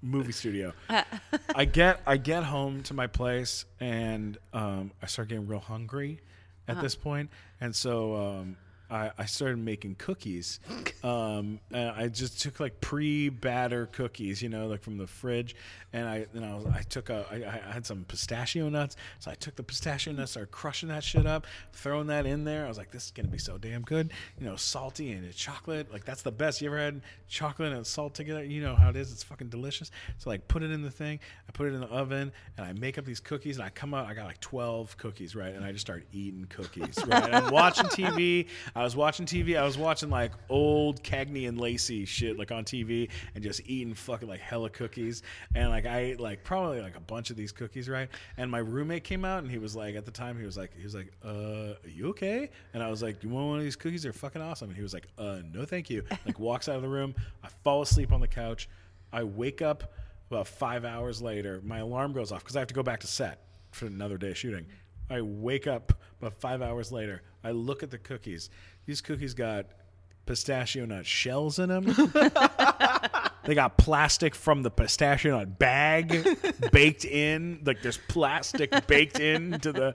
movie 0.06 0.32
studio. 0.32 0.72
I 1.54 1.64
get 1.64 2.00
I 2.06 2.16
get 2.16 2.44
home 2.44 2.82
to 2.84 2.94
my 2.94 3.06
place 3.06 3.64
and 3.80 4.38
um, 4.52 4.92
I 5.02 5.06
start 5.06 5.28
getting 5.28 5.46
real 5.46 5.60
hungry 5.60 6.20
at 6.68 6.80
this 6.80 6.96
point, 6.96 7.30
and 7.60 7.74
so 7.76 8.16
um, 8.16 8.56
I, 8.90 9.10
I 9.18 9.24
started 9.26 9.58
making 9.58 9.96
cookies. 9.96 10.60
Um, 11.02 11.60
and 11.72 11.90
I 11.90 12.08
just 12.08 12.40
took 12.40 12.60
like 12.60 12.80
pre-batter 12.80 13.86
cookies, 13.86 14.42
you 14.42 14.48
know, 14.48 14.66
like 14.66 14.82
from 14.82 14.98
the 14.98 15.06
fridge, 15.06 15.56
and 15.92 16.08
I 16.08 16.26
and 16.34 16.44
I, 16.44 16.54
was, 16.54 16.66
I 16.66 16.82
took 16.82 17.10
a 17.10 17.26
I, 17.30 17.70
I 17.70 17.72
had 17.72 17.86
some 17.86 18.04
pistachio 18.04 18.68
nuts, 18.68 18.96
so 19.18 19.30
I 19.30 19.34
took 19.34 19.56
the 19.56 19.62
pistachio 19.62 20.12
nuts, 20.12 20.32
started 20.32 20.50
crushing 20.50 20.88
that 20.88 21.04
shit 21.04 21.26
up, 21.26 21.46
throwing 21.72 22.08
that 22.08 22.26
in 22.26 22.44
there. 22.44 22.64
I 22.64 22.68
was 22.68 22.78
like, 22.78 22.90
this 22.90 23.06
is 23.06 23.10
gonna 23.12 23.28
be 23.28 23.38
so 23.38 23.56
damn 23.58 23.82
good, 23.82 24.12
you 24.38 24.46
know, 24.46 24.56
salty 24.56 25.12
and 25.12 25.24
it's 25.24 25.36
chocolate, 25.36 25.92
like 25.92 26.04
that's 26.04 26.22
the 26.22 26.32
best. 26.32 26.60
You 26.60 26.68
ever 26.68 26.78
had 26.78 27.02
chocolate 27.28 27.72
and 27.72 27.86
salt 27.86 28.14
together? 28.14 28.44
You 28.44 28.60
know 28.60 28.74
how 28.74 28.90
it 28.90 28.96
is. 28.96 29.12
It's 29.12 29.22
fucking 29.22 29.48
delicious. 29.48 29.90
So 30.18 30.30
like, 30.30 30.46
put 30.48 30.62
it 30.62 30.70
in 30.70 30.82
the 30.82 30.90
thing. 30.90 31.20
I 31.48 31.52
put 31.52 31.68
it 31.68 31.74
in 31.74 31.80
the 31.80 31.88
oven, 31.88 32.32
and 32.56 32.66
I 32.66 32.72
make 32.72 32.98
up 32.98 33.04
these 33.04 33.20
cookies, 33.20 33.56
and 33.56 33.64
I 33.64 33.70
come 33.70 33.94
out. 33.94 34.06
I 34.06 34.14
got 34.14 34.26
like 34.26 34.40
twelve 34.40 34.96
cookies, 34.96 35.34
right? 35.34 35.54
And 35.54 35.64
I 35.64 35.72
just 35.72 35.86
start 35.86 36.04
eating 36.12 36.46
cookies, 36.48 36.98
right? 37.06 37.32
I'm 37.32 37.52
watching 37.52 37.86
TV. 37.86 38.48
I 38.76 38.84
was 38.84 38.94
watching 38.94 39.24
TV. 39.24 39.58
I 39.58 39.64
was 39.64 39.78
watching 39.78 40.10
like 40.10 40.32
old 40.50 41.02
Cagney 41.02 41.48
and 41.48 41.58
Lacey 41.58 42.04
shit, 42.04 42.38
like 42.38 42.52
on 42.52 42.62
TV, 42.62 43.08
and 43.34 43.42
just 43.42 43.62
eating 43.64 43.94
fucking 43.94 44.28
like 44.28 44.40
hella 44.40 44.68
cookies. 44.68 45.22
And 45.54 45.70
like 45.70 45.86
I 45.86 45.98
ate 46.00 46.20
like 46.20 46.44
probably 46.44 46.82
like 46.82 46.94
a 46.94 47.00
bunch 47.00 47.30
of 47.30 47.36
these 47.36 47.52
cookies, 47.52 47.88
right? 47.88 48.10
And 48.36 48.50
my 48.50 48.58
roommate 48.58 49.02
came 49.02 49.24
out, 49.24 49.42
and 49.42 49.50
he 49.50 49.56
was 49.56 49.74
like, 49.74 49.96
at 49.96 50.04
the 50.04 50.10
time, 50.10 50.38
he 50.38 50.44
was 50.44 50.58
like, 50.58 50.76
he 50.76 50.84
was 50.84 50.94
like, 50.94 51.10
uh, 51.24 51.72
are 51.82 51.88
you 51.88 52.08
okay? 52.08 52.50
And 52.74 52.82
I 52.82 52.90
was 52.90 53.02
like, 53.02 53.22
you 53.22 53.30
want 53.30 53.46
one 53.46 53.56
of 53.56 53.64
these 53.64 53.76
cookies? 53.76 54.02
They're 54.02 54.12
fucking 54.12 54.42
awesome. 54.42 54.68
And 54.68 54.76
he 54.76 54.82
was 54.82 54.92
like, 54.92 55.06
uh, 55.16 55.38
no, 55.54 55.64
thank 55.64 55.88
you. 55.88 56.02
Like 56.26 56.40
walks 56.40 56.68
out 56.68 56.74
of 56.74 56.82
the 56.82 56.88
room. 56.88 57.14
I 57.44 57.48
fall 57.62 57.82
asleep 57.82 58.12
on 58.12 58.20
the 58.20 58.26
couch. 58.26 58.68
I 59.12 59.22
wake 59.22 59.62
up 59.62 59.92
about 60.28 60.48
five 60.48 60.84
hours 60.84 61.22
later. 61.22 61.60
My 61.62 61.78
alarm 61.78 62.12
goes 62.12 62.32
off 62.32 62.40
because 62.40 62.56
I 62.56 62.58
have 62.58 62.68
to 62.68 62.74
go 62.74 62.82
back 62.82 63.00
to 63.00 63.06
set 63.06 63.44
for 63.70 63.86
another 63.86 64.18
day 64.18 64.30
of 64.30 64.36
shooting. 64.36 64.66
I 65.08 65.20
wake 65.20 65.66
up 65.66 65.92
about 66.20 66.34
five 66.34 66.62
hours 66.62 66.90
later. 66.90 67.22
I 67.44 67.52
look 67.52 67.82
at 67.82 67.90
the 67.90 67.98
cookies. 67.98 68.50
These 68.86 69.00
cookies 69.00 69.34
got 69.34 69.66
pistachio 70.26 70.84
nut 70.84 71.06
shells 71.06 71.58
in 71.58 71.68
them. 71.68 71.84
they 73.44 73.54
got 73.54 73.78
plastic 73.78 74.34
from 74.34 74.62
the 74.62 74.70
pistachio 74.70 75.38
nut 75.38 75.58
bag 75.58 76.26
baked 76.72 77.04
in. 77.04 77.60
Like 77.64 77.82
there's 77.82 77.98
plastic 78.08 78.86
baked 78.86 79.20
into 79.20 79.72
the. 79.72 79.94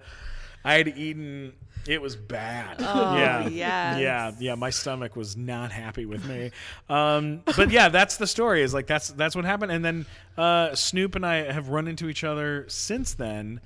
I 0.63 0.75
had 0.75 0.87
eaten. 0.87 1.53
It 1.87 1.99
was 1.99 2.15
bad. 2.15 2.77
Oh, 2.79 3.17
yeah, 3.17 3.47
yes. 3.47 3.99
yeah, 3.99 4.31
yeah. 4.39 4.55
My 4.55 4.69
stomach 4.69 5.15
was 5.15 5.35
not 5.35 5.71
happy 5.71 6.05
with 6.05 6.23
me. 6.25 6.51
Um, 6.87 7.41
but 7.57 7.71
yeah, 7.71 7.89
that's 7.89 8.17
the 8.17 8.27
story. 8.27 8.61
Is 8.61 8.73
like 8.73 8.85
that's 8.85 9.09
that's 9.09 9.35
what 9.35 9.45
happened. 9.45 9.71
And 9.71 9.83
then 9.83 10.05
uh, 10.37 10.75
Snoop 10.75 11.15
and 11.15 11.25
I 11.25 11.51
have 11.51 11.69
run 11.69 11.87
into 11.87 12.07
each 12.07 12.23
other 12.23 12.65
since 12.67 13.15
then, 13.15 13.61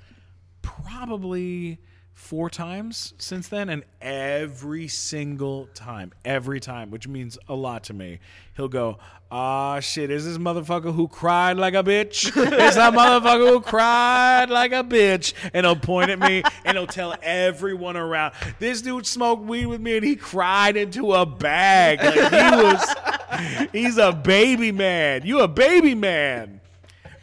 probably 0.66 1.78
four 2.12 2.48
times 2.48 3.12
since 3.18 3.48
then, 3.48 3.68
and 3.68 3.84
every 4.00 4.88
single 4.88 5.68
time, 5.74 6.12
every 6.24 6.58
time, 6.58 6.90
which 6.90 7.06
means 7.06 7.38
a 7.48 7.54
lot 7.54 7.84
to 7.84 7.92
me, 7.92 8.18
he'll 8.56 8.68
go, 8.68 8.98
"Ah, 9.30 9.80
shit, 9.80 10.10
is 10.10 10.24
this 10.24 10.38
motherfucker 10.38 10.94
who 10.94 11.08
cried 11.08 11.58
like 11.58 11.74
a 11.74 11.84
bitch? 11.84 12.26
Is 12.68 12.74
that 12.74 12.94
motherfucker 12.94 13.50
who 13.50 13.60
cried 13.60 14.48
like 14.48 14.72
a 14.72 14.82
bitch?" 14.82 15.34
And 15.52 15.66
he'll 15.66 15.76
point 15.76 16.10
at 16.10 16.18
me 16.18 16.42
and 16.64 16.76
he'll 16.76 16.86
tell 16.86 17.14
everyone 17.22 17.96
around, 17.96 18.34
"This 18.58 18.82
dude 18.82 19.06
smoked 19.06 19.44
weed 19.44 19.66
with 19.66 19.80
me 19.80 19.96
and 19.96 20.04
he 20.04 20.16
cried 20.16 20.76
into 20.76 21.12
a 21.12 21.26
bag 21.26 22.02
like 22.02 22.14
he 22.14 22.62
was." 22.62 23.68
He's 23.72 23.98
a 23.98 24.12
baby 24.12 24.72
man. 24.72 25.26
You 25.26 25.40
a 25.40 25.48
baby 25.48 25.94
man 25.94 26.55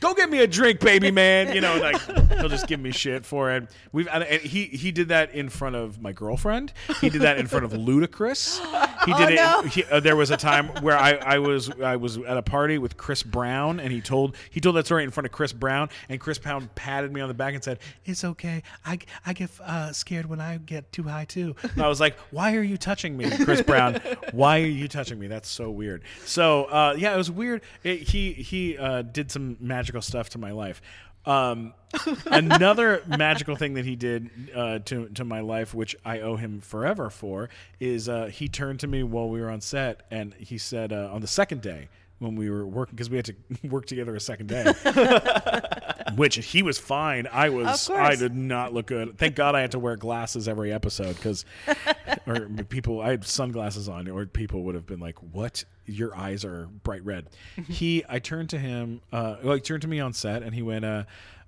go 0.03 0.13
get 0.13 0.29
me 0.29 0.39
a 0.39 0.47
drink, 0.47 0.81
baby 0.81 1.09
man. 1.11 1.55
You 1.55 1.61
know, 1.61 1.77
like 1.77 1.99
he'll 2.37 2.49
just 2.49 2.67
give 2.67 2.79
me 2.79 2.91
shit 2.91 3.25
for 3.25 3.51
it. 3.51 3.69
We've 3.91 4.07
and 4.07 4.23
he 4.23 4.65
he 4.65 4.91
did 4.91 5.07
that 5.07 5.33
in 5.33 5.49
front 5.49 5.75
of 5.75 6.01
my 6.01 6.11
girlfriend. 6.11 6.73
He 7.01 7.09
did 7.09 7.21
that 7.21 7.37
in 7.37 7.47
front 7.47 7.65
of 7.65 7.71
Ludacris. 7.71 8.59
He 9.05 9.13
did 9.13 9.35
no. 9.35 9.59
it. 9.59 9.65
He, 9.67 9.83
uh, 9.85 9.99
there 9.99 10.15
was 10.15 10.31
a 10.31 10.37
time 10.37 10.67
where 10.81 10.97
I, 10.97 11.13
I 11.13 11.39
was 11.39 11.69
I 11.81 11.95
was 11.95 12.17
at 12.17 12.37
a 12.37 12.41
party 12.41 12.77
with 12.77 12.97
Chris 12.97 13.23
Brown, 13.23 13.79
and 13.79 13.91
he 13.91 14.01
told 14.01 14.35
he 14.49 14.59
told 14.59 14.75
that 14.75 14.85
story 14.85 15.03
in 15.03 15.11
front 15.11 15.25
of 15.25 15.31
Chris 15.31 15.53
Brown, 15.53 15.89
and 16.09 16.19
Chris 16.19 16.37
Brown 16.37 16.69
patted 16.75 17.11
me 17.11 17.21
on 17.21 17.27
the 17.27 17.33
back 17.33 17.53
and 17.53 17.63
said, 17.63 17.79
"It's 18.05 18.23
okay. 18.23 18.63
I 18.85 18.99
I 19.25 19.33
get 19.33 19.49
uh, 19.61 19.91
scared 19.91 20.27
when 20.27 20.41
I 20.41 20.57
get 20.57 20.91
too 20.91 21.03
high 21.03 21.25
too." 21.25 21.55
And 21.63 21.81
I 21.81 21.87
was 21.87 21.99
like, 21.99 22.17
"Why 22.31 22.55
are 22.55 22.63
you 22.63 22.77
touching 22.77 23.17
me, 23.17 23.29
Chris 23.43 23.61
Brown? 23.61 24.01
Why 24.31 24.61
are 24.61 24.65
you 24.65 24.87
touching 24.87 25.19
me? 25.19 25.27
That's 25.27 25.49
so 25.49 25.69
weird." 25.71 26.03
So 26.25 26.65
uh, 26.65 26.95
yeah, 26.97 27.13
it 27.13 27.17
was 27.17 27.31
weird. 27.31 27.61
It, 27.83 28.01
he 28.01 28.33
he 28.33 28.77
uh, 28.77 29.01
did 29.01 29.31
some 29.31 29.57
magical 29.59 30.01
stuff 30.01 30.29
to 30.29 30.37
my 30.37 30.51
life. 30.51 30.81
Um, 31.25 31.73
another 32.25 33.03
magical 33.07 33.55
thing 33.55 33.75
that 33.75 33.85
he 33.85 33.95
did 33.95 34.29
uh, 34.55 34.79
to 34.79 35.09
to 35.09 35.23
my 35.23 35.41
life, 35.41 35.73
which 35.73 35.95
I 36.03 36.19
owe 36.21 36.35
him 36.35 36.59
forever 36.59 37.09
for, 37.09 37.49
is 37.79 38.09
uh, 38.09 38.25
he 38.27 38.47
turned 38.47 38.79
to 38.81 38.87
me 38.87 39.03
while 39.03 39.29
we 39.29 39.39
were 39.39 39.49
on 39.49 39.61
set, 39.61 40.05
and 40.09 40.33
he 40.35 40.57
said 40.57 40.91
uh, 40.91 41.09
on 41.11 41.21
the 41.21 41.27
second 41.27 41.61
day 41.61 41.89
when 42.23 42.35
we 42.35 42.49
were 42.49 42.65
working 42.65 42.95
because 42.95 43.09
we 43.09 43.17
had 43.17 43.25
to 43.25 43.35
work 43.67 43.85
together 43.85 44.15
a 44.15 44.19
second 44.19 44.47
day, 44.47 44.73
which 46.15 46.35
he 46.37 46.63
was 46.63 46.79
fine. 46.79 47.27
I 47.31 47.49
was. 47.49 47.89
I 47.89 48.15
did 48.15 48.33
not 48.35 48.73
look 48.73 48.87
good. 48.87 49.17
Thank 49.17 49.35
God 49.35 49.55
I 49.55 49.61
had 49.61 49.71
to 49.71 49.79
wear 49.79 49.95
glasses 49.95 50.47
every 50.47 50.71
episode 50.71 51.15
because, 51.15 51.45
or 52.27 52.47
people, 52.69 53.01
I 53.01 53.11
had 53.11 53.25
sunglasses 53.25 53.87
on, 53.87 54.07
or 54.09 54.25
people 54.25 54.63
would 54.63 54.75
have 54.75 54.85
been 54.85 54.99
like, 54.99 55.17
"What? 55.19 55.65
Your 55.85 56.15
eyes 56.15 56.45
are 56.45 56.67
bright 56.83 57.03
red." 57.05 57.27
he, 57.67 58.03
I 58.07 58.19
turned 58.19 58.49
to 58.51 58.57
him, 58.57 59.01
uh, 59.11 59.35
well, 59.43 59.55
he 59.55 59.61
turned 59.61 59.81
to 59.81 59.87
me 59.87 59.99
on 59.99 60.13
set, 60.13 60.41
and 60.41 60.55
he 60.55 60.61
went, 60.61 60.85
uh, 60.85 61.03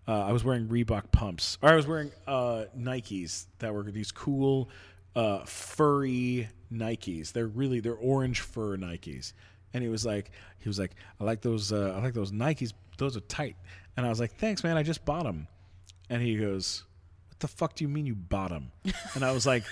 uh, 0.08 0.26
"I 0.26 0.32
was 0.34 0.44
wearing 0.44 0.68
Reebok 0.68 1.12
pumps, 1.12 1.58
or 1.62 1.70
I 1.70 1.76
was 1.76 1.88
wearing 1.88 2.12
uh, 2.28 2.66
Nikes 2.78 3.46
that 3.60 3.74
were 3.74 3.84
these 3.84 4.12
cool, 4.12 4.70
uh, 5.16 5.46
furry 5.46 6.50
Nikes. 6.72 7.32
They're 7.32 7.48
really 7.48 7.80
they're 7.80 7.94
orange 7.94 8.42
fur 8.42 8.78
Nikes." 8.78 9.34
And 9.76 9.84
he 9.84 9.90
was 9.90 10.06
like, 10.06 10.32
he 10.60 10.70
was 10.70 10.80
like, 10.80 10.96
"I 11.20 11.26
like 11.26 11.42
those, 11.42 11.74
uh, 11.74 11.94
I 11.98 12.02
like 12.02 12.14
those 12.14 12.32
Nikes. 12.32 12.72
Those 12.98 13.18
are 13.18 13.26
tight." 13.28 13.58
And 13.98 14.06
I 14.06 14.10
was 14.10 14.22
like, 14.22 14.34
"Thanks, 14.38 14.64
man. 14.64 14.78
I 14.78 14.84
just 14.84 15.04
bought 15.04 15.26
them." 15.26 15.50
And 16.10 16.22
he 16.22 16.38
goes, 16.38 16.86
"What 17.28 17.42
the 17.42 17.50
fuck 17.50 17.76
do 17.76 17.84
you 17.84 17.90
mean 17.90 18.06
you 18.06 18.16
bought 18.16 18.52
them?" 18.52 18.72
And 19.16 19.26
I 19.26 19.34
was 19.34 19.46
like, 19.46 19.66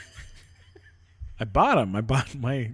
"I 1.39 1.45
bought 1.45 1.75
them. 1.75 1.95
I 1.95 2.01
bought 2.01 2.35
my, 2.35 2.71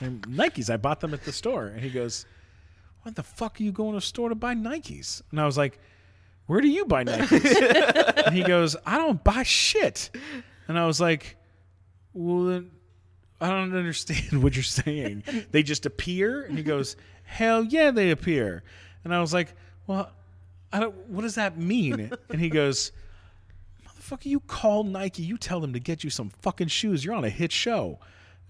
my 0.00 0.08
Nikes. 0.08 0.70
I 0.70 0.76
bought 0.76 1.00
them 1.00 1.12
at 1.14 1.24
the 1.24 1.32
store." 1.32 1.66
And 1.66 1.80
he 1.80 1.90
goes, 1.90 2.26
"What 3.02 3.16
the 3.16 3.24
fuck 3.24 3.58
are 3.58 3.64
you 3.64 3.72
going 3.72 3.90
to 3.92 3.98
a 3.98 4.00
store 4.00 4.28
to 4.28 4.36
buy 4.36 4.54
Nikes?" 4.54 5.20
And 5.32 5.40
I 5.40 5.46
was 5.46 5.58
like, 5.58 5.80
"Where 6.46 6.60
do 6.60 6.68
you 6.68 6.84
buy 6.84 7.02
Nikes?" 7.02 8.22
and 8.26 8.36
he 8.36 8.44
goes, 8.44 8.76
"I 8.86 8.98
don't 8.98 9.24
buy 9.24 9.42
shit." 9.42 10.10
And 10.68 10.78
I 10.78 10.86
was 10.86 11.00
like, 11.00 11.38
"Well, 12.12 12.44
then 12.44 12.70
I 13.40 13.48
don't 13.50 13.74
understand 13.74 14.42
what 14.42 14.54
you're 14.56 14.62
saying. 14.62 15.24
They 15.50 15.62
just 15.62 15.86
appear?" 15.86 16.42
And 16.42 16.56
he 16.58 16.64
goes, 16.64 16.96
"Hell 17.24 17.64
yeah, 17.64 17.90
they 17.90 18.10
appear." 18.10 18.62
And 19.04 19.14
I 19.14 19.20
was 19.20 19.32
like, 19.32 19.54
"Well, 19.86 20.10
I 20.72 20.80
don't. 20.80 20.94
What 21.08 21.22
does 21.22 21.36
that 21.36 21.56
mean?" 21.58 22.10
And 22.30 22.40
he 22.40 22.48
goes, 22.48 22.92
"Motherfucker, 23.86 24.26
you 24.26 24.40
call 24.40 24.84
Nike, 24.84 25.22
you 25.22 25.36
tell 25.38 25.60
them 25.60 25.72
to 25.72 25.80
get 25.80 26.02
you 26.04 26.10
some 26.10 26.30
fucking 26.40 26.68
shoes. 26.68 27.04
You're 27.04 27.14
on 27.14 27.24
a 27.24 27.30
hit 27.30 27.52
show." 27.52 27.98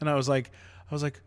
And 0.01 0.09
I 0.09 0.15
was 0.15 0.29
like, 0.29 0.51
I 0.91 0.95
was 0.95 1.03
like, 1.03 1.21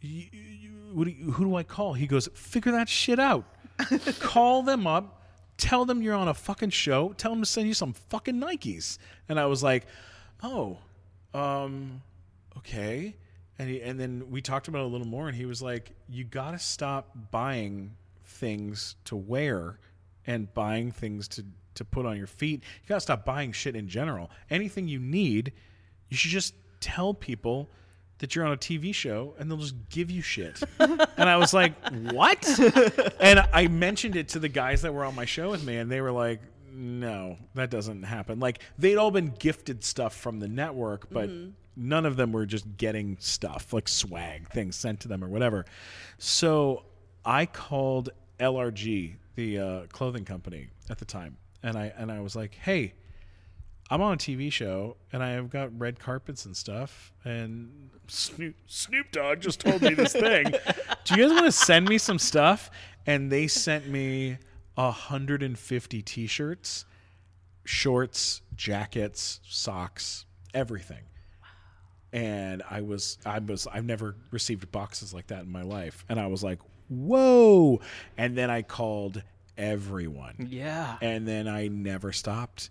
"You- 0.00 0.26
you- 0.32 0.70
what 0.92 1.04
do 1.04 1.10
you, 1.10 1.30
who 1.32 1.44
do 1.44 1.54
I 1.56 1.62
call? 1.62 1.94
He 1.94 2.06
goes, 2.06 2.28
"Figure 2.34 2.72
that 2.72 2.88
shit 2.88 3.18
out. 3.18 3.44
call 4.20 4.62
them 4.62 4.86
up." 4.86 5.16
Tell 5.56 5.84
them 5.84 6.00
you're 6.02 6.14
on 6.14 6.26
a 6.26 6.32
fucking 6.34 6.70
show. 6.70 7.12
Tell 7.18 7.32
them 7.32 7.42
to 7.42 7.46
send 7.46 7.68
you 7.68 7.74
some 7.74 7.92
fucking 7.92 8.36
Nikes. 8.40 8.96
And 9.28 9.38
I 9.38 9.44
was 9.46 9.62
like, 9.62 9.86
"Oh, 10.42 10.78
um, 11.34 12.00
okay." 12.60 13.16
And 13.58 13.68
he, 13.68 13.82
and 13.82 14.00
then 14.00 14.30
we 14.30 14.40
talked 14.40 14.68
about 14.68 14.80
it 14.80 14.84
a 14.84 14.88
little 14.88 15.06
more, 15.06 15.28
and 15.28 15.36
he 15.36 15.44
was 15.44 15.60
like, 15.60 15.92
"You 16.08 16.24
got 16.24 16.52
to 16.52 16.58
stop 16.58 17.10
buying 17.30 17.96
things 18.24 18.96
to 19.04 19.16
wear 19.16 19.78
and 20.26 20.52
buying 20.54 20.92
things 20.92 21.28
to 21.28 21.44
to 21.74 21.84
put 21.84 22.06
on 22.06 22.16
your 22.16 22.26
feet. 22.26 22.62
You 22.82 22.88
got 22.88 22.96
to 22.96 23.00
stop 23.00 23.24
buying 23.24 23.52
shit 23.52 23.76
in 23.76 23.88
general. 23.88 24.30
Anything 24.48 24.88
you 24.88 24.98
need, 24.98 25.52
you 26.08 26.16
should 26.16 26.30
just 26.30 26.54
tell 26.80 27.14
people." 27.14 27.70
That 28.18 28.36
you're 28.36 28.44
on 28.44 28.52
a 28.52 28.56
TV 28.58 28.94
show 28.94 29.34
and 29.38 29.50
they'll 29.50 29.56
just 29.56 29.88
give 29.88 30.10
you 30.10 30.20
shit. 30.20 30.62
and 30.78 31.00
I 31.16 31.38
was 31.38 31.54
like, 31.54 31.72
what? 32.12 32.46
and 33.18 33.42
I 33.50 33.66
mentioned 33.68 34.14
it 34.14 34.28
to 34.28 34.38
the 34.38 34.50
guys 34.50 34.82
that 34.82 34.92
were 34.92 35.06
on 35.06 35.14
my 35.14 35.24
show 35.24 35.50
with 35.50 35.64
me, 35.64 35.78
and 35.78 35.90
they 35.90 36.02
were 36.02 36.12
like, 36.12 36.42
no, 36.72 37.38
that 37.54 37.70
doesn't 37.70 38.02
happen. 38.04 38.40
Like, 38.40 38.60
they'd 38.78 38.96
all 38.96 39.10
been 39.10 39.34
gifted 39.38 39.84
stuff 39.84 40.14
from 40.14 40.40
the 40.40 40.48
network, 40.48 41.10
but 41.10 41.28
none 41.76 42.06
of 42.06 42.16
them 42.16 42.32
were 42.32 42.46
just 42.46 42.76
getting 42.76 43.16
stuff, 43.20 43.72
like 43.72 43.88
swag, 43.88 44.48
things 44.50 44.76
sent 44.76 45.00
to 45.00 45.08
them 45.08 45.24
or 45.24 45.28
whatever. 45.28 45.64
So 46.18 46.84
I 47.24 47.46
called 47.46 48.10
LRG, 48.38 49.14
the 49.34 49.58
uh, 49.58 49.80
clothing 49.92 50.24
company 50.24 50.68
at 50.88 50.98
the 50.98 51.04
time, 51.04 51.36
and 51.62 51.76
I, 51.76 51.92
and 51.96 52.10
I 52.10 52.20
was 52.20 52.36
like, 52.36 52.54
hey, 52.54 52.94
I'm 53.90 54.00
on 54.02 54.14
a 54.14 54.16
TV 54.16 54.52
show 54.52 54.96
and 55.12 55.20
I 55.20 55.30
have 55.30 55.50
got 55.50 55.76
red 55.78 55.98
carpets 55.98 56.46
and 56.46 56.56
stuff. 56.56 57.12
And 57.24 57.90
Snoop, 58.06 58.54
Snoop 58.66 59.10
Dogg 59.10 59.40
just 59.40 59.58
told 59.60 59.82
me 59.82 59.94
this 59.94 60.12
thing. 60.12 60.44
Do 61.04 61.14
you 61.16 61.22
guys 61.24 61.32
want 61.32 61.46
to 61.46 61.52
send 61.52 61.88
me 61.88 61.98
some 61.98 62.18
stuff? 62.18 62.70
And 63.06 63.32
they 63.32 63.48
sent 63.48 63.88
me 63.88 64.38
150 64.74 66.02
t-shirts, 66.02 66.84
shorts, 67.64 68.42
jackets, 68.56 69.40
socks, 69.48 70.24
everything. 70.54 71.02
And 72.12 72.62
I 72.68 72.80
was, 72.80 73.18
I 73.24 73.38
was, 73.38 73.66
I've 73.72 73.84
never 73.84 74.16
received 74.30 74.70
boxes 74.72 75.14
like 75.14 75.28
that 75.28 75.42
in 75.44 75.52
my 75.52 75.62
life. 75.62 76.04
And 76.08 76.18
I 76.18 76.26
was 76.26 76.42
like, 76.42 76.58
whoa. 76.88 77.80
And 78.18 78.36
then 78.36 78.50
I 78.50 78.62
called 78.62 79.22
everyone 79.56 80.48
Yeah. 80.50 80.96
and 81.02 81.28
then 81.28 81.46
I 81.46 81.68
never 81.68 82.12
stopped. 82.12 82.70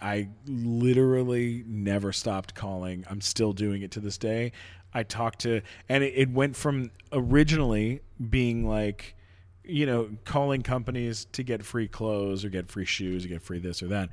I 0.00 0.28
literally 0.46 1.64
never 1.66 2.12
stopped 2.12 2.54
calling. 2.54 3.04
I'm 3.10 3.20
still 3.20 3.52
doing 3.52 3.82
it 3.82 3.90
to 3.92 4.00
this 4.00 4.16
day. 4.16 4.52
I 4.94 5.02
talked 5.02 5.40
to, 5.40 5.60
and 5.88 6.04
it, 6.04 6.12
it 6.16 6.30
went 6.30 6.54
from 6.56 6.92
originally 7.12 8.00
being 8.30 8.66
like, 8.66 9.16
you 9.68 9.86
know, 9.86 10.10
calling 10.24 10.62
companies 10.62 11.26
to 11.32 11.42
get 11.42 11.62
free 11.64 11.86
clothes 11.86 12.44
or 12.44 12.48
get 12.48 12.70
free 12.70 12.84
shoes 12.84 13.24
or 13.24 13.28
get 13.28 13.42
free 13.42 13.58
this 13.58 13.82
or 13.82 13.88
that. 13.88 14.08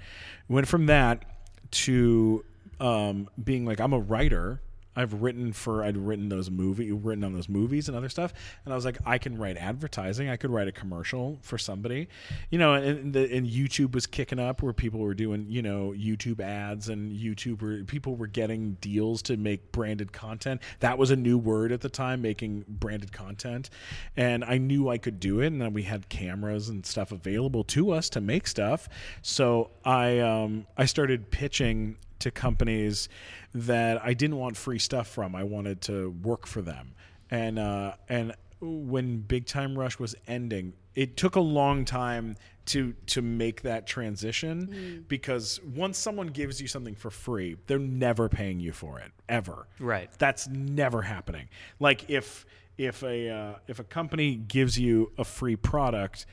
Went 0.49 0.67
from 0.67 0.85
that 0.87 1.23
to 1.71 2.43
um, 2.79 3.29
being 3.41 3.65
like, 3.65 3.79
I'm 3.79 3.93
a 3.93 3.99
writer. 3.99 4.61
I've 4.95 5.21
written 5.21 5.53
for 5.53 5.83
I'd 5.83 5.97
written 5.97 6.29
those 6.29 6.49
movie 6.49 6.91
written 6.91 7.23
on 7.23 7.33
those 7.33 7.49
movies 7.49 7.87
and 7.87 7.97
other 7.97 8.09
stuff, 8.09 8.33
and 8.63 8.73
I 8.73 8.75
was 8.75 8.85
like, 8.85 8.97
I 9.05 9.17
can 9.17 9.37
write 9.37 9.57
advertising. 9.57 10.29
I 10.29 10.37
could 10.37 10.51
write 10.51 10.67
a 10.67 10.71
commercial 10.71 11.39
for 11.41 11.57
somebody, 11.57 12.07
you 12.49 12.59
know. 12.59 12.73
And, 12.73 13.13
the, 13.13 13.31
and 13.35 13.47
YouTube 13.47 13.93
was 13.93 14.05
kicking 14.05 14.39
up 14.39 14.61
where 14.61 14.73
people 14.73 14.99
were 14.99 15.13
doing 15.13 15.45
you 15.49 15.61
know 15.61 15.93
YouTube 15.97 16.39
ads 16.39 16.89
and 16.89 17.17
YouTube 17.17 17.87
people 17.87 18.15
were 18.15 18.27
getting 18.27 18.77
deals 18.81 19.21
to 19.23 19.37
make 19.37 19.71
branded 19.71 20.13
content. 20.13 20.61
That 20.79 20.97
was 20.97 21.11
a 21.11 21.15
new 21.15 21.37
word 21.37 21.71
at 21.71 21.81
the 21.81 21.89
time, 21.89 22.21
making 22.21 22.65
branded 22.67 23.11
content, 23.11 23.69
and 24.15 24.43
I 24.43 24.57
knew 24.57 24.89
I 24.89 24.97
could 24.97 25.19
do 25.19 25.41
it. 25.41 25.47
And 25.47 25.61
then 25.61 25.73
we 25.73 25.83
had 25.83 26.09
cameras 26.09 26.69
and 26.69 26.85
stuff 26.85 27.11
available 27.11 27.63
to 27.65 27.91
us 27.91 28.09
to 28.11 28.21
make 28.21 28.47
stuff. 28.47 28.87
So 29.21 29.71
I 29.83 30.19
um, 30.19 30.67
I 30.77 30.85
started 30.85 31.31
pitching 31.31 31.97
to 32.19 32.31
companies 32.31 33.09
that 33.53 34.03
I 34.03 34.13
didn't 34.13 34.37
want 34.37 34.57
free 34.57 34.79
stuff 34.79 35.07
from. 35.07 35.35
I 35.35 35.43
wanted 35.43 35.81
to 35.81 36.11
work 36.23 36.47
for 36.47 36.61
them. 36.61 36.93
And 37.29 37.59
uh, 37.59 37.95
and 38.07 38.33
when 38.61 39.19
Big 39.19 39.45
Time 39.45 39.77
Rush 39.77 39.99
was 39.99 40.15
ending, 40.27 40.73
it 40.95 41.17
took 41.17 41.35
a 41.35 41.41
long 41.41 41.85
time 41.85 42.35
to 42.67 42.93
to 43.07 43.21
make 43.21 43.61
that 43.61 43.85
transition 43.85 45.05
because 45.07 45.59
once 45.63 45.97
someone 45.97 46.27
gives 46.27 46.59
you 46.61 46.67
something 46.67 46.95
for 46.95 47.11
free, 47.11 47.57
they're 47.67 47.77
never 47.77 48.27
paying 48.27 48.59
you 48.59 48.71
for 48.71 48.99
it 48.99 49.11
ever. 49.29 49.67
Right. 49.79 50.09
That's 50.17 50.47
never 50.47 51.03
happening. 51.03 51.49
Like 51.79 52.09
if 52.09 52.45
if 52.77 53.03
a 53.03 53.29
uh, 53.29 53.53
if 53.67 53.79
a 53.79 53.83
company 53.83 54.35
gives 54.35 54.79
you 54.79 55.11
a 55.17 55.23
free 55.23 55.55
product, 55.55 56.25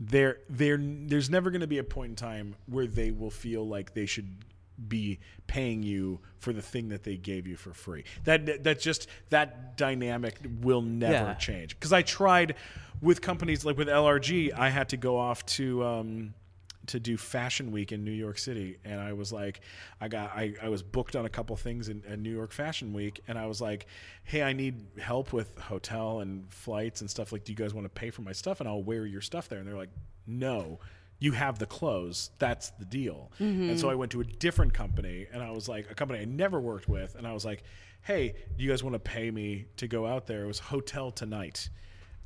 there 0.00 0.38
there 0.48 0.78
there's 0.80 1.28
never 1.28 1.50
going 1.50 1.60
to 1.60 1.66
be 1.66 1.78
a 1.78 1.84
point 1.84 2.10
in 2.10 2.16
time 2.16 2.56
where 2.66 2.86
they 2.86 3.10
will 3.10 3.30
feel 3.30 3.66
like 3.66 3.94
they 3.94 4.06
should 4.06 4.28
be 4.88 5.20
paying 5.46 5.82
you 5.82 6.20
for 6.38 6.52
the 6.52 6.62
thing 6.62 6.88
that 6.88 7.02
they 7.04 7.16
gave 7.16 7.46
you 7.46 7.56
for 7.56 7.72
free. 7.72 8.04
That 8.24 8.64
that 8.64 8.80
just 8.80 9.08
that 9.30 9.76
dynamic 9.76 10.38
will 10.60 10.82
never 10.82 11.12
Yeah. 11.12 11.34
change. 11.34 11.74
Because 11.78 11.92
I 11.92 12.02
tried 12.02 12.56
with 13.00 13.20
companies 13.20 13.64
like 13.64 13.76
with 13.78 13.88
LRG, 13.88 14.52
I 14.52 14.68
had 14.70 14.88
to 14.90 14.96
go 14.96 15.16
off 15.16 15.44
to. 15.46 15.84
Um, 15.84 16.34
to 16.88 17.00
do 17.00 17.16
fashion 17.16 17.72
week 17.72 17.92
in 17.92 18.04
New 18.04 18.10
York 18.10 18.36
City 18.36 18.76
and 18.84 19.00
I 19.00 19.14
was 19.14 19.32
like 19.32 19.62
I 20.02 20.08
got 20.08 20.32
I, 20.36 20.52
I 20.62 20.68
was 20.68 20.82
booked 20.82 21.16
on 21.16 21.24
a 21.24 21.30
couple 21.30 21.56
things 21.56 21.88
in, 21.88 22.02
in 22.06 22.22
New 22.22 22.30
York 22.30 22.52
fashion 22.52 22.92
week 22.92 23.22
and 23.26 23.38
I 23.38 23.46
was 23.46 23.58
like 23.58 23.86
hey 24.24 24.42
I 24.42 24.52
need 24.52 24.84
help 25.00 25.32
with 25.32 25.58
hotel 25.58 26.20
and 26.20 26.44
flights 26.52 27.00
and 27.00 27.08
stuff 27.08 27.32
like 27.32 27.42
do 27.42 27.52
you 27.52 27.56
guys 27.56 27.72
want 27.72 27.86
to 27.86 27.88
pay 27.88 28.10
for 28.10 28.20
my 28.20 28.32
stuff 28.32 28.60
and 28.60 28.68
I'll 28.68 28.82
wear 28.82 29.06
your 29.06 29.22
stuff 29.22 29.48
there 29.48 29.60
and 29.60 29.66
they're 29.66 29.78
like 29.78 29.88
no 30.26 30.78
you 31.18 31.32
have 31.32 31.58
the 31.58 31.66
clothes 31.66 32.30
that's 32.38 32.70
the 32.78 32.84
deal. 32.84 33.30
Mm-hmm. 33.40 33.70
And 33.70 33.80
so 33.80 33.88
I 33.88 33.94
went 33.94 34.12
to 34.12 34.20
a 34.20 34.24
different 34.24 34.74
company 34.74 35.26
and 35.32 35.42
I 35.42 35.50
was 35.50 35.68
like 35.68 35.90
a 35.90 35.94
company 35.94 36.20
I 36.20 36.24
never 36.24 36.60
worked 36.60 36.88
with 36.88 37.14
and 37.14 37.26
I 37.26 37.32
was 37.32 37.44
like 37.44 37.62
hey 38.02 38.34
do 38.58 38.62
you 38.64 38.68
guys 38.68 38.82
want 38.82 38.92
to 38.94 38.98
pay 38.98 39.30
me 39.30 39.64
to 39.78 39.88
go 39.88 40.06
out 40.06 40.26
there? 40.26 40.44
It 40.44 40.46
was 40.46 40.58
hotel 40.58 41.10
tonight. 41.10 41.70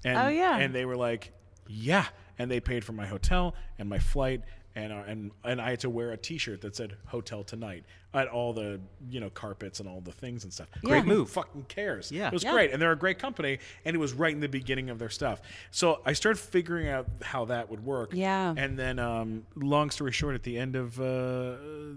And 0.05 0.16
Oh, 0.18 0.28
yeah. 0.28 0.57
and 0.59 0.74
they 0.74 0.84
were 0.84 0.97
like, 0.97 1.32
"Yeah," 1.68 2.07
and 2.39 2.51
they 2.51 2.61
paid 2.61 2.84
for 2.84 2.93
my 2.93 3.07
hotel 3.07 3.55
and 3.78 3.89
my 3.89 3.99
flight, 3.99 4.43
and 4.78 4.92
uh, 4.92 5.02
and 5.06 5.30
and 5.44 5.60
I 5.60 5.70
had 5.70 5.80
to 5.80 5.90
wear 5.90 6.10
a 6.12 6.16
T-shirt 6.16 6.60
that 6.62 6.76
said 6.76 6.96
"Hotel 7.06 7.42
Tonight" 7.44 7.84
at 8.14 8.28
all 8.28 8.52
the 8.52 8.80
you 9.10 9.20
know 9.20 9.30
carpets 9.30 9.80
and 9.80 9.88
all 9.88 10.00
the 10.00 10.12
things 10.12 10.44
and 10.44 10.52
stuff. 10.52 10.68
Great 10.82 11.04
move. 11.04 11.30
Fucking 11.30 11.64
cares. 11.68 12.10
Yeah. 12.10 12.28
it 12.28 12.32
was 12.32 12.42
Yeah. 12.44 12.52
great, 12.52 12.72
and 12.72 12.80
they're 12.80 12.92
a 12.92 12.96
great 12.96 13.18
company, 13.18 13.58
and 13.84 13.94
it 13.94 13.98
was 13.98 14.12
right 14.12 14.32
in 14.32 14.40
the 14.40 14.48
beginning 14.48 14.88
of 14.90 14.98
their 14.98 15.10
stuff. 15.10 15.40
So 15.70 16.00
I 16.06 16.12
started 16.14 16.38
figuring 16.40 16.88
out 16.88 17.06
how 17.22 17.44
that 17.46 17.68
would 17.70 17.84
work. 17.84 18.10
Yeah. 18.12 18.54
and 18.56 18.78
then 18.78 18.98
um, 18.98 19.46
long 19.56 19.90
story 19.90 20.12
short, 20.12 20.34
at 20.34 20.42
the 20.42 20.58
end 20.58 20.76
of 20.76 20.98
uh, 21.00 21.04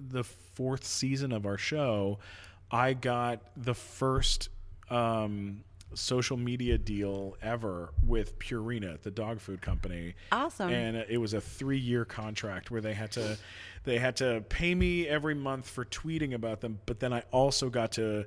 the 0.09 0.23
fourth 0.55 0.86
season 0.86 1.32
of 1.32 1.45
our 1.45 1.57
show, 1.57 2.19
I 2.69 2.93
got 2.93 3.39
the 3.55 3.73
first. 3.75 4.49
Um, 4.89 5.63
social 5.94 6.38
media 6.38 6.78
deal 6.78 7.36
ever 7.42 7.94
with 8.06 8.38
Purina, 8.39 9.02
the 9.02 9.12
dog 9.12 9.39
food 9.39 9.62
company. 9.62 10.16
Awesome. 10.32 10.70
And 10.70 10.98
it 10.98 11.18
was 11.18 11.34
a 11.34 11.42
3-year 11.42 12.06
contract 12.06 12.72
where 12.72 12.82
they 12.82 12.94
had 12.94 13.12
to 13.14 13.38
they 13.84 13.98
had 13.98 14.18
to 14.18 14.44
pay 14.50 14.76
me 14.76 15.08
every 15.08 15.34
month 15.34 15.68
for 15.68 15.86
tweeting 15.86 16.34
about 16.34 16.62
them, 16.62 16.80
but 16.86 17.00
then 17.00 17.14
I 17.14 17.24
also 17.32 17.70
got 17.70 17.94
to 17.94 18.26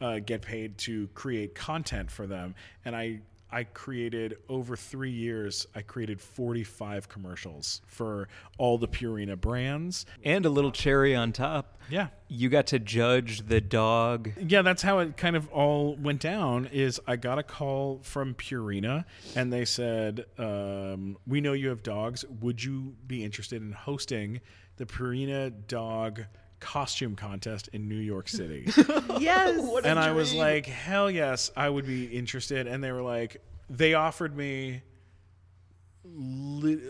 uh, 0.00 0.18
get 0.18 0.42
paid 0.42 0.78
to 0.78 1.08
create 1.14 1.54
content 1.54 2.10
for 2.10 2.26
them. 2.26 2.54
And 2.84 2.96
I 2.96 3.20
I 3.50 3.64
created 3.64 4.36
over 4.48 4.76
three 4.76 5.10
years. 5.12 5.66
I 5.74 5.82
created 5.82 6.20
forty-five 6.20 7.08
commercials 7.08 7.80
for 7.86 8.28
all 8.58 8.76
the 8.78 8.88
Purina 8.88 9.40
brands. 9.40 10.04
And 10.24 10.44
a 10.44 10.50
little 10.50 10.72
cherry 10.72 11.14
on 11.14 11.32
top. 11.32 11.78
Yeah, 11.88 12.08
You 12.28 12.48
got 12.48 12.66
to 12.68 12.80
judge 12.80 13.46
the 13.46 13.60
dog. 13.60 14.32
yeah, 14.40 14.62
that's 14.62 14.82
how 14.82 14.98
it 14.98 15.16
kind 15.16 15.36
of 15.36 15.48
all 15.52 15.94
went 15.94 16.20
down. 16.20 16.66
Is 16.72 17.00
I 17.06 17.14
got 17.14 17.38
a 17.38 17.44
call 17.44 18.00
from 18.02 18.34
Purina, 18.34 19.04
and 19.36 19.52
they 19.52 19.64
said, 19.64 20.24
um, 20.38 21.16
"We 21.26 21.40
know 21.40 21.52
you 21.52 21.68
have 21.68 21.84
dogs. 21.84 22.24
Would 22.40 22.64
you 22.64 22.96
be 23.06 23.22
interested 23.24 23.62
in 23.62 23.70
hosting 23.72 24.40
the 24.78 24.86
Purina 24.86 25.52
Dog 25.68 26.24
Costume 26.60 27.16
Contest 27.16 27.68
in 27.72 27.88
New 27.88 27.96
York 27.96 28.28
City?" 28.28 28.64
yes. 29.18 29.58
and 29.84 29.98
I 29.98 30.12
was 30.12 30.32
like, 30.34 30.66
"Hell 30.66 31.10
yes, 31.10 31.50
I 31.56 31.68
would 31.68 31.86
be 31.86 32.06
interested." 32.06 32.66
And 32.66 32.82
they 32.82 32.92
were 32.92 33.02
like, 33.02 33.42
they 33.68 33.94
offered 33.94 34.36
me. 34.36 34.82
Li- 36.04 36.80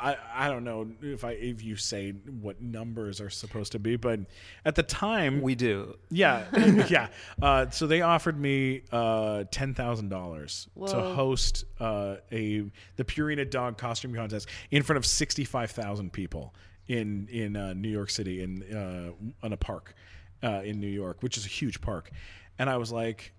I, 0.00 0.16
I 0.32 0.48
don't 0.48 0.64
know 0.64 0.88
if 1.02 1.24
I 1.24 1.32
if 1.32 1.62
you 1.62 1.76
say 1.76 2.12
what 2.12 2.60
numbers 2.62 3.20
are 3.20 3.30
supposed 3.30 3.72
to 3.72 3.78
be, 3.78 3.96
but 3.96 4.20
at 4.64 4.74
the 4.76 4.82
time 4.82 5.40
We 5.42 5.54
do. 5.54 5.96
yeah, 6.10 6.44
yeah. 6.88 7.08
Uh, 7.42 7.68
so 7.70 7.86
they 7.86 8.02
offered 8.02 8.38
me 8.38 8.82
uh, 8.92 9.44
ten 9.50 9.74
thousand 9.74 10.08
dollars 10.08 10.68
to 10.86 11.00
host 11.00 11.64
uh, 11.80 12.16
a 12.30 12.62
the 12.96 13.04
Purina 13.04 13.48
Dog 13.48 13.76
Costume 13.76 14.14
Contest 14.14 14.48
in 14.70 14.82
front 14.82 14.98
of 14.98 15.06
sixty 15.06 15.44
five 15.44 15.70
thousand 15.72 16.12
people 16.12 16.54
in 16.88 17.28
in 17.30 17.54
uh, 17.54 17.74
New 17.74 17.90
York 17.90 18.10
City 18.10 18.42
in 18.42 18.62
uh, 18.74 19.46
in 19.46 19.52
a 19.52 19.56
park 19.56 19.94
uh, 20.42 20.62
in 20.64 20.80
New 20.80 20.88
York, 20.88 21.22
which 21.22 21.36
is 21.36 21.44
a 21.44 21.48
huge 21.48 21.80
park. 21.80 22.10
And 22.58 22.68
I 22.68 22.78
was 22.78 22.90
like, 22.90 23.32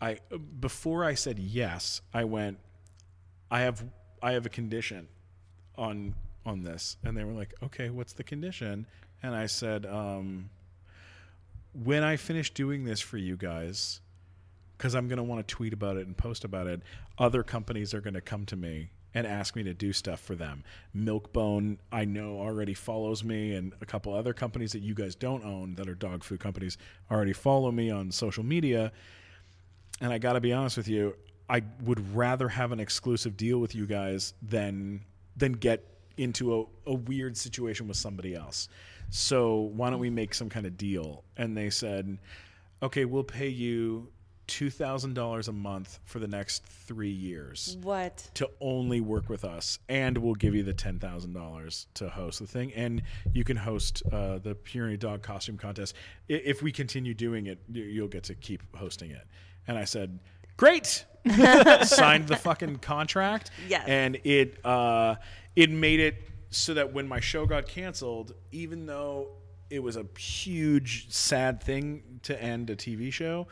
I 0.00 0.18
before 0.60 1.04
I 1.04 1.14
said 1.14 1.38
yes, 1.38 2.02
I 2.14 2.24
went. 2.24 2.58
I 3.50 3.60
have 3.60 3.84
I 4.22 4.32
have 4.32 4.46
a 4.46 4.50
condition 4.50 5.08
on 5.76 6.14
on 6.46 6.62
this, 6.62 6.96
and 7.02 7.16
they 7.16 7.24
were 7.24 7.32
like, 7.32 7.54
okay, 7.62 7.90
what's 7.90 8.12
the 8.12 8.24
condition? 8.24 8.86
And 9.22 9.34
I 9.34 9.46
said, 9.46 9.84
um, 9.84 10.48
when 11.72 12.02
I 12.02 12.16
finish 12.16 12.52
doing 12.52 12.84
this 12.84 13.00
for 13.00 13.18
you 13.18 13.36
guys, 13.36 14.00
because 14.76 14.94
I'm 14.94 15.08
going 15.08 15.18
to 15.18 15.22
want 15.22 15.46
to 15.46 15.54
tweet 15.54 15.72
about 15.72 15.96
it 15.96 16.06
and 16.06 16.16
post 16.16 16.44
about 16.44 16.66
it, 16.66 16.80
other 17.18 17.42
companies 17.42 17.92
are 17.92 18.00
going 18.00 18.14
to 18.14 18.22
come 18.22 18.46
to 18.46 18.56
me 18.56 18.90
and 19.14 19.26
ask 19.26 19.56
me 19.56 19.62
to 19.64 19.74
do 19.74 19.92
stuff 19.92 20.20
for 20.20 20.34
them. 20.34 20.62
Milk-Bone, 20.94 21.78
I 21.90 22.04
know 22.04 22.38
already 22.38 22.74
follows 22.74 23.24
me, 23.24 23.54
and 23.54 23.72
a 23.80 23.86
couple 23.86 24.14
other 24.14 24.32
companies 24.32 24.72
that 24.72 24.82
you 24.82 24.94
guys 24.94 25.14
don't 25.14 25.44
own 25.44 25.74
that 25.74 25.88
are 25.88 25.94
dog 25.94 26.22
food 26.22 26.40
companies 26.40 26.78
already 27.10 27.32
follow 27.32 27.72
me 27.72 27.90
on 27.90 28.10
social 28.10 28.44
media. 28.44 28.92
And 30.00 30.12
I 30.12 30.18
got 30.18 30.34
to 30.34 30.40
be 30.40 30.52
honest 30.52 30.76
with 30.76 30.88
you, 30.88 31.16
I 31.48 31.62
would 31.82 32.14
rather 32.14 32.48
have 32.48 32.70
an 32.70 32.78
exclusive 32.78 33.36
deal 33.36 33.58
with 33.58 33.74
you 33.74 33.86
guys 33.86 34.34
than 34.40 35.04
than 35.36 35.52
get 35.52 35.84
into 36.16 36.54
a, 36.54 36.90
a 36.90 36.94
weird 36.94 37.36
situation 37.36 37.88
with 37.88 37.96
somebody 37.96 38.34
else. 38.34 38.68
So 39.08 39.70
why 39.74 39.90
don't 39.90 39.98
we 39.98 40.10
make 40.10 40.34
some 40.34 40.48
kind 40.48 40.66
of 40.66 40.76
deal? 40.76 41.24
And 41.36 41.56
they 41.56 41.70
said, 41.70 42.18
okay, 42.82 43.04
we'll 43.04 43.24
pay 43.24 43.48
you 43.48 44.08
two 44.50 44.68
thousand 44.68 45.14
dollars 45.14 45.46
a 45.48 45.52
month 45.52 46.00
for 46.04 46.18
the 46.18 46.26
next 46.26 46.64
three 46.64 47.10
years 47.10 47.76
What? 47.82 48.28
to 48.34 48.50
only 48.60 49.00
work 49.00 49.28
with 49.28 49.44
us, 49.44 49.78
and 49.88 50.18
we'll 50.18 50.34
give 50.34 50.54
you 50.54 50.64
the 50.64 50.74
ten 50.74 50.98
thousand 50.98 51.32
dollars 51.34 51.86
to 51.94 52.08
host 52.08 52.40
the 52.40 52.46
thing, 52.46 52.72
and 52.74 53.02
you 53.32 53.44
can 53.44 53.56
host 53.56 54.02
uh, 54.12 54.38
the 54.38 54.54
Purina 54.56 54.98
Dog 54.98 55.22
Costume 55.22 55.56
Contest. 55.56 55.94
I- 56.28 56.34
If 56.44 56.62
we 56.62 56.72
continue 56.72 57.14
doing 57.14 57.46
it, 57.46 57.60
you- 57.72 57.84
you'll 57.84 58.08
get 58.08 58.24
to 58.24 58.34
keep 58.34 58.62
hosting 58.76 59.10
it. 59.12 59.26
And 59.68 59.78
I 59.78 59.84
said, 59.84 60.18
"Great!" 60.56 61.04
Signed 61.84 62.26
the 62.26 62.36
fucking 62.40 62.76
contract. 62.78 63.50
Yes. 63.68 63.84
and 63.86 64.16
it 64.24 64.64
uh, 64.64 65.14
it 65.54 65.70
made 65.70 66.00
it 66.00 66.16
so 66.50 66.74
that 66.74 66.92
when 66.92 67.06
my 67.06 67.20
show 67.20 67.46
got 67.46 67.66
canceled, 67.68 68.34
even 68.50 68.86
though 68.86 69.28
it 69.70 69.80
was 69.80 69.96
a 69.96 70.04
huge 70.18 71.12
sad 71.12 71.62
thing 71.62 72.02
to 72.24 72.42
end 72.42 72.68
a 72.70 72.74
TV 72.76 73.12
show, 73.12 73.46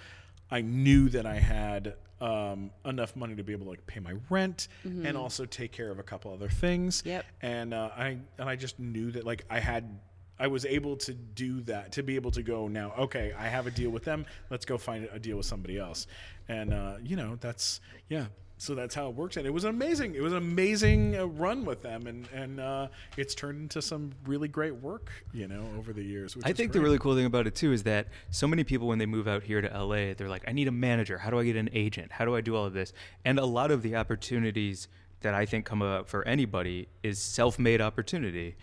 I 0.51 0.61
knew 0.63 1.09
that 1.11 1.27
I 1.27 1.37
had 1.37 1.95
um, 2.21 2.71
enough 2.85 3.15
money 3.17 3.37
to 3.37 3.45
be 3.45 3.53
able 3.53 3.65
to 3.67 3.71
like 3.71 3.87
pay 3.87 4.01
my 4.01 4.15
rent 4.31 4.69
and 4.85 5.17
also 5.17 5.45
take 5.45 5.73
care 5.73 5.91
of 5.91 5.99
a 5.99 6.03
couple 6.03 6.33
other 6.33 6.49
things. 6.49 7.03
Yep. 7.05 7.25
And 7.43 7.75
uh, 7.75 7.91
I 7.97 8.19
and 8.39 8.49
I 8.49 8.57
just 8.57 8.79
knew 8.79 9.11
that 9.13 9.25
like 9.25 9.45
I 9.51 9.61
had. 9.61 10.01
I 10.41 10.47
was 10.47 10.65
able 10.65 10.97
to 10.99 11.15
do 11.15 11.63
that 11.63 11.91
to 11.93 12.05
be 12.05 12.15
able 12.15 12.31
to 12.31 12.45
go 12.45 12.69
now. 12.69 12.93
Okay, 12.97 13.33
I 13.37 13.49
have 13.49 13.67
a 13.67 13.73
deal 13.73 13.91
with 13.91 14.05
them. 14.05 14.25
Let's 14.51 14.65
go 14.65 14.79
find 14.79 15.09
a 15.13 15.19
deal 15.19 15.37
with 15.37 15.47
somebody 15.47 15.79
else, 15.79 16.07
and 16.47 16.73
uh, 16.73 16.95
you 17.03 17.17
know 17.17 17.37
that's 17.41 17.81
yeah. 18.09 18.27
So 18.59 18.75
that's 18.75 18.95
how 18.95 19.09
it 19.09 19.15
works, 19.15 19.37
and 19.37 19.47
it 19.47 19.51
was 19.51 19.65
amazing. 19.65 20.17
It 20.17 20.21
was 20.21 20.33
an 20.33 20.39
amazing 20.39 21.17
uh, 21.17 21.27
run 21.27 21.65
with 21.65 21.81
them, 21.81 22.09
and 22.09 22.29
and 22.35 22.59
uh, 22.59 22.89
it's 23.17 23.35
turned 23.35 23.63
into 23.63 23.81
some 23.81 24.11
really 24.27 24.49
great 24.49 24.75
work, 24.75 25.11
you 25.33 25.47
know, 25.47 25.65
over 25.79 25.93
the 25.93 26.03
years. 26.03 26.37
Which 26.37 26.45
I 26.45 26.53
think 26.53 26.73
the 26.73 26.81
really 26.81 26.99
cool 26.99 27.15
thing 27.15 27.27
about 27.27 27.47
it 27.47 27.55
too 27.55 27.73
is 27.73 27.85
that 27.85 28.09
so 28.31 28.49
many 28.49 28.65
people 28.65 28.89
when 28.89 28.99
they 28.99 29.07
move 29.07 29.29
out 29.29 29.45
here 29.45 29.61
to 29.61 29.69
LA, 29.69 30.13
they're 30.15 30.29
like, 30.29 30.45
I 30.49 30.53
need 30.53 30.67
a 30.67 30.73
manager. 30.73 31.19
How 31.19 31.31
do 31.31 31.39
I 31.39 31.45
get 31.45 31.55
an 31.55 31.71
agent? 31.73 32.11
How 32.11 32.25
do 32.25 32.35
I 32.35 32.41
do 32.41 32.57
all 32.57 32.65
of 32.65 32.73
this? 32.73 32.93
And 33.25 33.39
a 33.39 33.45
lot 33.45 33.71
of 33.71 33.83
the 33.83 33.95
opportunities 33.95 34.89
that 35.21 35.35
I 35.35 35.47
think 35.47 35.65
come 35.65 35.81
about 35.81 36.09
for 36.09 36.27
anybody 36.27 36.89
is 37.03 37.19
self-made 37.19 37.81
opportunity. 37.81 38.57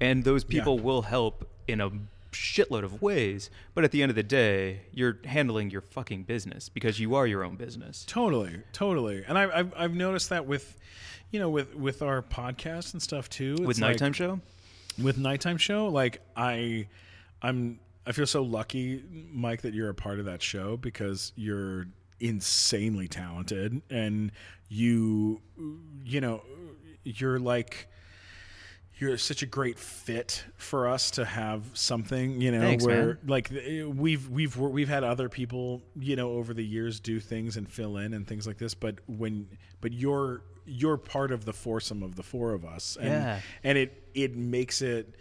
And 0.00 0.24
those 0.24 0.44
people 0.44 0.78
will 0.78 1.02
help 1.02 1.48
in 1.68 1.80
a 1.80 1.90
shitload 2.32 2.82
of 2.84 3.00
ways, 3.00 3.48
but 3.74 3.84
at 3.84 3.90
the 3.92 4.02
end 4.02 4.10
of 4.10 4.16
the 4.16 4.22
day, 4.22 4.82
you're 4.92 5.18
handling 5.24 5.70
your 5.70 5.80
fucking 5.82 6.24
business 6.24 6.68
because 6.68 6.98
you 6.98 7.14
are 7.14 7.26
your 7.26 7.44
own 7.44 7.56
business. 7.56 8.04
Totally, 8.08 8.62
totally, 8.72 9.24
and 9.26 9.38
I, 9.38 9.58
I've 9.60 9.72
I've 9.76 9.94
noticed 9.94 10.30
that 10.30 10.46
with, 10.46 10.76
you 11.30 11.38
know, 11.38 11.48
with 11.50 11.74
with 11.76 12.02
our 12.02 12.22
podcast 12.22 12.92
and 12.94 13.00
stuff 13.02 13.28
too. 13.28 13.56
With 13.60 13.70
It's 13.70 13.80
like- 13.80 13.90
nighttime 13.92 14.12
show? 14.12 14.40
with 15.02 15.16
nighttime 15.16 15.56
show 15.56 15.88
like 15.88 16.20
i 16.36 16.86
i'm 17.40 17.80
i 18.06 18.12
feel 18.12 18.26
so 18.26 18.42
lucky 18.42 19.02
mike 19.32 19.62
that 19.62 19.72
you're 19.72 19.88
a 19.88 19.94
part 19.94 20.18
of 20.18 20.26
that 20.26 20.42
show 20.42 20.76
because 20.76 21.32
you're 21.34 21.86
insanely 22.20 23.08
talented 23.08 23.80
and 23.88 24.30
you 24.68 25.40
you 26.04 26.20
know 26.20 26.42
you're 27.04 27.38
like 27.38 27.88
you're 29.02 29.18
such 29.18 29.42
a 29.42 29.46
great 29.46 29.78
fit 29.80 30.44
for 30.56 30.88
us 30.88 31.10
to 31.10 31.24
have 31.24 31.64
something 31.74 32.40
you 32.40 32.52
know 32.52 32.60
Thanks, 32.60 32.84
where 32.86 33.06
man. 33.06 33.18
like 33.26 33.50
we've 33.94 34.28
we've 34.28 34.56
we've 34.56 34.88
had 34.88 35.02
other 35.02 35.28
people 35.28 35.82
you 35.98 36.14
know 36.14 36.30
over 36.32 36.54
the 36.54 36.64
years 36.64 37.00
do 37.00 37.18
things 37.18 37.56
and 37.56 37.68
fill 37.68 37.96
in 37.96 38.14
and 38.14 38.26
things 38.26 38.46
like 38.46 38.58
this 38.58 38.74
but 38.74 38.96
when 39.08 39.48
but 39.80 39.92
you're 39.92 40.42
you're 40.66 40.96
part 40.96 41.32
of 41.32 41.44
the 41.44 41.52
foursome 41.52 42.04
of 42.04 42.14
the 42.14 42.22
four 42.22 42.52
of 42.52 42.64
us 42.64 42.96
and 43.00 43.08
Yeah. 43.10 43.40
and 43.64 43.76
it 43.76 44.08
it 44.14 44.36
makes 44.36 44.80
it 44.82 45.16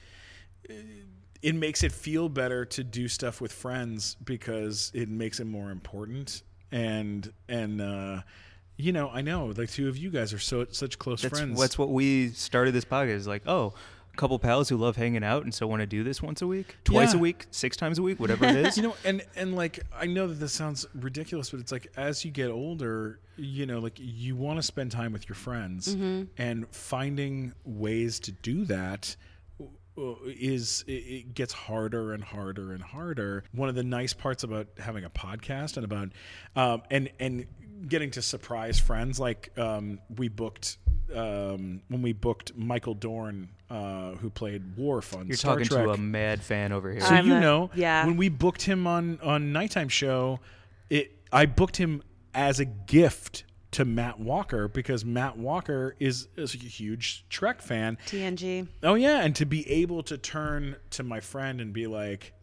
it 1.41 1.55
makes 1.55 1.83
it 1.83 1.91
feel 1.91 2.29
better 2.29 2.65
to 2.65 2.83
do 2.83 3.07
stuff 3.07 3.41
with 3.41 3.51
friends 3.51 4.15
because 4.23 4.91
it 4.93 5.09
makes 5.09 5.39
it 5.39 5.45
more 5.47 5.71
important 5.71 6.43
and 6.71 7.33
and 7.49 7.81
uh 7.81 8.21
you 8.81 8.91
know 8.91 9.09
i 9.13 9.21
know 9.21 9.53
the 9.53 9.67
two 9.67 9.87
of 9.87 9.97
you 9.97 10.09
guys 10.09 10.33
are 10.33 10.39
so 10.39 10.65
such 10.71 10.97
close 10.99 11.21
That's 11.21 11.37
friends 11.39 11.59
that's 11.59 11.77
what 11.77 11.89
we 11.89 12.29
started 12.29 12.73
this 12.73 12.85
podcast. 12.85 13.09
Is 13.11 13.27
like, 13.27 13.43
oh, 13.47 13.73
a 14.13 14.17
couple 14.17 14.37
pals 14.39 14.67
who 14.69 14.75
love 14.75 14.97
hanging 14.97 15.23
out 15.23 15.43
and 15.43 15.53
so 15.53 15.65
want 15.67 15.79
to 15.81 15.85
do 15.85 16.03
this 16.03 16.21
once 16.21 16.41
a 16.41 16.47
week, 16.47 16.75
twice 16.83 17.13
Yeah. 17.13 17.19
a 17.19 17.21
week, 17.21 17.45
six 17.51 17.77
times 17.77 17.97
a 17.97 18.01
week, 18.01 18.19
whatever 18.19 18.43
it 18.45 18.55
is. 18.65 18.75
you 18.77 18.83
know 18.83 18.95
and 19.05 19.23
and 19.35 19.55
like 19.55 19.79
i 19.93 20.05
know 20.05 20.27
that 20.27 20.35
this 20.35 20.51
sounds 20.53 20.85
ridiculous 20.93 21.49
but 21.51 21.59
it's 21.61 21.71
like 21.71 21.87
as 21.95 22.25
you 22.25 22.31
get 22.31 22.49
older 22.49 23.19
you 23.37 23.65
know 23.65 23.79
like 23.79 23.97
you 23.97 24.35
want 24.35 24.57
to 24.59 24.63
spend 24.63 24.91
time 24.91 25.13
with 25.13 25.29
your 25.29 25.35
friends 25.37 25.95
and 26.37 26.67
finding 26.75 27.53
ways 27.63 28.19
to 28.19 28.31
do 28.33 28.65
that 28.65 29.15
uh, 29.97 30.13
it- 30.25 30.87
it 30.87 31.33
gets 31.33 31.53
harder 31.53 32.13
and 32.13 32.23
harder 32.23 32.71
and 32.73 32.81
harder 32.81 33.43
one 33.53 33.67
of 33.69 33.75
the 33.75 33.83
nice 33.83 34.13
parts 34.13 34.43
about 34.43 34.67
having 34.79 35.03
a 35.03 35.09
podcast 35.09 35.75
and 35.77 35.83
about 35.85 36.09
um, 36.55 36.81
and 36.89 37.09
and 37.19 37.45
getting 37.87 38.11
to 38.11 38.21
surprise 38.21 38.79
friends 38.79 39.19
like 39.19 39.51
um, 39.57 39.99
we 40.17 40.27
booked 40.27 40.77
um, 41.15 41.81
when 41.89 42.01
we 42.01 42.13
booked 42.13 42.55
michael 42.55 42.93
dorn 42.93 43.49
uh, 43.69 44.11
who 44.15 44.29
played 44.29 44.75
Worf 44.77 45.15
on 45.15 45.27
You're 45.27 45.37
Star 45.37 45.53
talking 45.53 45.67
Trek. 45.67 45.85
to 45.85 45.91
a 45.91 45.97
mad 45.97 46.41
fan 46.43 46.73
over 46.73 46.91
here. 46.91 46.99
So 46.99 47.07
I'm 47.15 47.25
you 47.25 47.35
a- 47.35 47.39
know, 47.39 47.71
yeah. 47.73 48.05
when 48.05 48.17
we 48.17 48.27
booked 48.27 48.63
him 48.63 48.85
on 48.85 49.17
on 49.23 49.53
nighttime 49.53 49.87
show, 49.87 50.41
it 50.89 51.17
I 51.31 51.45
booked 51.45 51.77
him 51.77 52.03
as 52.33 52.59
a 52.59 52.65
gift 52.65 53.45
to 53.71 53.85
Matt 53.85 54.19
Walker 54.19 54.67
because 54.67 55.05
Matt 55.05 55.37
Walker 55.37 55.95
is, 55.99 56.27
is 56.35 56.53
a 56.53 56.57
huge 56.57 57.25
Trek 57.29 57.61
fan. 57.61 57.97
TNG. 58.07 58.67
Oh 58.83 58.95
yeah, 58.95 59.21
and 59.21 59.33
to 59.37 59.45
be 59.45 59.69
able 59.69 60.03
to 60.03 60.17
turn 60.17 60.75
to 60.91 61.03
my 61.03 61.21
friend 61.21 61.61
and 61.61 61.71
be 61.71 61.87
like, 61.87 62.33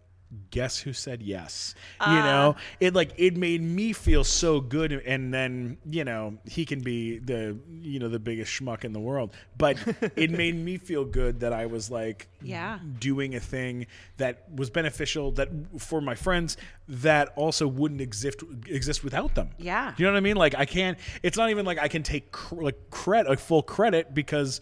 "Guess 0.50 0.80
who 0.80 0.92
said 0.92 1.22
yes?" 1.22 1.74
you 2.00 2.06
uh, 2.06 2.24
know, 2.24 2.56
it 2.80 2.94
like 2.94 3.12
it 3.16 3.36
made 3.36 3.62
me 3.62 3.92
feel 3.92 4.24
so 4.24 4.60
good. 4.60 4.92
And 4.92 5.32
then 5.32 5.78
you 5.90 6.04
know 6.04 6.38
he 6.44 6.64
can 6.64 6.80
be 6.80 7.18
the 7.18 7.56
you 7.80 7.98
know 7.98 8.08
the 8.08 8.18
biggest 8.18 8.52
schmuck 8.52 8.84
in 8.84 8.92
the 8.92 9.00
world, 9.00 9.32
but 9.56 9.76
it 10.16 10.30
made 10.30 10.54
me 10.56 10.76
feel 10.78 11.04
good 11.04 11.40
that 11.40 11.52
I 11.52 11.66
was 11.66 11.90
like, 11.90 12.28
Yeah. 12.42 12.78
doing 12.98 13.34
a 13.34 13.40
thing 13.40 13.86
that 14.16 14.44
was 14.54 14.70
beneficial 14.70 15.32
that 15.32 15.48
for 15.78 16.00
my 16.00 16.14
friends 16.14 16.56
that 16.88 17.32
also 17.36 17.66
wouldn't 17.68 18.00
exist 18.00 18.42
exist 18.66 19.04
without 19.04 19.34
them. 19.34 19.50
Yeah. 19.58 19.94
you 19.96 20.04
know 20.04 20.12
what 20.12 20.18
I 20.18 20.20
mean? 20.20 20.36
Like 20.36 20.54
I 20.54 20.64
can't. 20.64 20.98
It's 21.22 21.36
not 21.36 21.50
even 21.50 21.64
like 21.66 21.78
I 21.78 21.88
can 21.88 22.02
take 22.02 22.32
cr- 22.32 22.62
like 22.62 22.90
credit, 22.90 23.28
like 23.28 23.38
full 23.38 23.62
credit 23.62 24.14
because. 24.14 24.60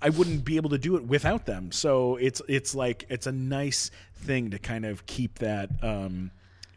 I 0.00 0.08
wouldn't 0.10 0.44
be 0.44 0.56
able 0.56 0.70
to 0.70 0.78
do 0.78 0.96
it 0.96 1.04
without 1.04 1.46
them. 1.46 1.72
So 1.72 2.16
it's 2.16 2.40
it's 2.48 2.74
like 2.74 3.04
it's 3.08 3.26
a 3.26 3.32
nice 3.32 3.90
thing 4.14 4.50
to 4.50 4.58
kind 4.58 4.84
of 4.84 5.06
keep 5.06 5.38
that 5.40 5.70
um, 5.82 6.30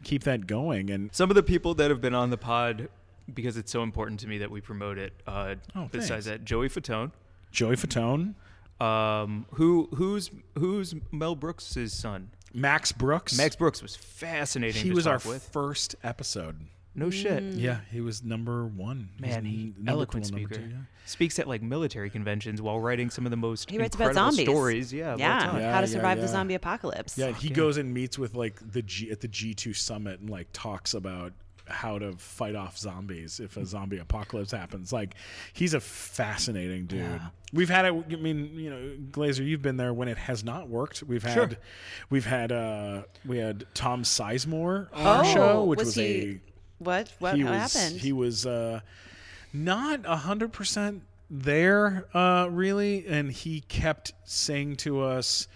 keep 0.04 0.24
that 0.24 0.46
going. 0.46 0.90
And 0.90 1.14
Some 1.14 1.30
of 1.30 1.36
the 1.36 1.42
people 1.42 1.74
that 1.74 1.90
have 1.90 2.00
been 2.00 2.14
on 2.14 2.30
the 2.30 2.36
pod 2.36 2.88
because 3.32 3.56
it's 3.56 3.70
so 3.72 3.82
important 3.82 4.20
to 4.20 4.28
me 4.28 4.38
that 4.38 4.50
we 4.50 4.60
promote 4.60 4.98
it. 4.98 5.12
Uh, 5.26 5.54
Oh, 5.74 5.88
besides 5.90 6.08
thanks. 6.08 6.26
that, 6.26 6.44
Joey 6.44 6.68
Fatone, 6.68 7.12
Joey 7.50 7.76
Fatone, 7.76 8.34
um, 8.80 9.46
who 9.52 9.88
who's 9.94 10.30
who's 10.58 10.94
Mel 11.10 11.34
Brooks' 11.34 11.76
son. 11.92 12.30
Max 12.54 12.92
Brooks, 12.92 13.34
Max 13.38 13.56
Brooks 13.56 13.80
was 13.80 13.96
fascinating. 13.96 14.82
he 14.82 14.90
to 14.90 14.94
was 14.94 15.06
our 15.06 15.20
with. 15.24 15.42
first 15.52 15.96
episode. 16.02 16.66
No 16.94 17.10
shit. 17.10 17.42
Yeah, 17.54 17.80
he 17.90 18.00
was 18.00 18.22
number 18.22 18.66
one. 18.66 19.08
He 19.16 19.22
Man, 19.22 19.44
he, 19.44 19.54
n- 19.62 19.74
number 19.78 19.90
eloquent 19.92 20.24
one, 20.26 20.40
number 20.42 20.54
speaker. 20.54 20.68
two, 20.68 20.74
yeah. 20.74 20.82
Speaks 21.04 21.38
at 21.38 21.48
like 21.48 21.62
military 21.62 22.10
conventions 22.10 22.62
while 22.62 22.78
writing 22.78 23.10
some 23.10 23.26
of 23.26 23.30
the 23.30 23.36
most 23.36 23.70
He 23.70 23.78
writes 23.78 23.96
about 23.96 24.08
incredible 24.10 24.30
zombies. 24.32 24.46
stories. 24.46 24.92
Yeah, 24.92 25.16
Yeah. 25.18 25.56
Yeah, 25.58 25.72
How 25.72 25.80
to 25.80 25.86
yeah, 25.86 25.92
survive 25.92 26.20
the 26.20 26.28
zombie 26.28 26.54
apocalypse. 26.54 27.18
Yeah, 27.18 27.32
he 27.32 27.48
yeah. 27.48 27.54
goes 27.54 27.76
and 27.76 27.92
meets 27.92 28.18
with 28.18 28.34
like 28.34 28.60
the 28.72 28.82
G 28.82 29.10
at 29.10 29.20
the 29.20 29.28
G 29.28 29.52
two 29.54 29.72
summit 29.74 30.20
and 30.20 30.30
like 30.30 30.48
talks 30.52 30.94
about 30.94 31.32
how 31.68 31.96
to 31.98 32.12
fight 32.18 32.54
off 32.56 32.76
zombies 32.76 33.38
if 33.40 33.56
a 33.56 33.64
zombie 33.64 33.98
apocalypse 33.98 34.50
happens. 34.50 34.92
Like 34.92 35.14
he's 35.52 35.74
a 35.74 35.80
fascinating 35.80 36.86
dude. 36.86 37.20
We've 37.52 37.68
had 37.68 37.84
it. 37.84 37.94
I 38.12 38.16
mean, 38.16 38.50
you 38.54 38.70
know, 38.70 38.96
Glazer, 39.10 39.44
you've 39.46 39.62
been 39.62 39.76
there 39.76 39.92
when 39.94 40.08
it 40.08 40.18
has 40.18 40.42
not 40.44 40.68
worked. 40.68 41.02
We've 41.02 41.22
had, 41.22 41.34
Sure. 41.34 41.50
we've 42.10 42.24
had, 42.26 42.50
uh, 42.52 43.02
we 43.26 43.38
had 43.38 43.64
Tom 43.74 44.02
Sizemore 44.04 44.88
on 44.92 45.06
Oh, 45.06 45.10
our 45.10 45.24
show, 45.24 45.64
which 45.64 45.78
was 45.78 45.86
was, 45.88 45.94
he- 45.96 46.40
What? 46.84 47.10
What 47.18 47.34
a 47.34 47.36
he 47.36 47.44
was 47.44 47.72
happened? 47.74 48.00
he 48.00 48.12
was 48.12 48.46
uh, 48.46 48.80
not 49.52 50.00
a 50.04 50.16
hundred 50.16 50.52
percent 50.52 51.02
there 51.30 52.06
uh, 52.14 52.48
really, 52.50 53.06
and 53.06 53.30
he 53.32 53.60
kept 53.62 54.12
saying 54.24 54.76
to 54.76 55.00
us, 55.02 55.48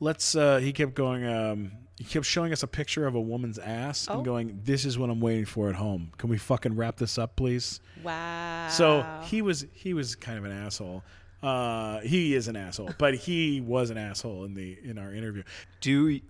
"Let's." 0.00 0.34
Uh, 0.34 0.58
he 0.58 0.72
kept 0.72 0.94
going. 0.94 1.26
Um, 1.26 1.72
he 1.98 2.04
kept 2.04 2.24
showing 2.26 2.52
us 2.52 2.62
a 2.62 2.66
picture 2.66 3.06
of 3.06 3.14
a 3.14 3.20
woman's 3.20 3.58
ass 3.58 4.06
Oh. 4.10 4.14
and 4.16 4.24
going, 4.24 4.60
"This 4.64 4.84
is 4.84 4.98
what 4.98 5.10
I'm 5.10 5.20
waiting 5.20 5.44
for 5.44 5.68
at 5.68 5.74
home. 5.74 6.12
Can 6.18 6.30
we 6.30 6.38
fucking 6.38 6.74
wrap 6.76 6.96
this 6.96 7.18
up, 7.18 7.36
please?" 7.36 7.80
wow. 8.02 8.68
So 8.70 9.04
he 9.24 9.42
was 9.42 9.66
he 9.72 9.94
was 9.94 10.14
kind 10.16 10.38
of 10.38 10.44
an 10.44 10.52
asshole. 10.52 11.02
Uh, 11.42 11.98
he 12.00 12.34
is 12.34 12.46
an 12.48 12.54
asshole, 12.56 12.90
but 12.98 13.14
he 13.14 13.60
was 13.60 13.90
an 13.90 13.98
asshole 13.98 14.44
in 14.44 14.54
the 14.54 14.78
in 14.84 14.96
our 14.98 15.12
interview. 15.12 15.42
Do 15.80 16.08
you, 16.08 16.20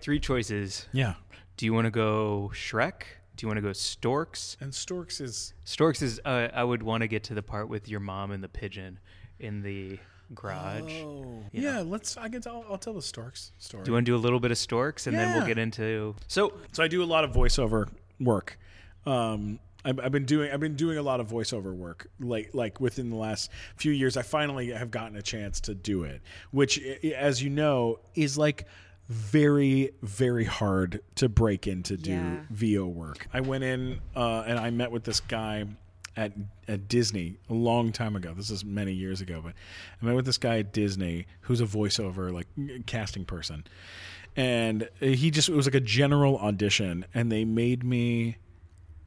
three 0.00 0.20
choices. 0.20 0.86
Yeah, 0.92 1.14
Do 1.56 1.64
you 1.66 1.72
want 1.72 1.86
to 1.86 1.90
go 1.90 2.50
Shrek? 2.54 3.02
Do 3.40 3.46
you 3.46 3.48
want 3.48 3.56
to 3.56 3.62
go 3.62 3.72
Storks? 3.72 4.58
and 4.60 4.74
Storks 4.74 5.18
is 5.18 5.54
Storks 5.64 6.02
is. 6.02 6.20
Uh, 6.26 6.48
I 6.52 6.62
would 6.62 6.82
want 6.82 7.00
to 7.00 7.08
get 7.08 7.24
to 7.24 7.34
the 7.34 7.42
part 7.42 7.70
with 7.70 7.88
your 7.88 7.98
mom 7.98 8.32
and 8.32 8.44
the 8.44 8.50
pigeon 8.50 8.98
in 9.38 9.62
the 9.62 9.98
garage. 10.34 10.92
oh 11.02 11.42
yeah. 11.50 11.80
Let's 11.80 12.18
I 12.18 12.28
can 12.28 12.42
tell 12.42 12.66
I'll 12.68 12.76
tell 12.76 12.92
the 12.92 13.00
Storks 13.00 13.52
story. 13.56 13.82
Do 13.82 13.88
you 13.88 13.94
want 13.94 14.04
to 14.04 14.12
do 14.12 14.14
a 14.14 14.20
little 14.20 14.40
bit 14.40 14.50
of 14.50 14.58
Storks 14.58 15.06
and 15.06 15.16
then 15.16 15.34
we'll 15.34 15.46
get 15.46 15.56
into 15.56 16.14
so 16.28 16.52
So 16.72 16.82
I 16.82 16.88
do 16.88 17.02
a 17.02 17.06
lot 17.06 17.24
of 17.24 17.32
voiceover 17.32 17.88
work. 18.20 18.58
Um, 19.06 19.58
I've, 19.86 19.98
I've 20.00 20.12
been 20.12 20.26
doing 20.26 20.52
I've 20.52 20.60
been 20.60 20.76
doing 20.76 20.98
a 20.98 21.02
lot 21.02 21.20
of 21.20 21.28
voiceover 21.28 21.74
work 21.74 22.08
like 22.20 22.50
like 22.52 22.78
within 22.78 23.08
the 23.08 23.16
last 23.16 23.50
few 23.76 23.92
years. 23.92 24.18
I 24.18 24.22
finally 24.22 24.68
have 24.68 24.90
gotten 24.90 25.16
a 25.16 25.22
chance 25.22 25.60
to 25.62 25.74
do 25.74 26.02
it, 26.02 26.20
which, 26.50 26.78
as 27.16 27.42
you 27.42 27.48
know, 27.48 28.00
is 28.14 28.36
like 28.36 28.66
very 29.10 29.90
very 30.02 30.44
hard 30.44 31.00
to 31.16 31.28
break 31.28 31.66
in 31.66 31.82
to 31.82 31.96
do 31.96 32.12
Yeah. 32.12 32.36
VO 32.50 32.86
work. 32.86 33.26
I 33.32 33.40
went 33.40 33.64
in 33.64 33.98
uh, 34.14 34.44
and 34.46 34.56
I 34.58 34.70
met 34.70 34.92
with 34.92 35.02
this 35.04 35.18
guy 35.18 35.64
at 36.16 36.32
at 36.68 36.86
Disney 36.86 37.36
a 37.48 37.54
long 37.54 37.90
time 37.90 38.14
ago. 38.14 38.32
This 38.36 38.50
is 38.50 38.64
many 38.64 38.92
years 38.92 39.20
ago, 39.20 39.40
but 39.42 39.54
I 40.00 40.06
met 40.06 40.14
with 40.14 40.26
this 40.26 40.38
guy 40.38 40.58
at 40.60 40.72
Disney 40.72 41.26
who's 41.42 41.60
a 41.60 41.66
voiceover 41.66 42.32
like 42.32 42.46
casting 42.86 43.24
person, 43.24 43.64
and 44.36 44.88
he 45.00 45.32
just 45.32 45.48
it 45.48 45.54
was 45.54 45.66
like 45.66 45.74
a 45.74 45.80
general 45.80 46.38
audition, 46.38 47.04
and 47.12 47.32
they 47.32 47.44
made 47.44 47.82
me 47.82 48.36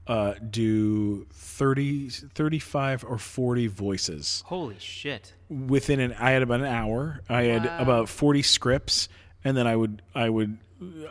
uh, 0.06 0.34
do 0.50 1.26
30, 1.32 2.10
35 2.10 3.06
or 3.06 3.18
40 3.18 3.68
voices 3.68 4.44
holy 4.48 4.76
shit. 4.78 5.34
within 5.50 6.02
an 6.02 6.12
I 6.20 6.32
had 6.32 6.42
about 6.42 6.60
an 6.60 6.66
hour. 6.66 7.22
I 7.30 7.44
had 7.44 7.66
about 7.82 8.10
40 8.10 8.42
scripts 8.42 9.08
and 9.44 9.56
then 9.58 9.68
I 9.68 9.76
would 9.76 10.02
I 10.14 10.30
would 10.30 10.58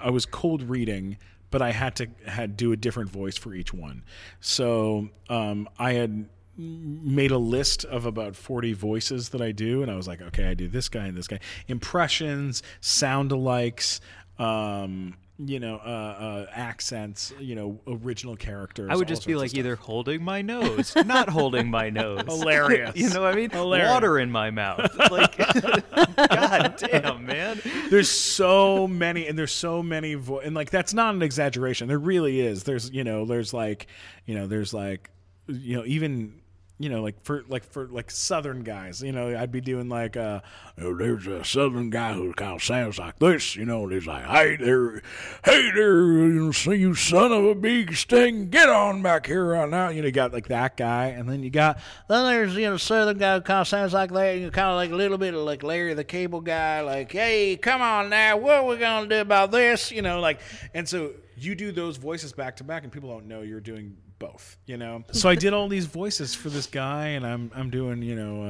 I 0.01 0.11
was 0.11 0.26
cold 0.26 0.62
reading 0.62 1.16
but 1.53 1.62
I 1.62 1.70
had 1.70 1.95
to 1.97 2.09
had 2.26 2.57
do 2.57 2.72
a 2.72 2.76
different 2.76 3.11
voice 3.11 3.37
for 3.37 3.55
each 3.55 3.72
one. 3.72 4.05
So 4.41 5.11
um, 5.28 5.68
I 5.78 5.93
had 5.93 6.28
made 6.57 7.30
a 7.30 7.39
list 7.39 7.85
of 7.85 8.05
about 8.07 8.37
40 8.37 8.72
voices 8.72 9.30
that 9.30 9.41
I 9.41 9.53
do 9.53 9.83
and 9.83 9.91
I 9.91 9.95
was 9.95 10.07
like 10.07 10.20
okay 10.20 10.45
I 10.45 10.53
do 10.53 10.68
this 10.68 10.91
guy 10.91 11.07
and 11.07 11.16
this 11.16 11.26
guy 11.26 11.41
impressions 11.66 12.62
sound 12.83 13.30
alikes 13.30 14.01
um 14.39 15.16
you 15.47 15.59
know 15.61 15.76
uh, 15.76 15.88
uh 15.88 16.47
accents 16.53 17.32
you 17.38 17.55
know 17.55 17.80
original 17.86 18.36
characters 18.36 18.88
I 18.90 18.97
would 18.97 19.09
just 19.09 19.26
be 19.26 19.34
like 19.34 19.55
either 19.55 19.76
holding 19.76 20.22
my 20.22 20.43
nose, 20.43 20.95
not 21.07 21.28
holding 21.28 21.70
my 21.70 21.90
nose. 22.03 22.22
Hilarious. 22.26 22.97
you 22.97 23.09
know 23.11 23.22
what 23.22 23.32
I 23.32 23.36
mean? 23.36 23.51
Hilarious. 23.51 23.90
Water 23.90 24.18
in 24.18 24.30
my 24.30 24.51
mouth. 24.51 24.90
Like 25.11 25.36
God 26.16 26.76
damn, 26.78 27.26
man. 27.26 27.61
there's 27.90 28.09
so 28.09 28.86
many 28.86 29.26
and 29.26 29.38
there's 29.38 29.53
so 29.53 29.82
many 29.82 30.14
vo- 30.14 30.38
and 30.40 30.55
like 30.55 30.70
that's 30.70 30.95
not 30.95 31.14
an 31.14 31.22
exaggeration 31.22 31.88
there 31.88 31.99
really 31.99 32.40
is 32.40 32.64
there's 32.64 32.90
you 32.90 33.05
know 33.05 33.24
there's 33.24 33.53
like 33.53 33.86
you 34.26 34.34
know 34.34 34.47
there's 34.47 34.72
like 34.72 35.11
you 35.49 35.76
know 35.76 35.84
even 35.86 36.40
you 36.83 36.89
know 36.89 37.01
like 37.01 37.22
for 37.22 37.45
like 37.49 37.62
for 37.62 37.87
like 37.87 38.11
southern 38.11 38.64
guys 38.64 39.03
you 39.03 39.12
know 39.12 39.37
i'd 39.39 39.53
be 39.53 39.61
doing 39.61 39.89
like 39.89 40.16
uh 40.16 40.41
oh, 40.80 40.97
there's 40.97 41.28
a 41.28 41.45
southern 41.45 41.91
guy 41.91 42.12
who 42.12 42.32
kind 42.32 42.55
of 42.55 42.62
sounds 42.62 42.98
like 42.98 43.16
this 43.20 43.55
you 43.55 43.65
know 43.65 43.85
and 43.85 43.93
he's 43.93 44.07
like 44.07 44.24
hey 44.24 44.57
there 44.57 45.01
hey 45.44 45.70
there 45.70 46.02
you 46.07 46.52
see 46.52 46.74
you 46.74 46.93
son 46.93 47.31
of 47.31 47.44
a 47.44 47.55
big 47.55 47.94
sting 47.94 48.51
get 48.51 48.69
on 48.69 49.01
back 49.01 49.27
here 49.27 49.44
right 49.44 49.69
now. 49.69 49.89
You 49.90 50.02
know 50.02 50.07
you 50.07 50.12
got 50.12 50.32
like 50.32 50.48
that 50.48 50.77
guy 50.77 51.07
and 51.07 51.28
then 51.28 51.43
you 51.43 51.51
got 51.51 51.78
then 52.09 52.24
there's 52.24 52.57
you 52.57 52.69
know 52.69 52.77
southern 52.77 53.19
guy 53.19 53.36
who 53.36 53.43
kind 53.43 53.61
of 53.61 53.69
sounds 53.69 53.93
like 53.93 54.12
that 54.12 54.32
you 54.32 54.47
know, 54.47 54.51
kind 54.51 54.69
of 54.69 54.77
like 54.77 54.90
a 54.90 54.97
little 54.97 55.19
bit 55.19 55.35
of 55.35 55.43
like 55.43 55.62
larry 55.62 55.94
the 55.94 56.05
cable 56.05 56.40
guy 56.40 56.81
like 56.81 57.12
hey 57.12 57.57
come 57.57 57.81
on 57.81 58.09
now 58.11 58.36
what 58.36 58.57
are 58.57 58.66
we 58.66 58.77
gonna 58.77 59.09
do 59.09 59.20
about 59.20 59.52
this? 59.52 59.93
You 59.93 60.02
know 60.02 60.20
like 60.20 60.40
and 60.74 60.89
so 60.89 61.12
you 61.36 61.55
do 61.55 61.70
those 61.70 61.97
voices 61.97 62.32
back 62.32 62.57
to 62.57 62.65
back 62.65 62.82
and 62.82 62.93
people 62.93 63.09
don't 63.09 63.27
know 63.27 63.43
you're 63.43 63.61
doing 63.61 63.97
both 64.23 64.57
you 64.66 64.77
know 64.77 65.03
so 65.12 65.28
i 65.28 65.35
did 65.35 65.53
all 65.53 65.69
these 65.69 65.86
voices 65.86 66.35
for 66.35 66.49
this 66.49 66.66
guy 66.66 67.09
and 67.09 67.27
i'm 67.27 67.51
i'm 67.55 67.70
doing 67.70 68.03
you 68.03 68.15
know 68.15 68.43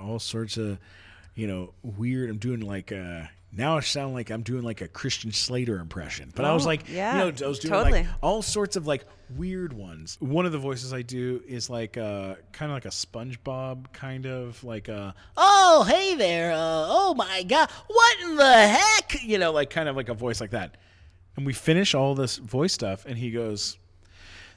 uh 0.00 0.06
all 0.06 0.18
sorts 0.18 0.56
of 0.56 0.78
you 1.34 1.46
know 1.46 1.72
weird 1.82 2.30
i'm 2.30 2.38
doing 2.38 2.60
like 2.60 2.90
uh 2.92 3.22
now 3.50 3.78
I 3.78 3.80
sound 3.80 4.12
like 4.12 4.28
I'm 4.30 4.42
doing 4.42 4.62
like 4.62 4.82
a 4.82 4.88
Christian 4.88 5.32
Slater 5.32 5.78
impression. 5.80 6.30
But 6.36 6.44
I 6.44 6.52
was 6.52 6.66
Oh, 6.66 6.68
like, 6.68 6.86
yeah, 6.86 7.12
you 7.14 7.18
know, 7.32 7.46
I 7.46 7.48
was 7.48 7.58
doing 7.58 7.72
totally. 7.72 8.00
like 8.02 8.06
all 8.22 8.42
sorts 8.42 8.76
of 8.76 8.86
like 8.86 9.06
weird 9.38 9.72
ones. 9.72 10.18
One 10.20 10.44
of 10.44 10.52
the 10.52 10.58
voices 10.58 10.92
I 10.92 11.00
do 11.00 11.42
is 11.48 11.70
like 11.70 11.96
uh, 11.96 12.34
kind 12.52 12.70
of 12.70 12.76
like 12.76 12.84
a 12.84 12.90
SpongeBob 12.90 13.90
kind 13.94 14.26
of 14.26 14.62
like 14.64 14.88
a 14.88 15.14
oh 15.38 15.86
hey 15.88 16.14
there, 16.14 16.52
uh, 16.52 16.56
oh 16.58 17.14
my 17.16 17.42
god, 17.44 17.70
what 17.86 18.20
in 18.20 18.36
the 18.36 18.68
heck, 18.68 19.22
you 19.24 19.38
know, 19.38 19.50
like 19.50 19.70
kind 19.70 19.88
of 19.88 19.96
like 19.96 20.10
a 20.10 20.14
voice 20.14 20.42
like 20.42 20.50
that. 20.50 20.76
And 21.36 21.46
we 21.46 21.54
finish 21.54 21.94
all 21.94 22.14
this 22.14 22.36
voice 22.36 22.74
stuff, 22.74 23.06
and 23.06 23.16
he 23.16 23.30
goes, 23.30 23.78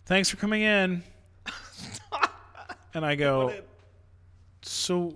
"Thanks 0.05 0.29
for 0.29 0.37
coming 0.37 0.61
in." 0.61 1.03
and 2.93 3.05
I 3.05 3.15
go, 3.15 3.53
"So, 4.61 5.15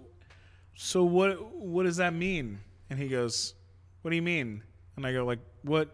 so 0.76 1.04
what? 1.04 1.54
What 1.54 1.84
does 1.84 1.98
that 1.98 2.14
mean?" 2.14 2.60
And 2.90 3.00
he 3.00 3.08
goes, 3.08 3.54
"What 4.02 4.12
do 4.12 4.16
you 4.16 4.22
mean?" 4.22 4.64
And 4.96 5.06
I 5.06 5.14
go, 5.14 5.26
"Like 5.26 5.40
what? 5.64 5.90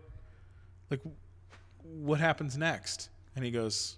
Like 0.90 1.02
what 1.84 2.20
happens 2.20 2.58
next?" 2.58 3.10
And 3.36 3.44
he 3.46 3.52
goes, 3.52 3.98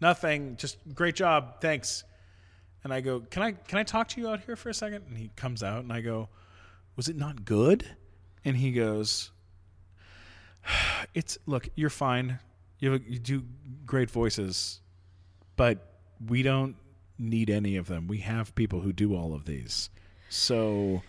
"Nothing. 0.00 0.56
Just 0.56 0.78
great 0.94 1.14
job. 1.14 1.60
Thanks." 1.60 2.04
And 2.84 2.92
I 2.92 3.00
go, 3.00 3.20
"Can 3.20 3.42
I 3.42 3.52
can 3.52 3.78
I 3.78 3.82
talk 3.82 4.08
to 4.08 4.20
you 4.20 4.28
out 4.28 4.40
here 4.40 4.56
for 4.56 4.68
a 4.68 4.74
second? 4.74 5.04
And 5.08 5.18
he 5.18 5.30
comes 5.36 5.62
out, 5.62 5.82
and 5.82 5.92
I 5.92 6.00
go, 6.00 6.28
"Was 6.96 7.08
it 7.08 7.16
not 7.16 7.44
good?" 7.44 7.86
And 8.44 8.56
he 8.56 8.72
goes, 8.72 9.30
"It's 11.14 11.38
look, 11.46 11.68
you're 11.74 11.90
fine. 11.90 12.38
You 12.80 12.92
have, 12.92 13.02
you 13.06 13.18
do 13.18 13.44
great 13.86 14.10
voices, 14.10 14.80
but 15.56 15.78
we 16.26 16.42
don't 16.42 16.76
need 17.18 17.50
any 17.50 17.76
of 17.76 17.86
them. 17.86 18.08
We 18.08 18.18
have 18.18 18.54
people 18.54 18.80
who 18.80 18.92
do 18.92 19.14
all 19.14 19.34
of 19.34 19.44
these. 19.44 19.90
So 20.28 21.02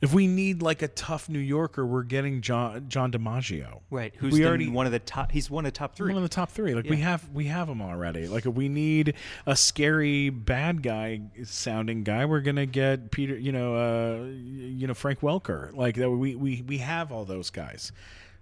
if 0.00 0.14
we 0.14 0.26
need 0.26 0.62
like 0.62 0.80
a 0.80 0.88
tough 0.88 1.28
New 1.28 1.38
Yorker, 1.38 1.84
we're 1.84 2.02
getting 2.02 2.40
John 2.40 2.88
John 2.88 3.12
DiMaggio. 3.12 3.80
Right. 3.90 4.14
Who's 4.16 4.32
we 4.32 4.46
already 4.46 4.68
one 4.68 4.86
of 4.86 4.92
the 4.92 4.98
top? 4.98 5.30
He's 5.30 5.50
one 5.50 5.66
of 5.66 5.72
the 5.72 5.78
top 5.78 5.94
three. 5.94 6.12
one 6.12 6.22
of 6.22 6.28
the 6.28 6.34
top 6.34 6.50
three. 6.50 6.74
Like 6.74 6.86
we 6.86 6.96
have 6.96 7.28
we 7.30 7.46
have 7.46 7.68
them 7.68 7.82
already. 7.82 8.26
Like 8.26 8.46
if 8.46 8.54
we 8.54 8.68
need 8.68 9.14
a 9.46 9.54
scary 9.54 10.30
bad 10.30 10.82
guy 10.82 11.20
sounding 11.44 12.02
guy, 12.02 12.24
we're 12.24 12.40
gonna 12.40 12.66
get 12.66 13.10
Peter. 13.10 13.36
You 13.36 13.52
know, 13.52 13.76
uh, 13.76 14.24
you 14.26 14.86
know 14.86 14.94
Frank 14.94 15.20
Welker. 15.20 15.74
Like 15.74 15.96
that. 15.96 16.10
We 16.10 16.34
we 16.34 16.62
we 16.62 16.78
have 16.78 17.12
all 17.12 17.26
those 17.26 17.50
guys. 17.50 17.92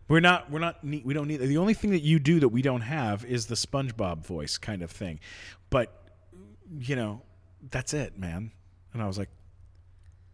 We're 0.09 0.21
not 0.21 0.51
we're 0.51 0.59
not 0.59 0.83
we 0.83 1.13
don't 1.13 1.29
need 1.29 1.41
the 1.41 1.59
only 1.59 1.75
thing 1.75 1.91
that 1.91 2.01
you 2.01 2.19
do 2.19 2.41
that 2.41 2.49
we 2.49 2.63
don't 2.63 2.81
have 2.81 3.25
is 3.27 3.47
the 3.47 3.55
SpongeBob 3.55 4.25
voice 4.25 4.57
kind 4.57 4.83
of 4.83 4.91
thing. 4.91 5.21
But 5.69 5.93
you 6.79 6.97
know, 6.97 7.23
that's 7.71 7.93
it, 7.93 8.19
man. 8.19 8.51
And 8.93 9.03
I 9.03 9.07
was 9.07 9.19
like, 9.19 9.29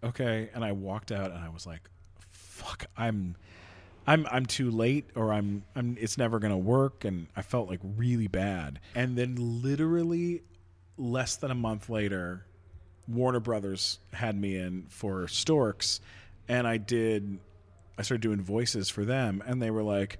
okay. 0.02 0.48
And 0.54 0.64
I 0.64 0.72
walked 0.72 1.10
out 1.10 1.32
and 1.32 1.38
I 1.38 1.48
was 1.48 1.66
like, 1.66 1.80
fuck, 2.30 2.86
I'm 2.96 3.34
I'm 4.06 4.26
I'm 4.30 4.46
too 4.46 4.70
late 4.70 5.10
or 5.16 5.32
I'm 5.32 5.64
I'm 5.74 5.96
it's 6.00 6.18
never 6.18 6.38
to 6.52 6.56
work 6.56 7.04
and 7.04 7.26
I 7.36 7.42
felt 7.42 7.68
like 7.68 7.80
really 7.82 8.28
bad. 8.28 8.78
And 8.94 9.16
then 9.18 9.36
literally 9.62 10.42
less 10.96 11.34
than 11.34 11.50
a 11.50 11.54
month 11.54 11.88
later, 11.88 12.46
Warner 13.08 13.40
Brothers 13.40 13.98
had 14.12 14.36
me 14.36 14.56
in 14.56 14.86
for 14.88 15.26
Storks 15.26 16.00
and 16.48 16.66
I 16.66 16.76
did 16.76 17.40
I 17.98 18.02
started 18.02 18.22
doing 18.22 18.40
voices 18.40 18.88
for 18.88 19.04
them 19.04 19.42
and 19.46 19.62
they 19.62 19.70
were 19.70 19.82
like, 19.82 20.18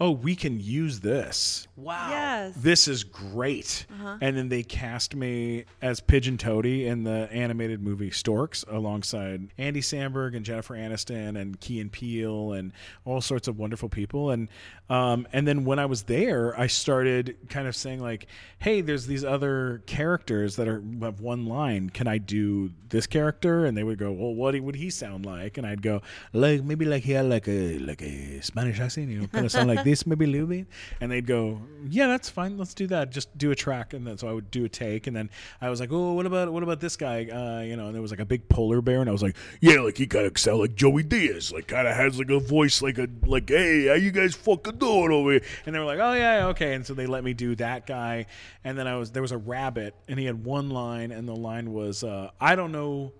"Oh, 0.00 0.10
we 0.10 0.36
can 0.36 0.60
use 0.60 1.00
this." 1.00 1.66
wow. 1.76 2.08
Yes. 2.10 2.54
this 2.56 2.88
is 2.88 3.04
great. 3.04 3.86
And 4.20 4.36
then 4.36 4.48
they 4.48 4.62
cast 4.62 5.14
me 5.14 5.64
as 5.82 6.00
Pigeon 6.00 6.38
Toady 6.38 6.86
in 6.86 7.04
the 7.04 7.28
animated 7.32 7.82
movie 7.82 8.10
Storks 8.10 8.64
alongside 8.68 9.48
Andy 9.58 9.80
Samberg 9.80 10.36
and 10.36 10.44
Jennifer 10.44 10.74
Aniston 10.74 11.40
and 11.40 11.58
Key 11.58 11.80
and 11.80 11.90
Peele 11.90 12.52
and 12.52 12.72
all 13.04 13.20
sorts 13.20 13.48
of 13.48 13.58
wonderful 13.58 13.88
people. 13.88 14.30
And 14.30 14.48
um, 14.90 15.26
and 15.32 15.48
then 15.48 15.64
when 15.64 15.78
I 15.78 15.86
was 15.86 16.02
there, 16.02 16.58
I 16.58 16.66
started 16.66 17.36
kind 17.48 17.66
of 17.66 17.74
saying 17.74 18.00
like, 18.00 18.26
"Hey, 18.58 18.82
there's 18.82 19.06
these 19.06 19.24
other 19.24 19.82
characters 19.86 20.56
that 20.56 20.68
are 20.68 20.82
have 21.00 21.20
one 21.20 21.46
line. 21.46 21.88
Can 21.90 22.06
I 22.06 22.18
do 22.18 22.70
this 22.90 23.06
character?" 23.06 23.64
And 23.64 23.76
they 23.76 23.82
would 23.82 23.98
go, 23.98 24.12
"Well, 24.12 24.34
what 24.34 24.58
would 24.60 24.76
he 24.76 24.90
sound 24.90 25.24
like?" 25.24 25.56
And 25.56 25.66
I'd 25.66 25.80
go, 25.82 26.02
"Like 26.34 26.62
maybe 26.62 26.84
like 26.84 27.04
he 27.04 27.12
had 27.14 27.26
like 27.26 27.48
a 27.48 27.78
like 27.78 28.02
a 28.02 28.40
Spanish 28.42 28.78
accent, 28.80 29.10
you 29.10 29.20
know, 29.20 29.26
kind 29.26 29.46
of 29.46 29.52
sound 29.52 29.68
like 29.68 29.84
this, 29.84 30.06
maybe 30.06 30.26
a 30.26 30.28
little 30.28 30.46
bit." 30.46 30.66
And 31.00 31.10
they'd 31.10 31.26
go, 31.26 31.60
"Yeah, 31.88 32.06
that's 32.06 32.28
fine. 32.28 32.58
Let's 32.58 32.74
do 32.74 32.86
that. 32.88 33.10
Just 33.10 33.36
do 33.36 33.50
a 33.50 33.54
track." 33.54 33.94
And 33.94 34.06
then 34.06 34.18
so 34.18 34.28
I 34.28 34.32
would 34.32 34.50
do 34.50 34.64
a 34.64 34.68
take, 34.68 35.06
and 35.06 35.16
then 35.16 35.30
I 35.60 35.70
was 35.70 35.80
like, 35.80 35.90
"Oh, 35.92 36.12
what 36.12 36.26
about 36.26 36.52
what 36.52 36.62
about 36.62 36.80
this 36.80 36.96
guy?" 36.96 37.24
Uh, 37.24 37.62
you 37.62 37.76
know, 37.76 37.86
and 37.86 37.94
there 37.94 38.02
was 38.02 38.10
like 38.10 38.20
a 38.20 38.24
big 38.24 38.48
polar 38.48 38.80
bear, 38.80 39.00
and 39.00 39.08
I 39.08 39.12
was 39.12 39.22
like, 39.22 39.36
"Yeah, 39.60 39.80
like 39.80 39.96
he 39.96 40.06
kind 40.06 40.26
of 40.26 40.38
sound 40.38 40.60
like 40.60 40.74
Joey 40.74 41.02
Diaz, 41.02 41.52
like 41.52 41.66
kind 41.66 41.88
of 41.88 41.96
has 41.96 42.18
like 42.18 42.30
a 42.30 42.40
voice 42.40 42.82
like 42.82 42.98
a 42.98 43.08
like, 43.26 43.48
hey, 43.48 43.86
how 43.88 43.94
you 43.94 44.10
guys 44.10 44.34
fucking 44.34 44.78
doing 44.78 45.10
over 45.12 45.32
here?" 45.32 45.42
And 45.66 45.74
they 45.74 45.78
were 45.78 45.84
like, 45.84 46.00
"Oh 46.00 46.12
yeah, 46.12 46.46
okay." 46.48 46.74
And 46.74 46.86
so 46.86 46.94
they 46.94 47.06
let 47.06 47.24
me 47.24 47.34
do 47.34 47.54
that 47.56 47.86
guy, 47.86 48.26
and 48.62 48.76
then 48.78 48.86
I 48.86 48.96
was 48.96 49.10
there 49.10 49.22
was 49.22 49.32
a 49.32 49.38
rabbit, 49.38 49.94
and 50.08 50.18
he 50.18 50.26
had 50.26 50.44
one 50.44 50.70
line, 50.70 51.10
and 51.12 51.28
the 51.28 51.36
line 51.36 51.72
was, 51.72 52.04
uh, 52.04 52.30
"I 52.40 52.56
don't 52.56 52.72
know." 52.72 53.12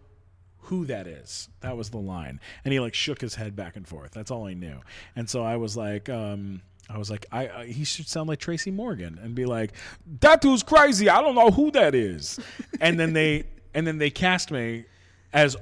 Who 0.65 0.85
that 0.87 1.07
is. 1.07 1.49
That 1.61 1.77
was 1.77 1.91
the 1.91 1.99
line. 1.99 2.41
And 2.65 2.73
he 2.73 2.81
like 2.81 2.95
shook 2.95 3.21
his 3.21 3.35
head 3.35 3.55
back 3.55 3.77
and 3.77 3.87
forth. 3.87 4.13
That's 4.13 4.31
all 4.31 4.47
I 4.47 4.55
knew. 4.55 4.81
And 5.17 5.29
so 5.29 5.43
I 5.43 5.57
was 5.57 5.77
like, 5.77 6.09
um, 6.09 6.63
I 6.89 6.99
was 6.99 7.11
like, 7.11 7.27
I, 7.33 7.49
I 7.49 7.67
he 7.67 7.85
should 7.85 8.09
sound 8.09 8.29
like 8.29 8.39
Tracy 8.39 8.71
Morgan 8.71 9.19
and 9.23 9.35
be 9.35 9.45
like, 9.45 9.73
that 10.21 10.41
dude's 10.41 10.63
crazy. 10.63 11.09
I 11.09 11.21
don't 11.21 11.35
know 11.35 11.51
who 11.51 11.71
that 11.73 11.95
is. 11.95 12.39
and 12.81 12.99
then 12.99 13.13
they 13.13 13.45
and 13.75 13.87
then 13.87 13.99
they 13.99 14.11
cast 14.11 14.51
me 14.51 14.85
as 15.33 15.57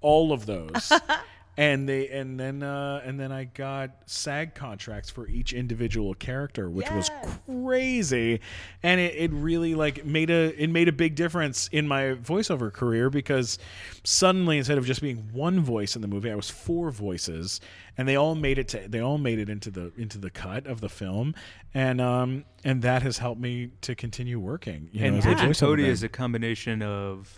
all 0.00 0.32
of 0.32 0.46
those. 0.46 0.92
And 1.58 1.88
they 1.88 2.06
and 2.08 2.38
then 2.38 2.62
uh, 2.62 3.02
and 3.04 3.18
then 3.18 3.32
I 3.32 3.42
got 3.42 3.90
SAG 4.06 4.54
contracts 4.54 5.10
for 5.10 5.26
each 5.26 5.52
individual 5.52 6.14
character, 6.14 6.70
which 6.70 6.88
was 6.88 7.10
crazy, 7.46 8.40
and 8.80 9.00
it, 9.00 9.16
it 9.16 9.32
really 9.32 9.74
like 9.74 10.04
made 10.06 10.30
a 10.30 10.54
it 10.56 10.70
made 10.70 10.86
a 10.86 10.92
big 10.92 11.16
difference 11.16 11.66
in 11.72 11.88
my 11.88 12.14
voiceover 12.14 12.72
career 12.72 13.10
because 13.10 13.58
suddenly 14.04 14.56
instead 14.56 14.78
of 14.78 14.86
just 14.86 15.02
being 15.02 15.30
one 15.32 15.58
voice 15.58 15.96
in 15.96 16.02
the 16.02 16.06
movie, 16.06 16.30
I 16.30 16.36
was 16.36 16.48
four 16.48 16.92
voices, 16.92 17.60
and 17.96 18.06
they 18.06 18.14
all 18.14 18.36
made 18.36 18.58
it 18.58 18.68
to 18.68 18.86
they 18.86 19.00
all 19.00 19.18
made 19.18 19.40
it 19.40 19.48
into 19.48 19.72
the 19.72 19.90
into 19.96 20.18
the 20.18 20.30
cut 20.30 20.64
of 20.64 20.80
the 20.80 20.88
film, 20.88 21.34
and 21.74 22.00
um 22.00 22.44
and 22.62 22.82
that 22.82 23.02
has 23.02 23.18
helped 23.18 23.40
me 23.40 23.72
to 23.80 23.96
continue 23.96 24.38
working. 24.38 24.90
You 24.92 25.00
know, 25.00 25.06
And 25.08 25.16
as 25.16 25.26
a 25.26 25.28
Pigeon 25.30 25.50
voiceover 25.50 25.58
Toady 25.58 25.82
guy. 25.82 25.88
is 25.88 26.02
a 26.04 26.08
combination 26.08 26.82
of 26.82 27.36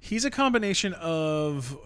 He's 0.00 0.24
a 0.26 0.30
combination 0.30 0.92
of 0.94 1.78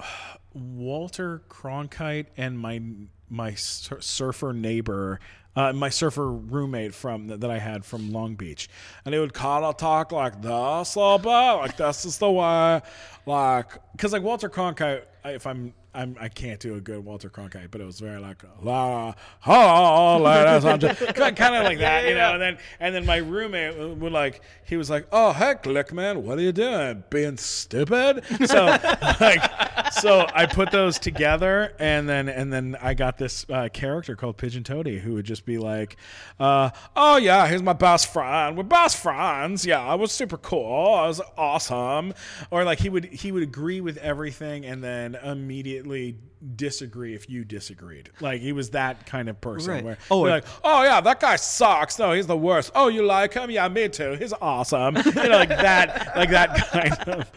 Walter 0.52 1.42
Cronkite 1.48 2.26
and 2.36 2.58
my 2.58 2.80
my 3.28 3.54
surfer 3.54 4.52
neighbor, 4.52 5.20
uh, 5.58 5.72
my 5.72 5.88
surfer 5.88 6.30
roommate 6.30 6.94
from 6.94 7.26
that 7.26 7.50
I 7.50 7.58
had 7.58 7.84
from 7.84 8.12
Long 8.12 8.36
Beach, 8.36 8.68
and 9.04 9.12
he 9.12 9.18
would 9.18 9.34
kind 9.34 9.64
of 9.64 9.76
talk 9.76 10.12
like 10.12 10.40
this 10.40 10.94
little 10.94 11.18
like 11.58 11.76
this 11.76 12.04
is 12.04 12.18
the 12.18 12.30
way, 12.30 12.80
like 13.26 13.66
because 13.90 14.12
like 14.12 14.22
Walter 14.22 14.48
Cronkite, 14.48 15.02
if 15.24 15.46
I'm. 15.46 15.74
I'm, 15.94 16.16
I 16.20 16.28
can't 16.28 16.60
do 16.60 16.76
a 16.76 16.80
good 16.80 17.02
Walter 17.04 17.28
Cronkite, 17.28 17.72
but 17.72 17.80
it 17.80 17.84
was 17.84 17.98
very 17.98 18.20
like 18.20 18.44
la 18.62 19.14
ha 19.40 20.18
and 20.64 20.80
kind 21.36 21.56
of 21.56 21.64
like 21.64 21.78
that, 21.78 22.06
you 22.06 22.14
know. 22.14 22.34
And 22.34 22.42
then 22.42 22.58
and 22.78 22.94
then 22.94 23.04
my 23.04 23.16
roommate 23.16 23.76
would 23.96 24.12
like 24.12 24.42
he 24.64 24.76
was 24.76 24.90
like, 24.90 25.08
"Oh 25.10 25.32
heck, 25.32 25.64
Lickman, 25.64 26.18
what 26.18 26.38
are 26.38 26.42
you 26.42 26.52
doing? 26.52 27.02
Being 27.10 27.36
stupid?" 27.36 28.22
So 28.46 28.66
like 29.20 29.42
so 29.92 30.26
I 30.32 30.46
put 30.46 30.70
those 30.70 30.98
together, 30.98 31.74
and 31.78 32.08
then 32.08 32.28
and 32.28 32.52
then 32.52 32.76
I 32.80 32.94
got 32.94 33.18
this 33.18 33.46
uh, 33.50 33.68
character 33.72 34.14
called 34.14 34.36
Pigeon 34.36 34.64
Toady 34.64 34.98
who 34.98 35.14
would 35.14 35.24
just 35.24 35.44
be 35.48 35.58
like, 35.58 35.96
uh, 36.38 36.70
"Oh 36.94 37.16
yeah, 37.16 37.46
here's 37.48 37.62
my 37.62 37.72
best 37.72 38.12
friend. 38.12 38.56
We're 38.56 38.62
best 38.62 38.96
friends. 38.96 39.66
Yeah, 39.66 39.84
I 39.84 39.94
was 39.96 40.12
super 40.12 40.36
cool. 40.36 40.94
I 40.94 41.06
was 41.08 41.20
awesome." 41.36 42.14
Or 42.50 42.64
like 42.64 42.78
he 42.78 42.88
would 42.88 43.06
he 43.06 43.32
would 43.32 43.42
agree 43.42 43.80
with 43.80 43.96
everything, 43.98 44.64
and 44.64 44.82
then 44.82 45.16
immediately 45.16 46.16
disagree 46.54 47.14
if 47.14 47.28
you 47.28 47.44
disagreed. 47.44 48.10
Like 48.20 48.40
he 48.40 48.52
was 48.52 48.70
that 48.70 49.06
kind 49.06 49.28
of 49.28 49.40
person. 49.40 49.74
Right. 49.74 49.84
Where 49.84 49.98
Oh, 50.10 50.20
oh, 50.20 50.30
like, 50.30 50.44
oh 50.62 50.82
yeah, 50.84 51.00
that 51.00 51.20
guy 51.20 51.36
sucks. 51.36 51.98
No, 51.98 52.12
he's 52.12 52.26
the 52.26 52.36
worst. 52.36 52.70
Oh, 52.74 52.88
you 52.88 53.02
like 53.02 53.34
him? 53.34 53.50
Yeah, 53.50 53.68
me 53.68 53.88
too. 53.88 54.12
He's 54.12 54.32
awesome. 54.40 54.96
You 55.18 55.24
know, 55.24 55.38
like 55.38 55.48
that, 55.48 56.16
like 56.16 56.30
that 56.30 56.54
kind 56.70 56.92
of 57.08 57.30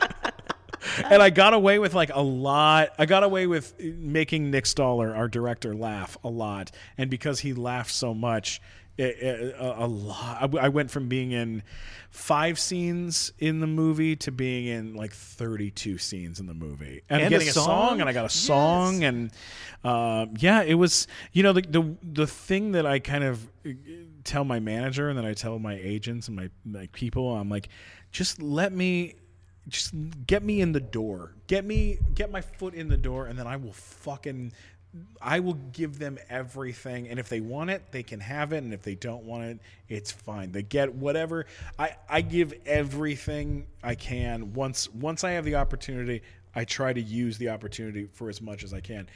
and 1.04 1.22
I 1.22 1.30
got 1.30 1.54
away 1.54 1.80
with 1.80 1.94
like 1.94 2.12
a 2.14 2.22
lot. 2.22 2.94
I 2.98 3.06
got 3.06 3.24
away 3.24 3.48
with 3.48 3.80
making 3.80 4.52
Nick 4.52 4.66
Stoller, 4.66 5.16
our 5.16 5.28
director, 5.28 5.74
laugh 5.76 6.18
a 6.24 6.30
lot, 6.30 6.72
and 6.98 7.10
because 7.10 7.40
he 7.40 7.54
laughed 7.54 7.92
so 7.92 8.14
much, 8.14 8.62
it, 8.98 9.18
it, 9.22 9.56
a, 9.58 9.86
a 9.86 9.88
lot. 9.88 10.56
I, 10.56 10.66
I 10.66 10.70
went 10.70 10.92
from 10.92 11.08
being 11.08 11.32
in 11.32 11.64
five 12.10 12.60
scenes 12.60 13.32
in 13.40 13.62
the 13.62 13.68
movie 13.68 14.16
to 14.18 14.32
being 14.32 14.68
in 14.68 14.94
like 14.96 15.14
thirty-two 15.14 15.98
scenes 15.98 16.40
in 16.40 16.46
the 16.46 16.54
movie, 16.54 17.02
and, 17.10 17.22
And 17.22 17.28
a 17.34 17.38
getting 17.38 17.48
a 17.48 17.52
song? 17.52 17.90
song? 17.90 18.02
and 18.02 18.10
I 18.10 18.14
got 18.14 18.26
a 18.26 18.30
song, 18.30 19.04
and 19.04 19.32
um, 19.84 20.34
yeah, 20.40 20.62
it 20.64 20.76
was. 20.76 21.08
You 21.32 21.44
know, 21.44 21.54
the, 21.54 21.62
the 21.62 21.96
the 22.04 22.28
thing 22.28 22.74
that 22.74 22.86
I 22.86 23.00
kind 23.00 23.24
of 23.24 23.48
uh, 23.66 23.70
tell 24.24 24.44
my 24.44 24.60
manager, 24.60 25.10
and 25.10 25.18
then 25.18 25.26
I 25.26 25.34
tell 25.34 25.58
my 25.58 25.76
agents 25.76 26.28
and 26.28 26.36
my 26.36 26.50
my 26.66 26.90
people, 26.92 27.36
I'm 27.36 27.50
like, 27.50 27.70
just 28.12 28.42
let 28.42 28.74
me 28.74 29.16
just 29.68 29.94
get 30.26 30.44
me 30.44 30.62
in 30.62 30.72
the 30.72 30.80
door. 30.80 31.34
Get 31.48 31.66
me 31.66 32.00
get 32.14 32.32
my 32.32 32.42
foot 32.42 32.74
in 32.74 32.88
the 32.88 32.98
door 32.98 33.28
and 33.28 33.38
then 33.38 33.48
I 33.48 33.58
will 33.58 33.74
fucking 33.74 34.52
I 35.22 35.40
will 35.40 35.54
give 35.54 36.00
them 36.00 36.18
everything, 36.30 37.08
and 37.08 37.18
if 37.18 37.30
they 37.30 37.40
want 37.40 37.70
it, 37.70 37.92
they 37.92 38.04
can 38.04 38.20
have 38.20 38.52
it, 38.52 38.58
and 38.58 38.74
if 38.74 38.82
they 38.82 38.96
don't 38.96 39.24
want 39.24 39.44
it, 39.46 39.60
it's 39.88 40.12
fine. 40.12 40.52
They 40.52 40.64
get 40.64 40.94
whatever. 40.94 41.46
I 41.80 41.96
I 42.10 42.22
give 42.22 42.54
everything 42.66 43.68
I 43.84 43.96
can. 43.96 44.54
Once 44.54 44.90
once 44.94 45.24
I 45.24 45.32
have 45.32 45.46
the 45.46 45.56
opportunity, 45.56 46.24
I 46.56 46.66
try 46.66 46.92
to 46.92 47.02
use 47.02 47.38
the 47.38 47.50
opportunity 47.50 48.10
for 48.12 48.30
as 48.30 48.42
much 48.42 48.64
as 48.64 48.74
I 48.74 48.82
can. 48.82 49.08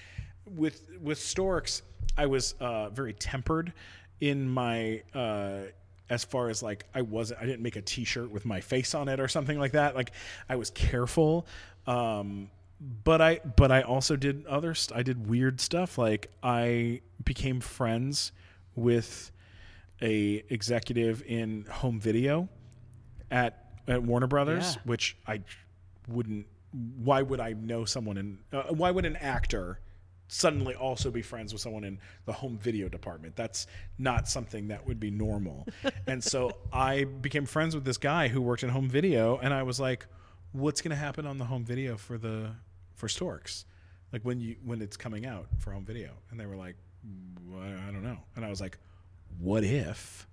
With 0.55 0.89
with 1.01 1.17
Storks, 1.17 1.81
I 2.17 2.27
was 2.27 2.53
uh, 2.59 2.89
very 2.89 3.13
tempered 3.13 3.73
in 4.21 4.47
my. 4.47 5.01
Uh, 5.13 5.63
as 6.09 6.23
far 6.23 6.49
as 6.49 6.61
like 6.63 6.85
I 6.93 7.01
wasn't 7.01 7.41
I 7.41 7.45
didn't 7.45 7.61
make 7.61 7.75
a 7.75 7.81
t-shirt 7.81 8.29
with 8.31 8.45
my 8.45 8.61
face 8.61 8.93
on 8.93 9.07
it 9.07 9.19
or 9.19 9.27
something 9.27 9.57
like 9.59 9.71
that 9.73 9.95
like 9.95 10.11
I 10.47 10.55
was 10.55 10.69
careful 10.69 11.47
um 11.87 12.49
but 13.03 13.21
I 13.21 13.39
but 13.55 13.71
I 13.71 13.81
also 13.81 14.15
did 14.15 14.45
other 14.45 14.75
st- 14.75 14.97
I 14.99 15.03
did 15.03 15.27
weird 15.27 15.59
stuff 15.61 15.97
like 15.97 16.29
I 16.43 17.01
became 17.23 17.59
friends 17.61 18.31
with 18.75 19.31
a 20.01 20.43
executive 20.49 21.23
in 21.25 21.65
home 21.71 21.99
video 21.99 22.49
at 23.31 23.65
at 23.87 24.03
Warner 24.03 24.27
Brothers 24.27 24.75
Yeah. 24.75 24.81
which 24.85 25.17
I 25.25 25.41
wouldn't 26.07 26.45
why 26.97 27.21
would 27.21 27.39
I 27.39 27.53
know 27.53 27.85
someone 27.85 28.17
in 28.17 28.37
uh, 28.51 28.63
why 28.73 28.91
would 28.91 29.05
an 29.05 29.15
actor 29.15 29.79
suddenly 30.27 30.73
also 30.73 31.11
be 31.11 31.21
friends 31.21 31.53
with 31.53 31.61
someone 31.61 31.83
in 31.83 31.99
the 32.25 32.33
home 32.33 32.57
video 32.57 32.89
department. 32.89 33.35
That's 33.35 33.67
not 33.97 34.27
something 34.27 34.69
that 34.69 34.85
would 34.87 34.99
be 34.99 35.11
normal. 35.11 35.67
And 36.07 36.23
so 36.23 36.51
I 36.71 37.03
became 37.03 37.45
friends 37.45 37.73
with 37.73 37.83
this 37.83 37.97
guy 37.97 38.27
who 38.27 38.41
worked 38.41 38.63
in 38.63 38.69
home 38.69 38.89
video 38.89 39.37
and 39.37 39.53
I 39.53 39.63
was 39.63 39.79
like 39.79 40.05
what's 40.51 40.81
going 40.81 40.91
to 40.91 40.95
happen 40.95 41.27
on 41.27 41.37
the 41.37 41.45
home 41.45 41.65
video 41.65 41.97
for 41.97 42.17
the 42.17 42.51
for 42.93 43.09
Storks? 43.09 43.65
Like 44.13 44.23
when 44.23 44.39
you 44.39 44.55
when 44.63 44.81
it's 44.81 44.97
coming 44.97 45.25
out 45.25 45.47
for 45.59 45.71
home 45.71 45.85
video. 45.85 46.11
And 46.31 46.39
they 46.39 46.45
were 46.45 46.55
like 46.55 46.75
"Mm, 47.05 47.59
I 47.59 47.89
I 47.89 47.91
don't 47.91 48.03
know. 48.03 48.17
And 48.35 48.45
I 48.45 48.49
was 48.49 48.61
like 48.61 48.77
what 49.39 49.63
if 49.63 50.27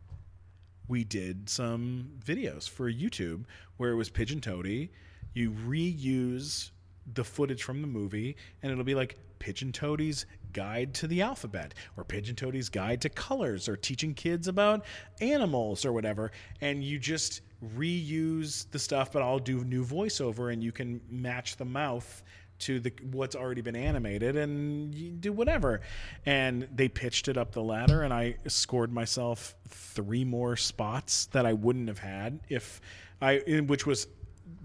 we 0.88 1.04
did 1.04 1.48
some 1.48 2.10
videos 2.24 2.68
for 2.68 2.90
YouTube 2.90 3.44
where 3.76 3.90
it 3.90 3.96
was 3.96 4.10
Pigeon 4.10 4.40
Toady. 4.40 4.90
You 5.34 5.50
reuse 5.50 6.70
the 7.14 7.24
footage 7.24 7.62
from 7.62 7.80
the 7.80 7.86
movie, 7.86 8.36
and 8.62 8.70
it'll 8.70 8.84
be 8.84 8.94
like 8.94 9.18
Pigeon 9.42 9.72
Toady's 9.72 10.24
guide 10.52 10.94
to 10.94 11.08
the 11.08 11.20
alphabet, 11.20 11.74
or 11.96 12.04
Pigeon 12.04 12.36
Toady's 12.36 12.68
guide 12.68 13.00
to 13.00 13.08
colors, 13.08 13.68
or 13.68 13.76
teaching 13.76 14.14
kids 14.14 14.46
about 14.46 14.84
animals 15.20 15.84
or 15.84 15.92
whatever. 15.92 16.30
And 16.60 16.84
you 16.84 17.00
just 17.00 17.40
reuse 17.76 18.70
the 18.70 18.78
stuff, 18.78 19.10
but 19.12 19.20
I'll 19.20 19.40
do 19.40 19.64
new 19.64 19.84
voiceover, 19.84 20.52
and 20.52 20.62
you 20.62 20.70
can 20.70 21.00
match 21.10 21.56
the 21.56 21.64
mouth 21.64 22.22
to 22.60 22.78
the 22.78 22.92
what's 23.10 23.34
already 23.34 23.60
been 23.62 23.74
animated 23.74 24.36
and 24.36 24.94
you 24.94 25.10
do 25.10 25.32
whatever 25.32 25.80
and 26.26 26.68
they 26.72 26.86
pitched 26.88 27.26
it 27.26 27.36
up 27.36 27.50
the 27.50 27.60
ladder 27.62 28.02
and 28.02 28.14
i 28.14 28.36
scored 28.46 28.92
myself 28.92 29.56
three 29.68 30.22
more 30.24 30.54
spots 30.54 31.26
that 31.32 31.44
i 31.44 31.52
wouldn't 31.52 31.88
have 31.88 31.98
had 31.98 32.38
if 32.48 32.80
i 33.20 33.38
in- 33.48 33.66
which 33.66 33.84
was 33.84 34.06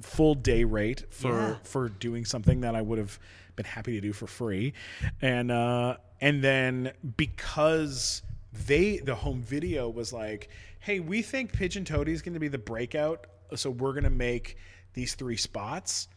full 0.01 0.35
day 0.35 0.63
rate 0.63 1.05
for 1.09 1.31
Yeah. 1.31 1.55
for 1.63 1.89
doing 1.89 2.23
something 2.23 2.61
that 2.61 2.75
i 2.75 2.83
would 2.83 2.99
have 2.99 3.17
been 3.57 3.65
happy 3.65 3.91
to 3.91 4.01
do 4.01 4.13
for 4.13 4.27
free 4.27 4.73
and 5.21 5.51
uh 5.51 5.97
and 6.21 6.41
then 6.41 6.91
because 7.17 8.21
they 8.65 8.97
the 8.97 9.15
home 9.15 9.41
video 9.41 9.89
was 9.89 10.13
like 10.13 10.49
hey 10.79 11.01
we 11.01 11.21
think 11.21 11.51
pigeon 11.51 11.83
toady 11.83 12.13
is 12.13 12.21
going 12.21 12.33
to 12.33 12.39
be 12.39 12.47
the 12.47 12.57
breakout 12.57 13.27
so 13.55 13.69
we're 13.69 13.91
going 13.91 14.03
to 14.03 14.09
make 14.09 14.57
these 14.93 15.15
three 15.15 15.37
spots 15.37 16.07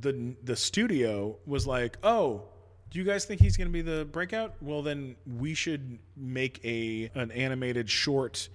the 0.00 0.34
the 0.42 0.56
studio 0.56 1.36
was 1.46 1.66
like, 1.66 1.98
"Oh, 2.02 2.42
do 2.90 2.98
you 2.98 3.04
guys 3.04 3.24
think 3.24 3.40
he's 3.40 3.56
going 3.56 3.68
to 3.68 3.72
be 3.72 3.82
the 3.82 4.04
breakout? 4.04 4.54
Well, 4.60 4.82
then 4.82 5.16
we 5.26 5.54
should 5.54 5.98
make 6.16 6.60
a 6.64 7.10
an 7.14 7.30
animated 7.30 7.88
short 7.90 8.48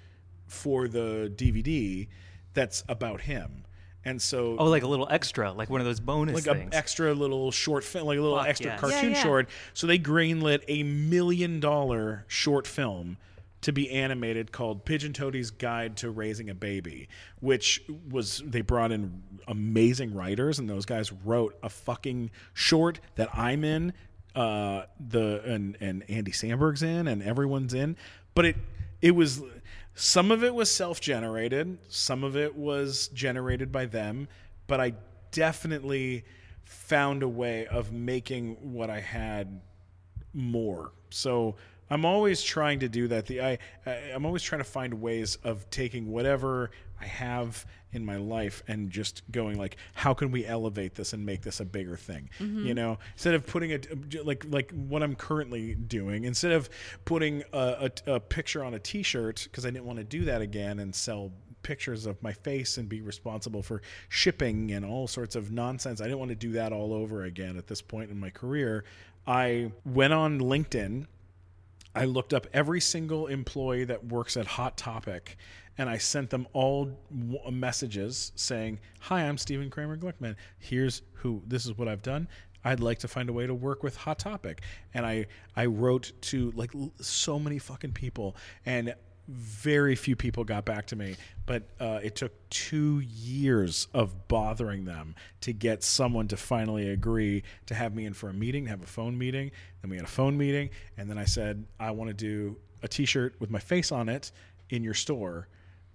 for 0.48 0.88
the 0.88 1.32
DVD 1.36 2.08
that's 2.54 2.84
about 2.90 3.22
him." 3.22 3.66
And 4.06 4.22
so 4.22 4.56
Oh, 4.58 4.66
like 4.66 4.84
a 4.84 4.88
little 4.88 5.08
extra, 5.10 5.52
like 5.52 5.70
one 5.70 5.82
of 5.82 5.86
those 5.86 6.00
bonus 6.00 6.36
like 6.36 6.44
things. 6.46 6.68
an 6.72 6.74
extra 6.74 7.14
little 7.14 7.52
short 7.52 7.84
film, 7.84 8.08
like 8.08 8.18
a 8.18 8.22
little 8.22 8.38
Fuck 8.38 8.48
extra 8.48 8.72
yes. 8.72 8.80
cartoon 8.80 9.12
Yeah, 9.12 9.18
yeah. 9.18 9.24
short. 9.24 9.50
So 9.74 9.88
they 9.88 10.00
greenlit 10.00 10.64
a 10.68 10.84
million 10.84 11.60
dollar 11.60 12.24
short 12.28 12.66
film 12.66 13.18
to 13.62 13.74
be 13.74 13.92
animated 13.92 14.54
called 14.54 14.86
Pigeon 14.86 15.12
Toady's 15.12 15.52
Guide 15.52 15.98
to 15.98 16.10
Raising 16.10 16.50
a 16.50 16.56
Baby, 16.56 17.10
which 17.42 17.84
was 18.10 18.42
they 18.46 18.62
brought 18.62 18.94
in 18.94 19.22
amazing 19.50 20.14
writers 20.14 20.60
and 20.60 20.70
those 20.70 20.86
guys 20.86 21.12
wrote 21.12 21.58
a 21.62 21.68
fucking 21.68 22.32
short 22.54 23.02
that 23.16 23.28
I'm 23.38 23.66
in, 23.66 23.92
uh, 24.34 24.84
the 25.10 25.42
and 25.44 25.76
and 25.82 26.04
Andy 26.10 26.32
Samberg's 26.32 26.84
in 26.84 27.08
and 27.10 27.22
everyone's 27.22 27.74
in, 27.74 27.98
but 28.34 28.46
it 28.46 28.56
it 29.02 29.12
was 29.12 29.42
some 30.00 30.32
of 30.32 30.46
it 30.46 30.56
was 30.56 30.72
self-generated, 30.72 31.78
some 31.90 32.24
of 32.24 32.38
it 32.38 32.56
was 32.56 33.10
generated 33.10 33.70
by 33.70 33.86
them, 33.86 34.30
but 34.66 34.80
I 34.80 34.94
definitely 35.32 36.24
found 36.64 37.22
a 37.22 37.28
way 37.28 37.68
of 37.68 37.92
making 37.92 38.74
what 38.74 38.90
I 38.90 39.02
had 39.02 39.60
more. 40.34 40.94
So 41.10 41.58
I'm 41.90 42.06
always 42.06 42.42
trying 42.42 42.80
to 42.80 42.90
do 42.90 43.08
that. 43.08 43.26
The 43.26 43.42
I, 43.42 43.58
I 43.86 43.92
I'm 44.14 44.26
always 44.26 44.44
trying 44.44 44.60
to 44.60 44.70
find 44.70 45.02
ways 45.02 45.38
of 45.44 45.70
taking 45.70 46.08
whatever 46.12 46.72
I 47.02 47.06
have 47.06 47.66
in 47.92 48.06
my 48.06 48.18
life 48.18 48.62
and 48.68 48.92
just 48.92 49.24
going 49.32 49.58
like, 49.58 49.78
how 49.94 50.14
can 50.14 50.32
we 50.32 50.46
elevate 50.46 50.96
this 50.96 51.14
and 51.14 51.26
make 51.26 51.42
this 51.42 51.60
a 51.60 51.66
bigger 51.66 51.98
thing? 51.98 52.30
Mm-hmm. 52.40 52.68
You 52.68 52.74
know, 52.74 53.00
instead 53.14 53.34
of 53.34 53.48
putting 53.48 53.72
it 53.72 54.26
like 54.26 54.46
like 54.48 54.72
what 54.72 55.04
I'm 55.04 55.16
currently 55.16 55.76
doing, 55.76 56.26
instead 56.26 56.52
of 56.52 56.70
putting 57.06 57.44
a, 57.54 57.92
a, 58.08 58.14
a 58.14 58.20
picture 58.20 58.64
on 58.64 58.74
a 58.74 58.80
T-shirt 58.80 59.44
because 59.44 59.66
I 59.66 59.70
didn't 59.70 59.86
want 59.86 60.00
to 60.00 60.06
do 60.06 60.26
that 60.26 60.42
again 60.42 60.80
and 60.80 60.94
sell 60.94 61.32
pictures 61.62 62.06
of 62.06 62.22
my 62.24 62.32
face 62.32 62.78
and 62.78 62.88
be 62.88 63.02
responsible 63.02 63.62
for 63.62 63.82
shipping 64.08 64.72
and 64.72 64.86
all 64.86 65.08
sorts 65.08 65.36
of 65.36 65.52
nonsense. 65.52 66.02
I 66.02 66.06
didn't 66.06 66.20
want 66.20 66.30
to 66.30 66.36
do 66.36 66.54
that 66.54 66.72
all 66.72 66.94
over 66.94 67.24
again 67.24 67.58
at 67.58 67.68
this 67.68 67.82
point 67.82 68.12
in 68.12 68.20
my 68.20 68.30
career. 68.30 68.86
I 69.28 69.72
went 69.86 70.14
on 70.14 70.40
LinkedIn. 70.40 71.06
I 72.00 72.06
looked 72.06 72.34
up 72.34 72.48
every 72.54 72.80
single 72.80 73.28
employee 73.28 73.84
that 73.84 74.06
works 74.06 74.38
at 74.38 74.48
Hot 74.48 74.78
Topic 74.78 75.36
and 75.78 75.90
I 75.90 75.98
sent 75.98 76.30
them 76.30 76.48
all 76.54 76.98
messages 77.52 78.32
saying, 78.36 78.80
"Hi, 79.02 79.28
I'm 79.28 79.38
Stephen 79.38 79.70
Kramer 79.70 79.98
Glickman. 79.98 80.38
Here's 80.58 81.02
who 81.16 81.44
this 81.46 81.66
is 81.66 81.78
what 81.78 81.90
I've 81.90 82.02
done. 82.02 82.30
I'd 82.64 82.80
like 82.80 83.00
to 83.00 83.10
find 83.10 83.28
a 83.28 83.34
way 83.34 83.48
to 83.48 83.54
work 83.54 83.84
with 83.84 83.98
Hot 83.98 84.18
Topic." 84.18 84.62
And 84.94 85.06
I 85.06 85.28
I 85.58 85.66
wrote 85.66 86.14
to 86.22 86.52
like 86.52 86.72
so 87.02 87.38
many 87.38 87.60
fucking 87.60 87.92
people 87.92 88.38
and 88.66 88.96
very 89.30 89.96
few 89.96 90.16
people 90.16 90.44
got 90.44 90.66
back 90.66 90.88
to 90.88 90.96
me, 90.96 91.16
but 91.46 91.64
uh, 91.80 92.00
it 92.02 92.16
took 92.16 92.32
two 92.50 93.00
years 93.02 93.88
of 93.94 94.28
bothering 94.28 94.86
them 94.86 95.16
to 95.42 95.54
get 95.54 95.84
someone 95.84 96.28
to 96.30 96.38
finally 96.38 96.90
agree 96.90 97.44
to 97.68 97.76
have 97.76 97.94
me 97.94 98.06
in 98.06 98.14
for 98.14 98.30
a 98.30 98.34
meeting, 98.34 98.66
have 98.66 98.82
a 98.82 98.88
phone 98.88 99.18
meeting. 99.18 99.52
Then 99.82 99.92
we 99.92 99.98
had 99.98 100.06
a 100.06 100.10
phone 100.10 100.38
meeting, 100.38 100.72
and 100.98 101.10
then 101.10 101.20
I 101.20 101.26
said, 101.26 101.66
I 101.80 101.92
want 101.92 102.10
to 102.10 102.14
do 102.16 102.58
a 102.82 102.88
t 102.88 103.06
shirt 103.06 103.36
with 103.40 103.52
my 103.52 103.60
face 103.60 103.92
on 103.92 104.10
it 104.10 104.32
in 104.70 104.84
your 104.84 104.96
store. 104.96 105.48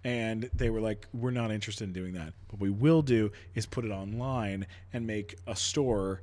And 0.04 0.48
they 0.54 0.70
were 0.70 0.80
like, 0.80 1.06
We're 1.12 1.30
not 1.32 1.50
interested 1.50 1.84
in 1.84 1.92
doing 1.92 2.14
that. 2.14 2.34
What 2.50 2.60
we 2.60 2.70
will 2.70 3.02
do 3.02 3.32
is 3.54 3.66
put 3.66 3.84
it 3.84 3.90
online 3.90 4.66
and 4.92 5.06
make 5.06 5.36
a 5.46 5.56
store 5.56 6.22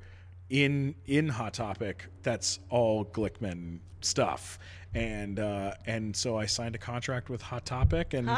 in 0.52 0.94
in 1.08 1.30
Hot 1.30 1.54
Topic 1.54 2.06
that's 2.22 2.60
all 2.70 3.06
Glickman 3.06 3.80
stuff. 4.02 4.60
And 4.94 5.40
uh, 5.40 5.74
and 5.86 6.14
so 6.16 6.38
I 6.38 6.46
signed 6.46 6.76
a 6.76 6.78
contract 6.78 7.30
with 7.30 7.42
Hot 7.42 7.66
Topic 7.66 8.14
and 8.14 8.30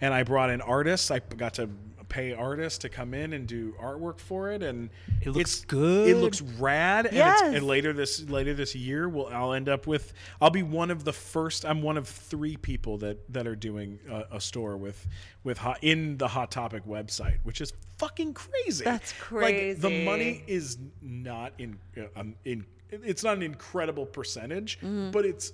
and 0.00 0.14
I 0.14 0.22
brought 0.22 0.48
in 0.50 0.62
artists. 0.62 1.10
I 1.10 1.18
got 1.18 1.54
to 1.54 1.68
pay 2.08 2.32
artists 2.32 2.78
to 2.78 2.88
come 2.88 3.12
in 3.14 3.32
and 3.32 3.46
do 3.46 3.74
artwork 3.80 4.18
for 4.18 4.50
it 4.50 4.62
and 4.62 4.90
It 5.20 5.28
looks 5.28 5.56
it's, 5.56 5.64
good. 5.66 6.08
It 6.08 6.16
looks 6.16 6.40
rad 6.40 7.06
and, 7.06 7.14
Yes. 7.16 7.40
it's, 7.42 7.56
and 7.56 7.66
later 7.66 7.92
this 7.92 8.28
later 8.28 8.54
this 8.54 8.74
year 8.74 9.08
we'll 9.08 9.26
I'll 9.28 9.52
end 9.52 9.68
up 9.68 9.86
with 9.86 10.12
I'll 10.40 10.50
be 10.50 10.62
one 10.62 10.90
of 10.90 11.04
the 11.04 11.12
first 11.12 11.64
I'm 11.66 11.82
one 11.82 11.96
of 11.96 12.08
3 12.08 12.56
people 12.56 12.98
that 12.98 13.32
that 13.32 13.46
are 13.46 13.56
doing 13.56 13.98
a, 14.10 14.36
a 14.36 14.40
store 14.40 14.76
with 14.76 15.06
with 15.44 15.58
hot, 15.58 15.78
in 15.82 16.16
the 16.18 16.28
Hot 16.28 16.50
Topic 16.50 16.84
website, 16.86 17.38
which 17.44 17.60
is 17.60 17.72
fucking 17.98 18.34
crazy. 18.34 18.84
That's 18.84 19.12
crazy. 19.14 19.72
Like 19.74 19.80
the 19.80 20.04
money 20.04 20.42
is 20.46 20.78
not 21.02 21.52
in 21.58 21.78
uh, 21.96 22.02
um, 22.16 22.34
in 22.44 22.64
it's 22.90 23.22
not 23.22 23.36
an 23.36 23.42
incredible 23.42 24.06
percentage, 24.06 24.78
Mm-hmm. 24.80 25.10
but 25.10 25.24
it's 25.26 25.52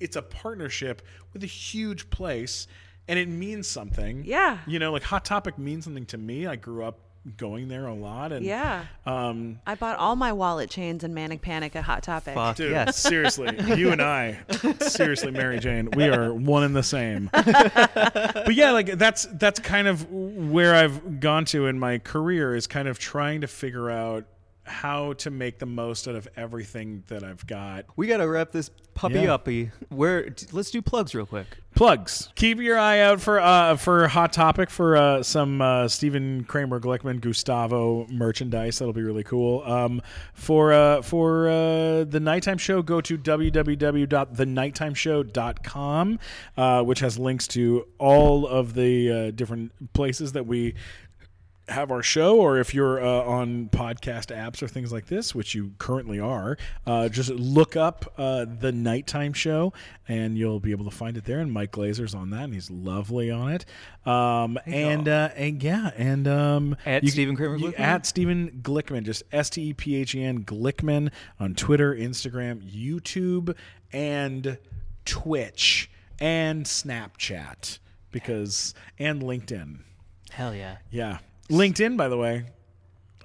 it's 0.00 0.16
a 0.16 0.22
partnership 0.22 1.02
with 1.32 1.42
a 1.44 1.46
huge 1.46 2.10
place 2.10 2.66
and 3.08 3.18
it 3.18 3.28
means 3.28 3.68
something. 3.68 4.24
Yeah. 4.24 4.58
You 4.66 4.78
know, 4.78 4.92
like 4.92 5.02
Hot 5.04 5.24
Topic 5.24 5.58
means 5.58 5.84
something 5.84 6.06
to 6.06 6.18
me. 6.18 6.46
I 6.46 6.56
grew 6.56 6.84
up 6.84 6.98
going 7.38 7.68
there 7.68 7.86
a 7.86 7.94
lot 7.94 8.32
and 8.32 8.44
Yeah. 8.44 8.84
um 9.06 9.58
I 9.66 9.76
bought 9.76 9.96
all 9.96 10.14
my 10.14 10.32
wallet 10.34 10.68
chains 10.68 11.04
and 11.04 11.14
Manic 11.14 11.40
Panic 11.40 11.74
at 11.74 11.82
Hot 11.84 12.02
Topic. 12.02 12.34
Fuck 12.34 12.56
Dude, 12.56 12.72
yes. 12.72 12.98
seriously, 12.98 13.48
you 13.78 13.92
and 13.92 14.02
I, 14.02 14.40
seriously, 14.80 15.30
Mary 15.30 15.58
Jane, 15.58 15.88
we 15.92 16.04
are 16.04 16.34
one 16.34 16.64
and 16.64 16.76
the 16.76 16.82
same. 16.82 17.30
but 17.32 18.54
yeah, 18.54 18.72
like 18.72 18.98
that's 18.98 19.26
that's 19.32 19.58
kind 19.58 19.88
of 19.88 20.10
where 20.10 20.74
I've 20.74 21.18
gone 21.20 21.46
to 21.46 21.66
in 21.66 21.78
my 21.78 21.96
career 21.98 22.54
is 22.54 22.66
kind 22.66 22.88
of 22.88 22.98
trying 22.98 23.40
to 23.40 23.46
figure 23.46 23.90
out 23.90 24.26
how 24.64 25.12
to 25.14 25.30
make 25.30 25.58
the 25.58 25.66
most 25.66 26.08
out 26.08 26.14
of 26.16 26.26
everything 26.36 27.04
that 27.08 27.22
I've 27.22 27.46
got. 27.46 27.84
We 27.96 28.06
got 28.06 28.16
to 28.18 28.28
wrap 28.28 28.50
this 28.50 28.70
puppy 28.94 29.20
Yeah. 29.20 29.34
uppy. 29.34 29.70
Where? 29.90 30.28
Let's 30.52 30.70
do 30.70 30.80
plugs 30.80 31.14
real 31.14 31.26
quick. 31.26 31.46
Plugs. 31.74 32.30
Keep 32.36 32.60
your 32.60 32.78
eye 32.78 33.00
out 33.00 33.20
for 33.20 33.40
uh, 33.40 33.76
for 33.76 34.06
Hot 34.06 34.32
Topic 34.32 34.70
for 34.70 34.96
uh, 34.96 35.22
some 35.24 35.60
uh, 35.60 35.88
Stephen 35.88 36.44
Kramer 36.44 36.78
Glickman 36.80 37.20
Gustavo 37.20 38.06
merchandise. 38.08 38.78
That'll 38.78 38.94
be 38.94 39.02
really 39.02 39.24
cool. 39.24 39.62
Um, 39.64 40.00
for 40.34 40.72
uh, 40.72 41.02
for 41.02 41.48
uh, 41.48 42.04
the 42.04 42.20
nighttime 42.20 42.58
show, 42.58 42.80
go 42.80 43.00
to 43.00 43.18
www.thenighttimeshow.com, 43.18 46.18
uh, 46.56 46.82
which 46.82 47.00
has 47.00 47.18
links 47.18 47.46
to 47.48 47.86
all 47.98 48.46
of 48.46 48.74
the 48.74 49.10
uh, 49.10 49.30
different 49.32 49.72
places 49.92 50.32
that 50.32 50.46
we 50.46 50.74
have 51.68 51.90
our 51.90 52.02
show, 52.02 52.36
or 52.38 52.58
if 52.58 52.74
you're 52.74 53.02
uh, 53.02 53.22
on 53.22 53.68
podcast 53.70 54.26
apps 54.36 54.62
or 54.62 54.68
things 54.68 54.92
like 54.92 55.06
this, 55.06 55.34
which 55.34 55.54
you 55.54 55.72
currently 55.78 56.20
are, 56.20 56.58
uh, 56.86 57.08
just 57.08 57.30
look 57.30 57.74
up 57.74 58.12
uh, 58.18 58.44
the 58.60 58.70
nighttime 58.70 59.32
show, 59.32 59.72
and 60.06 60.36
you'll 60.36 60.60
be 60.60 60.72
able 60.72 60.84
to 60.84 60.90
find 60.90 61.16
it 61.16 61.24
there. 61.24 61.40
And 61.40 61.50
Mike 61.50 61.72
Glazer's 61.72 62.14
on 62.14 62.30
that, 62.30 62.44
and 62.44 62.52
he's 62.54 62.70
lovely 62.70 63.30
on 63.30 63.50
it. 63.52 63.64
Um, 64.06 64.58
and 64.66 65.08
uh, 65.08 65.30
and 65.36 65.62
yeah, 65.62 65.90
and 65.96 66.28
um, 66.28 66.76
At 66.84 67.02
you- 67.02 67.10
Stephen 67.10 67.34
Kramer 67.36 67.56
you- 67.56 67.68
Glickman? 67.72 67.80
at 67.80 68.04
Stephen 68.06 68.60
Glickman, 68.62 69.04
just 69.04 69.22
S 69.32 69.48
T 69.48 69.62
E 69.70 69.72
P 69.72 69.96
H 69.96 70.14
E 70.14 70.22
N 70.22 70.44
Glickman 70.44 71.10
on 71.40 71.54
Twitter, 71.54 71.94
Instagram, 71.94 72.60
YouTube, 72.70 73.56
and 73.92 74.58
Twitch, 75.06 75.90
and 76.20 76.66
Snapchat, 76.66 77.78
because 78.10 78.74
and 78.98 79.22
LinkedIn. 79.22 79.78
Hell 80.30 80.54
yeah. 80.54 80.76
Yeah. 80.90 81.18
LinkedIn, 81.50 81.96
by 81.96 82.08
the 82.08 82.16
way, 82.16 82.44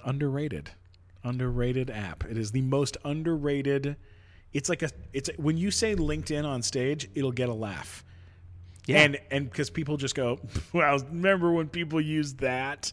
underrated. 0.03 0.71
Underrated 1.23 1.89
app. 1.89 2.23
It 2.25 2.37
is 2.37 2.51
the 2.51 2.61
most 2.61 2.97
underrated. 3.03 3.97
It's 4.53 4.69
like 4.69 4.81
a 4.81 4.89
it's 5.13 5.29
when 5.37 5.57
you 5.57 5.69
say 5.69 5.95
LinkedIn 5.95 6.45
on 6.45 6.61
stage, 6.61 7.09
it'll 7.13 7.31
get 7.31 7.49
a 7.49 7.53
laugh. 7.53 8.03
Yeah. 8.85 9.01
And 9.01 9.19
and 9.29 9.49
because 9.49 9.69
people 9.69 9.97
just 9.97 10.15
go, 10.15 10.39
Well, 10.73 10.99
remember 10.99 11.51
when 11.51 11.67
people 11.67 12.01
use 12.01 12.35
that? 12.35 12.91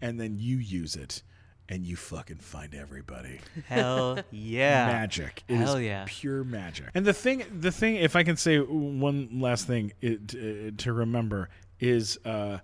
And 0.00 0.20
then 0.20 0.36
you 0.38 0.58
use 0.58 0.94
it 0.94 1.22
and 1.68 1.84
you 1.84 1.96
fucking 1.96 2.36
find 2.36 2.74
everybody. 2.74 3.40
Hell 3.66 4.20
yeah. 4.30 4.86
Magic. 4.86 5.42
It 5.48 5.54
is 5.54 5.60
Hell 5.60 5.80
yeah. 5.80 6.04
pure 6.06 6.44
magic. 6.44 6.90
And 6.94 7.04
the 7.04 7.12
thing, 7.12 7.44
the 7.60 7.72
thing, 7.72 7.96
if 7.96 8.14
I 8.14 8.22
can 8.22 8.36
say 8.36 8.58
one 8.58 9.40
last 9.40 9.66
thing 9.66 9.92
it, 10.00 10.34
uh, 10.34 10.70
to 10.82 10.92
remember 10.92 11.48
is, 11.80 12.18
uh, 12.24 12.58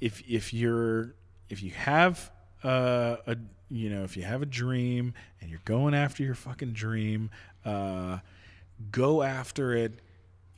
if 0.00 0.22
if 0.28 0.54
you're 0.54 1.14
if 1.48 1.62
you 1.62 1.70
have 1.70 2.30
a 2.64 3.36
you 3.70 3.90
know 3.90 4.02
if 4.04 4.16
you 4.16 4.22
have 4.24 4.42
a 4.42 4.46
dream 4.46 5.14
and 5.40 5.50
you're 5.50 5.60
going 5.64 5.94
after 5.94 6.22
your 6.22 6.34
fucking 6.34 6.72
dream, 6.72 7.30
uh, 7.64 8.18
go 8.90 9.22
after 9.22 9.74
it 9.74 9.98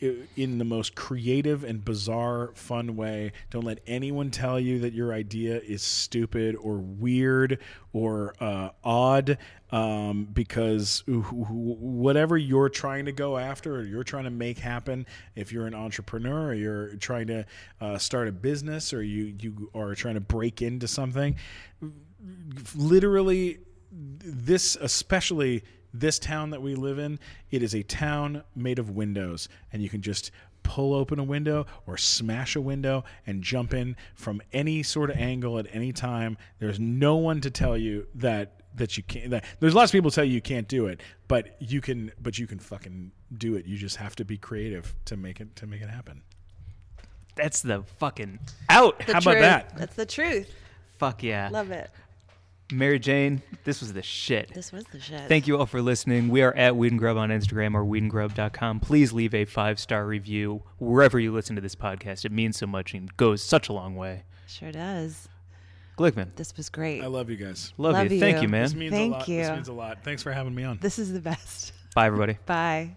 in 0.00 0.58
the 0.58 0.64
most 0.64 0.94
creative 0.94 1.64
and 1.64 1.84
bizarre 1.84 2.50
fun 2.54 2.96
way. 2.96 3.32
Don't 3.50 3.64
let 3.64 3.80
anyone 3.86 4.30
tell 4.30 4.58
you 4.58 4.78
that 4.80 4.92
your 4.92 5.12
idea 5.12 5.60
is 5.60 5.82
stupid 5.82 6.56
or 6.56 6.78
weird 6.78 7.58
or 7.92 8.34
uh, 8.40 8.70
odd 8.82 9.38
um, 9.72 10.28
because 10.32 11.02
wh- 11.06 11.28
wh- 11.28 11.82
whatever 11.82 12.36
you're 12.36 12.68
trying 12.68 13.04
to 13.04 13.12
go 13.12 13.36
after 13.36 13.76
or 13.76 13.82
you're 13.82 14.04
trying 14.04 14.24
to 14.24 14.30
make 14.30 14.58
happen 14.58 15.06
if 15.34 15.52
you're 15.52 15.66
an 15.66 15.74
entrepreneur 15.74 16.48
or 16.48 16.54
you're 16.54 16.96
trying 16.96 17.26
to 17.28 17.46
uh, 17.80 17.98
start 17.98 18.28
a 18.28 18.32
business 18.32 18.92
or 18.92 19.02
you, 19.02 19.34
you 19.38 19.70
are 19.74 19.94
trying 19.94 20.14
to 20.14 20.20
break 20.20 20.62
into 20.62 20.88
something 20.88 21.36
literally 22.74 23.58
this 23.92 24.76
especially 24.76 25.64
this 25.92 26.18
town 26.18 26.50
that 26.50 26.62
we 26.62 26.74
live 26.74 26.98
in 26.98 27.18
it 27.50 27.62
is 27.62 27.74
a 27.74 27.82
town 27.82 28.42
made 28.54 28.78
of 28.78 28.90
windows 28.90 29.48
and 29.72 29.82
you 29.82 29.88
can 29.88 30.02
just 30.02 30.30
pull 30.62 30.94
open 30.94 31.18
a 31.18 31.24
window 31.24 31.66
or 31.86 31.96
smash 31.96 32.54
a 32.54 32.60
window 32.60 33.02
and 33.26 33.42
jump 33.42 33.72
in 33.72 33.96
from 34.14 34.40
any 34.52 34.82
sort 34.82 35.10
of 35.10 35.16
angle 35.16 35.58
at 35.58 35.66
any 35.72 35.92
time 35.92 36.36
there's 36.58 36.78
no 36.78 37.16
one 37.16 37.40
to 37.40 37.50
tell 37.50 37.76
you 37.76 38.06
that 38.14 38.62
that 38.74 38.96
you 38.96 39.02
can't 39.02 39.30
that 39.30 39.44
there's 39.58 39.74
lots 39.74 39.90
of 39.90 39.92
people 39.92 40.10
tell 40.10 40.24
you 40.24 40.34
you 40.34 40.40
can't 40.40 40.68
do 40.68 40.86
it 40.86 41.00
but 41.28 41.56
you 41.60 41.80
can 41.80 42.12
but 42.20 42.38
you 42.38 42.46
can 42.46 42.58
fucking 42.58 43.10
do 43.36 43.56
it 43.56 43.66
you 43.66 43.76
just 43.76 43.96
have 43.96 44.14
to 44.14 44.24
be 44.24 44.36
creative 44.36 44.94
to 45.04 45.16
make 45.16 45.40
it 45.40 45.56
to 45.56 45.66
make 45.66 45.80
it 45.80 45.88
happen 45.88 46.22
That's 47.36 47.62
the 47.62 47.82
fucking 47.98 48.38
out. 48.68 48.98
The 49.06 49.14
How 49.14 49.18
about 49.20 49.38
that? 49.38 49.76
That's 49.76 49.94
the 49.94 50.06
truth. 50.06 50.52
Fuck 50.98 51.22
yeah. 51.22 51.48
Love 51.50 51.70
it. 51.70 51.90
Mary 52.72 52.98
Jane, 52.98 53.42
this 53.64 53.80
was 53.80 53.92
the 53.92 54.02
shit. 54.02 54.52
This 54.54 54.72
was 54.72 54.84
the 54.92 55.00
shit. 55.00 55.28
Thank 55.28 55.46
you 55.46 55.58
all 55.58 55.66
for 55.66 55.82
listening. 55.82 56.28
We 56.28 56.42
are 56.42 56.54
at 56.54 56.76
Weed 56.76 56.92
and 56.92 56.98
Grub 56.98 57.16
on 57.16 57.30
Instagram 57.30 57.74
or 57.74 57.84
weedandgrub.com. 57.84 58.80
Please 58.80 59.12
leave 59.12 59.34
a 59.34 59.44
five 59.44 59.78
star 59.78 60.06
review 60.06 60.62
wherever 60.78 61.18
you 61.18 61.32
listen 61.32 61.56
to 61.56 61.62
this 61.62 61.74
podcast. 61.74 62.24
It 62.24 62.32
means 62.32 62.56
so 62.58 62.66
much 62.66 62.94
and 62.94 63.14
goes 63.16 63.42
such 63.42 63.68
a 63.68 63.72
long 63.72 63.96
way. 63.96 64.24
Sure 64.46 64.72
does. 64.72 65.28
Glickman, 65.98 66.34
This 66.36 66.56
was 66.56 66.70
great. 66.70 67.02
i 67.02 67.06
love 67.06 67.28
you 67.28 67.36
guys 67.36 67.74
love, 67.76 67.92
Love 67.92 68.10
you. 68.10 68.18
Thank 68.20 68.36
you. 68.36 68.42
you, 68.42 68.48
man. 68.48 68.62
this 68.62 68.74
means 68.74 68.90
Thank 68.92 69.12
a 69.14 69.18
lot 69.18 69.28
you. 69.28 69.36
this 69.42 69.50
means 69.50 69.68
a 69.68 69.72
lot 69.74 70.02
thanks 70.02 70.22
for 70.22 70.32
having 70.32 70.54
me 70.54 70.64
on 70.64 70.78
This 70.80 70.98
is 70.98 71.12
the 71.12 71.20
best. 71.20 71.72
Bye, 71.94 72.06
everybody. 72.06 72.38
Bye. 72.46 72.96